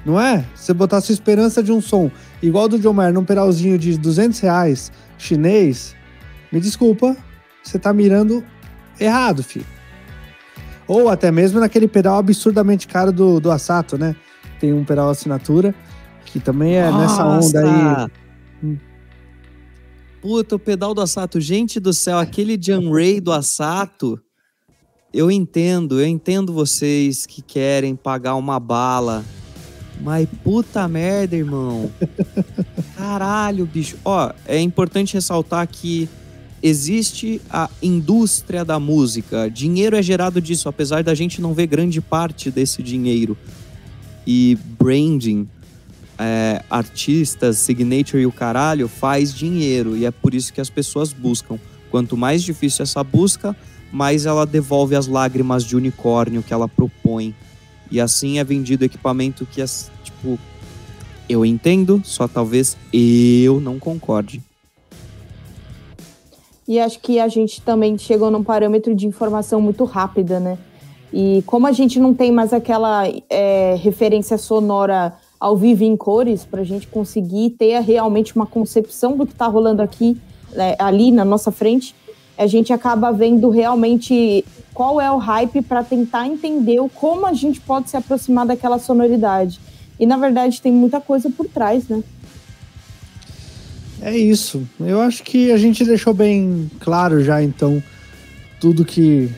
Não 0.07 0.21
é? 0.21 0.47
Você 0.55 0.73
botar 0.73 1.01
sua 1.01 1.13
esperança 1.13 1.61
de 1.61 1.73
um 1.73 1.81
som 1.81 2.09
igual 2.41 2.69
do 2.69 2.79
John 2.79 2.93
Mayer 2.93 3.13
num 3.13 3.25
pedalzinho 3.25 3.77
de 3.77 3.99
200 3.99 4.39
reais 4.39 4.93
chinês, 5.19 5.97
me 6.53 6.61
desculpa, 6.61 7.17
você 7.61 7.77
tá 7.77 7.93
mirando 7.93 8.45
errado, 9.01 9.43
filho. 9.43 9.67
Ou 10.87 11.09
até 11.09 11.33
mesmo 11.33 11.59
naquele 11.59 11.89
pedal 11.89 12.19
absurdamente 12.19 12.87
caro 12.87 13.11
do, 13.11 13.41
do 13.41 13.51
Asato, 13.51 13.99
né? 13.99 14.15
Tem 14.61 14.73
um 14.73 14.85
pedal 14.85 15.11
assinatura, 15.11 15.75
que 16.25 16.39
também 16.39 16.77
é 16.77 16.89
Nossa. 16.89 17.25
nessa 17.25 17.27
onda 17.27 17.61
aí. 17.61 18.11
Hum. 18.63 18.77
Puta, 20.23 20.55
o 20.55 20.59
pedal 20.59 20.95
do 20.95 21.01
Asato. 21.01 21.41
Gente 21.41 21.81
do 21.81 21.93
céu, 21.93 22.19
aquele 22.19 22.57
Jan 22.61 22.93
Ray 22.93 23.21
do 23.21 23.33
Asato. 23.33 24.21
Eu 25.13 25.33
entendo, 25.33 26.01
eu 26.01 26.07
entendo 26.07 26.53
vocês 26.53 27.27
que 27.27 27.43
querem 27.43 27.97
pagar 27.97 28.37
uma 28.37 28.61
bala. 28.61 29.25
Mas 30.01 30.29
puta 30.45 30.87
merda, 30.87 31.37
irmão. 31.37 31.91
Caralho, 32.97 33.67
bicho. 33.67 33.97
Ó, 34.05 34.33
é 34.47 34.61
importante 34.61 35.15
ressaltar 35.15 35.67
que 35.67 36.09
existe 36.63 37.41
a 37.51 37.69
indústria 37.83 38.65
da 38.65 38.79
música. 38.79 39.49
Dinheiro 39.51 39.97
é 39.97 40.03
gerado 40.03 40.41
disso, 40.41 40.69
apesar 40.69 41.03
da 41.03 41.15
gente 41.15 41.41
não 41.41 41.55
ver 41.55 41.67
grande 41.67 42.01
parte 42.01 42.51
desse 42.51 42.83
dinheiro. 42.83 43.37
E 44.27 44.59
branding, 44.79 45.49
é, 46.19 46.63
artistas, 46.69 47.59
signature 47.59 48.23
e 48.23 48.27
o 48.27 48.33
caralho 48.33 48.89
faz 48.89 49.33
dinheiro. 49.35 49.97
E 49.97 50.05
é 50.05 50.11
por 50.11 50.35
isso 50.35 50.53
que 50.53 50.61
as 50.61 50.71
pessoas 50.71 51.13
buscam. 51.13 51.59
Quanto 51.91 52.17
mais 52.17 52.43
difícil 52.43 52.83
essa 52.83 53.03
busca, 53.05 53.57
mais 53.93 54.27
ela 54.27 54.45
devolve 54.45 54.97
as 54.97 55.07
lágrimas 55.07 55.65
de 55.65 55.77
unicórnio 55.77 56.43
que 56.43 56.53
ela 56.53 56.69
propõe. 56.69 57.35
E 57.91 58.01
assim 58.01 58.39
é 58.39 58.45
vendido 58.45 58.85
equipamento 58.85 59.47
que 59.47 59.63
tipo, 60.03 60.39
eu 61.29 61.45
entendo, 61.45 62.01
só 62.05 62.27
talvez 62.27 62.77
eu 62.93 63.61
não 63.61 63.79
concorde. 63.79 64.43
E 66.69 66.81
acho 66.81 66.99
que 67.01 67.21
a 67.21 67.29
gente 67.29 67.63
também 67.63 67.97
chegou 67.97 68.31
num 68.31 68.43
parâmetro 68.43 68.95
de 68.95 69.07
informação 69.07 69.61
muito 69.61 69.85
rápida, 69.85 70.41
né? 70.41 70.59
E 71.13 71.43
como 71.47 71.67
a 71.67 71.73
gente 71.73 72.01
não 72.01 72.13
tem 72.13 72.33
mais 72.33 72.53
aquela 72.53 73.05
é, 73.31 73.77
referência 73.79 74.37
sonora 74.37 75.17
ao 75.39 75.57
vivo 75.57 75.85
em 75.85 75.97
cores, 75.97 76.45
para 76.45 76.63
a 76.63 76.65
gente 76.65 76.89
conseguir 76.89 77.51
ter 77.51 77.81
realmente 77.81 78.35
uma 78.35 78.47
concepção 78.47 79.17
do 79.17 79.27
que 79.27 79.33
está 79.33 79.47
rolando 79.47 79.81
aqui, 79.81 80.21
né, 80.53 80.75
ali 80.79 81.13
na 81.13 81.25
nossa 81.25 81.53
frente, 81.53 81.95
a 82.39 82.47
gente 82.47 82.73
acaba 82.73 83.13
vendo 83.13 83.49
realmente 83.51 84.45
qual 84.75 85.01
é 85.01 85.11
o 85.11 85.17
hype 85.17 85.63
para 85.63 85.83
tentar 85.83 86.27
entender 86.27 86.79
como 86.95 87.27
a 87.27 87.33
gente 87.33 87.61
pode 87.61 87.89
se 87.89 87.97
aproximar 87.97 88.47
daquela 88.47 88.79
sonoridade. 88.79 89.59
E 89.99 90.05
na 90.05 90.19
verdade 90.19 90.61
tem 90.61 90.71
muita 90.71 91.01
coisa 91.01 91.31
por 91.31 91.47
trás, 91.47 91.89
né? 91.89 92.03
É 94.03 94.17
isso. 94.17 94.63
Eu 94.79 95.01
acho 95.01 95.23
que 95.23 95.51
a 95.51 95.57
gente 95.57 95.85
deixou 95.85 96.13
bem 96.13 96.71
claro 96.81 97.25
já, 97.25 97.43
então, 97.43 97.83
tudo 98.61 98.85
que. 98.85 99.31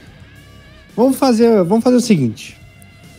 Vamos 0.96 1.16
fazer, 1.16 1.62
vamos 1.62 1.84
fazer 1.84 1.96
o 1.96 2.00
seguinte. 2.00 2.56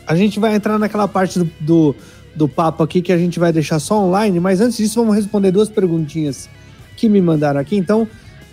A 0.05 0.15
gente 0.15 0.39
vai 0.39 0.53
entrar 0.53 0.77
naquela 0.77 1.07
parte 1.07 1.39
do, 1.39 1.49
do, 1.61 1.95
do 2.35 2.49
papo 2.49 2.83
aqui 2.83 3.01
que 3.01 3.13
a 3.13 3.17
gente 3.17 3.39
vai 3.39 3.53
deixar 3.53 3.79
só 3.79 4.03
online, 4.03 4.39
mas 4.39 4.59
antes 4.59 4.77
disso, 4.77 4.99
vamos 4.99 5.15
responder 5.15 5.51
duas 5.51 5.69
perguntinhas 5.69 6.49
que 6.97 7.07
me 7.07 7.21
mandaram 7.21 7.61
aqui. 7.61 7.77
Então, 7.77 8.05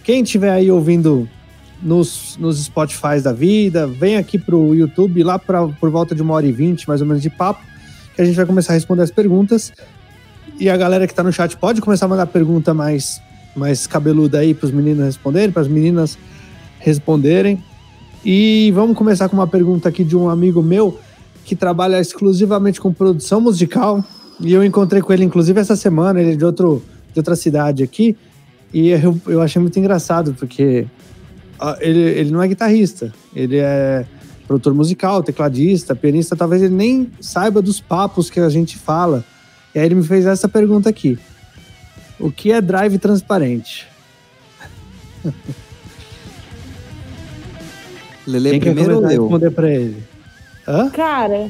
quem 0.07 0.23
estiver 0.23 0.53
aí 0.53 0.71
ouvindo 0.71 1.29
nos, 1.83 2.37
nos 2.39 2.63
Spotify 2.63 3.21
da 3.21 3.33
vida, 3.33 3.89
vem 3.89 4.17
aqui 4.17 4.39
pro 4.39 4.73
YouTube, 4.73 5.21
lá 5.25 5.37
pra, 5.37 5.67
por 5.67 5.91
volta 5.91 6.15
de 6.15 6.23
uma 6.23 6.33
hora 6.33 6.47
e 6.47 6.53
vinte, 6.53 6.87
mais 6.87 7.01
ou 7.01 7.09
menos, 7.09 7.21
de 7.21 7.29
papo, 7.29 7.61
que 8.15 8.23
a 8.23 8.25
gente 8.25 8.37
vai 8.37 8.47
começar 8.47 8.73
a 8.73 8.75
responder 8.75 9.03
as 9.03 9.11
perguntas. 9.11 9.73
E 10.61 10.71
a 10.71 10.77
galera 10.77 11.09
que 11.09 11.13
tá 11.13 11.25
no 11.25 11.33
chat 11.33 11.57
pode 11.57 11.81
começar 11.81 12.07
a 12.07 12.09
mandar 12.09 12.27
pergunta 12.27 12.73
mais, 12.73 13.21
mais 13.57 13.89
cabeluda 13.89 14.39
aí 14.39 14.55
para 14.55 14.67
os 14.67 14.71
meninos 14.71 15.05
responderem, 15.05 15.51
para 15.51 15.63
as 15.63 15.69
meninas 15.69 16.17
responderem. 16.79 17.61
E 18.25 18.71
vamos 18.77 18.97
começar 18.97 19.29
com 19.29 19.35
uma 19.35 19.49
pergunta 19.49 19.89
aqui 19.89 20.05
de 20.05 20.17
um 20.17 20.29
amigo 20.29 20.63
meu 20.63 21.01
que 21.45 21.57
trabalha 21.57 22.01
exclusivamente 22.01 22.81
com 22.81 22.93
produção 22.93 23.41
musical. 23.41 24.05
E 24.39 24.53
eu 24.53 24.65
encontrei 24.65 25.03
com 25.03 25.13
ele, 25.13 25.25
inclusive, 25.25 25.59
essa 25.59 25.75
semana, 25.75 26.21
ele 26.21 26.35
é 26.35 26.37
de, 26.37 26.45
outro, 26.45 26.81
de 27.13 27.19
outra 27.19 27.35
cidade 27.35 27.83
aqui. 27.83 28.17
E 28.73 28.89
eu, 28.91 29.19
eu 29.27 29.41
achei 29.41 29.61
muito 29.61 29.79
engraçado, 29.79 30.35
porque 30.39 30.87
ele, 31.81 31.99
ele 31.99 32.31
não 32.31 32.43
é 32.43 32.49
guitarrista, 32.49 33.13
ele 33.35 33.59
é 33.59 34.07
produtor 34.47 34.75
musical, 34.75 35.23
tecladista, 35.23 35.95
pianista, 35.95 36.37
talvez 36.37 36.63
ele 36.63 36.75
nem 36.75 37.11
saiba 37.21 37.61
dos 37.61 37.81
papos 37.81 38.31
que 38.31 38.39
a 38.39 38.49
gente 38.49 38.79
fala. 38.79 39.25
E 39.75 39.79
aí 39.79 39.87
ele 39.87 39.97
me 39.97 40.05
fez 40.05 40.25
essa 40.25 40.49
pergunta 40.49 40.89
aqui. 40.89 41.19
O 42.19 42.31
que 42.31 42.53
é 42.53 42.61
drive 42.61 42.99
transparente? 42.99 43.87
Lele 48.27 48.51
Quem 48.51 48.61
primeiro 48.61 49.01
quer 49.01 49.15
eu 49.15 49.23
responder 49.23 49.51
para 49.51 49.71
ele? 49.71 50.03
Hã? 50.67 50.91
Cara, 50.91 51.49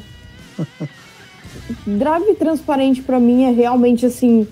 drive 1.87 2.35
transparente 2.35 3.01
para 3.03 3.19
mim 3.19 3.45
é 3.45 3.51
realmente 3.51 4.05
assim, 4.05 4.47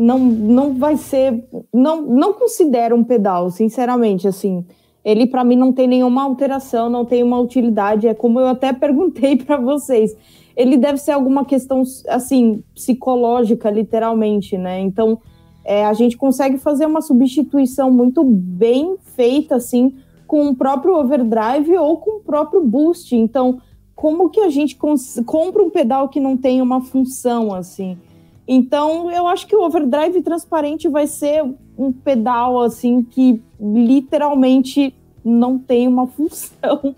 não 0.00 0.18
não 0.18 0.74
vai 0.74 0.96
ser, 0.96 1.44
não 1.72 2.00
não 2.00 2.32
considero 2.32 2.96
um 2.96 3.04
pedal, 3.04 3.50
sinceramente, 3.50 4.26
assim. 4.26 4.64
Ele 5.04 5.26
para 5.26 5.44
mim 5.44 5.56
não 5.56 5.72
tem 5.72 5.86
nenhuma 5.86 6.22
alteração, 6.22 6.88
não 6.88 7.04
tem 7.04 7.22
uma 7.22 7.38
utilidade, 7.38 8.08
é 8.08 8.14
como 8.14 8.40
eu 8.40 8.48
até 8.48 8.72
perguntei 8.74 9.36
para 9.36 9.58
vocês. 9.58 10.16
Ele 10.56 10.78
deve 10.78 10.98
ser 10.98 11.12
alguma 11.12 11.44
questão 11.44 11.82
assim 12.08 12.64
psicológica, 12.74 13.70
literalmente, 13.70 14.56
né? 14.56 14.80
Então, 14.80 15.18
é, 15.64 15.84
a 15.84 15.92
gente 15.92 16.16
consegue 16.16 16.56
fazer 16.56 16.86
uma 16.86 17.02
substituição 17.02 17.90
muito 17.90 18.24
bem 18.24 18.96
feita 19.14 19.56
assim 19.56 19.94
com 20.26 20.48
o 20.48 20.54
próprio 20.54 20.96
overdrive 20.96 21.76
ou 21.76 21.98
com 21.98 22.18
o 22.18 22.20
próprio 22.20 22.64
boost. 22.64 23.14
Então, 23.14 23.60
como 23.94 24.30
que 24.30 24.40
a 24.40 24.48
gente 24.48 24.78
compra 25.26 25.62
um 25.62 25.68
pedal 25.68 26.08
que 26.08 26.20
não 26.20 26.36
tem 26.38 26.62
uma 26.62 26.80
função 26.80 27.52
assim? 27.52 27.98
Então, 28.46 29.10
eu 29.10 29.26
acho 29.28 29.46
que 29.46 29.54
o 29.54 29.62
overdrive 29.62 30.22
transparente 30.22 30.88
vai 30.88 31.06
ser 31.06 31.44
um 31.78 31.92
pedal 31.92 32.60
assim 32.60 33.02
que 33.02 33.40
literalmente 33.60 34.94
não 35.24 35.58
tem 35.58 35.86
uma 35.86 36.06
função 36.08 36.94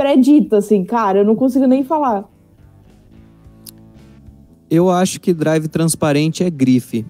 predita 0.00 0.56
assim, 0.56 0.82
cara, 0.82 1.18
eu 1.18 1.24
não 1.26 1.36
consigo 1.36 1.66
nem 1.66 1.84
falar. 1.84 2.24
Eu 4.70 4.88
acho 4.88 5.20
que 5.20 5.34
drive 5.34 5.68
transparente 5.68 6.42
é 6.42 6.48
grife. 6.48 7.04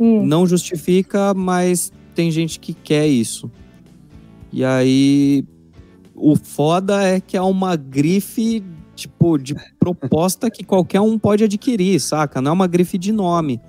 Hum. 0.00 0.24
Não 0.24 0.46
justifica, 0.46 1.34
mas 1.34 1.92
tem 2.14 2.30
gente 2.30 2.58
que 2.58 2.72
quer 2.72 3.06
isso. 3.06 3.50
E 4.50 4.64
aí, 4.64 5.44
o 6.14 6.34
foda 6.34 7.02
é 7.02 7.20
que 7.20 7.36
é 7.36 7.42
uma 7.42 7.76
grife, 7.76 8.64
tipo, 8.94 9.38
de 9.38 9.54
proposta 9.78 10.50
que 10.50 10.64
qualquer 10.64 11.00
um 11.00 11.18
pode 11.18 11.44
adquirir, 11.44 12.00
saca? 12.00 12.40
Não 12.40 12.50
é 12.50 12.54
uma 12.54 12.66
grife 12.66 12.96
de 12.96 13.12
nome. 13.12 13.60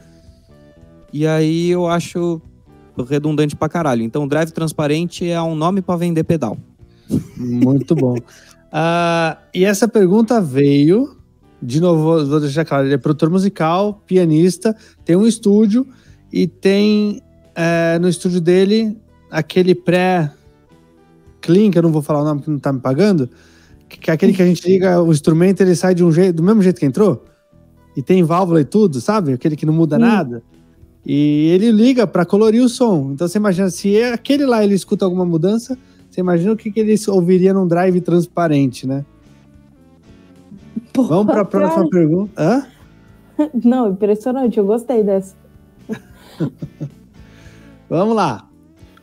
E 1.11 1.26
aí 1.26 1.69
eu 1.69 1.88
acho 1.88 2.41
redundante 3.03 3.56
pra 3.56 3.68
caralho. 3.68 4.03
Então, 4.03 4.27
drive 4.27 4.52
transparente 4.52 5.30
é 5.30 5.41
um 5.41 5.56
nome 5.56 5.81
para 5.81 5.97
vender 5.97 6.23
pedal. 6.23 6.57
Muito 7.38 7.95
bom. 7.95 8.15
uh, 8.18 9.38
e 9.53 9.65
essa 9.65 9.88
pergunta 9.88 10.41
veio, 10.41 11.18
de 11.61 11.81
novo, 11.81 12.26
vou 12.26 12.39
deixar 12.39 12.65
claro, 12.65 12.85
ele 12.85 12.93
é 12.93 12.97
produtor 12.97 13.30
musical, 13.30 14.02
pianista, 14.06 14.76
tem 15.03 15.15
um 15.15 15.26
estúdio 15.26 15.85
e 16.31 16.47
tem 16.47 17.22
é, 17.56 17.97
no 17.99 18.10
estúdio 18.10 18.41
dele 18.41 18.97
aquele 19.31 19.73
pré 19.73 20.31
clean, 21.41 21.72
que 21.72 21.77
eu 21.77 21.84
não 21.84 21.91
vou 21.91 22.02
falar 22.02 22.22
o 22.22 22.26
nome 22.26 22.41
que 22.41 22.49
não 22.49 22.60
tá 22.60 22.73
me 22.73 22.80
pagando, 22.80 23.30
que 23.99 24.09
é 24.09 24.13
aquele 24.13 24.34
que 24.34 24.41
a 24.41 24.45
gente 24.45 24.67
liga 24.67 25.01
o 25.01 25.11
instrumento, 25.11 25.61
ele 25.61 25.76
sai 25.76 25.95
de 25.95 26.03
um 26.03 26.11
jeito, 26.11 26.35
do 26.35 26.43
mesmo 26.43 26.61
jeito 26.61 26.80
que 26.80 26.85
entrou. 26.85 27.23
E 27.95 28.01
tem 28.01 28.23
válvula 28.23 28.61
e 28.61 28.65
tudo, 28.65 28.99
sabe? 28.99 29.34
Aquele 29.34 29.55
que 29.55 29.65
não 29.65 29.73
muda 29.73 29.97
nada. 29.97 30.43
E 31.05 31.49
ele 31.53 31.72
liga 31.72 32.07
para 32.07 32.26
colorir 32.26 32.63
o 32.63 32.67
som. 32.67 33.11
Então 33.13 33.27
você 33.27 33.38
imagina, 33.38 33.69
se 33.69 33.95
é 33.95 34.11
aquele 34.11 34.45
lá 34.45 34.63
ele 34.63 34.73
escuta 34.73 35.05
alguma 35.05 35.26
mudança, 35.26 35.77
você 36.09 36.19
imagina 36.19 36.51
o 36.51 36.57
que, 36.57 36.72
que 36.72 36.80
ele 36.80 36.95
ouviria 37.07 37.53
num 37.53 37.67
drive 37.67 38.01
transparente, 38.01 38.88
né? 38.88 39.05
Porra, 40.91 41.09
Vamos 41.09 41.26
para 41.27 41.41
a 41.41 41.45
próxima 41.45 41.89
pergunta. 41.89 42.31
Hã? 42.41 42.65
Não, 43.63 43.89
impressionante, 43.89 44.57
eu 44.57 44.65
gostei 44.65 45.03
dessa. 45.03 45.35
Vamos 47.89 48.15
lá. 48.15 48.49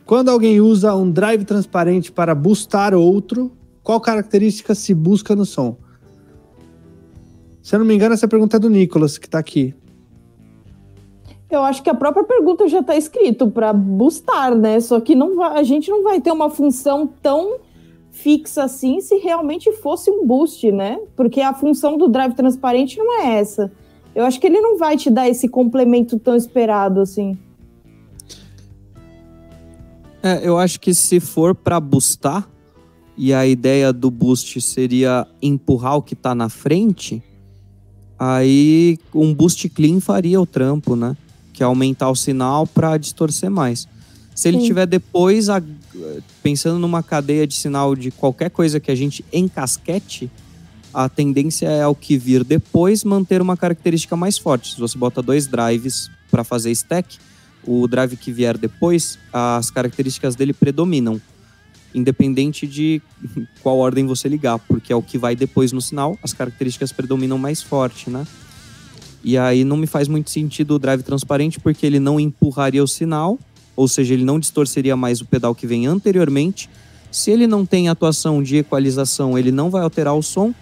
Quando 0.05 0.29
alguém 0.29 0.59
usa 0.59 0.93
um 0.95 1.09
drive 1.09 1.45
transparente 1.45 2.11
para 2.11 2.35
boostar 2.35 2.93
outro, 2.93 3.51
qual 3.83 3.99
característica 3.99 4.73
se 4.73 4.93
busca 4.93 5.35
no 5.35 5.45
som? 5.45 5.77
Se 7.61 7.75
eu 7.75 7.79
não 7.79 7.85
me 7.85 7.93
engano, 7.93 8.13
essa 8.13 8.27
pergunta 8.27 8.57
é 8.57 8.59
do 8.59 8.69
Nicolas, 8.69 9.17
que 9.17 9.25
está 9.25 9.39
aqui. 9.39 9.75
Eu 11.49 11.61
acho 11.63 11.83
que 11.83 11.89
a 11.89 11.93
própria 11.93 12.23
pergunta 12.23 12.67
já 12.67 12.79
está 12.79 12.95
escrito 12.95 13.49
para 13.51 13.71
boostar, 13.71 14.55
né? 14.55 14.79
Só 14.79 14.99
que 14.99 15.13
não 15.13 15.35
vai, 15.35 15.59
a 15.59 15.63
gente 15.63 15.89
não 15.89 16.01
vai 16.01 16.19
ter 16.19 16.31
uma 16.31 16.49
função 16.49 17.07
tão 17.21 17.59
fixa 18.11 18.63
assim 18.63 19.01
se 19.01 19.17
realmente 19.17 19.71
fosse 19.71 20.09
um 20.09 20.25
boost, 20.25 20.71
né? 20.71 20.99
Porque 21.15 21.41
a 21.41 21.53
função 21.53 21.97
do 21.97 22.07
drive 22.07 22.33
transparente 22.33 22.97
não 22.97 23.21
é 23.21 23.35
essa. 23.39 23.71
Eu 24.15 24.25
acho 24.25 24.39
que 24.39 24.47
ele 24.47 24.61
não 24.61 24.77
vai 24.77 24.97
te 24.97 25.09
dar 25.09 25.27
esse 25.27 25.47
complemento 25.47 26.17
tão 26.17 26.35
esperado 26.35 27.01
assim. 27.01 27.37
É, 30.21 30.47
eu 30.47 30.57
acho 30.57 30.79
que 30.79 30.93
se 30.93 31.19
for 31.19 31.53
para 31.53 31.79
boostar, 31.79 32.47
e 33.17 33.33
a 33.33 33.45
ideia 33.45 33.93
do 33.93 34.09
boost 34.09 34.59
seria 34.61 35.27
empurrar 35.41 35.97
o 35.97 36.01
que 36.01 36.13
está 36.13 36.33
na 36.33 36.49
frente, 36.49 37.21
aí 38.17 38.97
um 39.13 39.33
boost 39.33 39.69
clean 39.69 39.99
faria 39.99 40.39
o 40.41 40.45
trampo, 40.45 40.95
né? 40.95 41.15
Que 41.51 41.61
é 41.61 41.65
aumentar 41.65 42.09
o 42.09 42.15
sinal 42.15 42.65
para 42.65 42.97
distorcer 42.97 43.51
mais. 43.51 43.87
Se 44.33 44.47
ele 44.47 44.59
Sim. 44.59 44.65
tiver 44.65 44.87
depois, 44.87 45.49
a, 45.49 45.61
pensando 46.41 46.79
numa 46.79 47.03
cadeia 47.03 47.45
de 47.45 47.53
sinal 47.53 47.95
de 47.95 48.09
qualquer 48.09 48.49
coisa 48.49 48.79
que 48.79 48.89
a 48.89 48.95
gente 48.95 49.23
encasquete, 49.31 50.29
a 50.93 51.07
tendência 51.07 51.67
é 51.67 51.83
ao 51.83 51.95
que 51.95 52.17
vir 52.17 52.43
depois 52.43 53.03
manter 53.03 53.41
uma 53.41 53.57
característica 53.57 54.15
mais 54.15 54.37
forte. 54.37 54.73
Se 54.73 54.79
você 54.79 54.97
bota 54.97 55.21
dois 55.21 55.47
drives 55.47 56.09
para 56.31 56.43
fazer 56.43 56.71
stack, 56.71 57.17
o 57.65 57.87
drive 57.87 58.17
que 58.17 58.31
vier 58.31 58.57
depois, 58.57 59.17
as 59.31 59.69
características 59.69 60.35
dele 60.35 60.53
predominam, 60.53 61.21
independente 61.93 62.67
de 62.67 63.01
qual 63.61 63.77
ordem 63.77 64.05
você 64.05 64.27
ligar, 64.27 64.59
porque 64.59 64.91
é 64.91 64.95
o 64.95 65.01
que 65.01 65.17
vai 65.17 65.35
depois 65.35 65.71
no 65.71 65.81
sinal, 65.81 66.17
as 66.23 66.33
características 66.33 66.91
predominam 66.91 67.37
mais 67.37 67.61
forte, 67.61 68.09
né? 68.09 68.25
E 69.23 69.37
aí 69.37 69.63
não 69.63 69.77
me 69.77 69.87
faz 69.87 70.07
muito 70.07 70.29
sentido 70.29 70.75
o 70.75 70.79
drive 70.79 71.01
transparente, 71.01 71.59
porque 71.59 71.85
ele 71.85 71.99
não 71.99 72.19
empurraria 72.19 72.83
o 72.83 72.87
sinal, 72.87 73.39
ou 73.75 73.87
seja, 73.87 74.13
ele 74.13 74.25
não 74.25 74.39
distorceria 74.39 74.97
mais 74.97 75.21
o 75.21 75.25
pedal 75.25 75.55
que 75.55 75.65
vem 75.65 75.87
anteriormente. 75.87 76.69
Se 77.09 77.31
ele 77.31 77.47
não 77.47 77.65
tem 77.65 77.87
atuação 77.87 78.43
de 78.43 78.57
equalização, 78.57 79.37
ele 79.37 79.51
não 79.51 79.69
vai 79.69 79.81
alterar 79.81 80.15
o 80.15 80.21
som, 80.21 80.53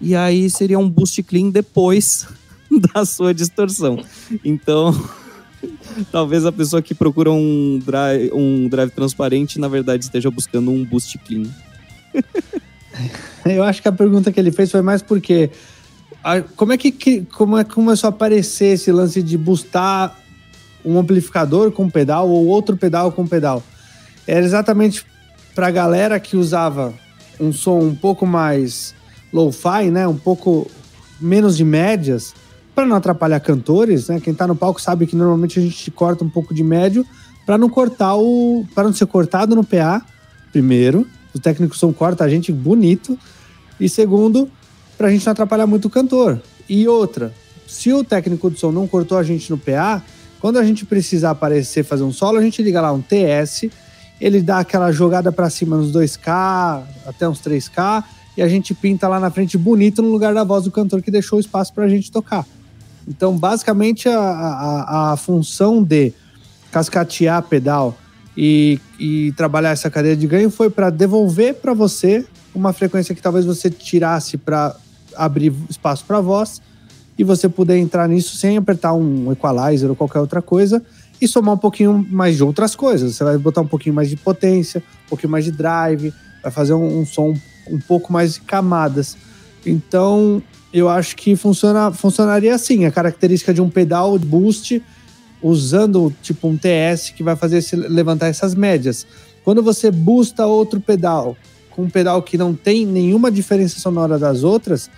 e 0.00 0.16
aí 0.16 0.50
seria 0.50 0.78
um 0.78 0.88
boost 0.88 1.22
clean 1.22 1.50
depois 1.50 2.26
da 2.92 3.04
sua 3.04 3.32
distorção. 3.32 4.04
Então. 4.44 4.92
Talvez 6.10 6.44
a 6.44 6.52
pessoa 6.52 6.82
que 6.82 6.94
procura 6.94 7.30
um 7.30 7.78
drive, 7.84 8.30
um 8.32 8.68
drive 8.68 8.90
transparente, 8.90 9.58
na 9.58 9.68
verdade, 9.68 10.04
esteja 10.04 10.30
buscando 10.30 10.70
um 10.70 10.84
boost 10.84 11.18
clean. 11.18 11.44
Eu 13.44 13.62
acho 13.62 13.82
que 13.82 13.88
a 13.88 13.92
pergunta 13.92 14.30
que 14.30 14.38
ele 14.38 14.52
fez 14.52 14.70
foi 14.70 14.82
mais 14.82 15.02
porque 15.02 15.50
como 16.56 16.72
é 16.72 16.78
que 16.78 17.26
como 17.32 17.58
é 17.58 17.64
que 17.64 17.74
começou 17.74 18.08
a 18.08 18.10
aparecer 18.10 18.74
esse 18.74 18.92
lance 18.92 19.22
de 19.22 19.36
boostar 19.36 20.16
um 20.84 20.98
amplificador 20.98 21.72
com 21.72 21.88
pedal 21.90 22.28
ou 22.28 22.46
outro 22.46 22.76
pedal 22.76 23.10
com 23.10 23.26
pedal? 23.26 23.62
Era 24.26 24.44
exatamente 24.44 25.04
para 25.54 25.66
a 25.66 25.70
galera 25.70 26.20
que 26.20 26.36
usava 26.36 26.94
um 27.40 27.52
som 27.52 27.80
um 27.80 27.94
pouco 27.94 28.24
mais 28.24 28.94
low-fi, 29.32 29.90
né, 29.90 30.06
um 30.06 30.16
pouco 30.16 30.70
menos 31.20 31.56
de 31.56 31.64
médias, 31.64 32.34
para 32.74 32.86
não 32.86 32.96
atrapalhar 32.96 33.40
cantores, 33.40 34.08
né? 34.08 34.20
Quem 34.20 34.32
tá 34.32 34.46
no 34.46 34.56
palco 34.56 34.80
sabe 34.80 35.06
que 35.06 35.14
normalmente 35.14 35.58
a 35.58 35.62
gente 35.62 35.90
corta 35.90 36.24
um 36.24 36.28
pouco 36.30 36.54
de 36.54 36.62
médio 36.62 37.06
para 37.44 37.58
não 37.58 37.68
cortar 37.68 38.16
o. 38.16 38.66
para 38.74 38.84
não 38.84 38.92
ser 38.92 39.06
cortado 39.06 39.54
no 39.54 39.64
PA, 39.64 40.04
primeiro. 40.50 41.06
Os 41.34 41.40
técnicos 41.40 41.78
são 41.78 41.92
corta 41.92 42.24
a 42.24 42.28
gente 42.28 42.52
bonito. 42.52 43.18
E 43.80 43.88
segundo, 43.88 44.48
para 44.96 45.08
a 45.08 45.10
gente 45.10 45.24
não 45.24 45.32
atrapalhar 45.32 45.66
muito 45.66 45.86
o 45.86 45.90
cantor. 45.90 46.40
E 46.68 46.86
outra, 46.86 47.32
se 47.66 47.92
o 47.92 48.04
técnico 48.04 48.50
de 48.50 48.58
som 48.58 48.70
não 48.70 48.86
cortou 48.86 49.18
a 49.18 49.22
gente 49.22 49.50
no 49.50 49.58
PA, 49.58 50.02
quando 50.40 50.58
a 50.58 50.64
gente 50.64 50.84
precisar 50.84 51.30
aparecer 51.30 51.84
fazer 51.84 52.02
um 52.02 52.12
solo, 52.12 52.38
a 52.38 52.42
gente 52.42 52.62
liga 52.62 52.80
lá 52.80 52.92
um 52.92 53.00
TS, 53.00 53.70
ele 54.20 54.40
dá 54.40 54.58
aquela 54.58 54.92
jogada 54.92 55.32
para 55.32 55.50
cima 55.50 55.76
nos 55.76 55.92
2K, 55.92 56.82
até 57.06 57.28
uns 57.28 57.40
3K, 57.40 58.04
e 58.36 58.42
a 58.42 58.48
gente 58.48 58.74
pinta 58.74 59.08
lá 59.08 59.18
na 59.18 59.30
frente 59.30 59.58
bonito 59.58 60.02
no 60.02 60.10
lugar 60.10 60.32
da 60.32 60.44
voz 60.44 60.64
do 60.64 60.70
cantor 60.70 61.02
que 61.02 61.10
deixou 61.10 61.38
o 61.38 61.40
espaço 61.40 61.72
para 61.72 61.84
a 61.84 61.88
gente 61.88 62.10
tocar. 62.10 62.46
Então, 63.06 63.36
basicamente, 63.36 64.08
a, 64.08 64.18
a, 64.18 65.12
a 65.12 65.16
função 65.16 65.82
de 65.82 66.12
cascatear 66.70 67.42
pedal 67.42 67.96
e, 68.36 68.80
e 68.98 69.32
trabalhar 69.32 69.70
essa 69.70 69.90
cadeia 69.90 70.16
de 70.16 70.26
ganho 70.26 70.50
foi 70.50 70.70
para 70.70 70.90
devolver 70.90 71.54
para 71.54 71.74
você 71.74 72.24
uma 72.54 72.72
frequência 72.72 73.14
que 73.14 73.22
talvez 73.22 73.44
você 73.44 73.70
tirasse 73.70 74.36
para 74.36 74.74
abrir 75.16 75.52
espaço 75.68 76.04
para 76.04 76.20
voz 76.20 76.60
e 77.18 77.24
você 77.24 77.48
poder 77.48 77.76
entrar 77.76 78.08
nisso 78.08 78.36
sem 78.36 78.56
apertar 78.56 78.94
um 78.94 79.30
equalizer 79.32 79.88
ou 79.88 79.96
qualquer 79.96 80.20
outra 80.20 80.40
coisa 80.40 80.82
e 81.20 81.28
somar 81.28 81.54
um 81.54 81.58
pouquinho 81.58 82.04
mais 82.10 82.36
de 82.36 82.42
outras 82.42 82.74
coisas. 82.74 83.14
Você 83.14 83.24
vai 83.24 83.38
botar 83.38 83.60
um 83.60 83.66
pouquinho 83.66 83.94
mais 83.94 84.08
de 84.08 84.16
potência, 84.16 84.82
um 85.06 85.08
pouquinho 85.10 85.30
mais 85.30 85.44
de 85.44 85.52
drive, 85.52 86.12
vai 86.42 86.50
fazer 86.50 86.74
um, 86.74 87.00
um 87.00 87.06
som 87.06 87.34
um 87.70 87.78
pouco 87.78 88.12
mais 88.12 88.34
de 88.34 88.40
camadas. 88.40 89.16
Então, 89.64 90.42
eu 90.72 90.88
acho 90.88 91.16
que 91.16 91.36
funciona, 91.36 91.92
funcionaria 91.92 92.54
assim, 92.54 92.84
a 92.84 92.90
característica 92.90 93.52
de 93.52 93.60
um 93.60 93.68
pedal 93.68 94.18
boost 94.18 94.82
usando 95.42 96.12
tipo 96.22 96.48
um 96.48 96.56
TS 96.56 97.10
que 97.10 97.22
vai 97.22 97.36
fazer 97.36 97.58
esse, 97.58 97.76
levantar 97.76 98.28
essas 98.28 98.54
médias. 98.54 99.06
Quando 99.44 99.62
você 99.62 99.90
boosta 99.90 100.46
outro 100.46 100.80
pedal 100.80 101.36
com 101.70 101.82
um 101.82 101.90
pedal 101.90 102.22
que 102.22 102.38
não 102.38 102.54
tem 102.54 102.86
nenhuma 102.86 103.30
diferença 103.30 103.80
sonora 103.80 104.18
das 104.18 104.44
outras, 104.44 104.88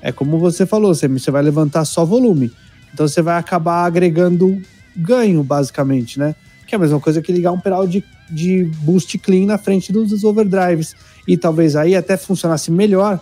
é 0.00 0.12
como 0.12 0.38
você 0.38 0.64
falou, 0.64 0.94
você, 0.94 1.08
você 1.08 1.30
vai 1.30 1.42
levantar 1.42 1.84
só 1.84 2.04
volume. 2.04 2.52
Então 2.94 3.06
você 3.06 3.20
vai 3.20 3.38
acabar 3.38 3.84
agregando 3.84 4.60
ganho, 4.96 5.42
basicamente, 5.42 6.18
né? 6.18 6.34
Que 6.66 6.74
é 6.74 6.76
a 6.76 6.80
mesma 6.80 7.00
coisa 7.00 7.20
que 7.20 7.32
ligar 7.32 7.52
um 7.52 7.60
pedal 7.60 7.86
de, 7.86 8.04
de 8.30 8.64
boost 8.82 9.18
clean 9.18 9.46
na 9.46 9.58
frente 9.58 9.92
dos 9.92 10.24
overdrives. 10.24 10.94
E 11.26 11.36
talvez 11.36 11.76
aí 11.76 11.96
até 11.96 12.16
funcionasse 12.16 12.70
melhor, 12.70 13.20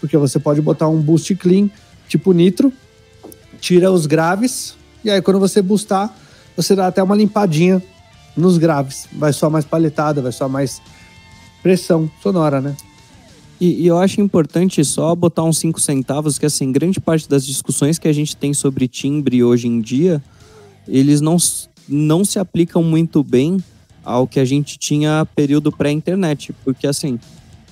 porque 0.00 0.16
você 0.16 0.38
pode 0.38 0.60
botar 0.60 0.88
um 0.88 1.00
boost 1.00 1.34
clean 1.36 1.68
tipo 2.08 2.32
nitro, 2.32 2.72
tira 3.60 3.92
os 3.92 4.06
graves, 4.06 4.74
e 5.04 5.10
aí 5.10 5.22
quando 5.22 5.38
você 5.38 5.62
boostar, 5.62 6.12
você 6.56 6.74
dá 6.74 6.88
até 6.88 7.02
uma 7.02 7.14
limpadinha 7.14 7.82
nos 8.36 8.58
graves. 8.58 9.06
Vai 9.12 9.32
soar 9.32 9.52
mais 9.52 9.64
paletada, 9.64 10.20
vai 10.20 10.32
soar 10.32 10.50
mais 10.50 10.82
pressão 11.62 12.10
sonora, 12.22 12.60
né? 12.60 12.76
E, 13.60 13.82
e, 13.82 13.86
eu 13.86 13.98
acho 13.98 14.22
importante 14.22 14.82
só 14.84 15.14
botar 15.14 15.44
uns 15.44 15.58
5 15.58 15.78
centavos, 15.78 16.38
que 16.38 16.46
assim, 16.46 16.72
grande 16.72 16.98
parte 16.98 17.28
das 17.28 17.44
discussões 17.44 17.98
que 17.98 18.08
a 18.08 18.12
gente 18.12 18.34
tem 18.34 18.54
sobre 18.54 18.88
timbre 18.88 19.44
hoje 19.44 19.68
em 19.68 19.82
dia, 19.82 20.22
eles 20.88 21.20
não, 21.20 21.36
não 21.86 22.24
se 22.24 22.38
aplicam 22.38 22.82
muito 22.82 23.22
bem 23.22 23.62
ao 24.02 24.26
que 24.26 24.40
a 24.40 24.46
gente 24.46 24.78
tinha 24.78 25.26
período 25.36 25.70
pré-internet. 25.70 26.54
Porque 26.64 26.86
assim, 26.86 27.20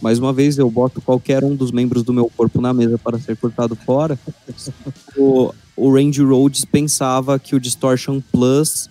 mais 0.00 0.18
uma 0.18 0.32
vez, 0.32 0.58
eu 0.58 0.70
boto 0.70 1.00
qualquer 1.00 1.42
um 1.44 1.54
dos 1.54 1.72
membros 1.72 2.02
do 2.02 2.12
meu 2.12 2.30
corpo 2.36 2.60
na 2.60 2.72
mesa 2.72 2.98
para 2.98 3.18
ser 3.18 3.36
cortado 3.36 3.74
fora. 3.74 4.18
o, 5.16 5.52
o 5.76 5.92
Range 5.92 6.22
Rhodes 6.22 6.64
pensava 6.64 7.38
que 7.38 7.56
o 7.56 7.60
Distortion 7.60 8.20
Plus 8.32 8.88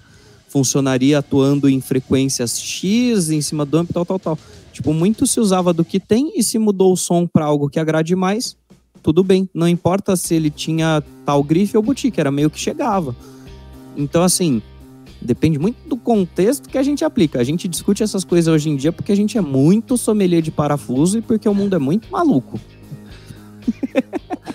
funcionaria 0.48 1.20
atuando 1.20 1.70
em 1.70 1.80
frequências 1.82 2.60
X 2.60 3.30
em 3.30 3.42
cima 3.42 3.66
do 3.66 3.78
amp, 3.78 3.92
tal, 3.92 4.06
tal, 4.06 4.20
tal. 4.20 4.40
Tipo, 4.72 4.94
muito 4.94 5.26
se 5.26 5.40
usava 5.40 5.74
do 5.74 5.84
que 5.84 6.00
tem 6.00 6.34
e 6.36 6.44
se 6.44 6.60
mudou 6.60 6.94
o 6.94 6.98
som 6.98 7.26
para 7.26 7.46
algo 7.46 7.70
que 7.70 7.80
agrade 7.80 8.16
mais, 8.16 8.56
tudo 9.02 9.24
bem. 9.24 9.50
Não 9.54 9.68
importa 9.68 10.16
se 10.16 10.36
ele 10.36 10.50
tinha 10.50 11.04
tal 11.26 11.44
grife 11.44 11.78
ou 11.78 11.84
boutique, 11.84 12.20
era 12.20 12.32
meio 12.32 12.50
que 12.50 12.60
chegava. 12.60 13.16
Então, 13.96 14.24
assim, 14.24 14.62
depende 15.22 15.60
muito 15.60 15.78
do 15.88 15.98
contexto 15.98 16.70
que 16.70 16.78
a 16.78 16.84
gente 16.84 17.04
aplica. 17.04 17.40
A 17.40 17.44
gente 17.44 17.68
discute 17.68 18.04
essas 18.04 18.24
coisas 18.24 18.54
hoje 18.54 18.70
em 18.70 18.76
dia 18.76 18.92
porque 18.92 19.12
a 19.12 19.16
gente 19.16 19.38
é 19.38 19.42
muito 19.42 19.98
sommelier 19.98 20.42
de 20.42 20.52
parafuso 20.52 21.18
e 21.18 21.22
porque 21.22 21.48
o 21.48 21.54
mundo 21.54 21.76
é 21.76 21.80
muito 21.80 22.10
maluco. 22.12 22.60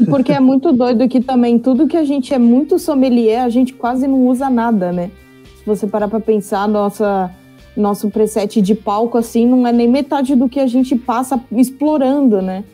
Porque 0.08 0.32
é 0.32 0.40
muito 0.40 0.72
doido 0.72 1.06
que 1.06 1.20
também 1.20 1.58
tudo 1.58 1.86
que 1.86 1.98
a 1.98 2.04
gente 2.04 2.32
é 2.32 2.38
muito 2.38 2.78
sommelier, 2.78 3.44
a 3.44 3.50
gente 3.50 3.74
quase 3.74 4.06
não 4.06 4.26
usa 4.26 4.48
nada, 4.48 4.90
né? 4.90 5.10
Se 5.58 5.66
você 5.66 5.86
parar 5.86 6.08
para 6.08 6.18
pensar, 6.18 6.66
nossa 6.66 7.30
nosso 7.76 8.10
preset 8.10 8.60
de 8.60 8.74
palco, 8.74 9.16
assim, 9.16 9.46
não 9.46 9.66
é 9.66 9.72
nem 9.72 9.88
metade 9.88 10.34
do 10.34 10.48
que 10.48 10.60
a 10.60 10.66
gente 10.66 10.96
passa 10.96 11.40
explorando, 11.52 12.42
né? 12.42 12.64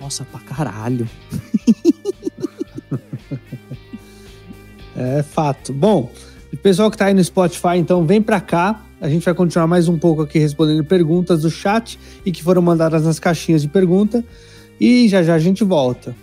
Nossa, 0.00 0.24
pra 0.24 0.40
caralho. 0.40 1.08
é 4.96 5.22
fato. 5.22 5.72
Bom, 5.72 6.10
pessoal 6.56 6.90
que 6.90 6.96
tá 6.96 7.06
aí 7.06 7.14
no 7.14 7.24
Spotify, 7.24 7.76
então 7.76 8.04
vem 8.06 8.20
pra 8.20 8.40
cá. 8.40 8.82
A 9.00 9.08
gente 9.08 9.24
vai 9.24 9.34
continuar 9.34 9.66
mais 9.66 9.88
um 9.88 9.98
pouco 9.98 10.22
aqui 10.22 10.38
respondendo 10.38 10.84
perguntas 10.84 11.42
do 11.42 11.50
chat 11.50 11.98
e 12.24 12.32
que 12.32 12.42
foram 12.42 12.62
mandadas 12.62 13.04
nas 13.04 13.18
caixinhas 13.18 13.62
de 13.62 13.68
pergunta. 13.68 14.24
E 14.80 15.08
já 15.08 15.22
já 15.22 15.34
a 15.34 15.38
gente 15.38 15.64
volta. 15.64 16.14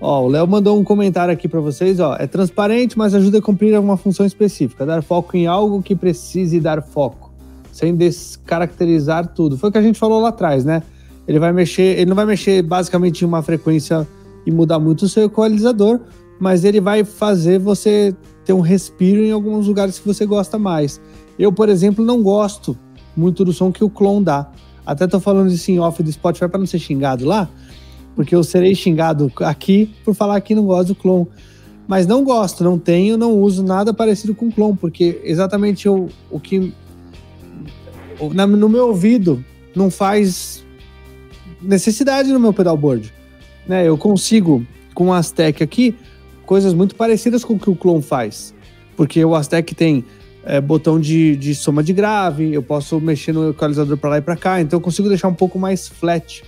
Ó, 0.00 0.24
o 0.24 0.28
Léo 0.28 0.46
mandou 0.46 0.78
um 0.78 0.84
comentário 0.84 1.32
aqui 1.32 1.48
para 1.48 1.60
vocês, 1.60 1.98
ó. 1.98 2.16
É 2.18 2.26
transparente, 2.26 2.98
mas 2.98 3.14
ajuda 3.14 3.38
a 3.38 3.42
cumprir 3.42 3.74
alguma 3.74 3.96
função 3.96 4.26
específica. 4.26 4.84
Dar 4.84 5.02
foco 5.02 5.36
em 5.36 5.46
algo 5.46 5.82
que 5.82 5.96
precise 5.96 6.60
dar 6.60 6.82
foco, 6.82 7.32
sem 7.72 7.94
descaracterizar 7.94 9.28
tudo. 9.28 9.56
Foi 9.56 9.70
o 9.70 9.72
que 9.72 9.78
a 9.78 9.82
gente 9.82 9.98
falou 9.98 10.20
lá 10.20 10.28
atrás, 10.28 10.64
né? 10.64 10.82
Ele 11.26 11.38
vai 11.38 11.52
mexer, 11.52 11.98
ele 11.98 12.06
não 12.06 12.14
vai 12.14 12.26
mexer 12.26 12.60
basicamente 12.62 13.22
em 13.22 13.24
uma 13.24 13.42
frequência 13.42 14.06
e 14.44 14.50
mudar 14.50 14.78
muito 14.78 15.06
o 15.06 15.08
seu 15.08 15.24
equalizador, 15.24 16.00
mas 16.38 16.64
ele 16.64 16.80
vai 16.80 17.02
fazer 17.02 17.58
você 17.58 18.14
ter 18.44 18.52
um 18.52 18.60
respiro 18.60 19.22
em 19.22 19.30
alguns 19.30 19.66
lugares 19.66 19.98
que 19.98 20.06
você 20.06 20.26
gosta 20.26 20.58
mais. 20.58 21.00
Eu, 21.38 21.52
por 21.52 21.68
exemplo, 21.68 22.04
não 22.04 22.22
gosto 22.22 22.78
muito 23.16 23.44
do 23.44 23.52
som 23.52 23.72
que 23.72 23.82
o 23.82 23.90
clone 23.90 24.24
dá. 24.24 24.50
Até 24.84 25.06
tô 25.06 25.18
falando 25.18 25.50
isso 25.50 25.70
em 25.70 25.78
off 25.78 26.02
do 26.02 26.12
Spotify 26.12 26.48
para 26.48 26.58
não 26.58 26.66
ser 26.66 26.78
xingado 26.78 27.24
lá, 27.24 27.48
porque 28.14 28.34
eu 28.34 28.44
serei 28.44 28.74
xingado 28.74 29.32
aqui 29.40 29.94
por 30.04 30.14
falar 30.14 30.40
que 30.40 30.54
não 30.54 30.66
gosto 30.66 30.88
do 30.88 30.94
clone. 30.94 31.26
Mas 31.86 32.06
não 32.06 32.24
gosto, 32.24 32.64
não 32.64 32.78
tenho, 32.78 33.16
não 33.16 33.38
uso 33.40 33.62
nada 33.62 33.92
parecido 33.92 34.34
com 34.34 34.50
clone, 34.50 34.76
porque 34.76 35.20
exatamente 35.24 35.88
o, 35.88 36.08
o 36.30 36.40
que 36.40 36.72
no 38.34 38.68
meu 38.68 38.88
ouvido 38.88 39.44
não 39.74 39.90
faz 39.90 40.64
necessidade 41.60 42.32
no 42.32 42.40
meu 42.40 42.52
pedalboard. 42.52 43.12
Né? 43.66 43.86
Eu 43.86 43.98
consigo, 43.98 44.64
com 44.94 45.08
o 45.08 45.12
Aztec 45.12 45.62
aqui, 45.62 45.94
coisas 46.44 46.74
muito 46.74 46.94
parecidas 46.94 47.44
com 47.44 47.54
o 47.54 47.58
que 47.58 47.70
o 47.70 47.76
clone 47.76 48.02
faz. 48.02 48.54
Porque 48.96 49.24
o 49.24 49.34
Aztec 49.34 49.74
tem 49.74 50.04
é, 50.44 50.60
botão 50.60 51.00
de, 51.00 51.36
de 51.36 51.54
soma 51.54 51.82
de 51.82 51.92
grave, 51.92 52.52
eu 52.52 52.62
posso 52.62 53.00
mexer 53.00 53.32
no 53.32 53.50
equalizador 53.50 53.96
para 53.96 54.10
lá 54.10 54.18
e 54.18 54.22
para 54.22 54.36
cá, 54.36 54.60
então 54.60 54.78
eu 54.78 54.80
consigo 54.80 55.08
deixar 55.08 55.28
um 55.28 55.34
pouco 55.34 55.58
mais 55.58 55.88
flat 55.88 56.44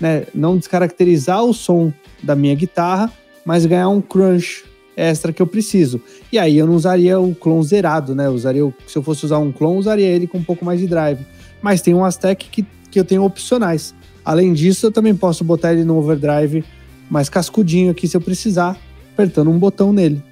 né, 0.00 0.26
não 0.34 0.56
descaracterizar 0.56 1.44
o 1.44 1.52
som 1.52 1.92
da 2.22 2.34
minha 2.34 2.54
guitarra, 2.54 3.12
mas 3.44 3.66
ganhar 3.66 3.88
um 3.88 4.00
crunch 4.00 4.64
extra 4.96 5.32
que 5.32 5.42
eu 5.42 5.46
preciso. 5.46 6.00
E 6.32 6.38
aí 6.38 6.56
eu 6.56 6.66
não 6.66 6.74
usaria 6.74 7.18
o 7.18 7.34
clone 7.34 7.64
zerado, 7.64 8.14
né? 8.14 8.28
Usaria, 8.28 8.62
se 8.86 8.96
eu 8.96 9.02
fosse 9.02 9.24
usar 9.24 9.38
um 9.38 9.52
clone, 9.52 9.78
usaria 9.78 10.06
ele 10.06 10.26
com 10.26 10.38
um 10.38 10.44
pouco 10.44 10.64
mais 10.64 10.80
de 10.80 10.86
drive. 10.86 11.20
Mas 11.60 11.80
tem 11.80 11.94
um 11.94 12.04
Aztec 12.04 12.48
que, 12.48 12.64
que 12.90 12.98
eu 12.98 13.04
tenho 13.04 13.24
opcionais. 13.24 13.94
Além 14.24 14.52
disso, 14.52 14.86
eu 14.86 14.92
também 14.92 15.14
posso 15.14 15.44
botar 15.44 15.72
ele 15.72 15.84
no 15.84 15.96
overdrive 15.96 16.64
mais 17.10 17.28
cascudinho 17.28 17.90
aqui 17.90 18.08
se 18.08 18.16
eu 18.16 18.20
precisar, 18.20 18.78
apertando 19.14 19.50
um 19.50 19.58
botão 19.58 19.92
nele. 19.92 20.22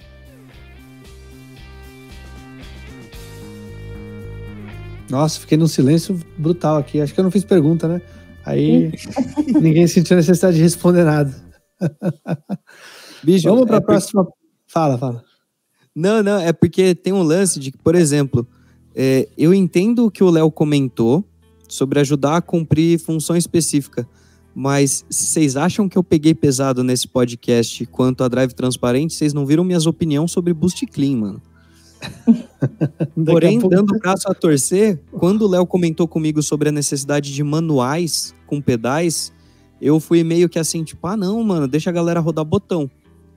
Nossa, 5.08 5.38
fiquei 5.38 5.56
num 5.56 5.68
silêncio 5.68 6.18
brutal 6.36 6.78
aqui. 6.78 7.00
Acho 7.00 7.14
que 7.14 7.20
eu 7.20 7.24
não 7.24 7.30
fiz 7.30 7.44
pergunta, 7.44 7.86
né? 7.86 8.02
Aí 8.44 8.92
ninguém 9.60 9.86
sentiu 9.86 10.16
necessidade 10.16 10.56
de 10.56 10.62
responder 10.62 11.04
nada. 11.04 11.32
Bicho, 13.22 13.48
Vamos 13.48 13.66
para 13.66 13.76
a 13.76 13.78
é 13.78 13.82
próxima. 13.82 14.24
Porque... 14.24 14.38
Fala, 14.66 14.98
fala. 14.98 15.22
Não, 15.94 16.22
não, 16.22 16.40
é 16.40 16.52
porque 16.52 16.94
tem 16.94 17.12
um 17.12 17.22
lance 17.22 17.60
de 17.60 17.70
que, 17.70 17.78
por 17.78 17.94
exemplo, 17.94 18.46
é, 18.94 19.28
eu 19.36 19.52
entendo 19.52 20.06
o 20.06 20.10
que 20.10 20.24
o 20.24 20.30
Léo 20.30 20.50
comentou 20.50 21.24
sobre 21.68 22.00
ajudar 22.00 22.38
a 22.38 22.42
cumprir 22.42 22.98
função 22.98 23.36
específica, 23.36 24.08
mas 24.54 25.04
vocês 25.08 25.56
acham 25.56 25.88
que 25.88 25.96
eu 25.96 26.04
peguei 26.04 26.34
pesado 26.34 26.84
nesse 26.84 27.08
podcast 27.08 27.84
quanto 27.86 28.22
a 28.22 28.28
drive 28.28 28.52
transparente? 28.52 29.14
Vocês 29.14 29.32
não 29.32 29.46
viram 29.46 29.64
minhas 29.64 29.86
opiniões 29.86 30.30
sobre 30.30 30.52
Boost 30.52 30.86
Clean, 30.86 31.16
mano. 31.16 31.42
Porém, 33.24 33.60
pouco... 33.60 33.74
dando 33.74 33.94
o 33.94 33.98
braço 33.98 34.28
a 34.28 34.34
torcer, 34.34 35.00
quando 35.12 35.42
o 35.42 35.48
Léo 35.48 35.66
comentou 35.66 36.06
comigo 36.06 36.42
sobre 36.42 36.68
a 36.68 36.72
necessidade 36.72 37.32
de 37.32 37.42
manuais 37.42 38.34
com 38.46 38.60
pedais, 38.60 39.32
eu 39.80 39.98
fui 39.98 40.22
meio 40.22 40.48
que 40.48 40.58
assim, 40.58 40.84
tipo, 40.84 41.06
ah, 41.06 41.16
não, 41.16 41.42
mano, 41.42 41.66
deixa 41.66 41.90
a 41.90 41.92
galera 41.92 42.20
rodar 42.20 42.44
botão. 42.44 42.90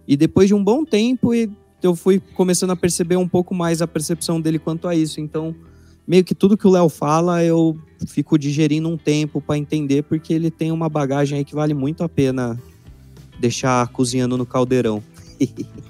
E 0.08 0.18
depois 0.18 0.48
de 0.48 0.54
um 0.54 0.64
bom 0.64 0.84
tempo, 0.84 1.32
eu 1.82 1.96
fui 1.96 2.20
começando 2.20 2.72
a 2.72 2.76
perceber 2.76 3.16
um 3.16 3.28
pouco 3.28 3.56
mais 3.56 3.82
a 3.82 3.88
percepção 3.88 4.42
dele 4.42 4.60
quanto 4.60 4.88
a 4.88 4.96
isso. 4.96 5.20
Então, 5.22 5.56
meio 6.08 6.24
que 6.24 6.36
tudo 6.36 6.58
que 6.58 6.68
o 6.68 6.72
Léo 6.72 6.90
fala, 6.90 7.44
eu 7.44 7.78
fico 8.08 8.38
digerindo 8.38 8.88
um 8.88 8.98
tempo 8.98 9.42
para 9.42 9.58
entender, 9.58 10.04
porque 10.04 10.34
ele 10.34 10.52
tem 10.52 10.72
uma 10.72 10.90
bagagem 10.90 11.40
aí 11.40 11.46
que 11.46 11.56
vale 11.56 11.74
muito 11.74 12.04
a 12.04 12.10
pena 12.10 12.60
deixar 13.40 13.88
cozinhando 13.90 14.38
no 14.38 14.46
caldeirão. 14.46 15.02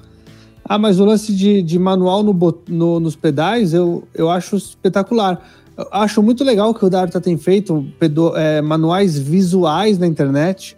Ah, 0.67 0.79
mas 0.79 0.99
o 0.99 1.05
lance 1.05 1.31
de, 1.31 1.61
de 1.61 1.77
manual 1.77 2.23
no, 2.23 2.33
no, 2.67 2.99
nos 2.99 3.15
pedais 3.15 3.71
eu, 3.71 4.03
eu 4.15 4.31
acho 4.31 4.55
espetacular. 4.55 5.39
Eu 5.77 5.87
acho 5.91 6.23
muito 6.23 6.43
legal 6.43 6.73
que 6.73 6.83
o 6.83 6.89
Darta 6.89 7.21
tem 7.21 7.37
feito 7.37 7.85
pedo, 7.99 8.35
é, 8.35 8.63
manuais 8.63 9.15
visuais 9.15 9.99
na 9.99 10.07
internet. 10.07 10.75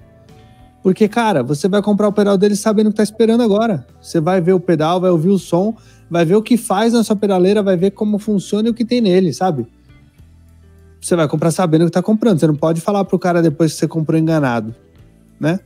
Porque, 0.87 1.05
cara, 1.09 1.43
você 1.43 1.67
vai 1.67 1.81
comprar 1.81 2.07
o 2.07 2.13
pedal 2.13 2.37
dele 2.37 2.55
sabendo 2.55 2.87
o 2.87 2.91
que 2.91 2.95
tá 2.95 3.03
esperando 3.03 3.43
agora. 3.43 3.85
Você 4.01 4.21
vai 4.21 4.39
ver 4.39 4.53
o 4.53 4.59
pedal, 4.59 5.01
vai 5.01 5.09
ouvir 5.11 5.27
o 5.27 5.37
som, 5.37 5.75
vai 6.09 6.23
ver 6.23 6.35
o 6.35 6.41
que 6.41 6.55
faz 6.55 6.93
na 6.93 7.03
sua 7.03 7.13
pedaleira, 7.13 7.61
vai 7.61 7.75
ver 7.75 7.91
como 7.91 8.17
funciona 8.17 8.69
e 8.69 8.71
o 8.71 8.73
que 8.73 8.85
tem 8.85 9.01
nele, 9.01 9.33
sabe? 9.33 9.67
Você 11.01 11.13
vai 11.13 11.27
comprar 11.27 11.51
sabendo 11.51 11.81
o 11.81 11.85
que 11.87 11.91
tá 11.91 12.01
comprando. 12.01 12.39
Você 12.39 12.47
não 12.47 12.55
pode 12.55 12.79
falar 12.79 13.03
pro 13.03 13.19
cara 13.19 13.41
depois 13.41 13.73
que 13.73 13.79
você 13.79 13.85
comprou 13.85 14.17
enganado, 14.17 14.73
né? 15.37 15.59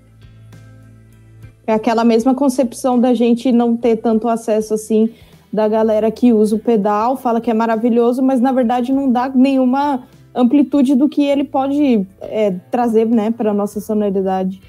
É 1.68 1.74
aquela 1.74 2.04
mesma 2.04 2.34
concepção 2.34 3.00
da 3.00 3.14
gente 3.14 3.52
não 3.52 3.78
ter 3.78 3.98
tanto 3.98 4.28
acesso 4.28 4.74
assim 4.74 5.08
da 5.54 5.68
galera 5.68 6.10
que 6.10 6.34
usa 6.34 6.56
o 6.56 6.60
pedal, 6.60 7.16
fala 7.16 7.40
que 7.40 7.52
é 7.52 7.54
maravilhoso, 7.54 8.24
mas 8.24 8.42
na 8.42 8.52
verdade 8.52 8.92
não 8.92 9.12
dá 9.12 9.30
nenhuma 9.30 10.02
amplitude 10.34 10.96
do 10.96 11.08
que 11.08 11.24
ele 11.24 11.44
pode 11.44 12.08
é, 12.22 12.56
trazer, 12.72 13.06
né, 13.06 13.30
para 13.30 13.54
nossa 13.54 13.80
sonoridade. 13.80 14.60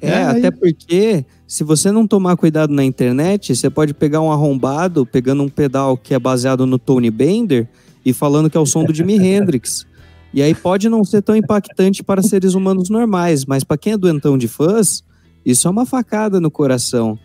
É, 0.00 0.08
é 0.08 0.22
até 0.24 0.50
porque 0.50 1.24
se 1.46 1.64
você 1.64 1.90
não 1.90 2.06
tomar 2.06 2.36
cuidado 2.36 2.72
na 2.72 2.84
internet, 2.84 3.54
você 3.54 3.70
pode 3.70 3.94
pegar 3.94 4.20
um 4.20 4.30
arrombado 4.30 5.06
pegando 5.06 5.42
um 5.42 5.48
pedal 5.48 5.96
que 5.96 6.14
é 6.14 6.18
baseado 6.18 6.66
no 6.66 6.78
Tony 6.78 7.10
Bender 7.10 7.68
e 8.04 8.12
falando 8.12 8.50
que 8.50 8.56
é 8.56 8.60
o 8.60 8.66
som 8.66 8.84
do 8.84 8.94
Jimi 8.94 9.16
Hendrix. 9.24 9.86
E 10.34 10.42
aí 10.42 10.54
pode 10.54 10.88
não 10.88 11.04
ser 11.04 11.22
tão 11.22 11.34
impactante 11.34 12.02
para 12.02 12.22
seres 12.22 12.54
humanos 12.54 12.90
normais, 12.90 13.44
mas 13.46 13.64
para 13.64 13.78
quem 13.78 13.94
é 13.94 13.96
doentão 13.96 14.36
de 14.36 14.48
fãs, 14.48 15.02
isso 15.44 15.66
é 15.66 15.70
uma 15.70 15.86
facada 15.86 16.40
no 16.40 16.50
coração. 16.50 17.18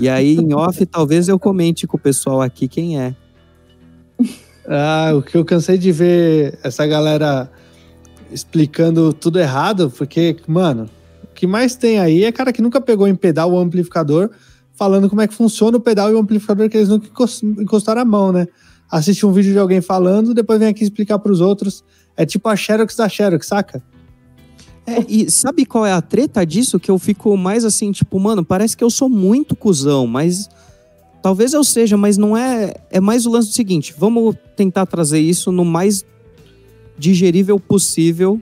E 0.00 0.08
aí, 0.08 0.36
em 0.36 0.52
off, 0.52 0.84
talvez 0.86 1.28
eu 1.28 1.38
comente 1.38 1.86
com 1.86 1.96
o 1.96 2.00
pessoal 2.00 2.42
aqui 2.42 2.66
quem 2.66 2.98
é. 2.98 3.14
Ah, 4.68 5.12
o 5.14 5.22
que 5.22 5.36
eu 5.36 5.44
cansei 5.44 5.78
de 5.78 5.92
ver 5.92 6.58
essa 6.62 6.84
galera 6.86 7.50
explicando 8.32 9.12
tudo 9.12 9.38
errado, 9.38 9.92
porque, 9.96 10.36
mano, 10.48 10.90
que 11.36 11.46
mais 11.46 11.76
tem 11.76 11.98
aí 11.98 12.24
é 12.24 12.32
cara 12.32 12.52
que 12.52 12.60
nunca 12.60 12.80
pegou 12.80 13.06
em 13.06 13.14
pedal 13.14 13.52
o 13.52 13.58
amplificador, 13.58 14.30
falando 14.74 15.08
como 15.08 15.20
é 15.20 15.28
que 15.28 15.34
funciona 15.34 15.76
o 15.76 15.80
pedal 15.80 16.10
e 16.10 16.14
o 16.14 16.18
amplificador 16.18 16.68
que 16.68 16.76
eles 16.76 16.88
nunca 16.88 17.08
encostaram 17.58 18.02
a 18.02 18.04
mão, 18.04 18.32
né? 18.32 18.48
Assiste 18.90 19.24
um 19.24 19.32
vídeo 19.32 19.52
de 19.52 19.58
alguém 19.58 19.80
falando, 19.80 20.34
depois 20.34 20.58
vem 20.58 20.68
aqui 20.68 20.82
explicar 20.82 21.18
para 21.18 21.30
os 21.30 21.40
outros. 21.40 21.84
É 22.16 22.26
tipo 22.26 22.48
a 22.48 22.56
Xerox 22.56 22.96
da 22.96 23.08
Xerox, 23.08 23.46
saca? 23.46 23.82
É, 24.86 25.04
e 25.08 25.30
sabe 25.30 25.66
qual 25.66 25.84
é 25.84 25.92
a 25.92 26.00
treta 26.00 26.44
disso? 26.44 26.78
Que 26.78 26.90
eu 26.90 26.98
fico 26.98 27.36
mais 27.36 27.64
assim, 27.64 27.92
tipo, 27.92 28.18
mano, 28.18 28.44
parece 28.44 28.76
que 28.76 28.84
eu 28.84 28.90
sou 28.90 29.08
muito 29.08 29.54
cuzão, 29.54 30.06
mas 30.06 30.48
Talvez 31.26 31.54
eu 31.54 31.64
seja, 31.64 31.96
mas 31.96 32.16
não 32.16 32.36
é. 32.36 32.72
É 32.88 33.00
mais 33.00 33.26
o 33.26 33.30
lance 33.30 33.48
do 33.48 33.54
seguinte: 33.54 33.92
vamos 33.98 34.36
tentar 34.56 34.86
trazer 34.86 35.18
isso 35.18 35.50
no 35.50 35.64
mais 35.64 36.04
digerível 36.96 37.58
possível 37.58 38.40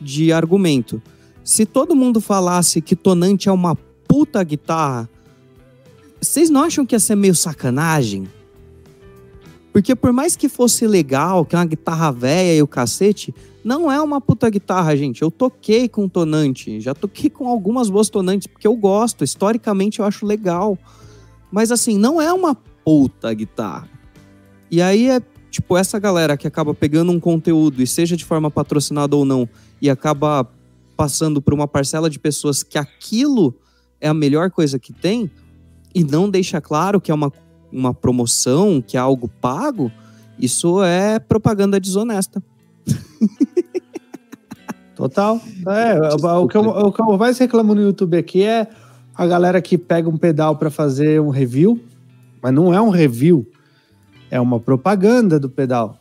de 0.00 0.32
argumento. 0.32 1.00
Se 1.44 1.66
todo 1.66 1.94
mundo 1.94 2.22
falasse 2.22 2.80
que 2.80 2.96
Tonante 2.96 3.50
é 3.50 3.52
uma 3.52 3.76
puta 4.08 4.42
guitarra, 4.42 5.10
vocês 6.18 6.48
não 6.48 6.62
acham 6.62 6.86
que 6.86 6.94
ia 6.94 7.00
ser 7.00 7.16
meio 7.16 7.34
sacanagem? 7.34 8.26
Porque 9.70 9.94
por 9.94 10.10
mais 10.10 10.36
que 10.36 10.48
fosse 10.48 10.86
legal, 10.86 11.44
que 11.44 11.54
é 11.54 11.58
uma 11.58 11.66
guitarra 11.66 12.10
velha 12.10 12.56
e 12.56 12.62
o 12.62 12.66
cacete, 12.66 13.34
não 13.62 13.92
é 13.92 14.00
uma 14.00 14.22
puta 14.22 14.48
guitarra, 14.48 14.96
gente. 14.96 15.20
Eu 15.20 15.30
toquei 15.30 15.86
com 15.86 16.08
tonante, 16.08 16.80
já 16.80 16.94
toquei 16.94 17.28
com 17.28 17.46
algumas 17.46 17.90
boas 17.90 18.08
tonantes, 18.08 18.46
porque 18.46 18.66
eu 18.66 18.74
gosto, 18.74 19.22
historicamente 19.22 19.98
eu 19.98 20.06
acho 20.06 20.24
legal. 20.24 20.78
Mas 21.52 21.70
assim, 21.70 21.98
não 21.98 22.22
é 22.22 22.32
uma 22.32 22.54
puta 22.54 23.34
guitarra. 23.34 23.86
E 24.70 24.80
aí 24.80 25.10
é 25.10 25.20
tipo 25.50 25.76
essa 25.76 25.98
galera 25.98 26.38
que 26.38 26.46
acaba 26.46 26.72
pegando 26.72 27.12
um 27.12 27.20
conteúdo 27.20 27.82
e 27.82 27.86
seja 27.86 28.16
de 28.16 28.24
forma 28.24 28.50
patrocinada 28.50 29.14
ou 29.14 29.26
não 29.26 29.46
e 29.80 29.90
acaba 29.90 30.48
passando 30.96 31.42
por 31.42 31.54
uma 31.54 31.66
parcela 31.66 32.08
de 32.08 32.18
pessoas 32.18 32.62
que 32.62 32.78
aquilo 32.78 33.54
é 34.00 34.08
a 34.08 34.14
melhor 34.14 34.50
coisa 34.50 34.78
que 34.78 34.92
tem 34.92 35.30
e 35.94 36.02
não 36.02 36.28
deixa 36.28 36.60
claro 36.60 37.00
que 37.00 37.10
é 37.10 37.14
uma, 37.14 37.32
uma 37.72 37.94
promoção, 37.94 38.82
que 38.82 38.96
é 38.96 39.00
algo 39.00 39.28
pago, 39.40 39.90
isso 40.38 40.82
é 40.82 41.18
propaganda 41.18 41.78
desonesta. 41.78 42.42
Total. 44.94 45.40
É, 45.66 46.14
o 46.14 46.46
que, 46.46 46.56
eu, 46.56 46.62
o 46.62 46.92
que 46.92 47.02
eu 47.02 47.18
mais 47.18 47.38
reclamo 47.38 47.74
no 47.74 47.82
YouTube 47.82 48.16
aqui 48.16 48.42
é 48.42 48.68
a 49.14 49.26
galera 49.26 49.62
que 49.62 49.78
pega 49.78 50.08
um 50.08 50.16
pedal 50.16 50.56
para 50.56 50.70
fazer 50.70 51.20
um 51.20 51.30
review, 51.30 51.80
mas 52.42 52.52
não 52.52 52.74
é 52.74 52.80
um 52.80 52.90
review, 52.90 53.46
é 54.30 54.40
uma 54.40 54.58
propaganda 54.58 55.38
do 55.38 55.48
pedal. 55.48 55.98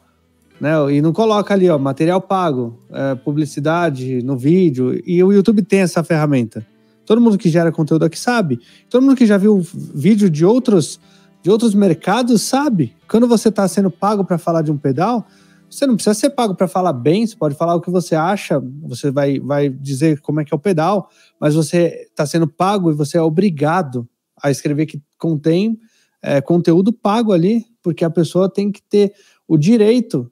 Né? 0.63 0.93
E 0.93 1.01
não 1.01 1.11
coloca 1.11 1.53
ali, 1.53 1.69
ó, 1.69 1.77
material 1.77 2.21
pago, 2.21 2.79
é, 2.89 3.15
publicidade 3.15 4.23
no 4.23 4.37
vídeo. 4.37 4.97
E 5.05 5.21
o 5.21 5.33
YouTube 5.33 5.61
tem 5.61 5.81
essa 5.81 6.01
ferramenta. 6.05 6.65
Todo 7.05 7.19
mundo 7.19 7.37
que 7.37 7.49
gera 7.49 7.69
conteúdo 7.69 8.05
aqui 8.05 8.17
sabe. 8.17 8.61
Todo 8.89 9.03
mundo 9.03 9.17
que 9.17 9.25
já 9.25 9.37
viu 9.37 9.59
vídeo 9.93 10.29
de 10.29 10.45
outros, 10.45 11.01
de 11.41 11.51
outros 11.51 11.75
mercados 11.75 12.43
sabe. 12.43 12.95
Quando 13.09 13.27
você 13.27 13.49
está 13.49 13.67
sendo 13.67 13.91
pago 13.91 14.23
para 14.23 14.37
falar 14.37 14.61
de 14.61 14.71
um 14.71 14.77
pedal, 14.77 15.27
você 15.69 15.85
não 15.85 15.95
precisa 15.95 16.13
ser 16.13 16.29
pago 16.29 16.55
para 16.55 16.69
falar 16.69 16.93
bem, 16.93 17.27
você 17.27 17.35
pode 17.35 17.55
falar 17.55 17.75
o 17.75 17.81
que 17.81 17.91
você 17.91 18.15
acha, 18.15 18.63
você 18.83 19.11
vai, 19.11 19.41
vai 19.41 19.67
dizer 19.67 20.21
como 20.21 20.39
é 20.39 20.45
que 20.45 20.53
é 20.53 20.55
o 20.55 20.59
pedal, 20.59 21.09
mas 21.41 21.55
você 21.55 22.07
está 22.09 22.25
sendo 22.25 22.47
pago 22.47 22.89
e 22.89 22.93
você 22.93 23.17
é 23.17 23.21
obrigado 23.21 24.07
a 24.41 24.49
escrever 24.49 24.85
que 24.85 25.01
contém 25.17 25.77
é, 26.21 26.39
conteúdo 26.39 26.93
pago 26.93 27.33
ali, 27.33 27.65
porque 27.81 28.05
a 28.05 28.09
pessoa 28.09 28.47
tem 28.47 28.71
que 28.71 28.81
ter 28.81 29.11
o 29.45 29.57
direito 29.57 30.31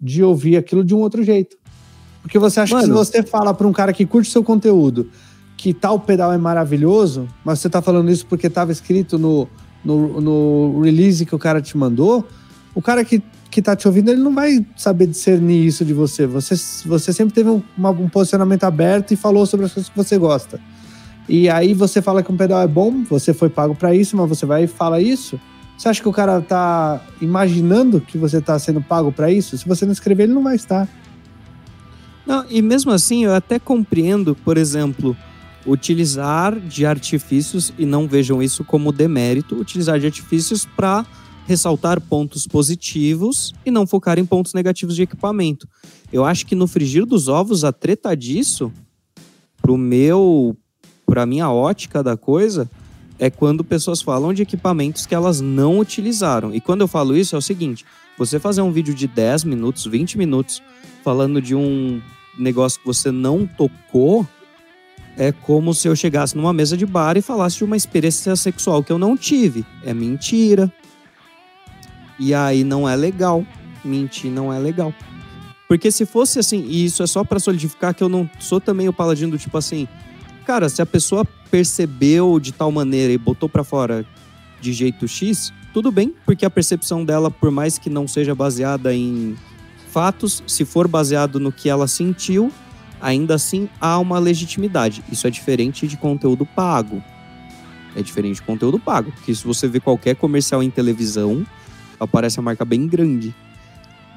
de 0.00 0.22
ouvir 0.22 0.56
aquilo 0.56 0.84
de 0.84 0.94
um 0.94 0.98
outro 0.98 1.22
jeito. 1.22 1.56
Porque 2.22 2.38
você 2.38 2.60
acha 2.60 2.74
Mano, 2.74 2.86
que 2.86 2.92
se 2.92 3.12
você 3.12 3.22
fala 3.22 3.52
para 3.54 3.66
um 3.66 3.72
cara 3.72 3.92
que 3.92 4.04
curte 4.06 4.30
seu 4.30 4.44
conteúdo 4.44 5.10
que 5.56 5.74
tal 5.74 6.00
pedal 6.00 6.32
é 6.32 6.38
maravilhoso, 6.38 7.28
mas 7.44 7.58
você 7.58 7.66
está 7.66 7.82
falando 7.82 8.10
isso 8.10 8.24
porque 8.24 8.46
estava 8.46 8.72
escrito 8.72 9.18
no, 9.18 9.46
no, 9.84 10.18
no 10.18 10.80
release 10.80 11.26
que 11.26 11.34
o 11.34 11.38
cara 11.38 11.60
te 11.60 11.76
mandou, 11.76 12.26
o 12.74 12.80
cara 12.80 13.04
que 13.04 13.22
que 13.50 13.60
tá 13.60 13.74
te 13.74 13.88
ouvindo, 13.88 14.10
ele 14.10 14.22
não 14.22 14.32
vai 14.32 14.64
saber 14.76 15.08
discernir 15.08 15.66
isso 15.66 15.84
de 15.84 15.92
você. 15.92 16.24
Você, 16.24 16.54
você 16.86 17.12
sempre 17.12 17.34
teve 17.34 17.50
um, 17.50 17.60
uma, 17.76 17.90
um 17.90 18.08
posicionamento 18.08 18.62
aberto 18.62 19.12
e 19.12 19.16
falou 19.16 19.44
sobre 19.44 19.66
as 19.66 19.72
coisas 19.72 19.90
que 19.90 19.96
você 19.96 20.16
gosta. 20.16 20.60
E 21.28 21.50
aí 21.50 21.74
você 21.74 22.00
fala 22.00 22.22
que 22.22 22.30
um 22.30 22.36
pedal 22.36 22.62
é 22.62 22.68
bom, 22.68 23.02
você 23.02 23.34
foi 23.34 23.48
pago 23.48 23.74
para 23.74 23.92
isso, 23.92 24.16
mas 24.16 24.28
você 24.28 24.46
vai 24.46 24.64
e 24.64 24.66
fala 24.68 25.00
isso. 25.00 25.38
Você 25.80 25.88
acha 25.88 26.02
que 26.02 26.08
o 26.10 26.12
cara 26.12 26.42
tá 26.42 27.00
imaginando 27.22 28.02
que 28.02 28.18
você 28.18 28.38
tá 28.38 28.58
sendo 28.58 28.82
pago 28.82 29.10
para 29.10 29.32
isso? 29.32 29.56
Se 29.56 29.66
você 29.66 29.86
não 29.86 29.92
escrever, 29.94 30.24
ele 30.24 30.34
não 30.34 30.42
vai 30.42 30.54
estar. 30.54 30.86
Não, 32.26 32.44
e 32.50 32.60
mesmo 32.60 32.92
assim, 32.92 33.24
eu 33.24 33.34
até 33.34 33.58
compreendo, 33.58 34.34
por 34.34 34.58
exemplo, 34.58 35.16
utilizar 35.66 36.60
de 36.60 36.84
artifícios, 36.84 37.72
e 37.78 37.86
não 37.86 38.06
vejam 38.06 38.42
isso 38.42 38.62
como 38.62 38.92
demérito, 38.92 39.58
utilizar 39.58 39.98
de 39.98 40.04
artifícios 40.04 40.66
para 40.66 41.06
ressaltar 41.46 41.98
pontos 41.98 42.46
positivos 42.46 43.54
e 43.64 43.70
não 43.70 43.86
focar 43.86 44.18
em 44.18 44.26
pontos 44.26 44.52
negativos 44.52 44.94
de 44.94 45.04
equipamento. 45.04 45.66
Eu 46.12 46.26
acho 46.26 46.44
que 46.44 46.54
no 46.54 46.66
frigir 46.66 47.06
dos 47.06 47.26
ovos, 47.26 47.64
a 47.64 47.72
treta 47.72 48.14
disso, 48.14 48.70
pro 49.62 49.78
meu, 49.78 50.54
pra 51.06 51.24
minha 51.24 51.50
ótica 51.50 52.02
da 52.02 52.18
coisa, 52.18 52.68
é 53.20 53.28
quando 53.28 53.62
pessoas 53.62 54.00
falam 54.00 54.32
de 54.32 54.42
equipamentos 54.42 55.04
que 55.04 55.14
elas 55.14 55.42
não 55.42 55.78
utilizaram. 55.78 56.54
E 56.54 56.60
quando 56.60 56.80
eu 56.80 56.88
falo 56.88 57.14
isso, 57.14 57.36
é 57.36 57.38
o 57.38 57.42
seguinte: 57.42 57.84
você 58.18 58.40
fazer 58.40 58.62
um 58.62 58.72
vídeo 58.72 58.94
de 58.94 59.06
10 59.06 59.44
minutos, 59.44 59.84
20 59.84 60.16
minutos, 60.16 60.62
falando 61.04 61.40
de 61.40 61.54
um 61.54 62.00
negócio 62.38 62.80
que 62.80 62.86
você 62.86 63.10
não 63.10 63.46
tocou, 63.46 64.26
é 65.18 65.30
como 65.30 65.74
se 65.74 65.86
eu 65.86 65.94
chegasse 65.94 66.34
numa 66.34 66.52
mesa 66.52 66.76
de 66.78 66.86
bar 66.86 67.18
e 67.18 67.22
falasse 67.22 67.58
de 67.58 67.64
uma 67.64 67.76
experiência 67.76 68.34
sexual 68.34 68.82
que 68.82 68.90
eu 68.90 68.98
não 68.98 69.16
tive. 69.16 69.66
É 69.84 69.92
mentira. 69.92 70.72
E 72.18 72.32
aí 72.32 72.64
não 72.64 72.88
é 72.88 72.96
legal. 72.96 73.44
Mentir 73.84 74.30
não 74.30 74.52
é 74.52 74.58
legal. 74.58 74.94
Porque 75.68 75.90
se 75.90 76.06
fosse 76.06 76.38
assim, 76.38 76.64
e 76.66 76.84
isso 76.86 77.02
é 77.02 77.06
só 77.06 77.22
para 77.22 77.38
solidificar 77.38 77.94
que 77.94 78.02
eu 78.02 78.08
não 78.08 78.28
sou 78.38 78.60
também 78.60 78.88
o 78.88 78.92
paladino 78.92 79.32
do 79.32 79.38
tipo 79.38 79.56
assim, 79.56 79.86
cara, 80.40 80.68
se 80.68 80.82
a 80.82 80.86
pessoa 80.86 81.24
percebeu 81.50 82.38
de 82.40 82.52
tal 82.52 82.70
maneira 82.70 83.12
e 83.12 83.18
botou 83.18 83.48
para 83.48 83.64
fora 83.64 84.04
de 84.60 84.72
jeito 84.72 85.08
X, 85.08 85.52
tudo 85.72 85.90
bem, 85.92 86.14
porque 86.24 86.44
a 86.44 86.50
percepção 86.50 87.04
dela, 87.04 87.30
por 87.30 87.50
mais 87.50 87.78
que 87.78 87.88
não 87.88 88.06
seja 88.08 88.34
baseada 88.34 88.94
em 88.94 89.36
fatos, 89.90 90.42
se 90.46 90.64
for 90.64 90.86
baseado 90.88 91.40
no 91.40 91.52
que 91.52 91.68
ela 91.68 91.86
sentiu, 91.86 92.52
ainda 93.00 93.34
assim 93.34 93.68
há 93.80 93.98
uma 93.98 94.18
legitimidade. 94.18 95.02
Isso 95.10 95.26
é 95.26 95.30
diferente 95.30 95.86
de 95.86 95.96
conteúdo 95.96 96.44
pago. 96.44 97.02
É 97.96 98.02
diferente 98.02 98.36
de 98.36 98.42
conteúdo 98.42 98.78
pago, 98.78 99.10
porque 99.12 99.34
se 99.34 99.44
você 99.44 99.66
vê 99.66 99.80
qualquer 99.80 100.14
comercial 100.14 100.62
em 100.62 100.70
televisão, 100.70 101.44
aparece 101.98 102.38
a 102.38 102.42
marca 102.42 102.64
bem 102.64 102.86
grande. 102.86 103.34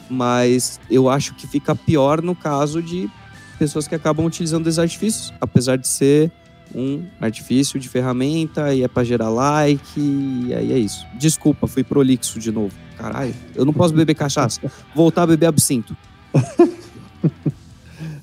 Mas 0.10 0.80
eu 0.90 1.10
acho 1.10 1.34
que 1.34 1.48
fica 1.48 1.76
pior 1.76 2.22
no 2.22 2.36
caso 2.36 2.82
de 2.82 3.10
pessoas 3.58 3.88
que 3.88 3.96
acabam 3.96 4.26
utilizando 4.26 4.68
esses 4.68 4.80
artifícios, 4.80 5.34
apesar 5.40 5.78
de 5.78 5.88
ser 5.88 6.32
um 6.74 7.06
artifício 7.22 7.80
de 7.80 7.88
ferramenta 7.88 8.74
e 8.74 8.84
é 8.84 8.88
para 8.88 9.04
gerar 9.04 9.30
like 9.30 10.00
e 10.00 10.54
aí 10.54 10.72
é 10.74 10.78
isso. 10.78 11.06
Desculpa, 11.18 11.68
fui 11.68 11.84
prolixo 11.84 12.40
de 12.40 12.52
novo. 12.52 12.74
Caralho, 12.98 13.34
eu 13.56 13.66
não 13.66 13.74
posso 13.74 13.94
beber 13.94 14.16
cachaça. 14.16 14.62
Voltar 14.96 15.24
a 15.24 15.28
beber 15.28 15.48
absinto. 15.48 15.96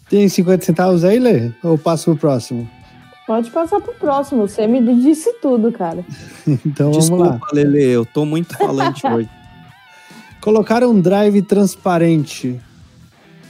Tem 0.09 0.29
50 0.29 0.65
centavos 0.65 1.05
aí, 1.05 1.19
Lê? 1.21 1.53
Ou 1.63 1.79
passo 1.79 2.07
pro 2.07 2.17
próximo? 2.17 2.69
Pode 3.27 3.49
passar 3.51 3.81
pro 3.81 3.95
próximo. 3.95 4.49
Você 4.49 4.67
me 4.67 4.83
disse 5.01 5.35
tudo, 5.35 5.71
cara. 5.71 6.05
então 6.67 6.91
Desculpa, 6.91 7.25
vamos 7.25 7.41
lá. 7.41 7.49
Lele, 7.53 7.85
eu 7.85 8.05
tô 8.05 8.25
muito 8.25 8.57
falante 8.57 9.07
hoje. 9.07 9.29
Colocar 10.41 10.83
um 10.83 11.01
drive 11.01 11.43
transparente 11.43 12.61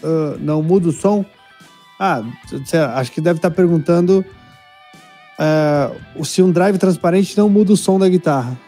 uh, 0.02 0.39
não 0.39 0.62
muda 0.62 0.89
o 0.89 0.93
som? 0.93 1.24
Ah, 2.02 2.22
acho 2.94 3.12
que 3.12 3.20
deve 3.20 3.36
estar 3.36 3.51
perguntando 3.51 4.24
uh, 5.39 6.24
se 6.24 6.43
um 6.43 6.51
drive 6.51 6.78
transparente 6.78 7.36
não 7.36 7.47
muda 7.47 7.74
o 7.74 7.77
som 7.77 7.98
da 7.98 8.09
guitarra. 8.09 8.59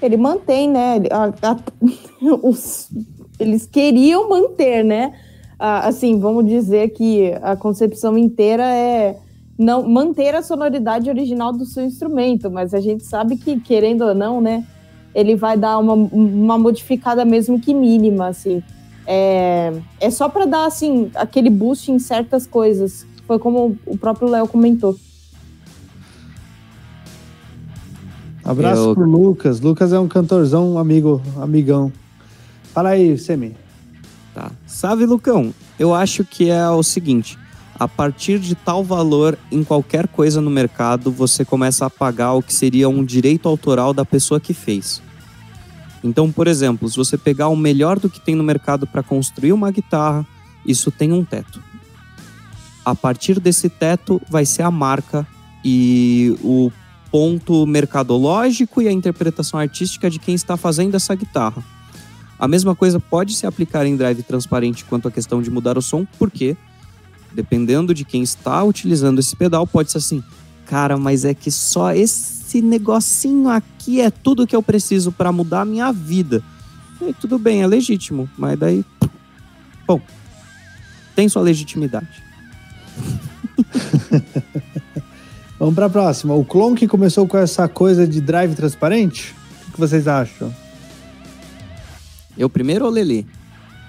ele 0.00 0.16
mantém, 0.16 0.68
né? 0.68 1.02
A, 1.10 1.50
a, 1.50 1.56
os, 2.42 2.88
eles 3.38 3.66
queriam 3.66 4.28
manter, 4.28 4.84
né? 4.84 5.12
assim, 5.60 6.20
vamos 6.20 6.46
dizer 6.46 6.90
que 6.90 7.32
a 7.42 7.56
concepção 7.56 8.16
inteira 8.16 8.62
é 8.62 9.16
não 9.58 9.82
manter 9.88 10.32
a 10.36 10.40
sonoridade 10.40 11.10
original 11.10 11.52
do 11.52 11.64
seu 11.64 11.84
instrumento, 11.84 12.48
mas 12.48 12.72
a 12.72 12.80
gente 12.80 13.04
sabe 13.04 13.36
que, 13.36 13.58
querendo 13.58 14.02
ou 14.04 14.14
não, 14.14 14.40
né? 14.40 14.64
Ele 15.12 15.34
vai 15.34 15.56
dar 15.56 15.78
uma, 15.78 15.94
uma 15.94 16.56
modificada 16.56 17.24
mesmo 17.24 17.58
que 17.60 17.74
mínima, 17.74 18.28
assim. 18.28 18.62
É, 19.10 19.72
é 19.98 20.10
só 20.10 20.28
para 20.28 20.44
dar, 20.44 20.66
assim, 20.66 21.10
aquele 21.14 21.48
boost 21.48 21.90
em 21.90 21.98
certas 21.98 22.46
coisas. 22.46 23.06
Foi 23.26 23.38
como 23.38 23.78
o 23.86 23.96
próprio 23.96 24.28
Léo 24.28 24.46
comentou. 24.46 24.94
Abraço 28.44 28.90
Eu... 28.90 28.94
pro 28.94 29.08
Lucas. 29.08 29.60
Lucas 29.60 29.94
é 29.94 29.98
um 29.98 30.06
cantorzão, 30.06 30.74
um 30.74 30.78
amigo, 30.78 31.22
amigão. 31.40 31.90
Fala 32.74 32.90
aí, 32.90 33.16
Semi. 33.16 33.56
Tá. 34.34 34.52
Sabe, 34.66 35.06
Lucão, 35.06 35.54
eu 35.78 35.94
acho 35.94 36.22
que 36.22 36.50
é 36.50 36.68
o 36.68 36.82
seguinte: 36.82 37.38
a 37.78 37.88
partir 37.88 38.38
de 38.38 38.54
tal 38.54 38.84
valor 38.84 39.38
em 39.50 39.64
qualquer 39.64 40.06
coisa 40.06 40.38
no 40.38 40.50
mercado, 40.50 41.10
você 41.10 41.46
começa 41.46 41.86
a 41.86 41.90
pagar 41.90 42.34
o 42.34 42.42
que 42.42 42.52
seria 42.52 42.90
um 42.90 43.02
direito 43.02 43.48
autoral 43.48 43.94
da 43.94 44.04
pessoa 44.04 44.38
que 44.38 44.52
fez. 44.52 45.00
Então, 46.02 46.30
por 46.30 46.46
exemplo, 46.46 46.88
se 46.88 46.96
você 46.96 47.18
pegar 47.18 47.48
o 47.48 47.56
melhor 47.56 47.98
do 47.98 48.08
que 48.08 48.20
tem 48.20 48.34
no 48.34 48.44
mercado 48.44 48.86
para 48.86 49.02
construir 49.02 49.52
uma 49.52 49.70
guitarra, 49.70 50.26
isso 50.64 50.90
tem 50.90 51.12
um 51.12 51.24
teto. 51.24 51.62
A 52.84 52.94
partir 52.94 53.40
desse 53.40 53.68
teto 53.68 54.20
vai 54.30 54.46
ser 54.46 54.62
a 54.62 54.70
marca 54.70 55.26
e 55.64 56.36
o 56.42 56.70
ponto 57.10 57.66
mercadológico 57.66 58.80
e 58.80 58.88
a 58.88 58.92
interpretação 58.92 59.58
artística 59.58 60.08
de 60.08 60.18
quem 60.18 60.34
está 60.34 60.56
fazendo 60.56 60.94
essa 60.94 61.14
guitarra. 61.14 61.62
A 62.38 62.46
mesma 62.46 62.74
coisa 62.74 63.00
pode 63.00 63.34
se 63.34 63.46
aplicar 63.46 63.84
em 63.84 63.96
drive 63.96 64.22
transparente 64.22 64.84
quanto 64.84 65.08
à 65.08 65.10
questão 65.10 65.42
de 65.42 65.50
mudar 65.50 65.76
o 65.76 65.82
som, 65.82 66.06
porque, 66.18 66.56
dependendo 67.32 67.92
de 67.92 68.04
quem 68.04 68.22
está 68.22 68.62
utilizando 68.62 69.18
esse 69.18 69.34
pedal, 69.34 69.66
pode 69.66 69.90
ser 69.90 69.98
assim: 69.98 70.22
cara, 70.68 70.98
mas 70.98 71.24
é 71.24 71.32
que 71.32 71.50
só 71.50 71.92
esse 71.92 72.60
negocinho 72.60 73.48
aqui 73.48 74.02
é 74.02 74.10
tudo 74.10 74.46
que 74.46 74.54
eu 74.54 74.62
preciso 74.62 75.10
para 75.10 75.32
mudar 75.32 75.62
a 75.62 75.64
minha 75.64 75.90
vida. 75.90 76.42
E 77.00 77.14
tudo 77.14 77.38
bem, 77.38 77.62
é 77.62 77.66
legítimo, 77.66 78.28
mas 78.36 78.58
daí. 78.58 78.84
Bom, 79.86 80.00
tem 81.16 81.28
sua 81.28 81.40
legitimidade. 81.42 82.22
Vamos 85.58 85.74
para 85.74 85.86
a 85.86 85.90
próxima. 85.90 86.34
O 86.34 86.44
clone 86.44 86.76
que 86.76 86.86
começou 86.86 87.26
com 87.26 87.38
essa 87.38 87.66
coisa 87.66 88.06
de 88.06 88.20
drive 88.20 88.54
transparente? 88.54 89.34
O 89.68 89.72
que 89.72 89.80
vocês 89.80 90.06
acham? 90.06 90.54
Eu 92.36 92.50
primeiro 92.50 92.84
ou 92.84 92.90
Leli? 92.90 93.26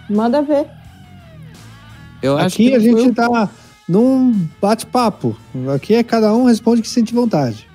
Manda 0.10 0.42
ver. 0.42 0.66
Eu 2.22 2.38
acho 2.38 2.56
Aqui 2.56 2.70
que 2.70 2.76
a 2.76 2.80
gente 2.80 3.14
tá 3.14 3.50
num 3.90 4.48
bate-papo. 4.62 5.36
Aqui 5.76 5.96
é 5.96 6.04
cada 6.04 6.34
um 6.34 6.46
responde 6.46 6.82
que 6.82 6.88
sente 6.88 7.14
vontade. 7.14 7.68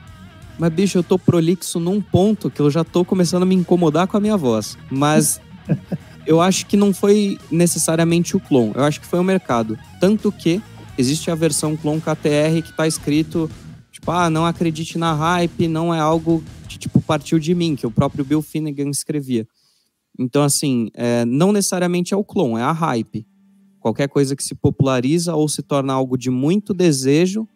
Mas, 0.58 0.72
bicho, 0.72 0.96
eu 0.96 1.02
tô 1.02 1.18
prolixo 1.18 1.78
num 1.80 2.00
ponto 2.00 2.48
que 2.48 2.60
eu 2.60 2.70
já 2.70 2.84
tô 2.84 3.04
começando 3.04 3.42
a 3.42 3.46
me 3.46 3.54
incomodar 3.54 4.06
com 4.06 4.16
a 4.16 4.20
minha 4.20 4.36
voz. 4.36 4.78
Mas 4.90 5.40
eu 6.26 6.40
acho 6.40 6.64
que 6.66 6.76
não 6.76 6.94
foi 6.94 7.36
necessariamente 7.50 8.36
o 8.36 8.40
clone. 8.40 8.72
Eu 8.74 8.84
acho 8.84 9.00
que 9.00 9.06
foi 9.06 9.18
o 9.18 9.24
mercado. 9.24 9.76
Tanto 10.00 10.30
que 10.32 10.62
existe 10.96 11.30
a 11.30 11.34
versão 11.34 11.76
clone 11.76 12.00
KTR 12.00 12.62
que 12.64 12.72
tá 12.72 12.86
escrito 12.86 13.50
Tipo, 14.04 14.10
ah, 14.10 14.28
não 14.28 14.44
acredite 14.44 14.98
na 14.98 15.14
hype, 15.14 15.66
não 15.66 15.94
é 15.94 15.98
algo 15.98 16.44
que, 16.68 16.78
tipo, 16.78 17.00
partiu 17.00 17.38
de 17.38 17.54
mim, 17.54 17.74
que 17.74 17.86
o 17.86 17.90
próprio 17.90 18.22
Bill 18.22 18.42
Finnegan 18.42 18.90
escrevia. 18.90 19.48
Então, 20.18 20.42
assim, 20.42 20.90
é, 20.92 21.24
não 21.24 21.52
necessariamente 21.52 22.12
é 22.12 22.16
o 22.16 22.22
clone, 22.22 22.60
é 22.60 22.64
a 22.64 22.70
hype. 22.70 23.26
Qualquer 23.84 24.08
coisa 24.08 24.34
que 24.34 24.42
se 24.42 24.54
populariza 24.54 25.34
ou 25.34 25.46
se 25.46 25.60
torna 25.60 25.92
algo 25.92 26.16
de 26.16 26.30
muito 26.30 26.72
desejo, 26.72 27.46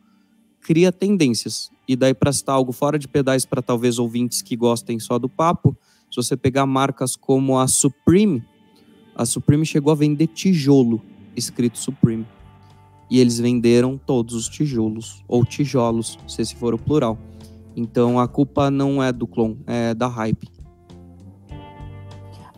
cria 0.61 0.93
tendências. 0.93 1.71
E 1.89 1.97
daí, 1.97 2.13
para 2.13 2.31
citar 2.35 2.55
algo 2.55 2.71
fora 2.71 2.99
de 2.99 3.09
pedais 3.09 3.47
para 3.47 3.63
talvez 3.63 3.99
ouvintes 3.99 4.43
que 4.43 4.55
gostem 4.55 5.01
só 5.01 5.19
do 5.19 5.27
papo, 5.27 5.75
se 6.11 6.17
você 6.17 6.37
pegar 6.37 6.67
marcas 6.67 7.17
como 7.17 7.59
a 7.59 7.67
Supreme, 7.67 8.45
a 9.17 9.25
Supreme 9.25 9.65
chegou 9.65 9.91
a 9.91 9.97
vender 9.97 10.27
tijolo 10.27 11.01
escrito 11.35 11.79
Supreme 11.79 12.27
e 13.11 13.19
eles 13.21 13.39
venderam 13.39 13.97
todos 13.97 14.35
os 14.35 14.51
tijolos, 14.51 15.25
ou 15.27 15.47
tijolos, 15.47 16.19
se 16.29 16.43
esse 16.43 16.55
for 16.57 16.75
o 16.75 16.79
plural. 16.79 17.19
Então 17.75 18.21
a 18.21 18.29
culpa 18.29 18.71
não 18.71 19.03
é 19.03 19.11
do 19.15 19.27
clone, 19.27 19.59
é 19.67 19.95
da 19.95 20.09
hype. 20.09 20.58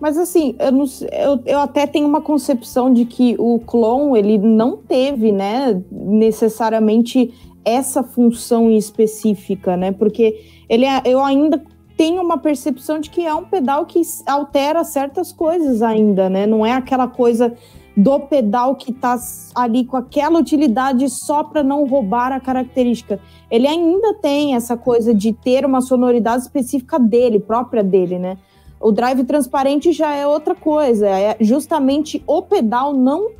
Mas 0.01 0.17
assim, 0.17 0.57
eu, 0.59 0.73
não, 0.73 0.85
eu, 1.13 1.41
eu, 1.45 1.59
até 1.59 1.87
tenho 1.87 2.09
uma 2.09 2.23
concepção 2.23 2.93
de 2.93 3.05
que 3.05 3.37
o 3.39 3.59
clone 3.59 4.19
ele 4.19 4.39
não 4.39 4.77
teve, 4.77 5.31
né, 5.31 5.81
necessariamente 5.91 7.35
essa 7.65 8.03
função 8.03 8.71
específica, 8.71 9.77
né? 9.77 9.93
Porque 9.93 10.41
ele 10.69 10.87
é, 10.87 11.03
eu 11.05 11.23
ainda 11.23 11.63
tenho 11.97 12.23
uma 12.23 12.39
percepção 12.39 12.99
de 12.99 13.11
que 13.11 13.27
é 13.27 13.35
um 13.35 13.45
pedal 13.45 13.85
que 13.85 14.01
altera 14.27 14.83
certas 14.85 15.33
coisas 15.33 15.83
ainda, 15.83 16.31
né? 16.31 16.47
Não 16.47 16.65
é 16.65 16.73
aquela 16.73 17.07
coisa 17.07 17.55
do 17.95 18.21
pedal 18.21 18.75
que 18.77 18.93
está 18.93 19.19
ali 19.55 19.85
com 19.85 19.99
aquela 19.99 20.39
utilidade 20.39 21.07
só 21.11 21.45
para 21.45 21.63
não 21.63 21.85
roubar 21.85 22.33
a 22.33 22.41
característica. 22.41 23.21
Ele 23.51 23.67
ainda 23.67 24.15
tem 24.15 24.55
essa 24.55 24.77
coisa 24.77 25.13
de 25.13 25.35
ter 25.35 25.67
uma 25.67 25.83
sonoridade 25.83 26.45
específica 26.45 26.99
dele, 26.99 27.39
própria 27.39 27.83
dele, 27.85 28.19
né? 28.19 28.39
O 28.81 28.90
drive 28.90 29.24
transparente 29.24 29.93
já 29.93 30.15
é 30.15 30.27
outra 30.27 30.55
coisa, 30.55 31.07
é 31.07 31.36
justamente 31.40 32.23
o 32.27 32.40
pedal 32.40 32.94
não 32.94 33.31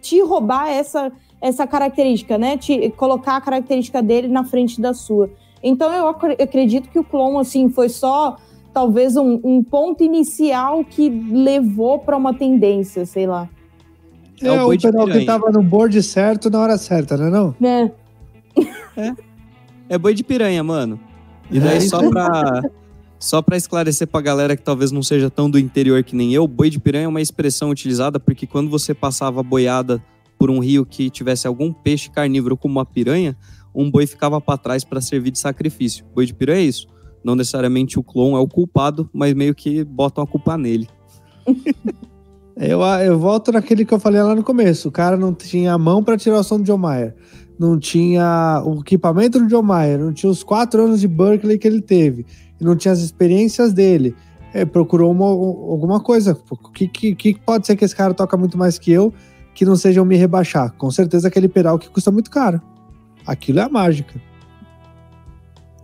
te 0.00 0.20
roubar 0.20 0.68
essa, 0.68 1.12
essa 1.40 1.66
característica, 1.66 2.36
né? 2.36 2.58
Te 2.58 2.90
colocar 2.90 3.36
a 3.36 3.40
característica 3.40 4.02
dele 4.02 4.26
na 4.26 4.42
frente 4.42 4.80
da 4.80 4.92
sua. 4.92 5.30
Então 5.62 5.92
eu 5.92 6.08
acredito 6.08 6.88
que 6.88 6.98
o 6.98 7.04
clone 7.04 7.38
assim 7.38 7.68
foi 7.68 7.88
só 7.88 8.36
talvez 8.74 9.16
um, 9.16 9.40
um 9.44 9.62
ponto 9.62 10.02
inicial 10.02 10.84
que 10.84 11.08
levou 11.08 12.00
para 12.00 12.16
uma 12.16 12.34
tendência, 12.34 13.06
sei 13.06 13.26
lá. 13.26 13.48
É, 14.42 14.48
é 14.48 14.64
o, 14.64 14.72
o 14.72 14.80
pedal 14.80 15.06
que 15.06 15.24
tava 15.24 15.50
no 15.52 15.62
board 15.62 16.02
certo 16.02 16.50
na 16.50 16.58
hora 16.58 16.76
certa, 16.76 17.16
não 17.16 17.26
é 17.26 17.30
não? 17.30 17.54
É. 17.62 17.90
É, 18.96 19.14
é 19.90 19.98
boi 19.98 20.12
de 20.12 20.24
piranha, 20.24 20.62
mano. 20.64 20.98
E 21.50 21.60
daí 21.60 21.76
é 21.76 21.80
só 21.80 22.08
pra, 22.08 22.62
só 23.22 23.40
pra 23.40 23.56
esclarecer 23.56 24.08
pra 24.08 24.20
galera 24.20 24.56
que 24.56 24.62
talvez 24.64 24.90
não 24.90 25.02
seja 25.02 25.30
tão 25.30 25.48
do 25.48 25.58
interior 25.58 26.02
que 26.02 26.16
nem 26.16 26.34
eu, 26.34 26.46
boi 26.46 26.68
de 26.68 26.80
piranha 26.80 27.04
é 27.04 27.08
uma 27.08 27.20
expressão 27.20 27.70
utilizada 27.70 28.18
porque 28.18 28.46
quando 28.48 28.68
você 28.68 28.92
passava 28.92 29.42
boiada 29.42 30.02
por 30.36 30.50
um 30.50 30.58
rio 30.58 30.84
que 30.84 31.08
tivesse 31.08 31.46
algum 31.46 31.72
peixe 31.72 32.10
carnívoro 32.10 32.56
como 32.56 32.72
uma 32.72 32.84
piranha, 32.84 33.36
um 33.72 33.88
boi 33.88 34.08
ficava 34.08 34.40
para 34.40 34.58
trás 34.58 34.82
para 34.82 35.00
servir 35.00 35.30
de 35.30 35.38
sacrifício. 35.38 36.04
Boi 36.12 36.26
de 36.26 36.34
piranha 36.34 36.60
é 36.60 36.64
isso. 36.64 36.88
Não 37.24 37.36
necessariamente 37.36 37.96
o 37.96 38.02
clone 38.02 38.34
é 38.34 38.38
o 38.38 38.48
culpado, 38.48 39.08
mas 39.12 39.34
meio 39.34 39.54
que 39.54 39.84
botam 39.84 40.24
a 40.24 40.26
culpa 40.26 40.58
nele. 40.58 40.88
Eu, 42.54 42.82
eu 42.82 43.18
volto 43.18 43.50
naquele 43.50 43.82
que 43.84 43.94
eu 43.94 43.98
falei 43.98 44.22
lá 44.22 44.34
no 44.34 44.42
começo. 44.42 44.88
O 44.88 44.92
cara 44.92 45.16
não 45.16 45.32
tinha 45.32 45.72
a 45.72 45.78
mão 45.78 46.04
para 46.04 46.18
tirar 46.18 46.38
o 46.38 46.44
som 46.44 46.58
do 46.58 46.64
John 46.64 46.76
Mayer. 46.76 47.14
Não 47.58 47.78
tinha 47.78 48.62
o 48.64 48.80
equipamento 48.80 49.38
do 49.38 49.46
John 49.46 49.62
Mayer. 49.62 49.98
Não 49.98 50.12
tinha 50.12 50.30
os 50.30 50.44
quatro 50.44 50.84
anos 50.84 51.00
de 51.00 51.08
Berkeley 51.08 51.58
que 51.58 51.66
ele 51.66 51.80
teve. 51.80 52.26
Não 52.62 52.76
tinha 52.76 52.92
as 52.92 53.00
experiências 53.00 53.72
dele. 53.72 54.14
É, 54.54 54.64
procurou 54.64 55.10
uma, 55.10 55.26
alguma 55.26 56.00
coisa. 56.00 56.38
O 56.50 56.70
que, 56.70 56.86
que, 56.86 57.14
que, 57.14 57.34
pode 57.34 57.66
ser 57.66 57.76
que 57.76 57.84
esse 57.84 57.96
cara 57.96 58.14
toca 58.14 58.36
muito 58.36 58.56
mais 58.56 58.78
que 58.78 58.92
eu 58.92 59.12
que 59.54 59.64
não 59.64 59.76
sejam 59.76 60.04
me 60.04 60.16
rebaixar? 60.16 60.72
Com 60.72 60.90
certeza 60.90 61.28
aquele 61.28 61.48
pedal 61.48 61.78
que 61.78 61.88
custa 61.88 62.10
muito 62.10 62.30
caro. 62.30 62.60
Aquilo 63.26 63.60
é 63.60 63.62
a 63.62 63.68
mágica. 63.68 64.20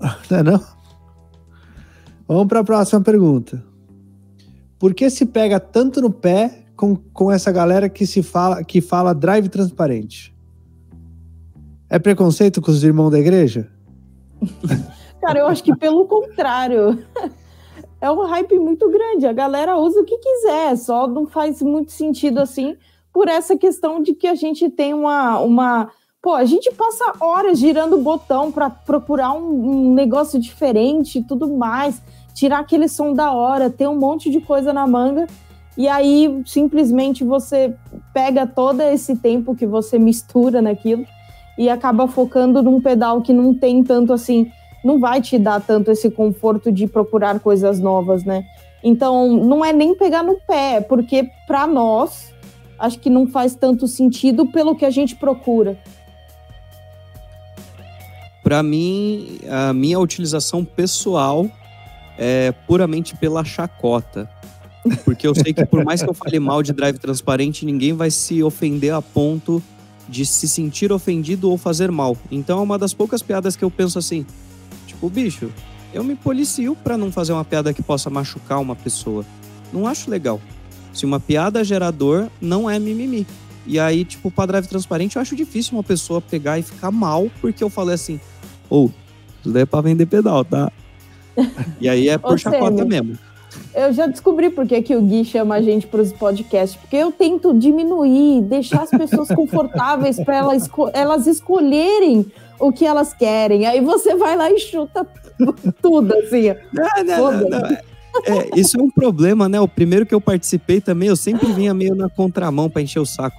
Não 0.31 0.39
é 0.39 0.43
não? 0.43 0.63
Vamos 2.27 2.47
para 2.47 2.61
a 2.61 2.65
próxima 2.65 3.01
pergunta. 3.01 3.65
Por 4.79 4.95
que 4.95 5.11
se 5.11 5.27
pega 5.27 5.59
tanto 5.59 6.01
no 6.01 6.11
pé 6.11 6.67
com, 6.77 6.95
com 6.95 7.33
essa 7.33 7.51
galera 7.51 7.89
que 7.89 8.07
se 8.07 8.23
fala 8.23 8.63
que 8.63 8.81
fala 8.81 9.13
drive 9.13 9.49
transparente? 9.49 10.33
É 11.91 11.99
preconceito 11.99 12.61
com 12.61 12.71
os 12.71 12.85
irmãos 12.85 13.11
da 13.11 13.19
igreja? 13.19 13.69
Cara, 15.21 15.41
eu 15.41 15.47
acho 15.47 15.63
que 15.63 15.75
pelo 15.77 16.07
contrário. 16.07 17.05
É 18.01 18.09
um 18.09 18.25
hype 18.27 18.57
muito 18.61 18.89
grande. 18.89 19.27
A 19.27 19.33
galera 19.33 19.77
usa 19.77 20.01
o 20.01 20.05
que 20.05 20.17
quiser, 20.19 20.77
só 20.77 21.09
não 21.09 21.27
faz 21.27 21.61
muito 21.61 21.91
sentido 21.91 22.39
assim 22.39 22.77
por 23.13 23.27
essa 23.27 23.57
questão 23.57 24.01
de 24.01 24.15
que 24.15 24.29
a 24.29 24.37
gente 24.37 24.71
tem 24.71 24.95
uma, 24.95 25.41
uma 25.41 25.91
Pô, 26.21 26.35
a 26.35 26.45
gente 26.45 26.73
passa 26.73 27.15
horas 27.21 27.59
girando 27.59 27.97
o 27.97 28.03
botão 28.03 28.51
para 28.51 28.69
procurar 28.69 29.33
um, 29.33 29.91
um, 29.91 29.95
negócio 29.95 30.39
diferente 30.39 31.19
e 31.19 31.23
tudo 31.23 31.49
mais 31.49 32.03
tirar 32.35 32.59
aquele 32.59 32.89
som 32.89 33.13
da 33.13 33.33
hora, 33.33 33.71
ter 33.71 33.89
um 33.89 33.97
monte 33.97 34.29
de 34.29 34.41
coisa 34.41 34.73
na 34.73 34.87
manga, 34.87 35.27
e 35.77 35.89
aí 35.89 36.43
simplesmente 36.45 37.25
você 37.25 37.75
pega 38.13 38.47
todo 38.47 38.81
esse 38.81 39.17
tempo 39.17 39.55
que 39.55 39.67
você 39.67 39.99
mistura 39.99 40.61
naquilo 40.61 41.07
e 41.57 41.69
acaba 41.69 42.07
focando 42.07 42.63
num 42.63 42.81
pedal 42.81 43.23
que 43.23 43.33
não 43.33 43.55
tem 43.55 43.83
tanto 43.83 44.13
assim 44.13 44.51
não 44.85 44.99
vai 44.99 45.21
te 45.21 45.39
dar 45.39 45.61
tanto 45.61 45.91
esse 45.91 46.11
conforto 46.11 46.71
de 46.71 46.87
procurar 46.87 47.41
coisas 47.41 47.81
novas, 47.81 48.25
né? 48.25 48.45
Então, 48.83 49.37
não 49.37 49.65
é 49.65 49.73
nem 49.73 49.95
pegar 49.95 50.23
no 50.23 50.37
pé, 50.47 50.81
porque 50.81 51.29
para 51.47 51.67
nós, 51.67 52.33
acho 52.79 52.99
que 52.99 53.11
não 53.11 53.27
faz 53.27 53.55
tanto 53.55 53.89
sentido 53.89 54.47
pelo 54.47 54.77
que 54.77 54.85
a 54.85 54.91
gente 54.91 55.17
procura. 55.17 55.79
Para 58.43 58.63
mim, 58.63 59.41
a 59.51 59.73
minha 59.73 59.99
utilização 59.99 60.65
pessoal 60.65 61.47
é 62.17 62.53
puramente 62.67 63.17
pela 63.17 63.45
chacota. 63.45 64.31
Porque 65.05 65.27
eu 65.27 65.35
sei 65.35 65.53
que 65.53 65.67
por 65.67 65.85
mais 65.85 66.03
que 66.03 66.09
eu 66.09 66.15
fale 66.15 66.39
mal 66.39 66.63
de 66.63 66.73
drive 66.73 66.99
transparente, 66.99 67.67
ninguém 67.67 67.93
vai 67.93 68.11
se 68.11 68.43
ofender 68.43 68.95
a 68.95 69.03
ponto 69.03 69.63
de 70.09 70.25
se 70.25 70.49
sentir 70.49 70.91
ofendido 70.91 71.51
ou 71.51 71.59
fazer 71.59 71.91
mal. 71.91 72.17
Então 72.31 72.61
é 72.61 72.63
uma 72.63 72.79
das 72.79 72.95
poucas 72.95 73.23
piadas 73.23 73.55
que 73.55 73.65
eu 73.65 73.71
penso 73.71 73.99
assim, 73.99 74.25
tipo, 74.99 75.09
bicho, 75.09 75.53
eu 75.95 76.03
me 76.03 76.17
policio 76.17 76.77
para 76.83 76.99
não 76.99 77.13
fazer 77.13 77.33
uma 77.33 77.45
piada 77.45 77.73
que 77.73 77.83
possa 77.83 78.11
machucar 78.11 78.61
uma 78.61 78.75
pessoa. 78.75 79.25
Não 79.73 79.87
acho 79.87 80.11
legal. 80.11 80.41
Se 80.93 81.07
uma 81.07 81.21
piada 81.21 81.63
gera 81.63 81.91
dor, 81.93 82.29
não 82.41 82.69
é 82.69 82.79
mimimi. 82.79 83.25
E 83.65 83.79
aí, 83.79 84.05
tipo, 84.05 84.31
para 84.31 84.47
drive 84.47 84.67
transparente, 84.67 85.17
eu 85.17 85.23
acho 85.23 85.37
difícil 85.37 85.77
uma 85.77 85.85
pessoa 85.85 86.21
pegar 86.21 86.59
e 86.59 86.63
ficar 86.63 86.91
mal 86.91 87.31
porque 87.41 87.63
eu 87.63 87.71
falei 87.71 87.95
assim, 87.95 88.19
ou, 88.69 88.87
oh, 88.87 88.91
isso 89.41 89.53
daí 89.53 89.63
é 89.63 89.67
pra 89.67 89.81
vender 89.81 90.07
pedal, 90.07 90.45
tá? 90.45 90.73
E 91.81 91.89
aí 91.89 92.09
é 92.09 92.19
por 92.19 92.39
chacota 92.39 92.85
mesmo. 92.85 93.17
Eu 93.75 93.93
já 93.93 94.07
descobri 94.07 94.51
por 94.51 94.67
que, 94.67 94.83
que 94.83 94.97
o 94.97 95.03
Gui 95.03 95.25
chama 95.25 95.55
a 95.55 95.63
gente 95.63 95.87
para 95.87 96.01
os 96.01 96.13
podcasts, 96.13 96.79
porque 96.81 96.97
eu 96.97 97.13
tento 97.13 97.57
diminuir, 97.57 98.43
deixar 98.43 98.83
as 98.83 98.91
pessoas 98.91 99.29
confortáveis 99.35 100.17
para 100.17 100.37
elas, 100.37 100.69
elas 100.93 101.27
escolherem 101.27 102.27
o 102.59 102.73
que 102.73 102.85
elas 102.85 103.13
querem. 103.13 103.67
Aí 103.67 103.81
você 103.81 104.15
vai 104.15 104.37
lá 104.37 104.51
e 104.51 104.59
chuta 104.59 105.07
tudo, 105.81 106.15
assim. 106.15 106.55
Não, 106.73 107.05
não, 107.05 107.33
não, 107.33 107.51
não. 107.51 107.79
É, 108.25 108.59
isso 108.59 108.79
é 108.79 108.83
um 108.83 108.91
problema, 108.91 109.49
né? 109.49 109.61
O 109.61 109.69
primeiro 109.69 110.05
que 110.05 110.15
eu 110.15 110.21
participei 110.21 110.81
também, 110.81 111.09
eu 111.09 111.17
sempre 111.17 111.53
vinha 111.53 111.73
meio 111.73 111.95
na 111.95 112.09
contramão 112.09 112.69
para 112.69 112.83
encher 112.83 112.99
o 112.99 113.07
saco. 113.07 113.37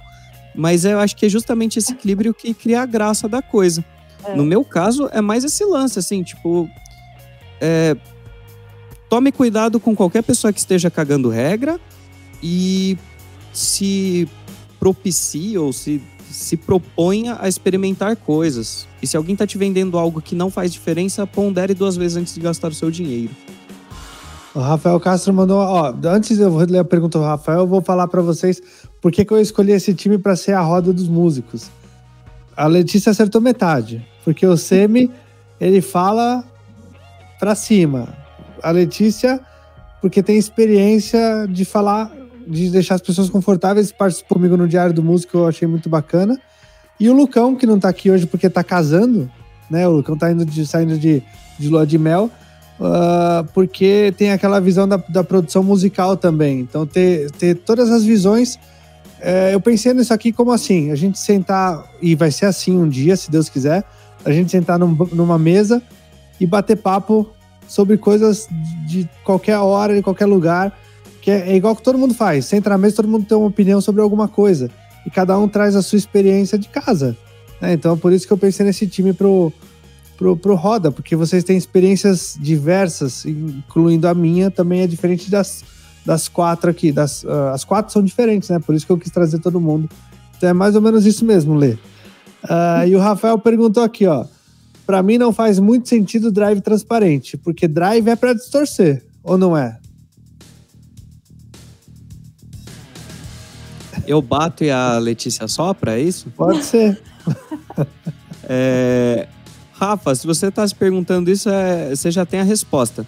Mas 0.54 0.84
eu 0.84 0.98
acho 0.98 1.16
que 1.16 1.26
é 1.26 1.28
justamente 1.28 1.78
esse 1.78 1.92
equilíbrio 1.92 2.34
que 2.34 2.54
cria 2.54 2.82
a 2.82 2.86
graça 2.86 3.28
da 3.28 3.42
coisa. 3.42 3.84
É. 4.24 4.34
No 4.34 4.44
meu 4.44 4.64
caso, 4.64 5.08
é 5.12 5.20
mais 5.20 5.44
esse 5.44 5.64
lance, 5.64 5.98
assim, 5.98 6.22
tipo. 6.22 6.68
É, 7.60 7.96
tome 9.08 9.32
cuidado 9.32 9.78
com 9.78 9.94
qualquer 9.94 10.22
pessoa 10.22 10.52
que 10.52 10.58
esteja 10.58 10.90
cagando 10.90 11.28
regra 11.28 11.78
e 12.42 12.96
se 13.52 14.28
propicie 14.78 15.58
ou 15.58 15.72
se, 15.72 16.02
se 16.32 16.56
proponha 16.56 17.36
a 17.40 17.48
experimentar 17.48 18.16
coisas. 18.16 18.86
E 19.02 19.06
se 19.06 19.16
alguém 19.16 19.32
está 19.34 19.46
te 19.46 19.58
vendendo 19.58 19.98
algo 19.98 20.20
que 20.20 20.34
não 20.34 20.50
faz 20.50 20.72
diferença, 20.72 21.26
pondere 21.26 21.74
duas 21.74 21.96
vezes 21.96 22.16
antes 22.16 22.34
de 22.34 22.40
gastar 22.40 22.68
o 22.68 22.74
seu 22.74 22.90
dinheiro. 22.90 23.30
O 24.54 24.58
Rafael 24.58 24.98
Castro 24.98 25.32
mandou, 25.32 25.58
ó, 25.58 25.94
antes 26.06 26.38
eu 26.38 26.50
vou 26.50 26.60
ler 26.62 26.80
a 26.80 26.84
pergunta 26.84 27.18
do 27.18 27.24
Rafael, 27.24 27.60
eu 27.60 27.66
vou 27.66 27.80
falar 27.80 28.08
para 28.08 28.20
vocês 28.20 28.60
por 29.00 29.12
que, 29.12 29.24
que 29.24 29.32
eu 29.32 29.40
escolhi 29.40 29.72
esse 29.72 29.94
time 29.94 30.18
para 30.18 30.34
ser 30.34 30.52
a 30.52 30.60
roda 30.60 30.92
dos 30.92 31.08
músicos. 31.08 31.70
A 32.56 32.66
Letícia 32.66 33.10
acertou 33.10 33.40
metade, 33.40 34.04
porque 34.24 34.44
o 34.44 34.56
Semi, 34.56 35.10
ele 35.60 35.80
fala 35.80 36.44
para 37.38 37.54
cima 37.54 38.08
a 38.62 38.70
Letícia, 38.70 39.40
porque 40.00 40.22
tem 40.22 40.36
experiência 40.36 41.46
de 41.48 41.64
falar, 41.64 42.10
de 42.46 42.70
deixar 42.70 42.96
as 42.96 43.00
pessoas 43.00 43.30
confortáveis, 43.30 43.92
participou 43.92 44.36
comigo 44.36 44.56
no 44.56 44.68
Diário 44.68 44.92
do 44.92 45.02
Músico, 45.02 45.38
eu 45.38 45.46
achei 45.46 45.66
muito 45.66 45.88
bacana. 45.88 46.38
E 46.98 47.08
o 47.08 47.14
Lucão, 47.14 47.56
que 47.56 47.66
não 47.66 47.78
tá 47.78 47.88
aqui 47.88 48.10
hoje 48.10 48.26
porque 48.26 48.50
tá 48.50 48.62
casando, 48.62 49.30
né? 49.70 49.88
O 49.88 49.92
Lucão 49.92 50.16
tá 50.16 50.30
indo 50.30 50.44
de, 50.44 50.66
saindo 50.66 50.98
de, 50.98 51.22
de 51.58 51.68
lua 51.68 51.86
de 51.86 51.96
mel, 51.96 52.30
uh, 52.78 53.44
porque 53.54 54.12
tem 54.18 54.32
aquela 54.32 54.60
visão 54.60 54.86
da, 54.86 54.96
da 54.96 55.24
produção 55.24 55.62
musical 55.62 56.16
também. 56.16 56.60
Então, 56.60 56.86
ter, 56.86 57.30
ter 57.32 57.54
todas 57.54 57.90
as 57.90 58.04
visões. 58.04 58.58
É, 59.22 59.54
eu 59.54 59.60
pensei 59.60 59.94
nisso 59.94 60.12
aqui 60.12 60.32
como 60.32 60.52
assim: 60.52 60.90
a 60.90 60.94
gente 60.94 61.18
sentar, 61.18 61.84
e 62.02 62.14
vai 62.14 62.30
ser 62.30 62.46
assim 62.46 62.76
um 62.76 62.88
dia, 62.88 63.16
se 63.16 63.30
Deus 63.30 63.48
quiser, 63.48 63.84
a 64.24 64.32
gente 64.32 64.50
sentar 64.50 64.78
num, 64.78 64.96
numa 65.12 65.38
mesa 65.38 65.82
e 66.38 66.46
bater 66.46 66.76
papo 66.76 67.30
sobre 67.68 67.96
coisas 67.96 68.48
de 68.86 69.08
qualquer 69.24 69.58
hora, 69.58 69.94
de 69.94 70.02
qualquer 70.02 70.26
lugar, 70.26 70.76
que 71.20 71.30
é, 71.30 71.50
é 71.50 71.56
igual 71.56 71.76
que 71.76 71.82
todo 71.82 71.98
mundo 71.98 72.14
faz. 72.14 72.46
Você 72.46 72.56
entra 72.56 72.74
na 72.74 72.78
mesa, 72.78 72.96
todo 72.96 73.08
mundo 73.08 73.26
tem 73.26 73.36
uma 73.36 73.46
opinião 73.46 73.80
sobre 73.80 74.00
alguma 74.00 74.28
coisa. 74.28 74.70
E 75.04 75.10
cada 75.10 75.38
um 75.38 75.48
traz 75.48 75.76
a 75.76 75.82
sua 75.82 75.96
experiência 75.96 76.58
de 76.58 76.68
casa. 76.68 77.16
Né? 77.60 77.72
Então, 77.72 77.94
é 77.94 77.96
por 77.96 78.12
isso 78.12 78.26
que 78.26 78.32
eu 78.32 78.38
pensei 78.38 78.64
nesse 78.64 78.86
time 78.86 79.12
pro, 79.12 79.52
pro, 80.16 80.36
pro 80.36 80.54
Roda, 80.54 80.90
porque 80.90 81.16
vocês 81.16 81.44
têm 81.44 81.56
experiências 81.56 82.36
diversas, 82.40 83.24
incluindo 83.24 84.06
a 84.08 84.14
minha, 84.14 84.50
também 84.50 84.82
é 84.82 84.86
diferente 84.86 85.30
das, 85.30 85.64
das 86.04 86.28
quatro 86.28 86.70
aqui. 86.70 86.92
Das, 86.92 87.24
uh, 87.24 87.50
as 87.54 87.64
quatro 87.64 87.92
são 87.92 88.02
diferentes, 88.02 88.48
né? 88.48 88.58
Por 88.58 88.74
isso 88.74 88.86
que 88.86 88.92
eu 88.92 88.98
quis 88.98 89.10
trazer 89.10 89.38
todo 89.38 89.60
mundo. 89.60 89.88
Então 90.36 90.48
é 90.48 90.52
mais 90.52 90.74
ou 90.74 90.80
menos 90.80 91.06
isso 91.06 91.24
mesmo, 91.24 91.54
Lê. 91.54 91.72
Uh, 92.44 92.86
e 92.88 92.96
o 92.96 92.98
Rafael 92.98 93.38
perguntou 93.38 93.82
aqui, 93.82 94.06
ó 94.06 94.24
para 94.90 95.04
mim 95.04 95.18
não 95.18 95.32
faz 95.32 95.60
muito 95.60 95.88
sentido 95.88 96.32
drive 96.32 96.60
transparente, 96.60 97.36
porque 97.36 97.68
drive 97.68 98.08
é 98.08 98.16
para 98.16 98.32
distorcer, 98.32 99.04
ou 99.22 99.38
não 99.38 99.56
é? 99.56 99.78
Eu 104.06 104.20
bato 104.20 104.64
e 104.64 104.70
a 104.70 104.98
Letícia 104.98 105.46
sopra, 105.48 105.98
é 105.98 106.02
isso? 106.02 106.30
Pode 106.36 106.64
ser. 106.64 107.00
é... 108.44 109.28
Rafa, 109.72 110.14
se 110.14 110.26
você 110.26 110.48
está 110.48 110.66
se 110.66 110.74
perguntando 110.74 111.30
isso, 111.30 111.48
é... 111.48 111.90
você 111.90 112.10
já 112.10 112.26
tem 112.26 112.40
a 112.40 112.44
resposta. 112.44 113.06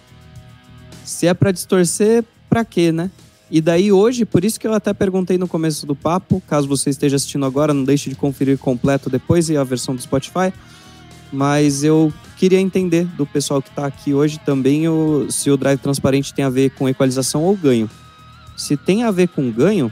Se 1.03 1.27
é 1.27 1.33
para 1.33 1.51
distorcer, 1.51 2.23
para 2.49 2.63
quê, 2.63 2.91
né? 2.91 3.11
E 3.51 3.61
daí 3.61 3.91
hoje, 3.91 4.25
por 4.25 4.43
isso 4.43 4.59
que 4.59 4.65
eu 4.65 4.73
até 4.73 4.93
perguntei 4.93 5.37
no 5.37 5.47
começo 5.47 5.85
do 5.85 5.95
papo, 5.95 6.41
caso 6.47 6.67
você 6.67 6.89
esteja 6.89 7.17
assistindo 7.17 7.45
agora, 7.45 7.73
não 7.73 7.83
deixe 7.83 8.09
de 8.09 8.15
conferir 8.15 8.57
completo 8.57 9.09
depois 9.09 9.49
e 9.49 9.57
a 9.57 9.63
versão 9.63 9.95
do 9.95 10.01
Spotify 10.01 10.51
mas 11.33 11.83
eu 11.83 12.13
queria 12.37 12.59
entender 12.59 13.05
do 13.05 13.25
pessoal 13.25 13.59
que 13.59 13.69
está 13.69 13.87
aqui 13.87 14.13
hoje 14.13 14.39
também 14.45 14.87
o, 14.87 15.25
se 15.31 15.49
o 15.49 15.57
drive 15.57 15.79
transparente 15.79 16.31
tem 16.31 16.45
a 16.45 16.49
ver 16.49 16.69
com 16.69 16.87
equalização 16.87 17.43
ou 17.43 17.57
ganho. 17.57 17.89
Se 18.55 18.77
tem 18.77 19.01
a 19.01 19.09
ver 19.09 19.29
com 19.29 19.49
ganho, 19.49 19.91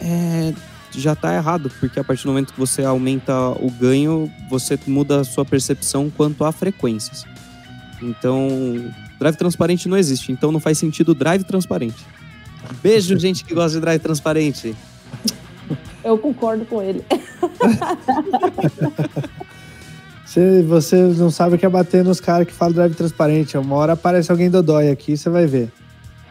é, 0.00 0.54
já 0.92 1.12
está 1.12 1.34
errado, 1.34 1.70
porque 1.78 2.00
a 2.00 2.04
partir 2.04 2.24
do 2.24 2.28
momento 2.28 2.52
que 2.52 2.58
você 2.58 2.82
aumenta 2.84 3.34
o 3.50 3.70
ganho, 3.70 4.30
você 4.48 4.78
muda 4.86 5.20
a 5.20 5.24
sua 5.24 5.44
percepção 5.44 6.10
quanto 6.10 6.44
a 6.44 6.52
frequências. 6.52 7.24
Então, 8.02 8.48
drive 9.18 9.36
transparente 9.36 9.88
não 9.88 9.96
existe, 9.96 10.32
então 10.32 10.50
não 10.50 10.60
faz 10.60 10.78
sentido 10.78 11.14
drive 11.14 11.44
transparente. 11.44 12.04
Beijo, 12.82 13.16
gente 13.20 13.44
que 13.44 13.54
gosta 13.54 13.78
de 13.78 13.80
drive 13.80 14.00
transparente. 14.00 14.74
Eu 16.02 16.18
concordo 16.18 16.64
com 16.64 16.82
ele. 16.82 17.04
Você, 20.30 20.62
você 20.62 20.96
não 21.18 21.28
sabe 21.28 21.56
o 21.56 21.58
que 21.58 21.66
é 21.66 21.68
bater 21.68 22.04
nos 22.04 22.20
caras 22.20 22.46
que 22.46 22.52
falam 22.52 22.72
drive 22.72 22.94
transparente. 22.94 23.58
Uma 23.58 23.74
hora 23.74 23.94
aparece 23.94 24.30
alguém 24.30 24.48
dodói 24.48 24.88
aqui, 24.88 25.16
você 25.16 25.28
vai 25.28 25.44
ver. 25.44 25.72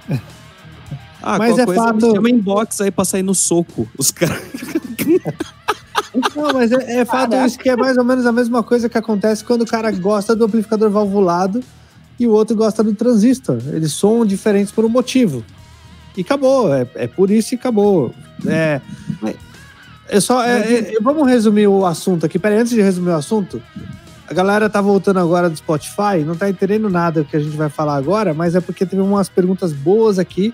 Ah, 1.21 1.37
mas 1.37 1.57
é 1.57 1.65
coisa, 1.65 1.81
fato. 1.81 2.11
Chama 2.11 2.29
inbox 2.29 2.81
aí 2.81 2.91
pra 2.91 3.05
sair 3.05 3.23
no 3.23 3.35
soco. 3.35 3.87
Os 3.97 4.11
caras. 4.11 4.41
Não, 6.35 6.53
mas 6.53 6.71
é, 6.71 6.99
é 6.99 7.05
fato 7.05 7.35
isso 7.45 7.57
que 7.57 7.69
é 7.69 7.75
mais 7.75 7.97
ou 7.97 8.03
menos 8.03 8.25
a 8.25 8.31
mesma 8.31 8.63
coisa 8.63 8.89
que 8.89 8.97
acontece 8.97 9.43
quando 9.43 9.61
o 9.61 9.65
cara 9.65 9.91
gosta 9.91 10.35
do 10.35 10.45
amplificador 10.45 10.89
valvulado 10.89 11.61
e 12.19 12.25
o 12.25 12.31
outro 12.31 12.55
gosta 12.55 12.83
do 12.83 12.93
transistor. 12.93 13.59
Eles 13.67 13.93
são 13.93 14.25
diferentes 14.25 14.71
por 14.71 14.83
um 14.85 14.89
motivo. 14.89 15.43
E 16.17 16.21
acabou. 16.21 16.73
É, 16.73 16.87
é 16.95 17.07
por 17.07 17.29
isso 17.29 17.53
e 17.53 17.55
acabou. 17.55 18.13
É, 18.45 18.81
é 20.07 20.19
só. 20.19 20.43
É, 20.43 20.59
é, 20.59 20.93
vamos 21.01 21.27
resumir 21.27 21.67
o 21.67 21.85
assunto 21.85 22.25
aqui. 22.25 22.39
Peraí, 22.39 22.57
antes 22.57 22.73
de 22.73 22.81
resumir 22.81 23.11
o 23.11 23.15
assunto, 23.15 23.61
a 24.27 24.33
galera 24.33 24.69
tá 24.69 24.81
voltando 24.81 25.19
agora 25.19 25.49
do 25.49 25.55
Spotify, 25.55 26.23
não 26.25 26.35
tá 26.35 26.49
entendendo 26.49 26.89
nada 26.89 27.23
do 27.23 27.29
que 27.29 27.37
a 27.37 27.39
gente 27.39 27.55
vai 27.55 27.69
falar 27.69 27.95
agora, 27.95 28.33
mas 28.33 28.55
é 28.55 28.61
porque 28.61 28.85
teve 28.85 29.01
umas 29.01 29.29
perguntas 29.29 29.71
boas 29.71 30.19
aqui 30.19 30.53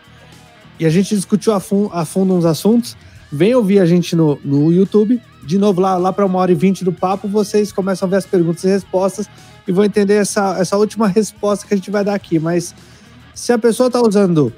e 0.79 0.85
a 0.85 0.89
gente 0.89 1.15
discutiu 1.15 1.53
a, 1.53 1.59
fundo, 1.59 1.89
a 1.93 2.05
fundo 2.05 2.33
uns 2.33 2.45
assuntos. 2.45 2.97
Vem 3.31 3.55
ouvir 3.55 3.79
a 3.79 3.85
gente 3.85 4.15
no, 4.15 4.39
no 4.43 4.71
YouTube. 4.71 5.21
De 5.43 5.57
novo, 5.57 5.79
lá, 5.79 5.97
lá 5.97 6.11
para 6.11 6.25
uma 6.25 6.39
hora 6.39 6.51
e 6.51 6.55
vinte 6.55 6.83
do 6.83 6.91
papo, 6.91 7.27
vocês 7.27 7.71
começam 7.71 8.07
a 8.07 8.09
ver 8.09 8.17
as 8.17 8.25
perguntas 8.25 8.63
e 8.63 8.67
respostas 8.67 9.29
e 9.67 9.71
vão 9.71 9.83
entender 9.85 10.15
essa, 10.15 10.57
essa 10.59 10.77
última 10.77 11.07
resposta 11.07 11.67
que 11.67 11.73
a 11.73 11.77
gente 11.77 11.91
vai 11.91 12.03
dar 12.03 12.15
aqui. 12.15 12.39
Mas 12.39 12.73
se 13.33 13.51
a 13.53 13.57
pessoa 13.57 13.89
tá 13.89 14.01
usando 14.01 14.51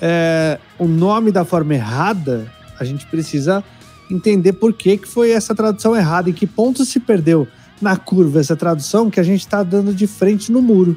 é, 0.00 0.58
o 0.78 0.86
nome 0.86 1.30
da 1.30 1.44
forma 1.44 1.74
errada, 1.74 2.50
a 2.78 2.84
gente 2.84 3.06
precisa 3.06 3.62
entender 4.10 4.52
por 4.52 4.72
que, 4.72 4.96
que 4.96 5.08
foi 5.08 5.30
essa 5.30 5.54
tradução 5.54 5.94
errada, 5.94 6.30
em 6.30 6.32
que 6.32 6.46
ponto 6.46 6.84
se 6.84 7.00
perdeu 7.00 7.46
na 7.80 7.96
curva 7.96 8.40
essa 8.40 8.56
tradução 8.56 9.10
que 9.10 9.20
a 9.20 9.22
gente 9.22 9.40
está 9.40 9.62
dando 9.62 9.94
de 9.94 10.06
frente 10.06 10.50
no 10.50 10.62
muro. 10.62 10.96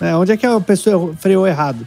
É, 0.00 0.16
onde 0.16 0.32
é 0.32 0.36
que 0.36 0.46
a 0.46 0.60
pessoa 0.60 1.14
freou 1.14 1.46
errado? 1.46 1.86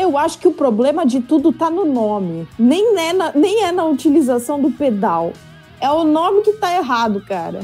Eu 0.00 0.16
acho 0.16 0.38
que 0.38 0.46
o 0.46 0.52
problema 0.52 1.04
de 1.04 1.20
tudo 1.20 1.50
está 1.50 1.68
no 1.68 1.84
nome. 1.84 2.46
Nem 2.58 2.96
é, 2.98 3.12
na, 3.12 3.32
nem 3.32 3.64
é 3.64 3.72
na 3.72 3.84
utilização 3.84 4.60
do 4.60 4.70
pedal. 4.70 5.32
É 5.80 5.90
o 5.90 6.04
nome 6.04 6.42
que 6.42 6.50
está 6.50 6.74
errado, 6.74 7.20
cara. 7.20 7.60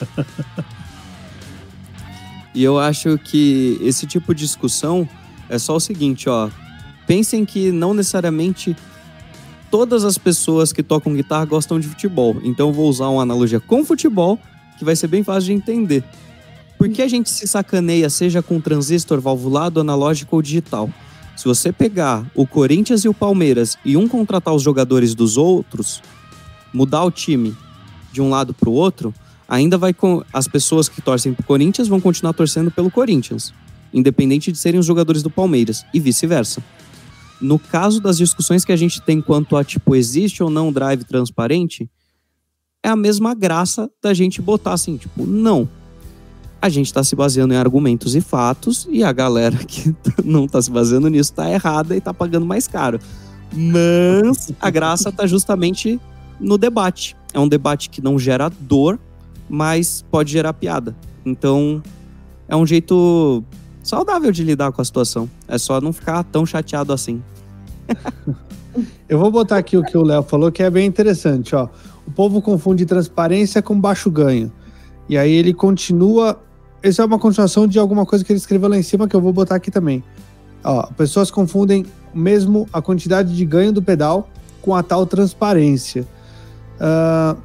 E 2.54 2.62
eu 2.62 2.78
acho 2.78 3.16
que 3.18 3.78
esse 3.80 4.06
tipo 4.06 4.34
de 4.34 4.44
discussão 4.44 5.08
é 5.48 5.58
só 5.58 5.76
o 5.76 5.80
seguinte, 5.80 6.28
ó. 6.28 6.50
Pensem 7.06 7.44
que 7.44 7.72
não 7.72 7.94
necessariamente 7.94 8.76
todas 9.70 10.04
as 10.04 10.18
pessoas 10.18 10.70
que 10.72 10.82
tocam 10.82 11.14
guitarra 11.14 11.46
gostam 11.46 11.80
de 11.80 11.88
futebol. 11.88 12.36
Então 12.44 12.68
eu 12.68 12.72
vou 12.72 12.88
usar 12.88 13.08
uma 13.08 13.22
analogia 13.22 13.58
com 13.58 13.84
futebol 13.84 14.38
que 14.78 14.84
vai 14.84 14.94
ser 14.94 15.06
bem 15.06 15.24
fácil 15.24 15.46
de 15.46 15.52
entender. 15.54 16.04
Por 16.76 16.88
que 16.90 17.00
a 17.00 17.08
gente 17.08 17.30
se 17.30 17.46
sacaneia, 17.46 18.10
seja 18.10 18.42
com 18.42 18.60
transistor 18.60 19.20
valvulado, 19.20 19.80
analógico 19.80 20.36
ou 20.36 20.42
digital? 20.42 20.90
Se 21.36 21.44
você 21.44 21.72
pegar 21.72 22.30
o 22.34 22.46
Corinthians 22.46 23.04
e 23.04 23.08
o 23.08 23.14
Palmeiras 23.14 23.76
e 23.84 23.96
um 23.96 24.06
contratar 24.06 24.54
os 24.54 24.62
jogadores 24.62 25.14
dos 25.14 25.36
outros, 25.36 26.02
mudar 26.72 27.04
o 27.04 27.10
time 27.10 27.56
de 28.12 28.20
um 28.20 28.30
lado 28.30 28.52
para 28.52 28.68
o 28.68 28.72
outro, 28.72 29.14
ainda 29.48 29.76
vai 29.76 29.92
com 29.92 30.22
as 30.32 30.46
pessoas 30.46 30.88
que 30.88 31.00
torcem 31.00 31.32
para 31.32 31.42
o 31.42 31.46
Corinthians 31.46 31.88
vão 31.88 32.00
continuar 32.00 32.32
torcendo 32.32 32.70
pelo 32.70 32.90
Corinthians, 32.90 33.52
independente 33.92 34.52
de 34.52 34.58
serem 34.58 34.78
os 34.78 34.86
jogadores 34.86 35.22
do 35.22 35.30
Palmeiras 35.30 35.84
e 35.92 36.00
vice-versa. 36.00 36.62
No 37.40 37.58
caso 37.58 38.00
das 38.00 38.18
discussões 38.18 38.64
que 38.64 38.72
a 38.72 38.76
gente 38.76 39.02
tem 39.02 39.20
quanto 39.20 39.56
a 39.56 39.64
tipo 39.64 39.96
existe 39.96 40.42
ou 40.42 40.50
não 40.50 40.72
drive 40.72 41.04
transparente, 41.04 41.90
é 42.82 42.88
a 42.88 42.96
mesma 42.96 43.34
graça 43.34 43.90
da 44.02 44.14
gente 44.14 44.42
botar 44.42 44.72
assim, 44.72 44.96
tipo, 44.96 45.26
não. 45.26 45.68
A 46.62 46.68
gente 46.68 46.86
está 46.86 47.02
se 47.02 47.16
baseando 47.16 47.52
em 47.52 47.56
argumentos 47.56 48.14
e 48.14 48.20
fatos 48.20 48.86
e 48.88 49.02
a 49.02 49.12
galera 49.12 49.56
que 49.56 49.94
não 50.24 50.44
está 50.44 50.62
se 50.62 50.70
baseando 50.70 51.08
nisso 51.08 51.32
está 51.32 51.50
errada 51.50 51.94
e 51.94 51.98
está 51.98 52.14
pagando 52.14 52.46
mais 52.46 52.68
caro. 52.68 53.00
Mas 53.52 54.52
a 54.60 54.70
graça 54.70 55.08
está 55.08 55.26
justamente 55.26 56.00
no 56.38 56.56
debate. 56.56 57.16
É 57.34 57.40
um 57.40 57.48
debate 57.48 57.90
que 57.90 58.00
não 58.00 58.16
gera 58.16 58.48
dor, 58.48 58.98
mas 59.48 60.04
pode 60.08 60.30
gerar 60.30 60.52
piada. 60.52 60.96
Então, 61.26 61.82
é 62.48 62.54
um 62.54 62.64
jeito 62.64 63.42
saudável 63.82 64.30
de 64.30 64.44
lidar 64.44 64.70
com 64.70 64.80
a 64.80 64.84
situação. 64.84 65.28
É 65.48 65.58
só 65.58 65.80
não 65.80 65.92
ficar 65.92 66.22
tão 66.24 66.46
chateado 66.46 66.92
assim. 66.92 67.20
Eu 69.08 69.18
vou 69.18 69.30
botar 69.30 69.58
aqui 69.58 69.76
o 69.76 69.82
que 69.82 69.98
o 69.98 70.02
Léo 70.02 70.22
falou, 70.22 70.50
que 70.50 70.62
é 70.62 70.70
bem 70.70 70.86
interessante, 70.86 71.54
ó. 71.54 71.68
O 72.06 72.10
povo 72.10 72.40
confunde 72.40 72.86
transparência 72.86 73.60
com 73.60 73.78
baixo 73.78 74.10
ganho. 74.10 74.50
E 75.08 75.18
aí 75.18 75.30
ele 75.30 75.52
continua. 75.52 76.40
Essa 76.82 77.02
é 77.02 77.04
uma 77.04 77.18
continuação 77.18 77.66
de 77.66 77.78
alguma 77.78 78.04
coisa 78.04 78.24
que 78.24 78.32
ele 78.32 78.38
escreveu 78.38 78.68
lá 78.68 78.76
em 78.76 78.82
cima, 78.82 79.06
que 79.06 79.14
eu 79.14 79.20
vou 79.20 79.32
botar 79.32 79.54
aqui 79.54 79.70
também. 79.70 80.02
Ó, 80.64 80.86
pessoas 80.96 81.30
confundem 81.30 81.86
mesmo 82.12 82.68
a 82.72 82.82
quantidade 82.82 83.34
de 83.34 83.44
ganho 83.44 83.72
do 83.72 83.82
pedal 83.82 84.28
com 84.60 84.74
a 84.74 84.82
tal 84.82 85.06
transparência. 85.06 86.06
Uh, 86.80 87.40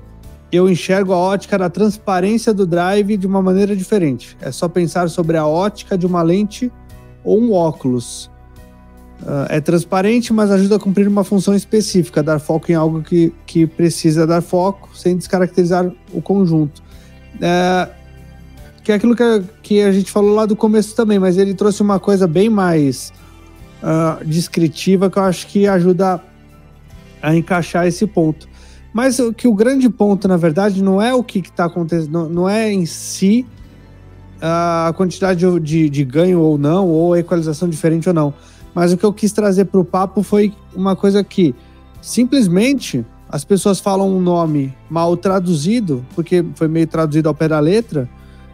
eu 0.51 0.69
enxergo 0.69 1.14
a 1.14 1.18
ótica 1.18 1.57
da 1.57 1.69
transparência 1.69 2.53
do 2.53 2.65
drive 2.65 3.18
de 3.18 3.27
uma 3.27 3.41
maneira 3.41 3.76
diferente. 3.76 4.35
É 4.41 4.51
só 4.51 4.68
pensar 4.68 5.09
sobre 5.09 5.38
a 5.38 5.45
ótica 5.45 5.97
de 5.97 6.05
uma 6.05 6.22
lente 6.22 6.72
ou 7.23 7.39
um 7.39 7.53
óculos. 7.53 8.31
Uh, 9.22 9.49
é 9.49 9.59
transparente, 9.59 10.31
mas 10.31 10.49
ajuda 10.49 10.77
a 10.77 10.80
cumprir 10.80 11.07
uma 11.07 11.23
função 11.23 11.53
específica, 11.55 12.23
dar 12.23 12.39
foco 12.39 12.72
em 12.72 12.76
algo 12.76 13.01
que, 13.01 13.34
que 13.45 13.68
precisa 13.68 14.26
dar 14.26 14.41
foco, 14.41 14.89
sem 14.95 15.18
descaracterizar 15.18 15.91
o 16.14 16.22
conjunto. 16.22 16.81
É, 17.41 17.89
que 18.88 18.91
é 18.93 18.95
aquilo 18.95 19.14
que, 19.18 19.43
que 19.61 19.81
a 19.81 19.91
gente 19.91 20.09
falou 20.09 20.34
lá 20.34 20.45
do 20.45 20.55
começo 20.55 20.95
também, 20.95 21.19
mas 21.19 21.38
ele 21.38 21.53
trouxe 21.53 21.81
uma 21.81 21.99
coisa 21.99 22.26
bem 22.26 22.49
mais 22.49 23.11
uh, 23.84 24.23
descritiva 24.23 25.09
que 25.09 25.19
eu 25.19 25.23
acho 25.23 25.45
que 25.47 25.68
ajuda 25.68 26.23
a 27.22 27.35
encaixar 27.35 27.85
esse 27.85 28.07
ponto. 28.07 28.47
Mas 28.93 29.19
o 29.19 29.34
que 29.34 29.45
o 29.45 29.53
grande 29.53 29.89
ponto, 29.89 30.26
na 30.26 30.38
verdade, 30.38 30.81
não 30.81 31.01
é 31.01 31.14
o 31.14 31.22
que 31.22 31.39
está 31.39 31.65
acontecendo, 31.65 32.14
não, 32.14 32.30
não, 32.30 32.49
é 32.49 32.72
em 32.72 32.85
si 32.85 33.45
a 34.41 34.93
quantidade 34.95 35.41
de, 35.41 35.59
de, 35.59 35.89
de 35.89 36.05
ganho 36.05 36.39
ou 36.39 36.57
não, 36.57 36.88
ou 36.88 37.11
a 37.11 37.19
equalização 37.19 37.68
diferente 37.68 38.07
ou 38.07 38.15
não 38.15 38.34
mas 38.73 38.93
o 38.93 38.97
que 38.97 39.03
eu 39.03 39.11
quis 39.11 39.34
trazer 39.34 39.65
para 39.65 39.81
o 39.81 39.84
papo 39.84 40.22
foi 40.23 40.53
uma 40.73 40.95
coisa 40.95 41.23
que 41.23 41.55
simplesmente 41.99 43.03
as 43.27 43.43
pessoas 43.43 43.80
falam 43.81 44.07
um 44.15 44.22
nome 44.22 44.73
mal 44.89 45.18
traduzido, 45.18 46.05
porque 46.15 46.45
foi 46.55 46.69
meio 46.69 46.88
traduzido 46.88 47.27
ao 47.27 47.34
pé 47.35 47.49
da 47.49 47.59
letra, 47.59 48.07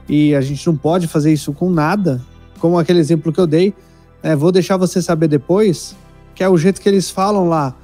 e 0.07 0.35
a 0.35 0.41
gente 0.41 0.65
não 0.67 0.75
pode 0.75 1.07
fazer 1.07 1.31
isso 1.31 1.53
com 1.53 1.69
nada, 1.69 2.21
como 2.59 2.77
aquele 2.77 2.99
exemplo 2.99 3.31
que 3.31 3.39
eu 3.39 3.47
dei. 3.47 3.73
É, 4.21 4.35
vou 4.35 4.51
deixar 4.51 4.77
você 4.77 5.01
saber 5.01 5.27
depois, 5.27 5.95
que 6.35 6.43
é 6.43 6.49
o 6.49 6.57
jeito 6.57 6.81
que 6.81 6.87
eles 6.87 7.09
falam 7.09 7.47
lá, 7.47 7.75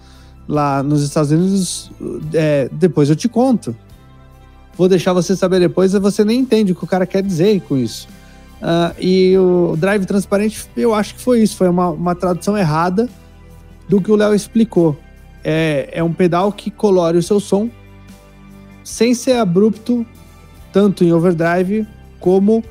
lá 0.48 0.84
nos 0.84 1.04
Estados 1.04 1.32
Unidos. 1.32 1.92
É, 2.34 2.70
depois 2.72 3.10
eu 3.10 3.16
te 3.16 3.28
conto. 3.28 3.76
Vou 4.78 4.88
deixar 4.88 5.12
você 5.12 5.36
saber 5.36 5.60
depois, 5.60 5.94
e 5.94 6.00
você 6.00 6.24
nem 6.24 6.40
entende 6.40 6.72
o 6.72 6.76
que 6.76 6.84
o 6.84 6.88
cara 6.88 7.06
quer 7.06 7.22
dizer 7.22 7.62
com 7.62 7.78
isso. 7.78 8.08
Uh, 8.62 8.96
e 9.00 9.38
o 9.38 9.76
drive 9.78 10.06
transparente, 10.06 10.70
eu 10.76 10.94
acho 10.94 11.16
que 11.16 11.22
foi 11.22 11.42
isso, 11.42 11.56
foi 11.56 11.70
uma, 11.70 11.90
uma 11.90 12.16
tradução 12.16 12.58
errada 12.58 13.10
do 13.88 14.02
que 14.02 14.12
o 14.12 14.16
Léo 14.16 14.34
explicou. 14.34 14.98
É, 15.44 15.90
é 15.94 16.04
um 16.04 16.14
pedal 16.14 16.52
que 16.52 16.70
colore 16.70 17.18
o 17.18 17.24
seu 17.24 17.40
som 17.40 17.70
sem 18.84 19.14
ser 19.14 19.34
abrupto, 19.34 20.06
tanto 20.74 21.04
em 21.04 21.14
overdrive 21.14 21.88
como 22.20 22.64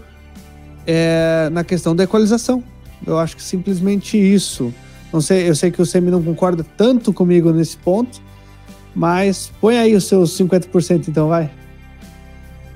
é, 0.87 1.49
na 1.53 1.65
questão 1.65 1.95
da 1.95 2.05
equalização. 2.05 2.63
Eu 3.07 3.19
acho 3.19 3.37
que 3.37 3.43
simplesmente 3.43 4.17
isso. 4.17 4.73
Não 5.13 5.21
sei, 5.21 5.49
eu 5.49 5.55
sei 5.55 5.71
que 5.71 5.81
o 5.81 5.87
Semi 5.87 6.11
não 6.11 6.23
concorda 6.23 6.65
tanto 6.77 7.13
comigo 7.13 7.53
nesse 7.53 7.77
ponto, 7.77 8.21
mas 8.95 9.51
põe 9.61 9.79
aí 9.79 9.95
os 9.95 10.05
seus 10.05 10.37
50% 10.39 11.09
então, 11.09 11.29
vai. 11.29 11.51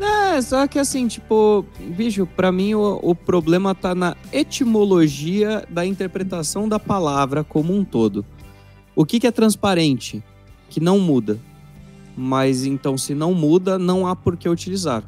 É, 0.01 0.41
só 0.41 0.67
que 0.67 0.79
assim, 0.79 1.07
tipo, 1.07 1.65
bicho, 1.95 2.27
para 2.27 2.51
mim 2.51 2.75
o, 2.75 2.99
o 3.03 3.15
problema 3.15 3.75
tá 3.75 3.95
na 3.95 4.17
etimologia 4.33 5.65
da 5.69 5.85
interpretação 5.85 6.67
da 6.67 6.79
palavra 6.79 7.45
como 7.45 7.77
um 7.77 7.85
todo. 7.85 8.25
O 8.97 9.05
que, 9.05 9.21
que 9.21 9.27
é 9.27 9.31
transparente? 9.31 10.23
Que 10.71 10.81
não 10.81 10.99
muda. 10.99 11.39
Mas 12.17 12.65
então, 12.65 12.97
se 12.97 13.15
não 13.15 13.35
muda, 13.35 13.79
não 13.79 14.07
há 14.07 14.17
por 14.17 14.37
que 14.37 14.49
utilizar. 14.49 15.03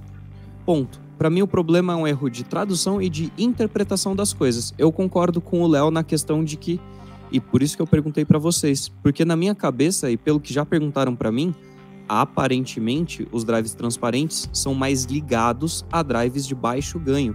Ponto. 0.64 1.03
Para 1.24 1.30
mim, 1.30 1.40
o 1.40 1.46
problema 1.46 1.94
é 1.94 1.96
um 1.96 2.06
erro 2.06 2.28
de 2.28 2.44
tradução 2.44 3.00
e 3.00 3.08
de 3.08 3.32
interpretação 3.38 4.14
das 4.14 4.34
coisas. 4.34 4.74
Eu 4.76 4.92
concordo 4.92 5.40
com 5.40 5.62
o 5.62 5.66
Léo 5.66 5.90
na 5.90 6.04
questão 6.04 6.44
de 6.44 6.54
que, 6.54 6.78
e 7.32 7.40
por 7.40 7.62
isso 7.62 7.76
que 7.76 7.80
eu 7.80 7.86
perguntei 7.86 8.26
para 8.26 8.38
vocês, 8.38 8.90
porque 9.02 9.24
na 9.24 9.34
minha 9.34 9.54
cabeça 9.54 10.10
e 10.10 10.18
pelo 10.18 10.38
que 10.38 10.52
já 10.52 10.66
perguntaram 10.66 11.16
para 11.16 11.32
mim, 11.32 11.54
aparentemente, 12.06 13.26
os 13.32 13.42
drives 13.42 13.72
transparentes 13.72 14.50
são 14.52 14.74
mais 14.74 15.04
ligados 15.04 15.82
a 15.90 16.02
drives 16.02 16.46
de 16.46 16.54
baixo 16.54 16.98
ganho. 16.98 17.34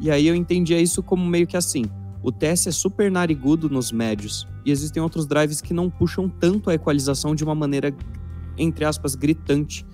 E 0.00 0.10
aí 0.10 0.26
eu 0.26 0.34
entendia 0.34 0.80
isso 0.80 1.02
como 1.02 1.26
meio 1.26 1.46
que 1.46 1.58
assim: 1.58 1.84
o 2.22 2.32
TS 2.32 2.68
é 2.68 2.72
super 2.72 3.10
narigudo 3.10 3.68
nos 3.68 3.92
médios, 3.92 4.48
e 4.64 4.70
existem 4.70 5.02
outros 5.02 5.26
drives 5.26 5.60
que 5.60 5.74
não 5.74 5.90
puxam 5.90 6.26
tanto 6.26 6.70
a 6.70 6.74
equalização 6.74 7.34
de 7.34 7.44
uma 7.44 7.54
maneira, 7.54 7.94
entre 8.56 8.86
aspas, 8.86 9.14
gritante. 9.14 9.84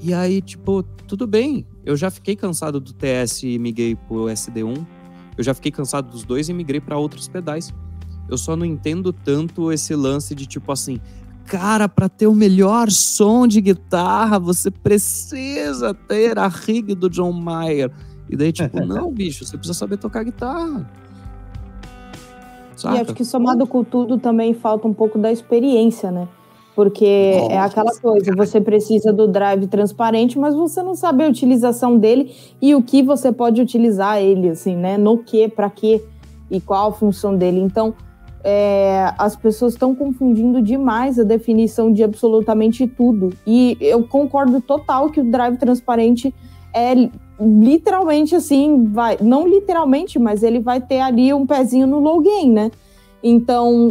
E 0.00 0.12
aí, 0.12 0.40
tipo, 0.42 0.82
tudo 1.06 1.26
bem, 1.26 1.66
eu 1.84 1.96
já 1.96 2.10
fiquei 2.10 2.36
cansado 2.36 2.80
do 2.80 2.92
TS 2.92 3.42
e 3.44 3.58
migrei 3.58 3.96
pro 3.96 4.24
SD1, 4.24 4.86
eu 5.36 5.44
já 5.44 5.54
fiquei 5.54 5.70
cansado 5.70 6.10
dos 6.10 6.24
dois 6.24 6.48
e 6.48 6.52
migrei 6.52 6.80
para 6.80 6.96
outros 6.98 7.28
pedais. 7.28 7.72
Eu 8.28 8.36
só 8.36 8.56
não 8.56 8.66
entendo 8.66 9.12
tanto 9.12 9.72
esse 9.72 9.94
lance 9.94 10.34
de 10.34 10.46
tipo 10.46 10.72
assim, 10.72 11.00
cara, 11.44 11.88
para 11.88 12.08
ter 12.08 12.26
o 12.26 12.34
melhor 12.34 12.90
som 12.90 13.46
de 13.46 13.60
guitarra, 13.60 14.38
você 14.38 14.70
precisa 14.70 15.94
ter 15.94 16.38
a 16.38 16.48
rig 16.48 16.94
do 16.94 17.08
John 17.08 17.32
Mayer. 17.32 17.90
E 18.28 18.36
daí, 18.36 18.52
tipo, 18.52 18.80
não, 18.84 19.12
bicho, 19.12 19.44
você 19.44 19.56
precisa 19.56 19.78
saber 19.78 19.96
tocar 19.96 20.24
guitarra. 20.24 20.88
Saca? 22.76 22.96
E 22.96 23.00
acho 23.00 23.14
que 23.14 23.24
somado 23.24 23.66
com 23.66 23.82
tudo 23.82 24.18
também 24.18 24.52
falta 24.52 24.86
um 24.86 24.92
pouco 24.92 25.18
da 25.18 25.32
experiência, 25.32 26.10
né? 26.10 26.28
Porque 26.76 27.38
Nossa, 27.40 27.52
é 27.54 27.58
aquela 27.58 27.98
coisa, 27.98 28.34
você 28.36 28.60
precisa 28.60 29.10
do 29.10 29.26
drive 29.26 29.66
transparente, 29.66 30.38
mas 30.38 30.54
você 30.54 30.82
não 30.82 30.94
sabe 30.94 31.24
a 31.24 31.28
utilização 31.28 31.96
dele 31.96 32.30
e 32.60 32.74
o 32.74 32.82
que 32.82 33.02
você 33.02 33.32
pode 33.32 33.62
utilizar 33.62 34.18
ele, 34.18 34.50
assim, 34.50 34.76
né? 34.76 34.98
No 34.98 35.16
que, 35.16 35.48
para 35.48 35.70
quê 35.70 36.04
e 36.50 36.60
qual 36.60 36.90
a 36.90 36.92
função 36.92 37.34
dele. 37.34 37.60
Então, 37.60 37.94
é, 38.44 39.10
as 39.16 39.34
pessoas 39.34 39.72
estão 39.72 39.94
confundindo 39.94 40.60
demais 40.60 41.18
a 41.18 41.24
definição 41.24 41.90
de 41.90 42.04
absolutamente 42.04 42.86
tudo. 42.86 43.32
E 43.46 43.78
eu 43.80 44.06
concordo 44.06 44.60
total 44.60 45.08
que 45.08 45.20
o 45.20 45.30
drive 45.30 45.56
transparente 45.56 46.34
é 46.74 46.92
literalmente 47.40 48.36
assim, 48.36 48.84
vai, 48.84 49.16
não 49.18 49.48
literalmente, 49.48 50.18
mas 50.18 50.42
ele 50.42 50.60
vai 50.60 50.78
ter 50.78 51.00
ali 51.00 51.32
um 51.32 51.46
pezinho 51.46 51.86
no 51.86 51.98
low 52.00 52.20
gain, 52.20 52.52
né? 52.52 52.70
Então, 53.22 53.90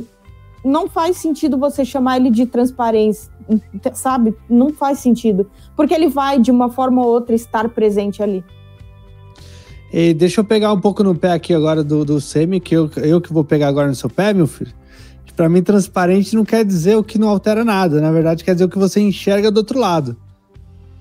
não 0.66 0.90
faz 0.90 1.18
sentido 1.18 1.58
você 1.58 1.86
chamar 1.86 2.18
ele 2.18 2.32
de 2.32 2.46
transparência, 2.48 3.32
sabe? 3.94 4.36
Não 4.50 4.74
faz 4.74 5.00
sentido, 5.00 5.50
porque 5.76 5.94
ele 5.94 6.10
vai 6.10 6.40
de 6.40 6.50
uma 6.50 6.70
forma 6.70 7.04
ou 7.04 7.08
outra 7.08 7.36
estar 7.36 7.70
presente 7.70 8.24
ali. 8.24 8.44
E 9.94 10.14
deixa 10.14 10.42
eu 10.42 10.44
pegar 10.44 10.74
um 10.74 10.82
pouco 10.82 11.04
no 11.04 11.16
pé 11.16 11.32
aqui 11.32 11.54
agora 11.54 11.84
do, 11.84 12.04
do 12.04 12.20
Semi, 12.20 12.60
que 12.60 12.76
eu, 12.76 12.90
eu 12.98 13.22
que 13.22 13.32
vou 13.32 13.44
pegar 13.44 13.68
agora 13.68 13.88
no 13.88 13.96
seu 13.96 14.10
pé, 14.10 14.34
meu 14.34 14.48
filho. 14.48 14.74
Para 15.36 15.48
mim, 15.48 15.62
transparente 15.62 16.36
não 16.36 16.46
quer 16.46 16.66
dizer 16.66 16.96
o 16.96 17.04
que 17.04 17.20
não 17.20 17.30
altera 17.30 17.64
nada. 17.64 18.02
Na 18.02 18.12
verdade, 18.12 18.44
quer 18.44 18.54
dizer 18.54 18.66
o 18.66 18.70
que 18.70 18.78
você 18.78 19.02
enxerga 19.02 19.52
do 19.52 19.58
outro 19.58 19.78
lado. 19.78 20.18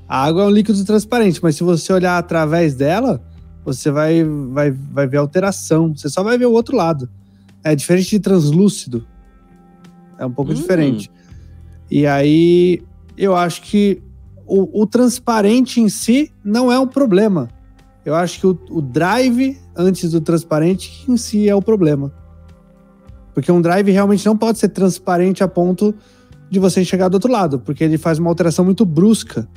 A 0.09 0.25
água 0.25 0.43
é 0.43 0.47
um 0.47 0.51
líquido 0.51 0.85
transparente, 0.85 1.41
mas 1.43 1.57
se 1.57 1.63
você 1.63 1.93
olhar 1.93 2.19
através 2.19 2.75
dela, 2.75 3.23
você 3.65 3.91
vai, 3.91 4.23
vai, 4.25 4.71
vai 4.71 5.07
ver 5.07 5.17
alteração. 5.17 5.95
Você 5.97 6.11
só 6.11 6.23
vai 6.23 6.37
ver 6.37 6.47
o 6.47 6.53
outro 6.53 6.77
lado. 6.77 7.09
É 7.63 7.75
diferente 7.75 8.11
de 8.11 8.19
translúcido. 8.19 9.07
É 10.19 10.27
um 10.27 10.33
pouco 10.33 10.53
hum. 10.53 10.55
diferente. 10.55 11.11
E 11.91 12.07
aí, 12.07 12.83
eu 13.17 13.37
acho 13.37 13.63
que 13.63 14.03
o, 14.47 14.83
o, 14.83 14.87
transparente 14.87 15.81
em 15.81 15.89
si 15.89 16.33
não 16.45 16.71
é 16.71 16.79
um 16.79 16.87
problema. 16.87 17.49
Eu 18.05 18.15
acho 18.15 18.41
que 18.41 18.47
o, 18.47 18.59
o 18.71 18.83
drive 18.83 19.59
antes 19.77 20.11
do 20.11 20.21
transparente 20.21 21.05
em 21.09 21.17
si 21.17 21.49
é 21.49 21.55
o 21.55 21.63
problema. 21.63 22.13
Porque 23.33 23.51
um 23.51 23.61
drive 23.61 23.91
realmente 23.91 24.25
não 24.27 24.37
pode 24.37 24.59
ser 24.59 24.69
transparente 24.69 25.43
a 25.43 25.49
ponto 25.49 25.95
de 26.51 26.59
você 26.61 26.81
enxergar 26.81 27.09
do 27.09 27.15
outro 27.15 27.31
lado, 27.31 27.59
porque 27.59 27.83
ele 27.83 27.99
faz 27.99 28.19
uma 28.19 28.31
alteração 28.31 28.65
muito 28.65 28.85
brusca. 28.85 29.49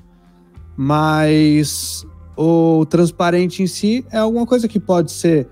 Mas 0.75 2.05
o 2.35 2.85
transparente 2.85 3.61
em 3.61 3.67
si 3.67 4.05
é 4.11 4.17
alguma 4.17 4.45
coisa 4.45 4.67
que 4.67 4.79
pode 4.79 5.11
ser 5.11 5.47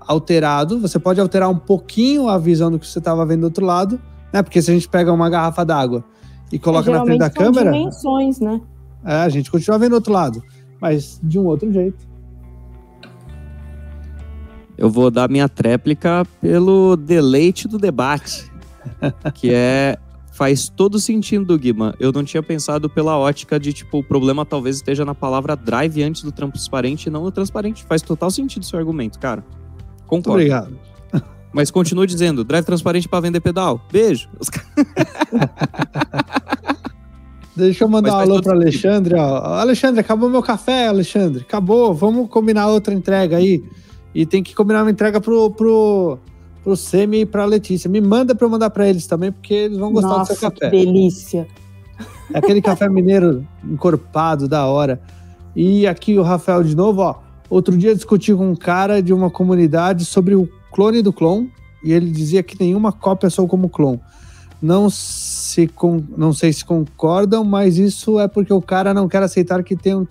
alterado. 0.00 0.80
Você 0.80 0.98
pode 0.98 1.20
alterar 1.20 1.48
um 1.48 1.58
pouquinho 1.58 2.28
a 2.28 2.38
visão 2.38 2.70
do 2.70 2.78
que 2.78 2.86
você 2.86 2.98
estava 2.98 3.24
vendo 3.26 3.40
do 3.40 3.44
outro 3.44 3.64
lado, 3.64 4.00
né? 4.32 4.42
Porque 4.42 4.60
se 4.60 4.70
a 4.70 4.74
gente 4.74 4.88
pega 4.88 5.12
uma 5.12 5.28
garrafa 5.28 5.64
d'água 5.64 6.04
e 6.52 6.58
coloca 6.58 6.90
é, 6.90 6.94
na 6.94 7.04
frente 7.04 7.18
da 7.18 7.30
câmera. 7.30 7.70
dimensões, 7.70 8.40
né? 8.40 8.60
É, 9.04 9.14
a 9.14 9.28
gente 9.28 9.50
continua 9.50 9.78
vendo 9.78 9.90
do 9.90 9.94
outro 9.96 10.12
lado, 10.12 10.42
mas 10.80 11.20
de 11.22 11.38
um 11.38 11.46
outro 11.46 11.72
jeito. 11.72 12.08
Eu 14.76 14.90
vou 14.90 15.10
dar 15.10 15.28
minha 15.28 15.48
tréplica 15.48 16.26
pelo 16.40 16.96
deleite 16.96 17.68
do 17.68 17.78
debate, 17.78 18.50
que 19.34 19.52
é 19.52 19.98
faz 20.32 20.70
todo 20.70 20.98
sentido 20.98 21.44
do 21.44 21.58
Guima. 21.58 21.94
Eu 22.00 22.10
não 22.12 22.24
tinha 22.24 22.42
pensado 22.42 22.88
pela 22.88 23.18
ótica 23.18 23.60
de, 23.60 23.74
tipo, 23.74 23.98
o 23.98 24.02
problema 24.02 24.46
talvez 24.46 24.76
esteja 24.76 25.04
na 25.04 25.14
palavra 25.14 25.54
drive 25.54 26.02
antes 26.02 26.22
do 26.22 26.32
transparente 26.32 27.08
e 27.08 27.10
não 27.10 27.24
no 27.24 27.30
transparente. 27.30 27.84
Faz 27.84 28.00
total 28.00 28.30
sentido 28.30 28.62
o 28.62 28.64
seu 28.64 28.78
argumento, 28.78 29.18
cara. 29.18 29.44
Concordo. 30.06 30.12
Muito 30.12 30.30
obrigado. 30.30 30.79
Mas 31.52 31.70
continue 31.70 32.06
dizendo, 32.06 32.44
drive 32.44 32.64
transparente 32.64 33.08
para 33.08 33.20
vender 33.20 33.40
pedal. 33.40 33.80
Beijo. 33.90 34.28
Deixa 37.56 37.84
eu 37.84 37.88
mandar 37.88 38.16
um 38.16 38.20
alô 38.20 38.40
para 38.40 38.52
Alexandre, 38.52 39.16
ó. 39.16 39.36
Alexandre, 39.58 40.00
acabou 40.00 40.30
meu 40.30 40.42
café, 40.42 40.86
Alexandre. 40.86 41.42
Acabou, 41.42 41.92
vamos 41.92 42.30
combinar 42.30 42.68
outra 42.68 42.94
entrega 42.94 43.36
aí. 43.36 43.62
E 44.14 44.24
tem 44.24 44.42
que 44.42 44.54
combinar 44.54 44.82
uma 44.82 44.90
entrega 44.90 45.20
pro, 45.20 45.50
pro, 45.50 46.18
pro 46.62 46.76
Semi 46.76 47.20
e 47.20 47.26
pra 47.26 47.44
Letícia. 47.44 47.90
Me 47.90 48.00
manda 48.00 48.34
pra 48.34 48.46
eu 48.46 48.50
mandar 48.50 48.70
pra 48.70 48.88
eles 48.88 49.06
também, 49.06 49.30
porque 49.30 49.52
eles 49.52 49.76
vão 49.76 49.92
gostar 49.92 50.08
Nossa, 50.08 50.32
do 50.32 50.38
seu 50.38 50.50
café. 50.50 50.70
Que 50.70 50.84
delícia. 50.84 51.46
É 52.32 52.38
aquele 52.38 52.62
café 52.62 52.88
mineiro 52.88 53.46
encorpado, 53.64 54.48
da 54.48 54.66
hora. 54.66 55.00
E 55.54 55.86
aqui 55.86 56.18
o 56.18 56.22
Rafael 56.22 56.62
de 56.62 56.76
novo, 56.76 57.02
ó. 57.02 57.16
Outro 57.50 57.76
dia 57.76 57.94
discuti 57.94 58.32
com 58.32 58.50
um 58.50 58.56
cara 58.56 59.02
de 59.02 59.12
uma 59.12 59.28
comunidade 59.28 60.04
sobre 60.04 60.36
o 60.36 60.48
clone 60.72 61.02
do 61.02 61.12
clone, 61.12 61.52
e 61.82 61.92
ele 61.92 62.10
dizia 62.10 62.42
que 62.42 62.58
nenhuma 62.58 62.92
cópia 62.92 63.30
sou 63.30 63.46
como 63.46 63.68
clone. 63.68 64.00
Não, 64.60 64.90
se 64.90 65.66
com, 65.68 66.04
não 66.16 66.32
sei 66.32 66.52
se 66.52 66.64
concordam, 66.64 67.42
mas 67.42 67.78
isso 67.78 68.20
é 68.20 68.28
porque 68.28 68.52
o 68.52 68.60
cara 68.60 68.92
não 68.92 69.08
quer 69.08 69.22
aceitar 69.22 69.62
que 69.62 69.74
tem 69.74 69.94
um, 69.94 70.06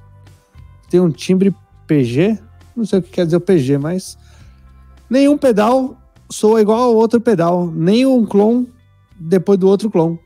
tem 0.90 0.99
um 0.99 1.11
timbre 1.11 1.56
PG, 1.86 2.40
não 2.76 2.86
sei 2.86 2.99
o 2.99 3.02
que 3.02 3.11
quer 3.11 3.26
dizer 3.26 3.38
o 3.38 3.41
PG, 3.41 3.77
mas 3.77 4.18
nenhum 5.10 5.38
pedal 5.38 5.95
soa 6.30 6.61
igual 6.61 6.81
ao 6.81 6.95
outro 6.95 7.22
pedal, 7.22 7.72
nem 7.72 8.06
um 8.06 8.26
clone 8.26 8.68
depois 9.19 9.60
do 9.60 9.68
outro 9.68 9.90
clone. 9.90 10.19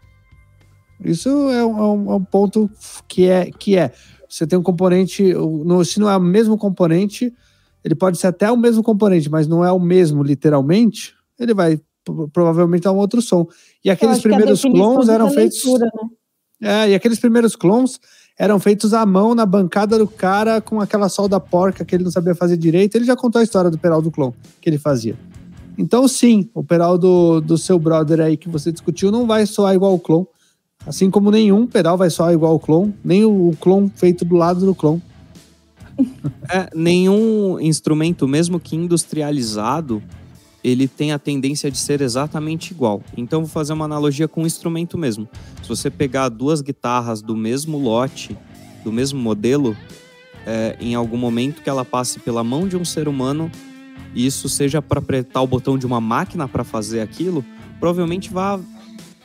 Isso 1.03 1.29
é 1.49 1.65
um, 1.65 2.11
é 2.11 2.15
um, 2.15 2.23
ponto 2.23 2.69
que 3.07 3.27
é 3.27 3.51
que 3.51 3.77
é. 3.77 3.91
Você 4.29 4.47
tem 4.47 4.57
um 4.57 4.63
componente, 4.63 5.33
no, 5.33 5.83
se 5.83 5.99
não 5.99 6.09
é 6.09 6.15
o 6.15 6.21
mesmo 6.21 6.57
componente, 6.57 7.33
ele 7.83 7.95
pode 7.95 8.17
ser 8.17 8.27
até 8.27 8.51
o 8.51 8.57
mesmo 8.57 8.81
componente, 8.81 9.29
mas 9.29 9.47
não 9.47 9.63
é 9.63 9.71
o 9.71 9.79
mesmo 9.79 10.23
literalmente, 10.23 11.13
ele 11.39 11.53
vai 11.53 11.79
provavelmente 12.31 12.83
dar 12.83 12.91
um 12.91 12.97
outro 12.97 13.21
som. 13.21 13.47
E 13.83 13.89
aqueles 13.89 14.19
primeiros 14.19 14.61
clones 14.61 15.09
eram 15.09 15.29
feitos. 15.29 15.63
Leitura, 15.63 15.85
né? 15.85 16.09
É, 16.61 16.89
e 16.91 16.95
aqueles 16.95 17.19
primeiros 17.19 17.55
clones 17.55 17.99
eram 18.37 18.59
feitos 18.59 18.93
à 18.93 19.05
mão 19.05 19.35
na 19.35 19.45
bancada 19.45 19.97
do 19.97 20.07
cara 20.07 20.61
com 20.61 20.79
aquela 20.79 21.09
solda 21.09 21.39
porca 21.39 21.83
que 21.85 21.95
ele 21.95 22.03
não 22.03 22.11
sabia 22.11 22.33
fazer 22.33 22.57
direito. 22.57 22.95
Ele 22.95 23.05
já 23.05 23.15
contou 23.15 23.39
a 23.39 23.43
história 23.43 23.69
do 23.69 23.77
pedal 23.77 24.01
do 24.01 24.09
clone 24.09 24.33
que 24.61 24.69
ele 24.69 24.77
fazia. 24.77 25.17
Então, 25.77 26.07
sim, 26.07 26.49
o 26.53 26.63
pedal 26.63 26.97
do, 26.97 27.41
do 27.41 27.57
seu 27.57 27.79
brother 27.79 28.21
aí 28.21 28.37
que 28.37 28.47
você 28.47 28.71
discutiu 28.71 29.11
não 29.11 29.25
vai 29.25 29.45
soar 29.45 29.73
igual 29.73 29.93
o 29.93 29.99
clone. 29.99 30.27
Assim 30.85 31.09
como 31.09 31.31
nenhum 31.31 31.65
pedal 31.65 31.97
vai 31.97 32.09
soar 32.09 32.33
igual 32.33 32.55
o 32.55 32.59
clone, 32.59 32.93
nem 33.03 33.23
o, 33.23 33.49
o 33.49 33.57
clone 33.57 33.91
feito 33.95 34.25
do 34.25 34.35
lado 34.35 34.65
do 34.65 34.75
clone. 34.75 35.01
É, 36.49 36.69
nenhum 36.75 37.59
instrumento, 37.59 38.27
mesmo 38.27 38.59
que 38.59 38.75
industrializado, 38.75 40.03
ele 40.63 40.87
tem 40.87 41.11
a 41.11 41.19
tendência 41.19 41.69
de 41.69 41.77
ser 41.77 42.01
exatamente 42.01 42.71
igual. 42.71 43.01
Então, 43.17 43.41
vou 43.41 43.49
fazer 43.49 43.73
uma 43.73 43.85
analogia 43.85 44.27
com 44.27 44.43
o 44.43 44.47
instrumento 44.47 44.97
mesmo. 44.97 45.27
Se 45.61 45.69
você 45.69 45.89
pegar 45.89 46.29
duas 46.29 46.61
guitarras 46.61 47.21
do 47.21 47.35
mesmo 47.35 47.77
lote, 47.77 48.37
do 48.83 48.91
mesmo 48.91 49.19
modelo, 49.19 49.75
é, 50.45 50.77
em 50.79 50.95
algum 50.95 51.17
momento 51.17 51.61
que 51.61 51.69
ela 51.69 51.85
passe 51.85 52.19
pela 52.19 52.43
mão 52.43 52.67
de 52.67 52.77
um 52.77 52.85
ser 52.85 53.07
humano, 53.07 53.51
e 54.15 54.25
isso 54.25 54.47
seja 54.47 54.81
para 54.81 54.99
apertar 54.99 55.41
o 55.41 55.47
botão 55.47 55.77
de 55.77 55.85
uma 55.85 55.99
máquina 55.99 56.47
para 56.47 56.63
fazer 56.63 57.01
aquilo, 57.01 57.43
provavelmente 57.79 58.31
vá, 58.31 58.59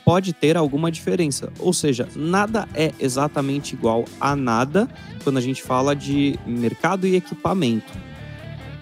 pode 0.05 0.33
ter 0.33 0.57
alguma 0.57 0.91
diferença. 0.91 1.51
Ou 1.59 1.73
seja, 1.73 2.07
nada 2.15 2.67
é 2.73 2.91
exatamente 2.99 3.73
igual 3.73 4.05
a 4.19 4.35
nada 4.35 4.87
quando 5.23 5.37
a 5.37 5.41
gente 5.41 5.61
fala 5.61 5.95
de 5.95 6.39
mercado 6.45 7.05
e 7.05 7.15
equipamento. 7.15 7.93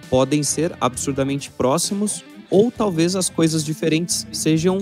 Podem 0.08 0.42
ser 0.42 0.74
absurdamente 0.80 1.50
próximos 1.50 2.24
ou 2.50 2.70
talvez 2.70 3.14
as 3.14 3.28
coisas 3.28 3.62
diferentes 3.62 4.26
sejam 4.32 4.78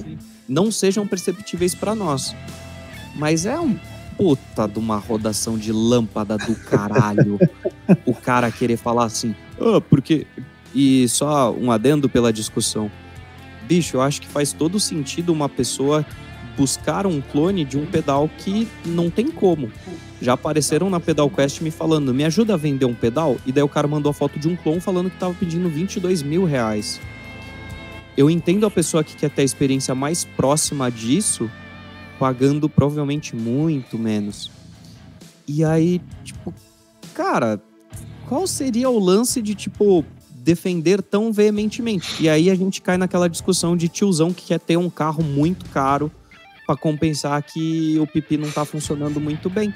não 0.48 0.70
sejam 0.70 1.06
perceptíveis 1.06 1.74
para 1.74 1.94
nós. 1.94 2.34
Mas 3.16 3.46
é 3.46 3.58
um 3.58 3.78
puta 4.16 4.66
de 4.66 4.78
uma 4.78 4.96
rodação 4.96 5.58
de 5.58 5.72
lâmpada 5.72 6.36
do 6.38 6.54
caralho. 6.54 7.38
o 8.04 8.14
cara 8.14 8.50
querer 8.50 8.76
falar 8.76 9.04
assim, 9.04 9.34
ah, 9.60 9.80
porque. 9.80 10.26
E 10.74 11.08
só 11.08 11.52
um 11.52 11.72
adendo 11.72 12.08
pela 12.08 12.32
discussão. 12.32 12.90
Bicho, 13.66 13.96
eu 13.96 14.02
acho 14.02 14.20
que 14.20 14.28
faz 14.28 14.52
todo 14.52 14.78
sentido 14.78 15.32
uma 15.32 15.48
pessoa 15.48 16.04
buscar 16.56 17.06
um 17.06 17.20
clone 17.20 17.64
de 17.64 17.78
um 17.78 17.86
pedal 17.86 18.30
que 18.38 18.66
não 18.84 19.10
tem 19.10 19.30
como. 19.30 19.70
Já 20.20 20.32
apareceram 20.32 20.88
na 20.88 20.98
Pedal 20.98 21.28
Quest 21.28 21.60
me 21.60 21.70
falando, 21.70 22.14
me 22.14 22.24
ajuda 22.24 22.54
a 22.54 22.56
vender 22.56 22.86
um 22.86 22.94
pedal? 22.94 23.36
E 23.44 23.52
daí 23.52 23.62
o 23.62 23.68
cara 23.68 23.86
mandou 23.86 24.10
a 24.10 24.14
foto 24.14 24.38
de 24.38 24.48
um 24.48 24.56
clone 24.56 24.80
falando 24.80 25.10
que 25.10 25.18
tava 25.18 25.34
pedindo 25.34 25.68
22 25.68 26.22
mil 26.22 26.44
reais 26.44 27.00
eu 28.16 28.30
entendo 28.30 28.64
a 28.64 28.70
pessoa 28.70 29.04
que 29.04 29.14
quer 29.14 29.30
ter 29.30 29.42
a 29.42 29.44
experiência 29.44 29.94
mais 29.94 30.24
próxima 30.24 30.90
disso, 30.90 31.50
pagando 32.18 32.68
provavelmente 32.68 33.36
muito 33.36 33.98
menos. 33.98 34.50
E 35.46 35.62
aí, 35.62 36.00
tipo, 36.24 36.52
cara, 37.14 37.60
qual 38.26 38.46
seria 38.46 38.88
o 38.88 38.98
lance 38.98 39.42
de, 39.42 39.54
tipo, 39.54 40.04
defender 40.34 41.02
tão 41.02 41.30
veementemente? 41.30 42.22
E 42.22 42.28
aí 42.28 42.50
a 42.50 42.54
gente 42.54 42.80
cai 42.80 42.96
naquela 42.96 43.28
discussão 43.28 43.76
de 43.76 43.88
tiozão 43.88 44.32
que 44.32 44.46
quer 44.46 44.60
ter 44.60 44.78
um 44.78 44.88
carro 44.88 45.22
muito 45.22 45.66
caro 45.66 46.10
para 46.66 46.76
compensar 46.76 47.40
que 47.42 47.96
o 48.00 48.06
pipi 48.06 48.36
não 48.36 48.50
tá 48.50 48.64
funcionando 48.64 49.20
muito 49.20 49.48
bem. 49.48 49.72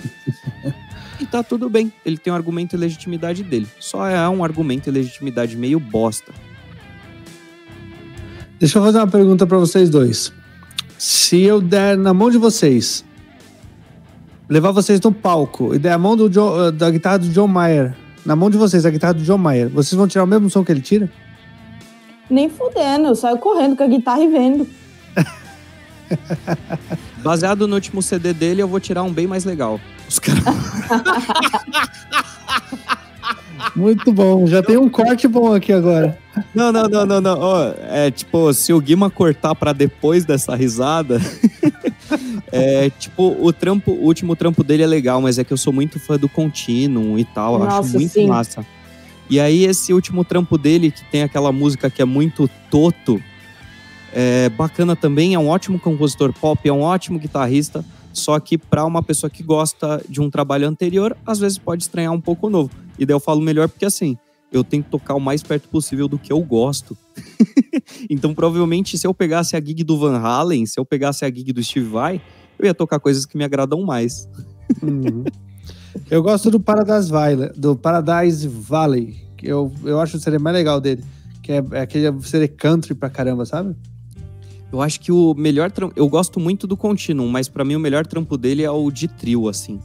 e 1.21 1.27
tá 1.27 1.43
tudo 1.43 1.71
bem, 1.71 1.93
ele 2.05 2.19
tem 2.19 2.33
um 2.33 2.37
argumento 2.37 2.75
e 2.75 2.79
legitimidade 2.79 3.45
dele. 3.45 3.69
Só 3.79 4.09
é 4.09 4.29
um 4.29 4.43
argumento 4.43 4.89
e 4.89 4.93
legitimidade 4.93 5.57
meio 5.57 5.79
bosta. 5.79 6.33
Deixa 8.59 8.79
eu 8.79 8.83
fazer 8.83 8.99
uma 8.99 9.07
pergunta 9.07 9.47
para 9.47 9.57
vocês 9.57 9.89
dois. 9.89 10.33
Se 10.99 11.41
eu 11.41 11.61
der 11.61 11.97
na 11.97 12.13
mão 12.13 12.31
de 12.31 12.37
vocês, 12.37 13.05
levar 14.49 14.73
vocês 14.73 15.01
no 15.01 15.13
palco 15.13 15.75
e 15.75 15.79
der 15.79 15.93
a 15.93 15.99
mão 15.99 16.17
do 16.17 16.29
John, 16.29 16.67
eh, 16.67 16.73
da 16.73 16.91
guitarra 16.91 17.21
do 17.21 17.29
John 17.29 17.47
Mayer, 17.47 17.95
na 18.27 18.37
mão 18.37 18.51
de 18.51 18.59
vocês, 18.59 18.85
a 18.85 18.91
guitarra 18.91 19.15
do 19.15 19.23
John 19.23 19.39
Mayer, 19.39 19.71
vocês 19.71 19.97
vão 19.97 20.07
tirar 20.07 20.25
o 20.25 20.27
mesmo 20.27 20.51
som 20.51 20.63
que 20.63 20.73
ele 20.73 20.83
tira? 20.83 21.11
Nem 22.29 22.51
fudendo, 22.51 23.09
eu 23.09 23.15
saio 23.15 23.39
correndo 23.39 23.77
com 23.77 23.85
a 23.85 23.87
guitarra 23.87 24.23
e 24.23 24.29
vendo. 24.29 24.67
Baseado 27.23 27.67
no 27.69 27.75
último 27.75 28.03
CD 28.03 28.33
dele, 28.33 28.63
eu 28.63 28.69
vou 28.69 28.81
tirar 28.81 29.03
um 29.03 29.13
bem 29.13 29.27
mais 29.27 29.45
legal. 29.45 29.81
Os 30.09 30.19
caras. 30.19 30.43
Muito 33.77 34.13
bom, 34.13 34.47
já 34.47 34.63
tem 34.63 34.77
um 34.77 34.89
corte 34.89 35.29
bom 35.29 35.53
aqui 35.53 35.73
agora. 35.73 36.19
Não, 36.55 36.73
não, 36.73 36.89
não, 36.89 37.07
não, 37.07 37.21
não. 37.21 37.39
Oh, 37.41 37.75
é 37.89 38.11
tipo, 38.11 38.53
se 38.53 38.73
o 38.73 38.81
Guima 38.81 39.11
cortar 39.11 39.55
para 39.55 39.73
depois 39.73 40.25
dessa 40.25 40.57
risada. 40.57 41.21
é 42.51 42.91
tipo, 42.91 43.37
o 43.39 43.53
trampo, 43.53 43.93
o 43.93 44.05
último 44.05 44.35
trampo 44.35 44.65
dele 44.65 44.83
é 44.83 44.87
legal, 44.87 45.21
mas 45.21 45.39
é 45.39 45.45
que 45.45 45.53
eu 45.53 45.57
sou 45.57 45.73
muito 45.73 46.01
fã 46.01 46.17
do 46.17 46.29
Continuum 46.29 47.19
e 47.19 47.25
tal. 47.25 47.59
Nossa, 47.59 47.81
acho 47.81 47.99
muito 47.99 48.13
sim. 48.13 48.27
massa. 48.27 48.67
E 49.29 49.39
aí, 49.39 49.65
esse 49.65 49.93
último 49.93 50.25
trampo 50.25 50.59
dele, 50.59 50.91
que 50.91 51.05
tem 51.05 51.23
aquela 51.23 51.53
música 51.53 51.89
que 51.89 52.03
é 52.03 52.05
muito 52.05 52.51
toto, 52.69 53.23
é 54.13 54.49
bacana 54.49 54.97
também, 54.97 55.35
é 55.35 55.39
um 55.39 55.49
ótimo 55.49 55.79
compositor 55.79 56.33
pop, 56.33 56.69
é 56.69 56.73
um 56.73 56.83
ótimo 56.83 57.19
guitarrista. 57.19 57.85
Só 58.13 58.39
que 58.41 58.59
para 58.59 58.85
uma 58.85 59.03
pessoa 59.03 59.31
que 59.31 59.43
gosta 59.43 60.03
de 60.09 60.21
um 60.21 60.29
trabalho 60.29 60.67
anterior, 60.67 61.17
às 61.25 61.39
vezes 61.39 61.59
pode 61.59 61.83
estranhar 61.83 62.13
um 62.13 62.21
pouco 62.21 62.49
o 62.49 62.51
novo. 62.51 62.71
E 62.99 63.07
daí 63.07 63.15
eu 63.15 63.21
falo 63.21 63.41
melhor 63.41 63.69
porque 63.69 63.85
assim, 63.85 64.19
eu 64.53 64.65
tenho 64.65 64.83
que 64.83 64.91
tocar 64.91 65.15
o 65.15 65.21
mais 65.21 65.43
perto 65.43 65.69
possível 65.69 66.09
do 66.09 66.19
que 66.19 66.33
eu 66.33 66.41
gosto. 66.41 66.97
então, 68.11 68.35
provavelmente, 68.35 68.99
se 68.99 69.07
eu 69.07 69.15
pegasse 69.15 69.57
a 69.57 69.61
gig 69.61 69.85
do 69.85 69.97
Van 69.97 70.19
Halen, 70.19 70.67
se 70.67 70.79
eu 70.79 70.85
pegasse 70.85 71.25
a 71.25 71.29
gig 71.29 71.53
do 71.53 71.63
Steve 71.63 71.89
Vai, 71.89 72.21
eu 72.59 72.67
ia 72.67 72.75
tocar 72.75 72.99
coisas 72.99 73.25
que 73.25 73.39
me 73.39 73.45
agradam 73.45 73.83
mais. 73.83 74.29
Uhum. 74.83 75.25
Eu 76.11 76.23
gosto 76.23 76.51
do 76.51 76.61
Paradise 76.61 77.11
Valley, 77.11 77.51
do 77.57 77.77
Paradise 77.77 78.47
Valley, 78.47 79.17
que 79.37 79.47
eu, 79.47 79.73
eu 79.85 80.01
acho 80.01 80.19
que 80.19 80.25
seria 80.25 80.39
mais 80.39 80.55
legal 80.55 80.81
dele, 80.81 81.03
que 81.43 81.53
é, 81.53 81.65
é 81.73 81.81
aquele 81.81 82.23
seria 82.23 82.49
country 82.49 82.95
pra 82.95 83.09
caramba, 83.09 83.45
sabe? 83.45 83.75
Eu 84.73 84.81
acho 84.81 85.01
que 85.01 85.11
o 85.11 85.35
melhor 85.35 85.71
trampo. 85.71 85.93
Eu 85.97 86.09
gosto 86.09 86.39
muito 86.39 86.67
do 86.67 86.77
Continuum, 86.77 87.29
mas 87.29 87.49
para 87.49 87.65
mim 87.65 87.75
o 87.75 87.81
melhor 87.81 88.07
trampo 88.07 88.37
dele 88.37 88.63
é 88.63 88.71
o 88.71 88.91
de 88.91 89.09
trio, 89.09 89.49
assim. 89.49 89.81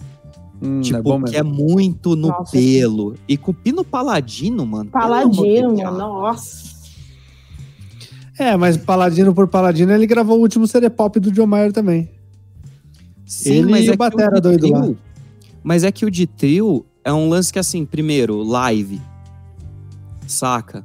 Hum, 0.61 0.81
tipo, 0.81 1.13
é 1.13 1.23
que 1.23 1.37
é 1.37 1.43
muito 1.43 2.15
no 2.15 2.29
nossa, 2.29 2.51
pelo. 2.51 3.15
E 3.27 3.35
com 3.35 3.51
o 3.51 3.53
Pino 3.53 3.83
Paladino, 3.83 4.65
mano. 4.65 4.89
Paladino, 4.89 5.75
mano, 5.75 5.97
nossa. 5.97 6.75
É, 8.37 8.55
mas 8.55 8.77
Paladino 8.77 9.33
por 9.33 9.47
Paladino, 9.47 9.91
ele 9.93 10.05
gravou 10.05 10.37
o 10.37 10.41
último 10.41 10.67
CD 10.67 10.89
pop 10.89 11.19
do 11.19 11.31
John 11.31 11.47
Mayer 11.47 11.71
também. 11.71 12.09
Sim, 13.25 13.53
ele 13.53 13.71
mas 13.71 13.85
e 13.85 13.89
é 13.89 13.93
o 13.93 13.97
Batera 13.97 14.39
doido 14.39 14.59
trio, 14.59 14.73
lá. 14.73 14.89
Mas 15.63 15.83
é 15.83 15.91
que 15.91 16.05
o 16.05 16.11
de 16.11 16.27
trio 16.27 16.85
é 17.03 17.11
um 17.11 17.27
lance 17.29 17.51
que, 17.51 17.59
assim, 17.59 17.85
primeiro, 17.85 18.43
live. 18.43 19.01
Saca? 20.27 20.83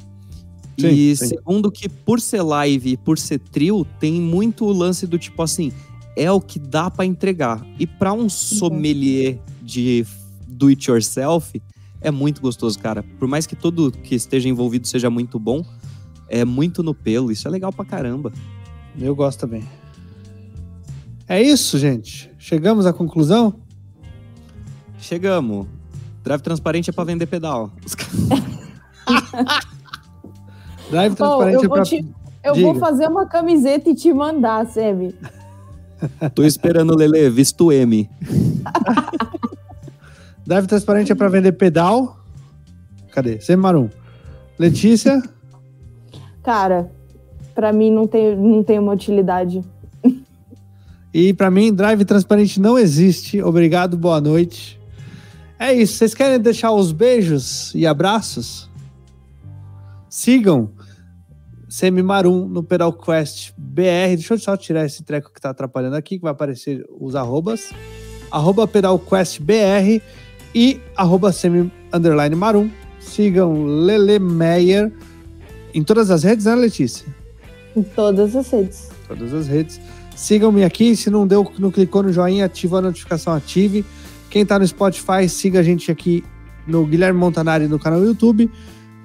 Sim, 0.80 0.88
e 0.88 1.16
sim. 1.16 1.26
segundo 1.26 1.70
que 1.70 1.88
por 1.88 2.20
ser 2.20 2.42
live 2.42 2.92
e 2.92 2.96
por 2.96 3.18
ser 3.18 3.38
trio, 3.38 3.86
tem 3.98 4.20
muito 4.20 4.64
o 4.64 4.72
lance 4.72 5.06
do 5.06 5.18
tipo 5.18 5.42
assim, 5.42 5.72
é 6.16 6.30
o 6.30 6.40
que 6.40 6.58
dá 6.58 6.90
para 6.90 7.04
entregar. 7.04 7.64
E 7.78 7.86
para 7.86 8.12
um 8.12 8.28
sommelier 8.28 9.38
de 9.62 10.06
do 10.46 10.68
it 10.68 10.90
yourself, 10.90 11.60
é 12.00 12.10
muito 12.10 12.40
gostoso, 12.40 12.78
cara. 12.78 13.02
Por 13.18 13.28
mais 13.28 13.46
que 13.46 13.56
todo 13.56 13.90
que 13.90 14.14
esteja 14.14 14.48
envolvido 14.48 14.86
seja 14.86 15.10
muito 15.10 15.38
bom, 15.38 15.64
é 16.28 16.44
muito 16.44 16.82
no 16.82 16.94
pelo. 16.94 17.30
Isso 17.30 17.46
é 17.46 17.50
legal 17.50 17.72
pra 17.72 17.84
caramba. 17.84 18.32
Eu 18.98 19.14
gosto 19.14 19.40
também. 19.40 19.64
É 21.28 21.40
isso, 21.40 21.78
gente. 21.78 22.30
Chegamos 22.38 22.86
à 22.86 22.92
conclusão? 22.92 23.54
Chegamos. 24.98 25.66
Drive 26.22 26.42
transparente 26.42 26.90
é 26.90 26.92
pra 26.92 27.04
vender 27.04 27.26
pedal. 27.26 27.72
Drive 30.90 31.14
transparente 31.14 31.58
oh, 31.58 31.64
é 31.64 31.68
pra. 31.68 31.82
Te... 31.82 32.04
Eu 32.42 32.54
Diga. 32.54 32.66
vou 32.66 32.74
fazer 32.76 33.06
uma 33.06 33.26
camiseta 33.26 33.90
e 33.90 33.94
te 33.94 34.12
mandar, 34.12 34.66
Seb. 34.66 35.14
Tô 36.34 36.42
esperando 36.42 36.92
o 36.92 36.96
Lele, 36.96 37.30
visto 37.30 37.70
M. 37.70 38.08
Drive 40.46 40.66
transparente 40.66 41.12
é 41.12 41.14
para 41.14 41.28
vender 41.28 41.52
pedal. 41.52 42.18
Cadê? 43.12 43.40
Sem 43.40 43.56
marum. 43.56 43.88
Letícia? 44.58 45.22
Cara, 46.42 46.90
para 47.54 47.72
mim 47.72 47.90
não 47.90 48.06
tem, 48.06 48.34
não 48.34 48.64
tem 48.64 48.78
uma 48.78 48.92
utilidade. 48.92 49.62
E 51.12 51.34
para 51.34 51.50
mim, 51.50 51.72
drive 51.72 52.04
transparente 52.04 52.60
não 52.60 52.78
existe. 52.78 53.42
Obrigado, 53.42 53.96
boa 53.96 54.20
noite. 54.20 54.80
É 55.58 55.72
isso. 55.72 55.94
Vocês 55.94 56.14
querem 56.14 56.38
deixar 56.38 56.72
os 56.72 56.92
beijos 56.92 57.74
e 57.74 57.84
abraços? 57.84 58.70
Sigam 60.08 60.70
Semimarum 61.70 62.48
no 62.48 62.62
Pedal 62.62 62.92
Quest 62.92 63.52
BR. 63.56 64.16
Deixa 64.16 64.34
eu 64.34 64.38
só 64.38 64.56
tirar 64.56 64.84
esse 64.84 65.04
treco 65.04 65.32
que 65.32 65.40
tá 65.40 65.50
atrapalhando 65.50 65.96
aqui, 65.96 66.16
que 66.16 66.22
vai 66.22 66.32
aparecer 66.32 66.84
os 66.98 67.14
arrobas. 67.14 67.70
Arroba 68.30 68.66
Pedal 68.66 68.98
Quest 68.98 69.40
BR 69.40 70.02
e 70.54 70.80
arroba 70.96 71.32
semi 71.32 71.72
underline 71.92 72.34
marum. 72.34 72.68
Sigam 72.98 73.64
Lele 73.64 74.18
Meyer 74.18 74.92
em 75.72 75.82
todas 75.82 76.10
as 76.10 76.24
redes, 76.24 76.46
né, 76.46 76.54
Letícia? 76.54 77.06
Em 77.76 77.82
todas 77.82 78.34
as 78.34 78.50
redes. 78.50 78.88
Todas 79.06 79.32
as 79.32 79.46
redes. 79.46 79.80
Sigam-me 80.16 80.64
aqui. 80.64 80.96
Se 80.96 81.08
não 81.08 81.26
deu, 81.26 81.50
não 81.58 81.70
clicou 81.70 82.02
no 82.02 82.12
joinha, 82.12 82.46
ativa 82.46 82.78
a 82.78 82.82
notificação, 82.82 83.32
ative. 83.32 83.84
Quem 84.28 84.44
tá 84.44 84.58
no 84.58 84.66
Spotify, 84.66 85.28
siga 85.28 85.60
a 85.60 85.62
gente 85.62 85.90
aqui 85.90 86.24
no 86.66 86.84
Guilherme 86.84 87.18
Montanari 87.18 87.68
no 87.68 87.78
canal 87.78 88.00
do 88.00 88.06
YouTube. 88.06 88.50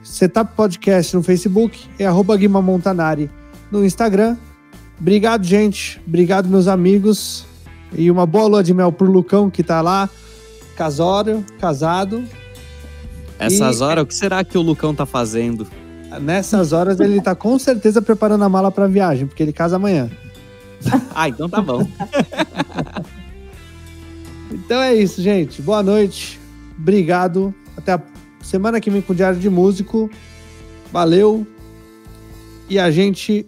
Setup 0.06 0.54
Podcast 0.56 1.16
no 1.16 1.24
Facebook 1.24 1.90
e 2.00 2.06
arroba 2.06 2.38
Guima 2.38 2.62
Montanari 2.62 3.30
no 3.72 3.84
Instagram. 3.84 4.38
Obrigado, 5.02 5.44
gente. 5.44 6.00
Obrigado, 6.08 6.48
meus 6.48 6.68
amigos. 6.68 7.46
E 7.92 8.12
uma 8.12 8.26
boa 8.26 8.48
lua 8.48 8.64
de 8.64 8.74
mel 8.74 8.92
pro 8.92 9.12
Lucão 9.12 9.50
que 9.50 9.64
tá 9.64 9.82
lá 9.82 10.08
casório, 10.78 11.44
casado. 11.60 12.24
Essas 13.40 13.80
e... 13.80 13.84
horas, 13.84 14.04
o 14.04 14.08
que 14.08 14.14
será 14.14 14.44
que 14.44 14.58
o 14.58 14.62
Lucão 14.62 14.94
tá 14.94 15.08
fazendo? 15.08 15.68
Nessas 16.22 16.72
horas 16.72 17.00
ele 17.00 17.20
tá 17.20 17.34
com 17.34 17.58
certeza 17.58 18.00
preparando 18.02 18.44
a 18.44 18.50
mala 18.50 18.72
pra 18.72 18.88
viagem, 18.88 19.26
porque 19.26 19.42
ele 19.42 19.52
casa 19.52 19.78
amanhã. 19.78 20.10
ah, 21.16 21.28
então 21.28 21.50
tá 21.50 21.62
bom. 21.62 21.86
então 24.54 24.82
é 24.82 24.94
isso, 24.94 25.20
gente. 25.20 25.64
Boa 25.64 25.82
noite. 25.82 26.40
Obrigado. 26.78 27.54
Até 27.76 27.94
a 27.94 28.02
semana 28.46 28.80
que 28.80 28.90
vem 28.90 29.02
com 29.02 29.14
o 29.14 29.16
Diário 29.16 29.40
de 29.40 29.50
Músico. 29.50 30.10
Valeu. 30.92 31.46
E 32.70 32.80
a 32.80 32.90
gente. 32.90 33.46